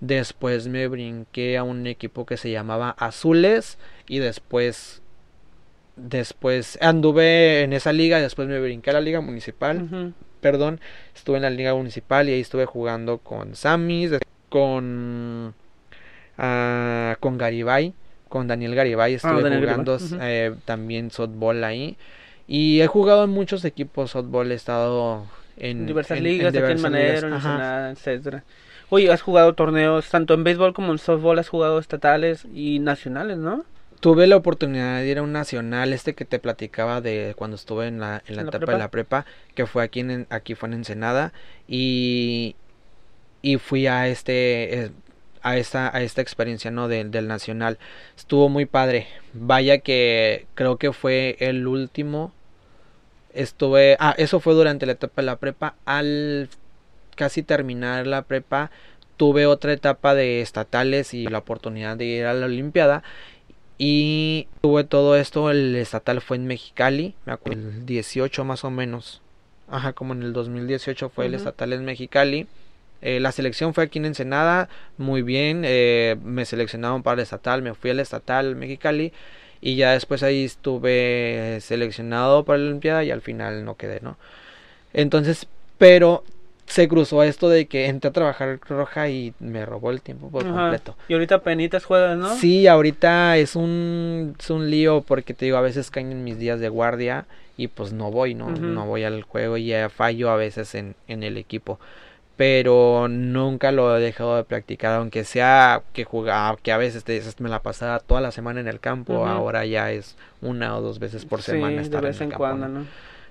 Después 0.00 0.68
me 0.68 0.86
brinqué 0.86 1.58
a 1.58 1.64
un 1.64 1.86
equipo 1.86 2.24
que 2.24 2.36
se 2.36 2.50
llamaba 2.50 2.90
Azules 2.98 3.78
y 4.06 4.20
después 4.20 5.02
después 5.96 6.78
anduve 6.80 7.62
en 7.62 7.72
esa 7.72 7.92
liga 7.92 8.20
después 8.20 8.46
me 8.46 8.60
brinqué 8.60 8.90
a 8.90 8.94
la 8.94 9.00
liga 9.00 9.20
municipal. 9.20 10.14
Perdón 10.40 10.80
estuve 11.14 11.36
en 11.36 11.42
la 11.42 11.50
liga 11.50 11.74
municipal 11.74 12.28
y 12.28 12.32
ahí 12.32 12.40
estuve 12.40 12.64
jugando 12.64 13.18
con 13.18 13.56
Samis 13.56 14.12
con 14.48 15.54
con 16.38 17.38
Garibay, 17.38 17.94
con 18.28 18.46
Daniel 18.46 18.74
Garibay, 18.74 19.12
ah, 19.12 19.16
estuve 19.16 19.58
jugando 19.58 19.98
eh, 20.20 20.54
también 20.64 21.10
softball 21.10 21.64
ahí. 21.64 21.96
Y 22.46 22.80
he 22.80 22.86
jugado 22.86 23.24
en 23.24 23.30
muchos 23.30 23.64
equipos 23.64 24.12
softball, 24.12 24.50
he 24.52 24.54
estado 24.54 25.26
en 25.56 25.86
diversas 25.86 26.20
ligas, 26.20 26.54
en, 26.54 26.64
en 26.64 26.80
Manero, 26.80 27.90
etcétera. 27.90 28.44
Oye, 28.90 29.12
has 29.12 29.20
jugado 29.20 29.52
torneos 29.54 30.08
tanto 30.08 30.32
en 30.32 30.44
béisbol 30.44 30.72
como 30.72 30.92
en 30.92 30.98
softball, 30.98 31.38
has 31.38 31.48
jugado 31.48 31.78
estatales 31.78 32.46
y 32.54 32.78
nacionales, 32.78 33.36
¿no? 33.36 33.64
Tuve 34.00 34.26
la 34.28 34.36
oportunidad 34.36 35.00
de 35.00 35.08
ir 35.08 35.18
a 35.18 35.22
un 35.22 35.32
nacional, 35.32 35.92
este 35.92 36.14
que 36.14 36.24
te 36.24 36.38
platicaba 36.38 37.00
de 37.00 37.34
cuando 37.36 37.56
estuve 37.56 37.88
en 37.88 37.98
la, 37.98 38.22
en 38.26 38.36
la, 38.36 38.42
etapa 38.42 38.72
de 38.72 38.78
la 38.78 38.90
prepa, 38.90 39.26
que 39.54 39.66
fue 39.66 39.82
aquí 39.82 40.00
en, 40.00 40.26
aquí 40.30 40.54
fue 40.54 40.68
en 40.68 40.74
Ensenada, 40.74 41.32
y, 41.66 42.54
y 43.42 43.56
fui 43.56 43.88
a 43.88 44.08
este, 44.08 44.84
eh, 44.84 44.90
a 45.48 45.56
esta, 45.56 45.94
a 45.96 46.02
esta 46.02 46.20
experiencia 46.20 46.70
¿no? 46.70 46.88
del 46.88 47.26
nacional. 47.26 47.78
Estuvo 48.16 48.48
muy 48.48 48.66
padre. 48.66 49.06
Vaya 49.32 49.78
que 49.78 50.46
creo 50.54 50.76
que 50.76 50.92
fue 50.92 51.36
el 51.40 51.66
último. 51.66 52.32
Estuve. 53.32 53.96
Ah, 53.98 54.14
eso 54.18 54.40
fue 54.40 54.54
durante 54.54 54.84
la 54.84 54.92
etapa 54.92 55.22
de 55.22 55.26
la 55.26 55.36
prepa. 55.36 55.74
Al 55.86 56.50
casi 57.16 57.42
terminar 57.42 58.06
la 58.06 58.22
prepa. 58.22 58.70
Tuve 59.16 59.46
otra 59.46 59.72
etapa 59.72 60.14
de 60.14 60.42
estatales 60.42 61.12
y 61.14 61.26
la 61.26 61.38
oportunidad 61.38 61.96
de 61.96 62.04
ir 62.04 62.26
a 62.26 62.34
la 62.34 62.46
Olimpiada. 62.46 63.02
Y 63.78 64.48
tuve 64.60 64.84
todo 64.84 65.16
esto. 65.16 65.50
El 65.50 65.74
estatal 65.76 66.20
fue 66.20 66.36
en 66.36 66.46
Mexicali. 66.46 67.14
Me 67.24 67.32
acuerdo. 67.32 67.68
El 67.68 67.86
18 67.86 68.44
más 68.44 68.64
o 68.64 68.70
menos. 68.70 69.22
Ajá, 69.70 69.94
como 69.94 70.12
en 70.12 70.22
el 70.22 70.32
2018 70.32 71.08
fue 71.08 71.26
el 71.26 71.34
estatal 71.34 71.72
en 71.72 71.84
Mexicali. 71.84 72.46
Eh, 73.00 73.20
la 73.20 73.32
selección 73.32 73.74
fue 73.74 73.84
aquí 73.84 73.98
en 73.98 74.06
Ensenada, 74.06 74.68
muy 74.96 75.22
bien, 75.22 75.62
eh, 75.64 76.16
me 76.24 76.44
seleccionaron 76.44 77.02
para 77.02 77.14
el 77.14 77.20
estatal, 77.20 77.62
me 77.62 77.74
fui 77.74 77.90
al 77.90 78.00
estatal 78.00 78.56
Mexicali 78.56 79.12
y 79.60 79.76
ya 79.76 79.92
después 79.92 80.22
ahí 80.22 80.44
estuve 80.44 81.58
seleccionado 81.60 82.44
para 82.44 82.58
la 82.58 82.66
Olimpiada 82.66 83.04
y 83.04 83.10
al 83.10 83.22
final 83.22 83.64
no 83.64 83.76
quedé, 83.76 84.00
¿no? 84.00 84.16
Entonces, 84.92 85.46
pero 85.78 86.24
se 86.66 86.86
cruzó 86.86 87.22
esto 87.22 87.48
de 87.48 87.66
que 87.66 87.86
entré 87.86 88.10
a 88.10 88.12
trabajar 88.12 88.58
Roja 88.68 89.08
y 89.08 89.32
me 89.40 89.64
robó 89.64 89.90
el 89.90 90.02
tiempo 90.02 90.28
por 90.30 90.44
completo. 90.44 90.96
Y 91.08 91.14
ahorita 91.14 91.42
penitas 91.42 91.84
juegas, 91.84 92.16
¿no? 92.18 92.36
Sí, 92.36 92.66
ahorita 92.66 93.36
es 93.38 93.56
un, 93.56 94.36
es 94.38 94.50
un 94.50 94.70
lío 94.70 95.02
porque 95.02 95.34
te 95.34 95.46
digo, 95.46 95.56
a 95.56 95.62
veces 95.62 95.90
caen 95.90 96.12
en 96.12 96.24
mis 96.24 96.38
días 96.38 96.60
de 96.60 96.68
guardia 96.68 97.26
y 97.56 97.68
pues 97.68 97.92
no 97.92 98.10
voy, 98.10 98.34
¿no? 98.34 98.50
No 98.50 98.86
voy 98.86 99.04
al 99.04 99.22
juego 99.22 99.56
y 99.56 99.66
ya 99.66 99.88
fallo 99.88 100.30
a 100.30 100.36
veces 100.36 100.74
en, 100.74 100.94
en 101.06 101.22
el 101.22 101.36
equipo 101.38 101.80
pero 102.38 103.08
nunca 103.08 103.72
lo 103.72 103.96
he 103.96 104.00
dejado 104.00 104.36
de 104.36 104.44
practicar, 104.44 104.94
aunque 104.94 105.24
sea 105.24 105.82
que 105.92 106.04
jugaba, 106.04 106.56
que 106.56 106.70
a 106.70 106.76
veces 106.76 107.02
te, 107.02 107.20
me 107.40 107.48
la 107.48 107.62
pasaba 107.62 107.98
toda 107.98 108.20
la 108.20 108.30
semana 108.30 108.60
en 108.60 108.68
el 108.68 108.78
campo, 108.78 109.26
ahora 109.26 109.66
ya 109.66 109.90
es 109.90 110.16
una 110.40 110.76
o 110.76 110.80
dos 110.80 111.00
veces 111.00 111.24
por 111.24 111.42
semana 111.42 111.82
estar 111.82 112.00
de 112.00 112.06
vez 112.06 112.20
en, 112.20 112.30
cuando, 112.30 112.68
¿no? 112.68 112.86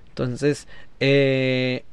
Entonces, 0.08 0.68
eh, 1.00 1.84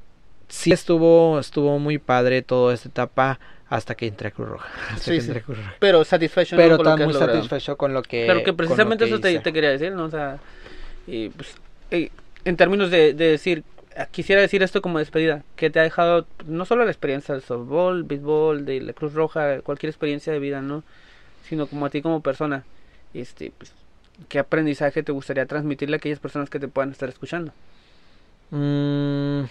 sí 0.49 0.73
estuvo, 0.73 1.39
estuvo 1.39 1.79
muy 1.79 1.99
padre 1.99 2.41
toda 2.41 2.73
esta 2.73 2.89
etapa 2.89 3.39
hasta 3.69 3.95
que 3.95 4.07
entré 4.07 4.27
a 4.27 4.31
Cruz 4.31 4.49
Roja. 4.49 4.69
Sí, 4.99 5.21
sí. 5.21 5.31
Pero 5.79 6.03
satisfecho 6.03 6.57
Pero 6.57 6.77
con 6.77 7.01
muy 7.01 7.13
satisfecho 7.13 7.77
con 7.77 7.93
lo 7.93 8.03
que. 8.03 8.25
Pero 8.27 8.43
que 8.43 8.51
precisamente 8.51 9.05
eso 9.05 9.21
te, 9.21 9.41
quería 9.41 9.69
decir, 9.69 9.93
¿no? 9.93 10.03
O 10.03 10.11
sea, 10.11 10.37
y 11.07 11.29
pues, 11.29 11.55
en 12.43 12.57
términos 12.57 12.91
de, 12.91 13.13
de 13.13 13.29
decir 13.31 13.63
quisiera 14.11 14.41
decir 14.41 14.61
esto 14.63 14.81
como 14.81 14.99
despedida, 14.99 15.43
que 15.55 15.69
te 15.69 15.79
ha 15.79 15.83
dejado 15.83 16.27
no 16.45 16.65
solo 16.65 16.83
la 16.83 16.91
experiencia 16.91 17.33
del 17.33 17.43
softball, 17.43 18.03
béisbol, 18.03 18.65
de 18.65 18.81
la 18.81 18.93
Cruz 18.93 19.13
Roja, 19.13 19.61
cualquier 19.61 19.89
experiencia 19.89 20.33
de 20.33 20.39
vida, 20.39 20.61
¿no? 20.61 20.83
Sino 21.47 21.67
como 21.67 21.85
a 21.85 21.89
ti 21.89 22.01
como 22.01 22.21
persona. 22.21 22.65
Este, 23.13 23.51
pues, 23.57 23.73
¿qué 24.27 24.39
aprendizaje 24.39 25.03
te 25.03 25.11
gustaría 25.11 25.45
transmitirle 25.45 25.95
a 25.95 25.97
aquellas 25.97 26.19
personas 26.19 26.49
que 26.49 26.59
te 26.59 26.67
puedan 26.67 26.91
estar 26.91 27.07
escuchando? 27.07 27.53
Mm. 28.51 29.43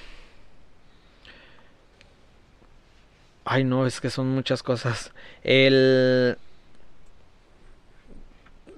Ay, 3.47 3.65
no, 3.65 3.87
es 3.87 4.01
que 4.01 4.11
son 4.11 4.29
muchas 4.29 4.63
cosas. 4.63 5.13
El 5.43 6.37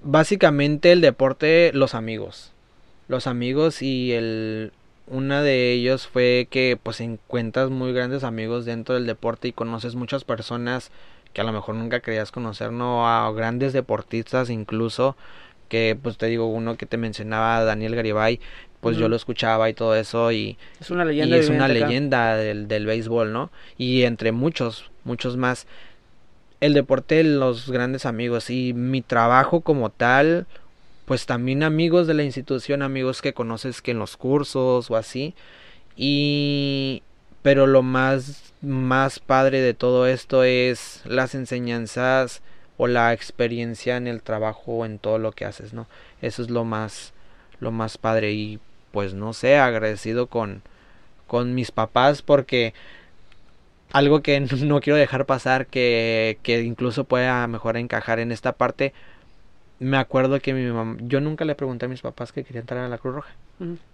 básicamente 0.03 0.93
el 0.93 1.01
deporte, 1.01 1.71
los 1.75 1.95
amigos. 1.95 2.53
Los 3.09 3.27
amigos 3.27 3.83
y 3.83 4.13
el 4.13 4.73
una 5.07 5.43
de 5.43 5.73
ellos 5.73 6.07
fue 6.07 6.49
que 6.51 6.79
pues 6.83 7.01
encuentras 7.01 7.71
muy 7.71 7.93
grandes 7.93 8.25
amigos 8.25 8.65
dentro 8.65 8.95
del 8.95 9.07
deporte 9.07 9.49
y 9.49 9.53
conoces 9.53 9.95
muchas 9.95 10.25
personas 10.25 10.91
que 11.33 11.41
a 11.41 11.45
lo 11.45 11.53
mejor 11.53 11.75
nunca 11.75 12.01
creías 12.01 12.33
conocer, 12.33 12.73
no 12.73 13.09
a 13.09 13.31
grandes 13.33 13.73
deportistas 13.73 14.51
incluso 14.51 15.17
que 15.69 15.99
pues 16.01 16.17
te 16.17 16.27
digo 16.27 16.47
uno 16.47 16.77
que 16.77 16.87
te 16.87 16.97
mencionaba 16.97 17.65
Daniel 17.65 17.95
Garibay 17.97 18.41
pues 18.81 18.97
yo 18.97 19.09
lo 19.09 19.17
escuchaba 19.17 19.69
y 19.69 19.75
todo 19.75 19.97
eso 19.97 20.31
y 20.31 20.57
es 20.81 20.91
una 20.91 21.05
leyenda, 21.05 21.37
y 21.37 21.41
es 21.41 21.49
una 21.49 21.67
leyenda 21.67 22.37
del, 22.37 22.69
del 22.69 22.87
béisbol, 22.87 23.33
¿no? 23.33 23.51
Y 23.77 24.05
entre 24.05 24.31
muchos, 24.31 24.91
muchos 25.03 25.37
más. 25.37 25.67
El 26.61 26.73
deporte, 26.73 27.25
los 27.25 27.71
grandes 27.71 28.07
amigos 28.07 28.49
y 28.49 28.75
mi 28.75 29.03
trabajo 29.03 29.61
como 29.61 29.91
tal, 29.91 30.47
pues 31.07 31.25
también 31.27 31.63
amigos 31.63 32.07
de 32.07 32.15
la 32.15 32.25
institución, 32.25 32.83
amigos 32.83 33.23
que 33.23 33.33
conoces 33.33 33.81
que 33.81 33.93
en 33.93 33.99
los 33.99 34.17
cursos 34.17 34.91
o 34.91 34.97
así. 34.97 35.35
Y 35.97 37.03
pero 37.43 37.67
lo 37.67 37.83
más 37.83 38.53
más 38.61 39.21
padre 39.21 39.61
de 39.61 39.73
todo 39.75 40.07
esto 40.07 40.45
es 40.45 41.03
las 41.07 41.35
enseñanzas 41.35 42.43
o 42.77 42.89
la 42.89 43.13
experiencia 43.13 43.97
en 43.97 44.09
el 44.09 44.23
trabajo 44.23 44.85
en 44.85 44.99
todo 44.99 45.19
lo 45.19 45.33
que 45.33 45.45
haces, 45.45 45.73
¿no? 45.73 45.87
Eso 46.23 46.43
es 46.43 46.51
lo 46.51 46.65
más 46.65 47.15
lo 47.61 47.71
más 47.71 47.99
padre 47.99 48.33
y 48.33 48.59
pues 48.93 49.15
no 49.15 49.33
sé, 49.33 49.59
agradecido 49.59 50.27
con 50.27 50.63
con 51.29 51.55
mis 51.55 51.71
papás 51.71 52.23
porque 52.23 52.75
algo 53.93 54.23
que 54.23 54.41
no 54.65 54.81
quiero 54.81 54.99
dejar 54.99 55.27
pasar 55.27 55.67
que, 55.67 56.39
que 56.43 56.63
incluso 56.63 57.05
pueda 57.05 57.47
mejor 57.47 57.77
encajar 57.77 58.19
en 58.19 58.33
esta 58.33 58.53
parte 58.53 58.93
me 59.79 59.97
acuerdo 59.99 60.41
que 60.41 60.55
mi 60.55 60.65
mamá 60.71 60.97
yo 61.01 61.21
nunca 61.21 61.45
le 61.45 61.55
pregunté 61.55 61.87
a 61.87 61.89
mis 61.89 62.01
papás 62.01 62.33
que 62.33 62.45
quería 62.45 62.61
entrar 62.61 62.85
a 62.85 62.89
la 62.89 62.99
Cruz 62.99 63.15
Roja 63.17 63.35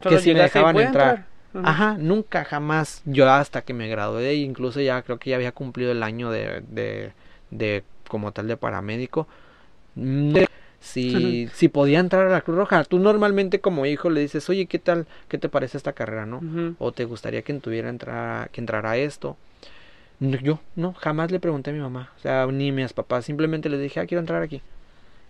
que 0.00 0.18
si 0.18 0.32
me 0.32 0.40
dejaban 0.40 0.78
entrar, 0.78 1.26
Ajá, 1.54 1.96
nunca, 1.98 2.44
jamás. 2.44 3.02
Yo 3.04 3.30
hasta 3.30 3.62
que 3.62 3.74
me 3.74 3.86
gradué, 3.88 4.34
incluso 4.36 4.80
ya 4.80 5.02
creo 5.02 5.18
que 5.18 5.30
ya 5.30 5.36
había 5.36 5.52
cumplido 5.52 5.92
el 5.92 6.02
año 6.02 6.30
de, 6.30 6.62
de, 6.68 7.12
de 7.50 7.84
como 8.08 8.32
tal 8.32 8.48
de 8.48 8.56
paramédico. 8.56 9.28
Mm, 9.94 10.34
si, 10.80 11.48
si 11.54 11.68
podía 11.68 12.00
entrar 12.00 12.26
a 12.26 12.30
la 12.30 12.40
Cruz 12.40 12.56
Roja, 12.56 12.84
tú 12.84 12.98
normalmente 12.98 13.60
como 13.60 13.86
hijo 13.86 14.10
le 14.10 14.20
dices, 14.22 14.48
oye, 14.50 14.66
¿qué 14.66 14.78
tal? 14.78 15.06
¿Qué 15.28 15.38
te 15.38 15.48
parece 15.48 15.76
esta 15.76 15.92
carrera, 15.92 16.26
no? 16.26 16.42
O 16.78 16.92
te 16.92 17.04
gustaría 17.04 17.42
que 17.42 17.54
tuviera 17.54 17.88
entrar, 17.88 18.50
que 18.50 18.60
entrara 18.60 18.96
esto. 18.96 19.36
Yo, 20.20 20.60
no, 20.76 20.92
jamás 20.94 21.32
le 21.32 21.40
pregunté 21.40 21.70
a 21.70 21.72
mi 21.72 21.80
mamá, 21.80 22.12
o 22.16 22.20
sea, 22.20 22.46
ni 22.46 22.70
a 22.70 22.72
mis 22.72 22.92
papás, 22.92 23.24
simplemente 23.24 23.68
les 23.68 23.80
dije, 23.80 24.00
ah, 24.00 24.06
quiero 24.06 24.20
entrar 24.20 24.42
aquí. 24.42 24.62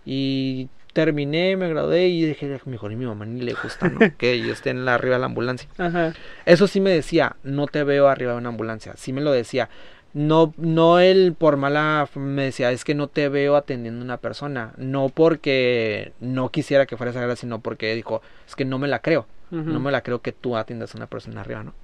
Y 0.04 0.68
terminé, 0.92 1.56
me 1.56 1.68
gradué 1.68 2.08
y 2.08 2.24
dije, 2.24 2.60
mejor 2.66 2.92
y 2.92 2.96
mi 2.96 3.06
mamá 3.06 3.24
ni 3.24 3.40
le 3.40 3.54
gusta, 3.54 3.88
¿no? 3.88 3.98
que 4.18 4.40
yo 4.40 4.52
esté 4.52 4.70
en 4.70 4.84
la, 4.84 4.94
arriba 4.94 5.16
de 5.16 5.20
la 5.20 5.26
ambulancia. 5.26 5.68
Ajá. 5.78 6.12
Eso 6.44 6.66
sí 6.66 6.80
me 6.80 6.90
decía, 6.90 7.36
no 7.42 7.66
te 7.66 7.84
veo 7.84 8.08
arriba 8.08 8.32
de 8.32 8.38
una 8.38 8.50
ambulancia. 8.50 8.94
Sí 8.96 9.12
me 9.12 9.20
lo 9.20 9.32
decía. 9.32 9.68
No, 10.14 10.52
no 10.58 10.98
él 10.98 11.34
por 11.38 11.56
mala 11.56 12.06
me 12.14 12.42
decía, 12.42 12.70
es 12.70 12.84
que 12.84 12.94
no 12.94 13.08
te 13.08 13.30
veo 13.30 13.56
atendiendo 13.56 14.02
a 14.02 14.04
una 14.04 14.16
persona. 14.18 14.74
No 14.76 15.08
porque 15.08 16.12
no 16.20 16.50
quisiera 16.50 16.84
que 16.84 16.98
fuera 16.98 17.10
esa 17.10 17.20
gracia, 17.20 17.36
sino 17.36 17.60
porque 17.60 17.94
dijo, 17.94 18.20
es 18.46 18.54
que 18.54 18.66
no 18.66 18.78
me 18.78 18.88
la 18.88 19.00
creo. 19.00 19.26
No 19.50 19.80
me 19.80 19.92
la 19.92 20.00
creo 20.00 20.22
que 20.22 20.32
tú 20.32 20.56
atiendas 20.56 20.94
a 20.94 20.96
una 20.96 21.08
persona 21.08 21.42
arriba, 21.42 21.62
¿no? 21.62 21.74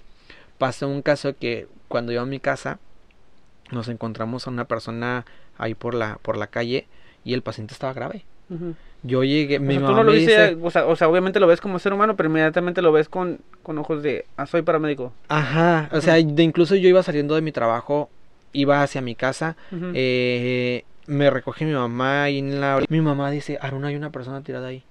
Pasó 0.56 0.88
un 0.88 1.02
caso 1.02 1.36
que 1.36 1.68
cuando 1.88 2.12
yo 2.12 2.22
a 2.22 2.26
mi 2.26 2.40
casa 2.40 2.78
nos 3.70 3.88
encontramos 3.88 4.46
a 4.46 4.50
una 4.50 4.64
persona 4.64 5.26
ahí 5.58 5.74
por 5.74 5.92
la, 5.92 6.18
por 6.22 6.38
la 6.38 6.46
calle 6.46 6.86
y 7.28 7.34
el 7.34 7.42
paciente 7.42 7.74
estaba 7.74 7.92
grave. 7.92 8.24
Yo 9.02 9.22
llegué, 9.22 9.58
mi 9.58 9.78
mamá 9.78 10.02
lo 10.02 10.12
o, 10.12 10.70
sea, 10.70 10.86
o, 10.86 10.96
sea, 10.96 11.08
obviamente 11.10 11.38
lo 11.38 11.46
ves 11.46 11.60
como 11.60 11.78
ser 11.78 11.92
humano, 11.92 12.16
pero 12.16 12.30
inmediatamente 12.30 12.80
lo 12.80 12.90
ves 12.90 13.10
con, 13.10 13.40
con 13.62 13.76
ojos 13.76 14.02
de, 14.02 14.24
ah, 14.38 14.46
soy 14.46 14.62
paramédico. 14.62 15.12
Ajá, 15.28 15.90
o 15.92 16.00
sea, 16.00 16.14
de 16.14 16.42
incluso 16.42 16.74
yo 16.74 16.88
iba 16.88 17.02
saliendo 17.02 17.34
de 17.34 17.42
mi 17.42 17.52
trabajo, 17.52 18.08
iba 18.54 18.82
hacia 18.82 19.02
mi 19.02 19.14
casa, 19.14 19.56
eh, 19.92 20.84
me 21.06 21.28
recoge 21.28 21.66
mi 21.66 21.74
mamá 21.74 22.30
y 22.30 22.38
en 22.38 22.62
la... 22.62 22.82
Mi 22.88 23.02
mamá 23.02 23.30
dice, 23.30 23.58
Aruna, 23.60 23.88
hay 23.88 23.96
una 23.96 24.10
persona 24.10 24.42
tirada 24.42 24.68
ahí. 24.68 24.82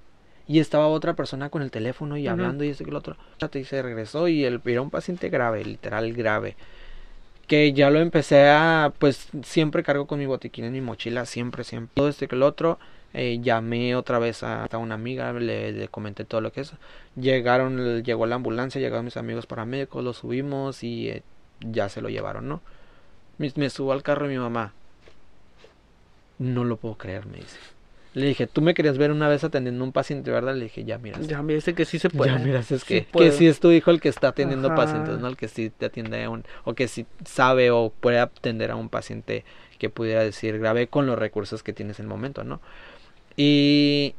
Y 0.48 0.60
estaba 0.60 0.86
otra 0.88 1.16
persona 1.16 1.50
con 1.50 1.64
el 1.64 1.72
teléfono 1.72 2.18
y 2.18 2.28
hablando 2.28 2.64
y 2.64 2.70
este 2.70 2.84
que 2.84 2.92
el 2.92 2.96
otro. 2.96 3.18
Y 3.56 3.64
se 3.64 3.82
regresó 3.82 4.28
y 4.28 4.46
el, 4.46 4.62
era 4.64 4.84
un 4.84 4.92
paciente 4.92 5.30
grave, 5.30 5.66
literal 5.66 6.14
grave 6.14 6.56
que 7.48 7.74
ya 7.74 7.90
lo 7.90 8.00
empecé 8.00 8.50
a, 8.50 8.94
pues 9.00 9.30
siempre 9.44 9.84
cargo 9.84 10.06
con 10.08 10.20
mi 10.20 10.26
botiquín 10.26 10.66
en 10.66 10.74
mi 10.74 10.82
mochila, 10.82 11.26
siempre, 11.26 11.64
siempre. 11.64 11.94
Todo 11.96 12.10
este 12.10 12.28
que 12.28 12.36
el 12.36 12.44
otro, 12.44 12.78
eh, 13.14 13.40
llamé 13.42 13.96
otra 13.96 14.20
vez 14.20 14.44
a, 14.44 14.68
una 14.78 14.96
amiga, 14.96 15.32
le, 15.34 15.88
comenté 15.90 16.26
todo 16.26 16.42
lo 16.42 16.52
que 16.52 16.62
es. 16.62 16.74
Llegaron, 17.16 18.04
llegó 18.04 18.26
la 18.26 18.36
ambulancia, 18.36 18.82
llegaron 18.82 19.06
mis 19.06 19.18
amigos 19.18 19.46
paramédicos, 19.48 20.04
lo 20.04 20.14
subimos 20.14 20.84
y 20.84 21.10
eh, 21.10 21.24
ya 21.62 21.90
se 21.90 22.02
lo 22.02 22.10
llevaron, 22.10 22.48
¿no? 22.50 22.62
Me, 23.38 23.52
me 23.56 23.70
subo 23.70 23.94
al 23.94 24.04
carro 24.04 24.26
y 24.28 24.30
mi 24.30 24.40
mamá, 24.40 24.74
no 26.40 26.64
lo 26.66 26.78
puedo 26.78 26.96
creer, 26.96 27.26
me 27.28 27.38
dice. 27.38 27.58
Le 28.14 28.26
dije, 28.26 28.48
tú 28.48 28.62
me 28.62 28.74
querías 28.74 28.98
ver 28.98 29.12
una 29.12 29.28
vez 29.28 29.44
atendiendo 29.44 29.84
a 29.84 29.88
un 29.88 29.92
paciente, 29.92 30.32
¿verdad? 30.32 30.56
Le 30.56 30.66
dije, 30.66 30.84
ya 30.84 30.98
miras. 30.98 31.28
Ya 31.28 31.42
miraste 31.44 31.76
que 31.76 31.86
sí 31.86 32.00
se 32.00 32.10
puede. 32.10 32.32
Ya 32.32 32.40
miras, 32.40 32.72
es 32.72 32.84
que, 32.84 33.06
que 33.06 33.32
sí 33.32 33.48
es 33.48 33.60
tu 33.60 33.72
hijo 33.72 33.92
el 33.92 34.02
que 34.02 34.10
está 34.10 34.30
atendiendo 34.30 34.74
pacientes, 34.74 35.20
¿no? 35.20 35.28
El 35.28 35.38
que 35.38 35.48
sí 35.48 35.70
te 35.70 35.86
atiende 35.86 36.24
a 36.24 36.30
un, 36.30 36.44
o 36.64 36.74
que 36.74 36.88
sí 36.88 37.06
sabe 37.26 37.70
o 37.70 37.94
puede 38.00 38.20
atender 38.20 38.72
a 38.72 38.76
un 38.76 38.90
paciente 38.90 39.46
que 39.78 39.90
pudiera 39.90 40.24
decir 40.24 40.58
grave 40.58 40.88
con 40.88 41.06
los 41.06 41.20
recursos 41.20 41.62
que 41.62 41.74
tienes 41.74 42.00
en 42.00 42.06
el 42.06 42.10
momento, 42.10 42.44
¿no? 42.44 42.60
Y, 43.36 44.16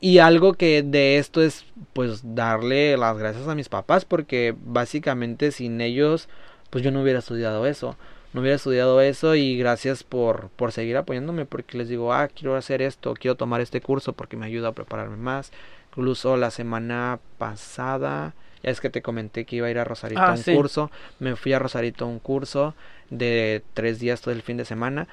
y 0.00 0.18
algo 0.18 0.54
que 0.54 0.82
de 0.82 1.18
esto 1.18 1.42
es 1.42 1.66
pues 1.92 2.34
darle 2.34 2.96
las 2.96 3.16
gracias 3.16 3.46
a 3.46 3.54
mis 3.54 3.68
papás 3.68 4.04
porque 4.04 4.54
básicamente 4.64 5.52
sin 5.52 5.80
ellos 5.80 6.28
pues 6.70 6.82
yo 6.82 6.90
no 6.90 7.02
hubiera 7.02 7.20
estudiado 7.20 7.66
eso 7.66 7.96
no 8.32 8.40
hubiera 8.40 8.56
estudiado 8.56 9.00
eso 9.00 9.34
y 9.34 9.56
gracias 9.56 10.04
por, 10.04 10.50
por 10.50 10.72
seguir 10.72 10.96
apoyándome 10.96 11.46
porque 11.46 11.76
les 11.76 11.88
digo, 11.88 12.12
ah, 12.12 12.28
quiero 12.28 12.56
hacer 12.56 12.80
esto, 12.80 13.14
quiero 13.14 13.36
tomar 13.36 13.60
este 13.60 13.80
curso 13.80 14.12
porque 14.12 14.36
me 14.36 14.46
ayuda 14.46 14.68
a 14.68 14.72
prepararme 14.72 15.16
más. 15.16 15.50
Incluso 15.90 16.36
la 16.36 16.52
semana 16.52 17.18
pasada, 17.38 18.34
ya 18.62 18.70
es 18.70 18.80
que 18.80 18.90
te 18.90 19.02
comenté 19.02 19.44
que 19.44 19.56
iba 19.56 19.66
a 19.66 19.70
ir 19.70 19.78
a 19.78 19.84
Rosarito 19.84 20.20
a 20.20 20.32
ah, 20.32 20.34
un 20.34 20.54
curso, 20.54 20.90
me 21.18 21.34
fui 21.34 21.52
a 21.52 21.58
Rosarito 21.58 22.04
a 22.04 22.08
un 22.08 22.20
curso 22.20 22.74
de 23.10 23.62
tres 23.74 23.98
días 23.98 24.20
todo 24.20 24.32
el 24.32 24.42
fin 24.42 24.56
de 24.56 24.64
semana. 24.64 25.08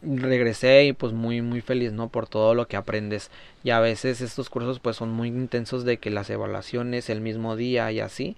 Regresé 0.00 0.84
y 0.84 0.92
pues 0.92 1.12
muy 1.12 1.42
muy 1.42 1.60
feliz, 1.60 1.92
¿no? 1.92 2.08
Por 2.08 2.28
todo 2.28 2.54
lo 2.54 2.68
que 2.68 2.76
aprendes. 2.76 3.32
Y 3.64 3.70
a 3.70 3.80
veces 3.80 4.20
estos 4.20 4.48
cursos 4.48 4.78
pues 4.78 4.94
son 4.94 5.10
muy 5.10 5.26
intensos 5.26 5.84
de 5.84 5.96
que 5.96 6.10
las 6.10 6.30
evaluaciones 6.30 7.10
el 7.10 7.20
mismo 7.20 7.56
día 7.56 7.90
y 7.90 7.98
así. 7.98 8.36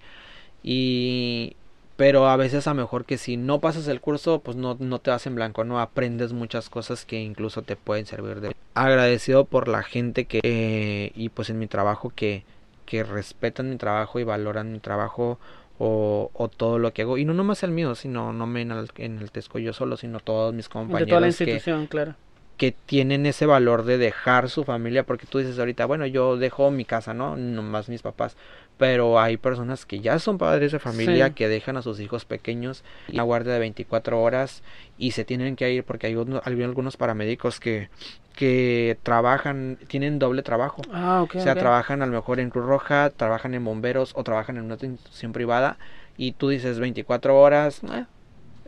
Y 0.62 1.57
pero 2.01 2.28
a 2.28 2.36
veces 2.36 2.66
a 2.66 2.72
mejor 2.72 3.05
que 3.05 3.18
si 3.18 3.36
no 3.36 3.60
pasas 3.60 3.86
el 3.86 4.01
curso 4.01 4.40
pues 4.40 4.56
no, 4.56 4.74
no 4.81 5.01
te 5.01 5.10
vas 5.10 5.27
en 5.27 5.35
blanco 5.35 5.64
no 5.64 5.81
aprendes 5.81 6.32
muchas 6.32 6.70
cosas 6.70 7.05
que 7.05 7.20
incluso 7.20 7.60
te 7.60 7.77
pueden 7.77 8.06
servir 8.06 8.40
de 8.40 8.56
agradecido 8.72 9.44
por 9.44 9.68
la 9.68 9.82
gente 9.82 10.24
que 10.24 10.40
eh, 10.43 11.12
y 11.14 11.28
pues 11.28 11.51
en 11.51 11.59
mi 11.59 11.66
trabajo 11.66 12.10
que 12.16 12.44
que 12.86 13.05
respetan 13.05 13.68
mi 13.68 13.77
trabajo 13.77 14.18
y 14.18 14.24
valoran 14.24 14.72
mi 14.72 14.78
trabajo 14.78 15.39
o, 15.78 16.31
o 16.32 16.48
todo 16.48 16.78
lo 16.78 16.93
que 16.94 17.02
hago. 17.02 17.18
Y 17.18 17.27
no 17.27 17.35
nomás 17.35 17.62
el 17.64 17.70
mío 17.70 17.94
sino 17.94 18.32
no 18.32 18.47
me 18.47 18.62
en 18.62 18.70
el, 18.70 18.89
en 18.97 19.18
el 19.18 19.31
Tesco 19.31 19.59
yo 19.59 19.74
solo 19.74 19.98
sino 19.98 20.20
todos 20.20 20.55
mis 20.55 20.70
compañeros 20.70 21.06
de 21.06 21.10
toda 21.10 21.20
la 21.20 21.27
institución 21.27 21.86
claro 21.86 22.14
que 22.61 22.73
tienen 22.73 23.24
ese 23.24 23.47
valor 23.47 23.87
de 23.87 23.97
dejar 23.97 24.51
su 24.51 24.65
familia 24.65 25.05
porque 25.05 25.27
tú 25.27 25.39
dices 25.39 25.59
ahorita 25.59 25.87
bueno 25.87 26.05
yo 26.05 26.37
dejo 26.37 26.70
mi 26.70 26.85
casa 26.85 27.15
no 27.15 27.35
nomás 27.35 27.89
mis 27.89 28.03
papás 28.03 28.37
pero 28.77 29.19
hay 29.19 29.39
personas 29.39 29.87
que 29.87 30.01
ya 30.01 30.19
son 30.19 30.37
padres 30.37 30.70
de 30.70 30.78
familia 30.78 31.31
que 31.31 31.49
dejan 31.49 31.78
a 31.78 31.82
sus 31.82 32.01
hijos 32.01 32.27
pequeños 32.27 32.85
en 33.09 33.16
la 33.16 33.23
guardia 33.23 33.55
de 33.55 33.61
24 33.61 34.20
horas 34.20 34.62
y 34.99 35.12
se 35.12 35.24
tienen 35.24 35.57
que 35.57 35.73
ir 35.73 35.85
porque 35.85 36.09
hay, 36.09 36.62
algunos 36.62 36.99
paramédicos 36.99 37.61
que 37.61 37.89
que 38.37 38.99
trabajan, 39.03 39.78
tienen 39.89 40.19
doble 40.19 40.43
trabajo. 40.43 40.82
Ah, 40.93 41.27
o 41.28 41.41
sea, 41.41 41.55
trabajan 41.55 42.01
a 42.01 42.07
lo 42.07 42.12
mejor 42.12 42.41
en 42.41 42.49
Cruz 42.49 42.65
Roja, 42.65 43.11
trabajan 43.11 43.55
en 43.55 43.65
bomberos 43.65 44.12
o 44.15 44.23
trabajan 44.23 44.57
en 44.57 44.65
una 44.65 44.77
institución 44.81 45.32
privada 45.32 45.78
y 46.16 46.32
tú 46.32 46.49
dices 46.49 46.78
24 46.78 47.39
horas, 47.39 47.82
eh, 47.93 48.05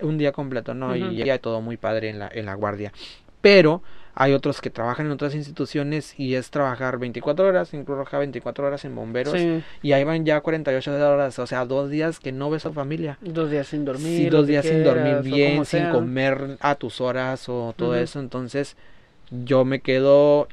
un 0.02 0.18
día 0.18 0.32
completo, 0.32 0.74
¿no? 0.74 0.96
Y 0.96 1.16
ya 1.16 1.38
todo 1.38 1.60
muy 1.60 1.76
padre 1.76 2.10
en 2.10 2.18
la, 2.18 2.30
en 2.32 2.46
la 2.46 2.54
guardia. 2.54 2.92
Pero 3.42 3.82
hay 4.14 4.32
otros 4.34 4.60
que 4.60 4.70
trabajan 4.70 5.06
en 5.06 5.12
otras 5.12 5.34
instituciones 5.34 6.18
y 6.18 6.34
es 6.34 6.50
trabajar 6.50 6.98
24 6.98 7.46
horas 7.46 7.72
en 7.72 7.84
Cruz 7.84 7.98
Roja, 7.98 8.18
24 8.18 8.66
horas 8.66 8.84
en 8.84 8.94
bomberos. 8.94 9.34
Y 9.82 9.92
ahí 9.92 10.04
van 10.04 10.24
ya 10.24 10.40
48 10.40 11.10
horas, 11.10 11.38
o 11.38 11.46
sea, 11.46 11.64
dos 11.64 11.90
días 11.90 12.20
que 12.20 12.30
no 12.30 12.50
ves 12.50 12.66
a 12.66 12.68
tu 12.68 12.74
familia. 12.74 13.18
Dos 13.22 13.50
días 13.50 13.66
sin 13.66 13.84
dormir. 13.84 14.18
Sí, 14.18 14.30
dos 14.30 14.46
días 14.46 14.64
sin 14.64 14.84
dormir 14.84 15.22
bien, 15.22 15.64
sin 15.64 15.90
comer 15.90 16.56
a 16.60 16.74
tus 16.74 17.00
horas 17.00 17.48
o 17.48 17.74
todo 17.76 17.94
eso. 17.96 18.20
Entonces, 18.20 18.76
yo 19.30 19.64
me 19.64 19.80
quedo 19.80 20.46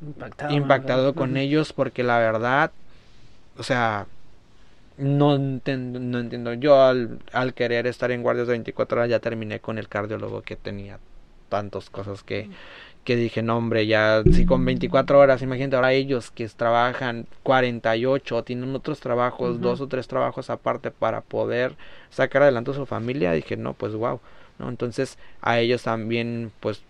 impactado, 0.00 0.54
impactado 0.54 1.14
con 1.14 1.36
ellos 1.36 1.72
porque 1.72 2.04
la 2.04 2.18
verdad, 2.18 2.70
o 3.58 3.64
sea, 3.64 4.06
no 4.96 5.34
entiendo, 5.34 5.98
no 5.98 6.20
entiendo. 6.20 6.54
Yo 6.54 6.80
al, 6.80 7.18
al 7.32 7.52
querer 7.52 7.88
estar 7.88 8.12
en 8.12 8.22
guardias 8.22 8.46
de 8.46 8.52
24 8.52 8.98
horas 8.98 9.10
ya 9.10 9.18
terminé 9.18 9.58
con 9.58 9.78
el 9.78 9.88
cardiólogo 9.88 10.42
que 10.42 10.54
tenía 10.54 11.00
tantas 11.52 11.90
cosas 11.90 12.22
que 12.22 12.48
que 13.04 13.16
dije, 13.16 13.42
no 13.42 13.56
hombre, 13.56 13.86
ya 13.86 14.22
si 14.32 14.46
con 14.46 14.64
24 14.64 15.18
horas, 15.18 15.42
imagínate 15.42 15.74
ahora 15.76 15.92
ellos 15.92 16.30
que 16.30 16.48
trabajan 16.48 17.26
48, 17.42 18.44
tienen 18.44 18.74
otros 18.76 19.00
trabajos, 19.00 19.60
dos 19.60 19.80
o 19.80 19.88
tres 19.88 20.06
trabajos 20.06 20.50
aparte 20.50 20.92
para 20.92 21.20
poder 21.20 21.74
sacar 22.10 22.42
adelante 22.42 22.70
a 22.70 22.74
su 22.74 22.86
familia, 22.86 23.32
dije, 23.32 23.56
no, 23.56 23.74
pues 23.74 23.94
wow, 23.94 24.20
¿no? 24.58 24.68
Entonces 24.68 25.18
a 25.40 25.58
ellos 25.58 25.82
también, 25.82 26.52
pues 26.60 26.82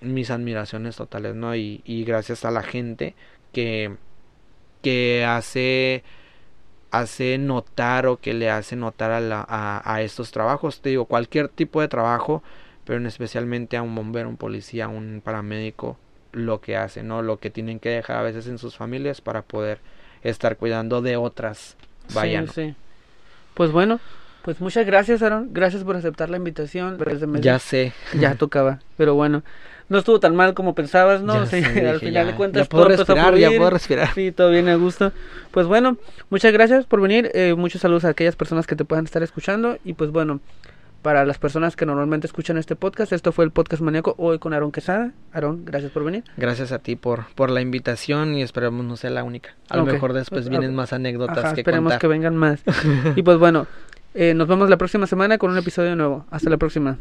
mis 0.00 0.30
admiraciones 0.30 0.96
totales, 0.96 1.34
¿no? 1.34 1.56
Y, 1.56 1.82
y 1.84 2.04
gracias 2.04 2.44
a 2.44 2.52
la 2.52 2.62
gente 2.62 3.14
que, 3.52 3.96
que 4.82 5.24
hace 5.24 6.04
hace 6.90 7.38
notar 7.38 8.06
o 8.06 8.18
que 8.18 8.34
le 8.34 8.50
hace 8.50 8.76
notar 8.76 9.10
a, 9.10 9.20
la, 9.20 9.44
a, 9.48 10.02
estos 10.02 10.30
trabajos. 10.30 10.80
Te 10.80 10.90
digo, 10.90 11.04
cualquier 11.06 11.48
tipo 11.48 11.80
de 11.80 11.88
trabajo, 11.88 12.42
pero 12.86 13.06
especialmente 13.06 13.76
a 13.76 13.82
un 13.82 13.94
bombero, 13.94 14.28
un 14.28 14.36
policía, 14.36 14.88
un 14.88 15.20
paramédico, 15.22 15.98
lo 16.32 16.60
que 16.60 16.76
hace, 16.76 17.02
¿no? 17.02 17.20
Lo 17.20 17.38
que 17.38 17.50
tienen 17.50 17.80
que 17.80 17.90
dejar 17.90 18.16
a 18.16 18.22
veces 18.22 18.46
en 18.46 18.58
sus 18.58 18.76
familias 18.76 19.20
para 19.20 19.42
poder 19.42 19.80
estar 20.22 20.56
cuidando 20.56 21.02
de 21.02 21.16
otras. 21.16 21.76
Vayan. 22.14 22.46
Sí, 22.46 22.52
sí. 22.54 22.74
Pues 23.54 23.72
bueno, 23.72 23.98
pues 24.42 24.60
muchas 24.60 24.86
gracias, 24.86 25.22
Aaron. 25.22 25.48
Gracias 25.52 25.82
por 25.82 25.96
aceptar 25.96 26.30
la 26.30 26.36
invitación. 26.36 26.98
Ya 27.40 27.58
sé. 27.58 27.92
Ya 28.14 28.36
tocaba. 28.36 28.78
Pero 28.96 29.14
bueno, 29.14 29.42
no 29.88 29.98
estuvo 29.98 30.20
tan 30.20 30.36
mal 30.36 30.54
como 30.54 30.74
pensabas, 30.76 31.22
¿no? 31.22 31.32
al 31.40 31.46
final 31.48 32.26
de 32.26 32.34
cuentas, 32.36 32.62
ya 32.62 32.68
puedo 32.68 32.84
respirar, 32.86 33.36
ya 33.36 33.48
puedo 33.48 33.70
respirar. 33.70 34.14
Sí, 34.14 34.30
todo 34.30 34.50
bien 34.50 34.68
a 34.68 34.76
gusto. 34.76 35.10
Pues 35.50 35.66
bueno, 35.66 35.96
muchas 36.30 36.52
gracias 36.52 36.86
por 36.86 37.00
venir. 37.00 37.32
Eh, 37.34 37.54
muchos 37.56 37.80
saludos 37.80 38.04
a 38.04 38.10
aquellas 38.10 38.36
personas 38.36 38.68
que 38.68 38.76
te 38.76 38.84
puedan 38.84 39.04
estar 39.04 39.24
escuchando. 39.24 39.78
Y 39.84 39.94
pues 39.94 40.12
bueno, 40.12 40.38
para 41.06 41.24
las 41.24 41.38
personas 41.38 41.76
que 41.76 41.86
normalmente 41.86 42.26
escuchan 42.26 42.58
este 42.58 42.74
podcast, 42.74 43.12
esto 43.12 43.30
fue 43.30 43.44
el 43.44 43.52
podcast 43.52 43.80
maníaco 43.80 44.16
hoy 44.18 44.40
con 44.40 44.52
Aarón 44.52 44.72
Quesada. 44.72 45.12
Aarón, 45.32 45.64
gracias 45.64 45.92
por 45.92 46.02
venir. 46.02 46.24
Gracias 46.36 46.72
a 46.72 46.80
ti 46.80 46.96
por, 46.96 47.26
por 47.36 47.48
la 47.48 47.60
invitación 47.60 48.34
y 48.34 48.42
esperemos 48.42 48.84
no 48.84 48.96
sea 48.96 49.10
la 49.10 49.22
única. 49.22 49.50
A 49.68 49.76
lo 49.76 49.86
mejor 49.86 50.14
después 50.14 50.48
vienen 50.48 50.74
más 50.74 50.92
anécdotas 50.92 51.38
Ajá, 51.38 51.54
que 51.54 51.60
esperemos 51.60 51.96
que 51.98 52.08
vengan 52.08 52.34
más. 52.34 52.60
y 53.14 53.22
pues 53.22 53.38
bueno, 53.38 53.68
eh, 54.14 54.34
nos 54.34 54.48
vemos 54.48 54.68
la 54.68 54.78
próxima 54.78 55.06
semana 55.06 55.38
con 55.38 55.52
un 55.52 55.58
episodio 55.58 55.94
nuevo. 55.94 56.26
Hasta 56.28 56.50
la 56.50 56.56
próxima. 56.56 56.98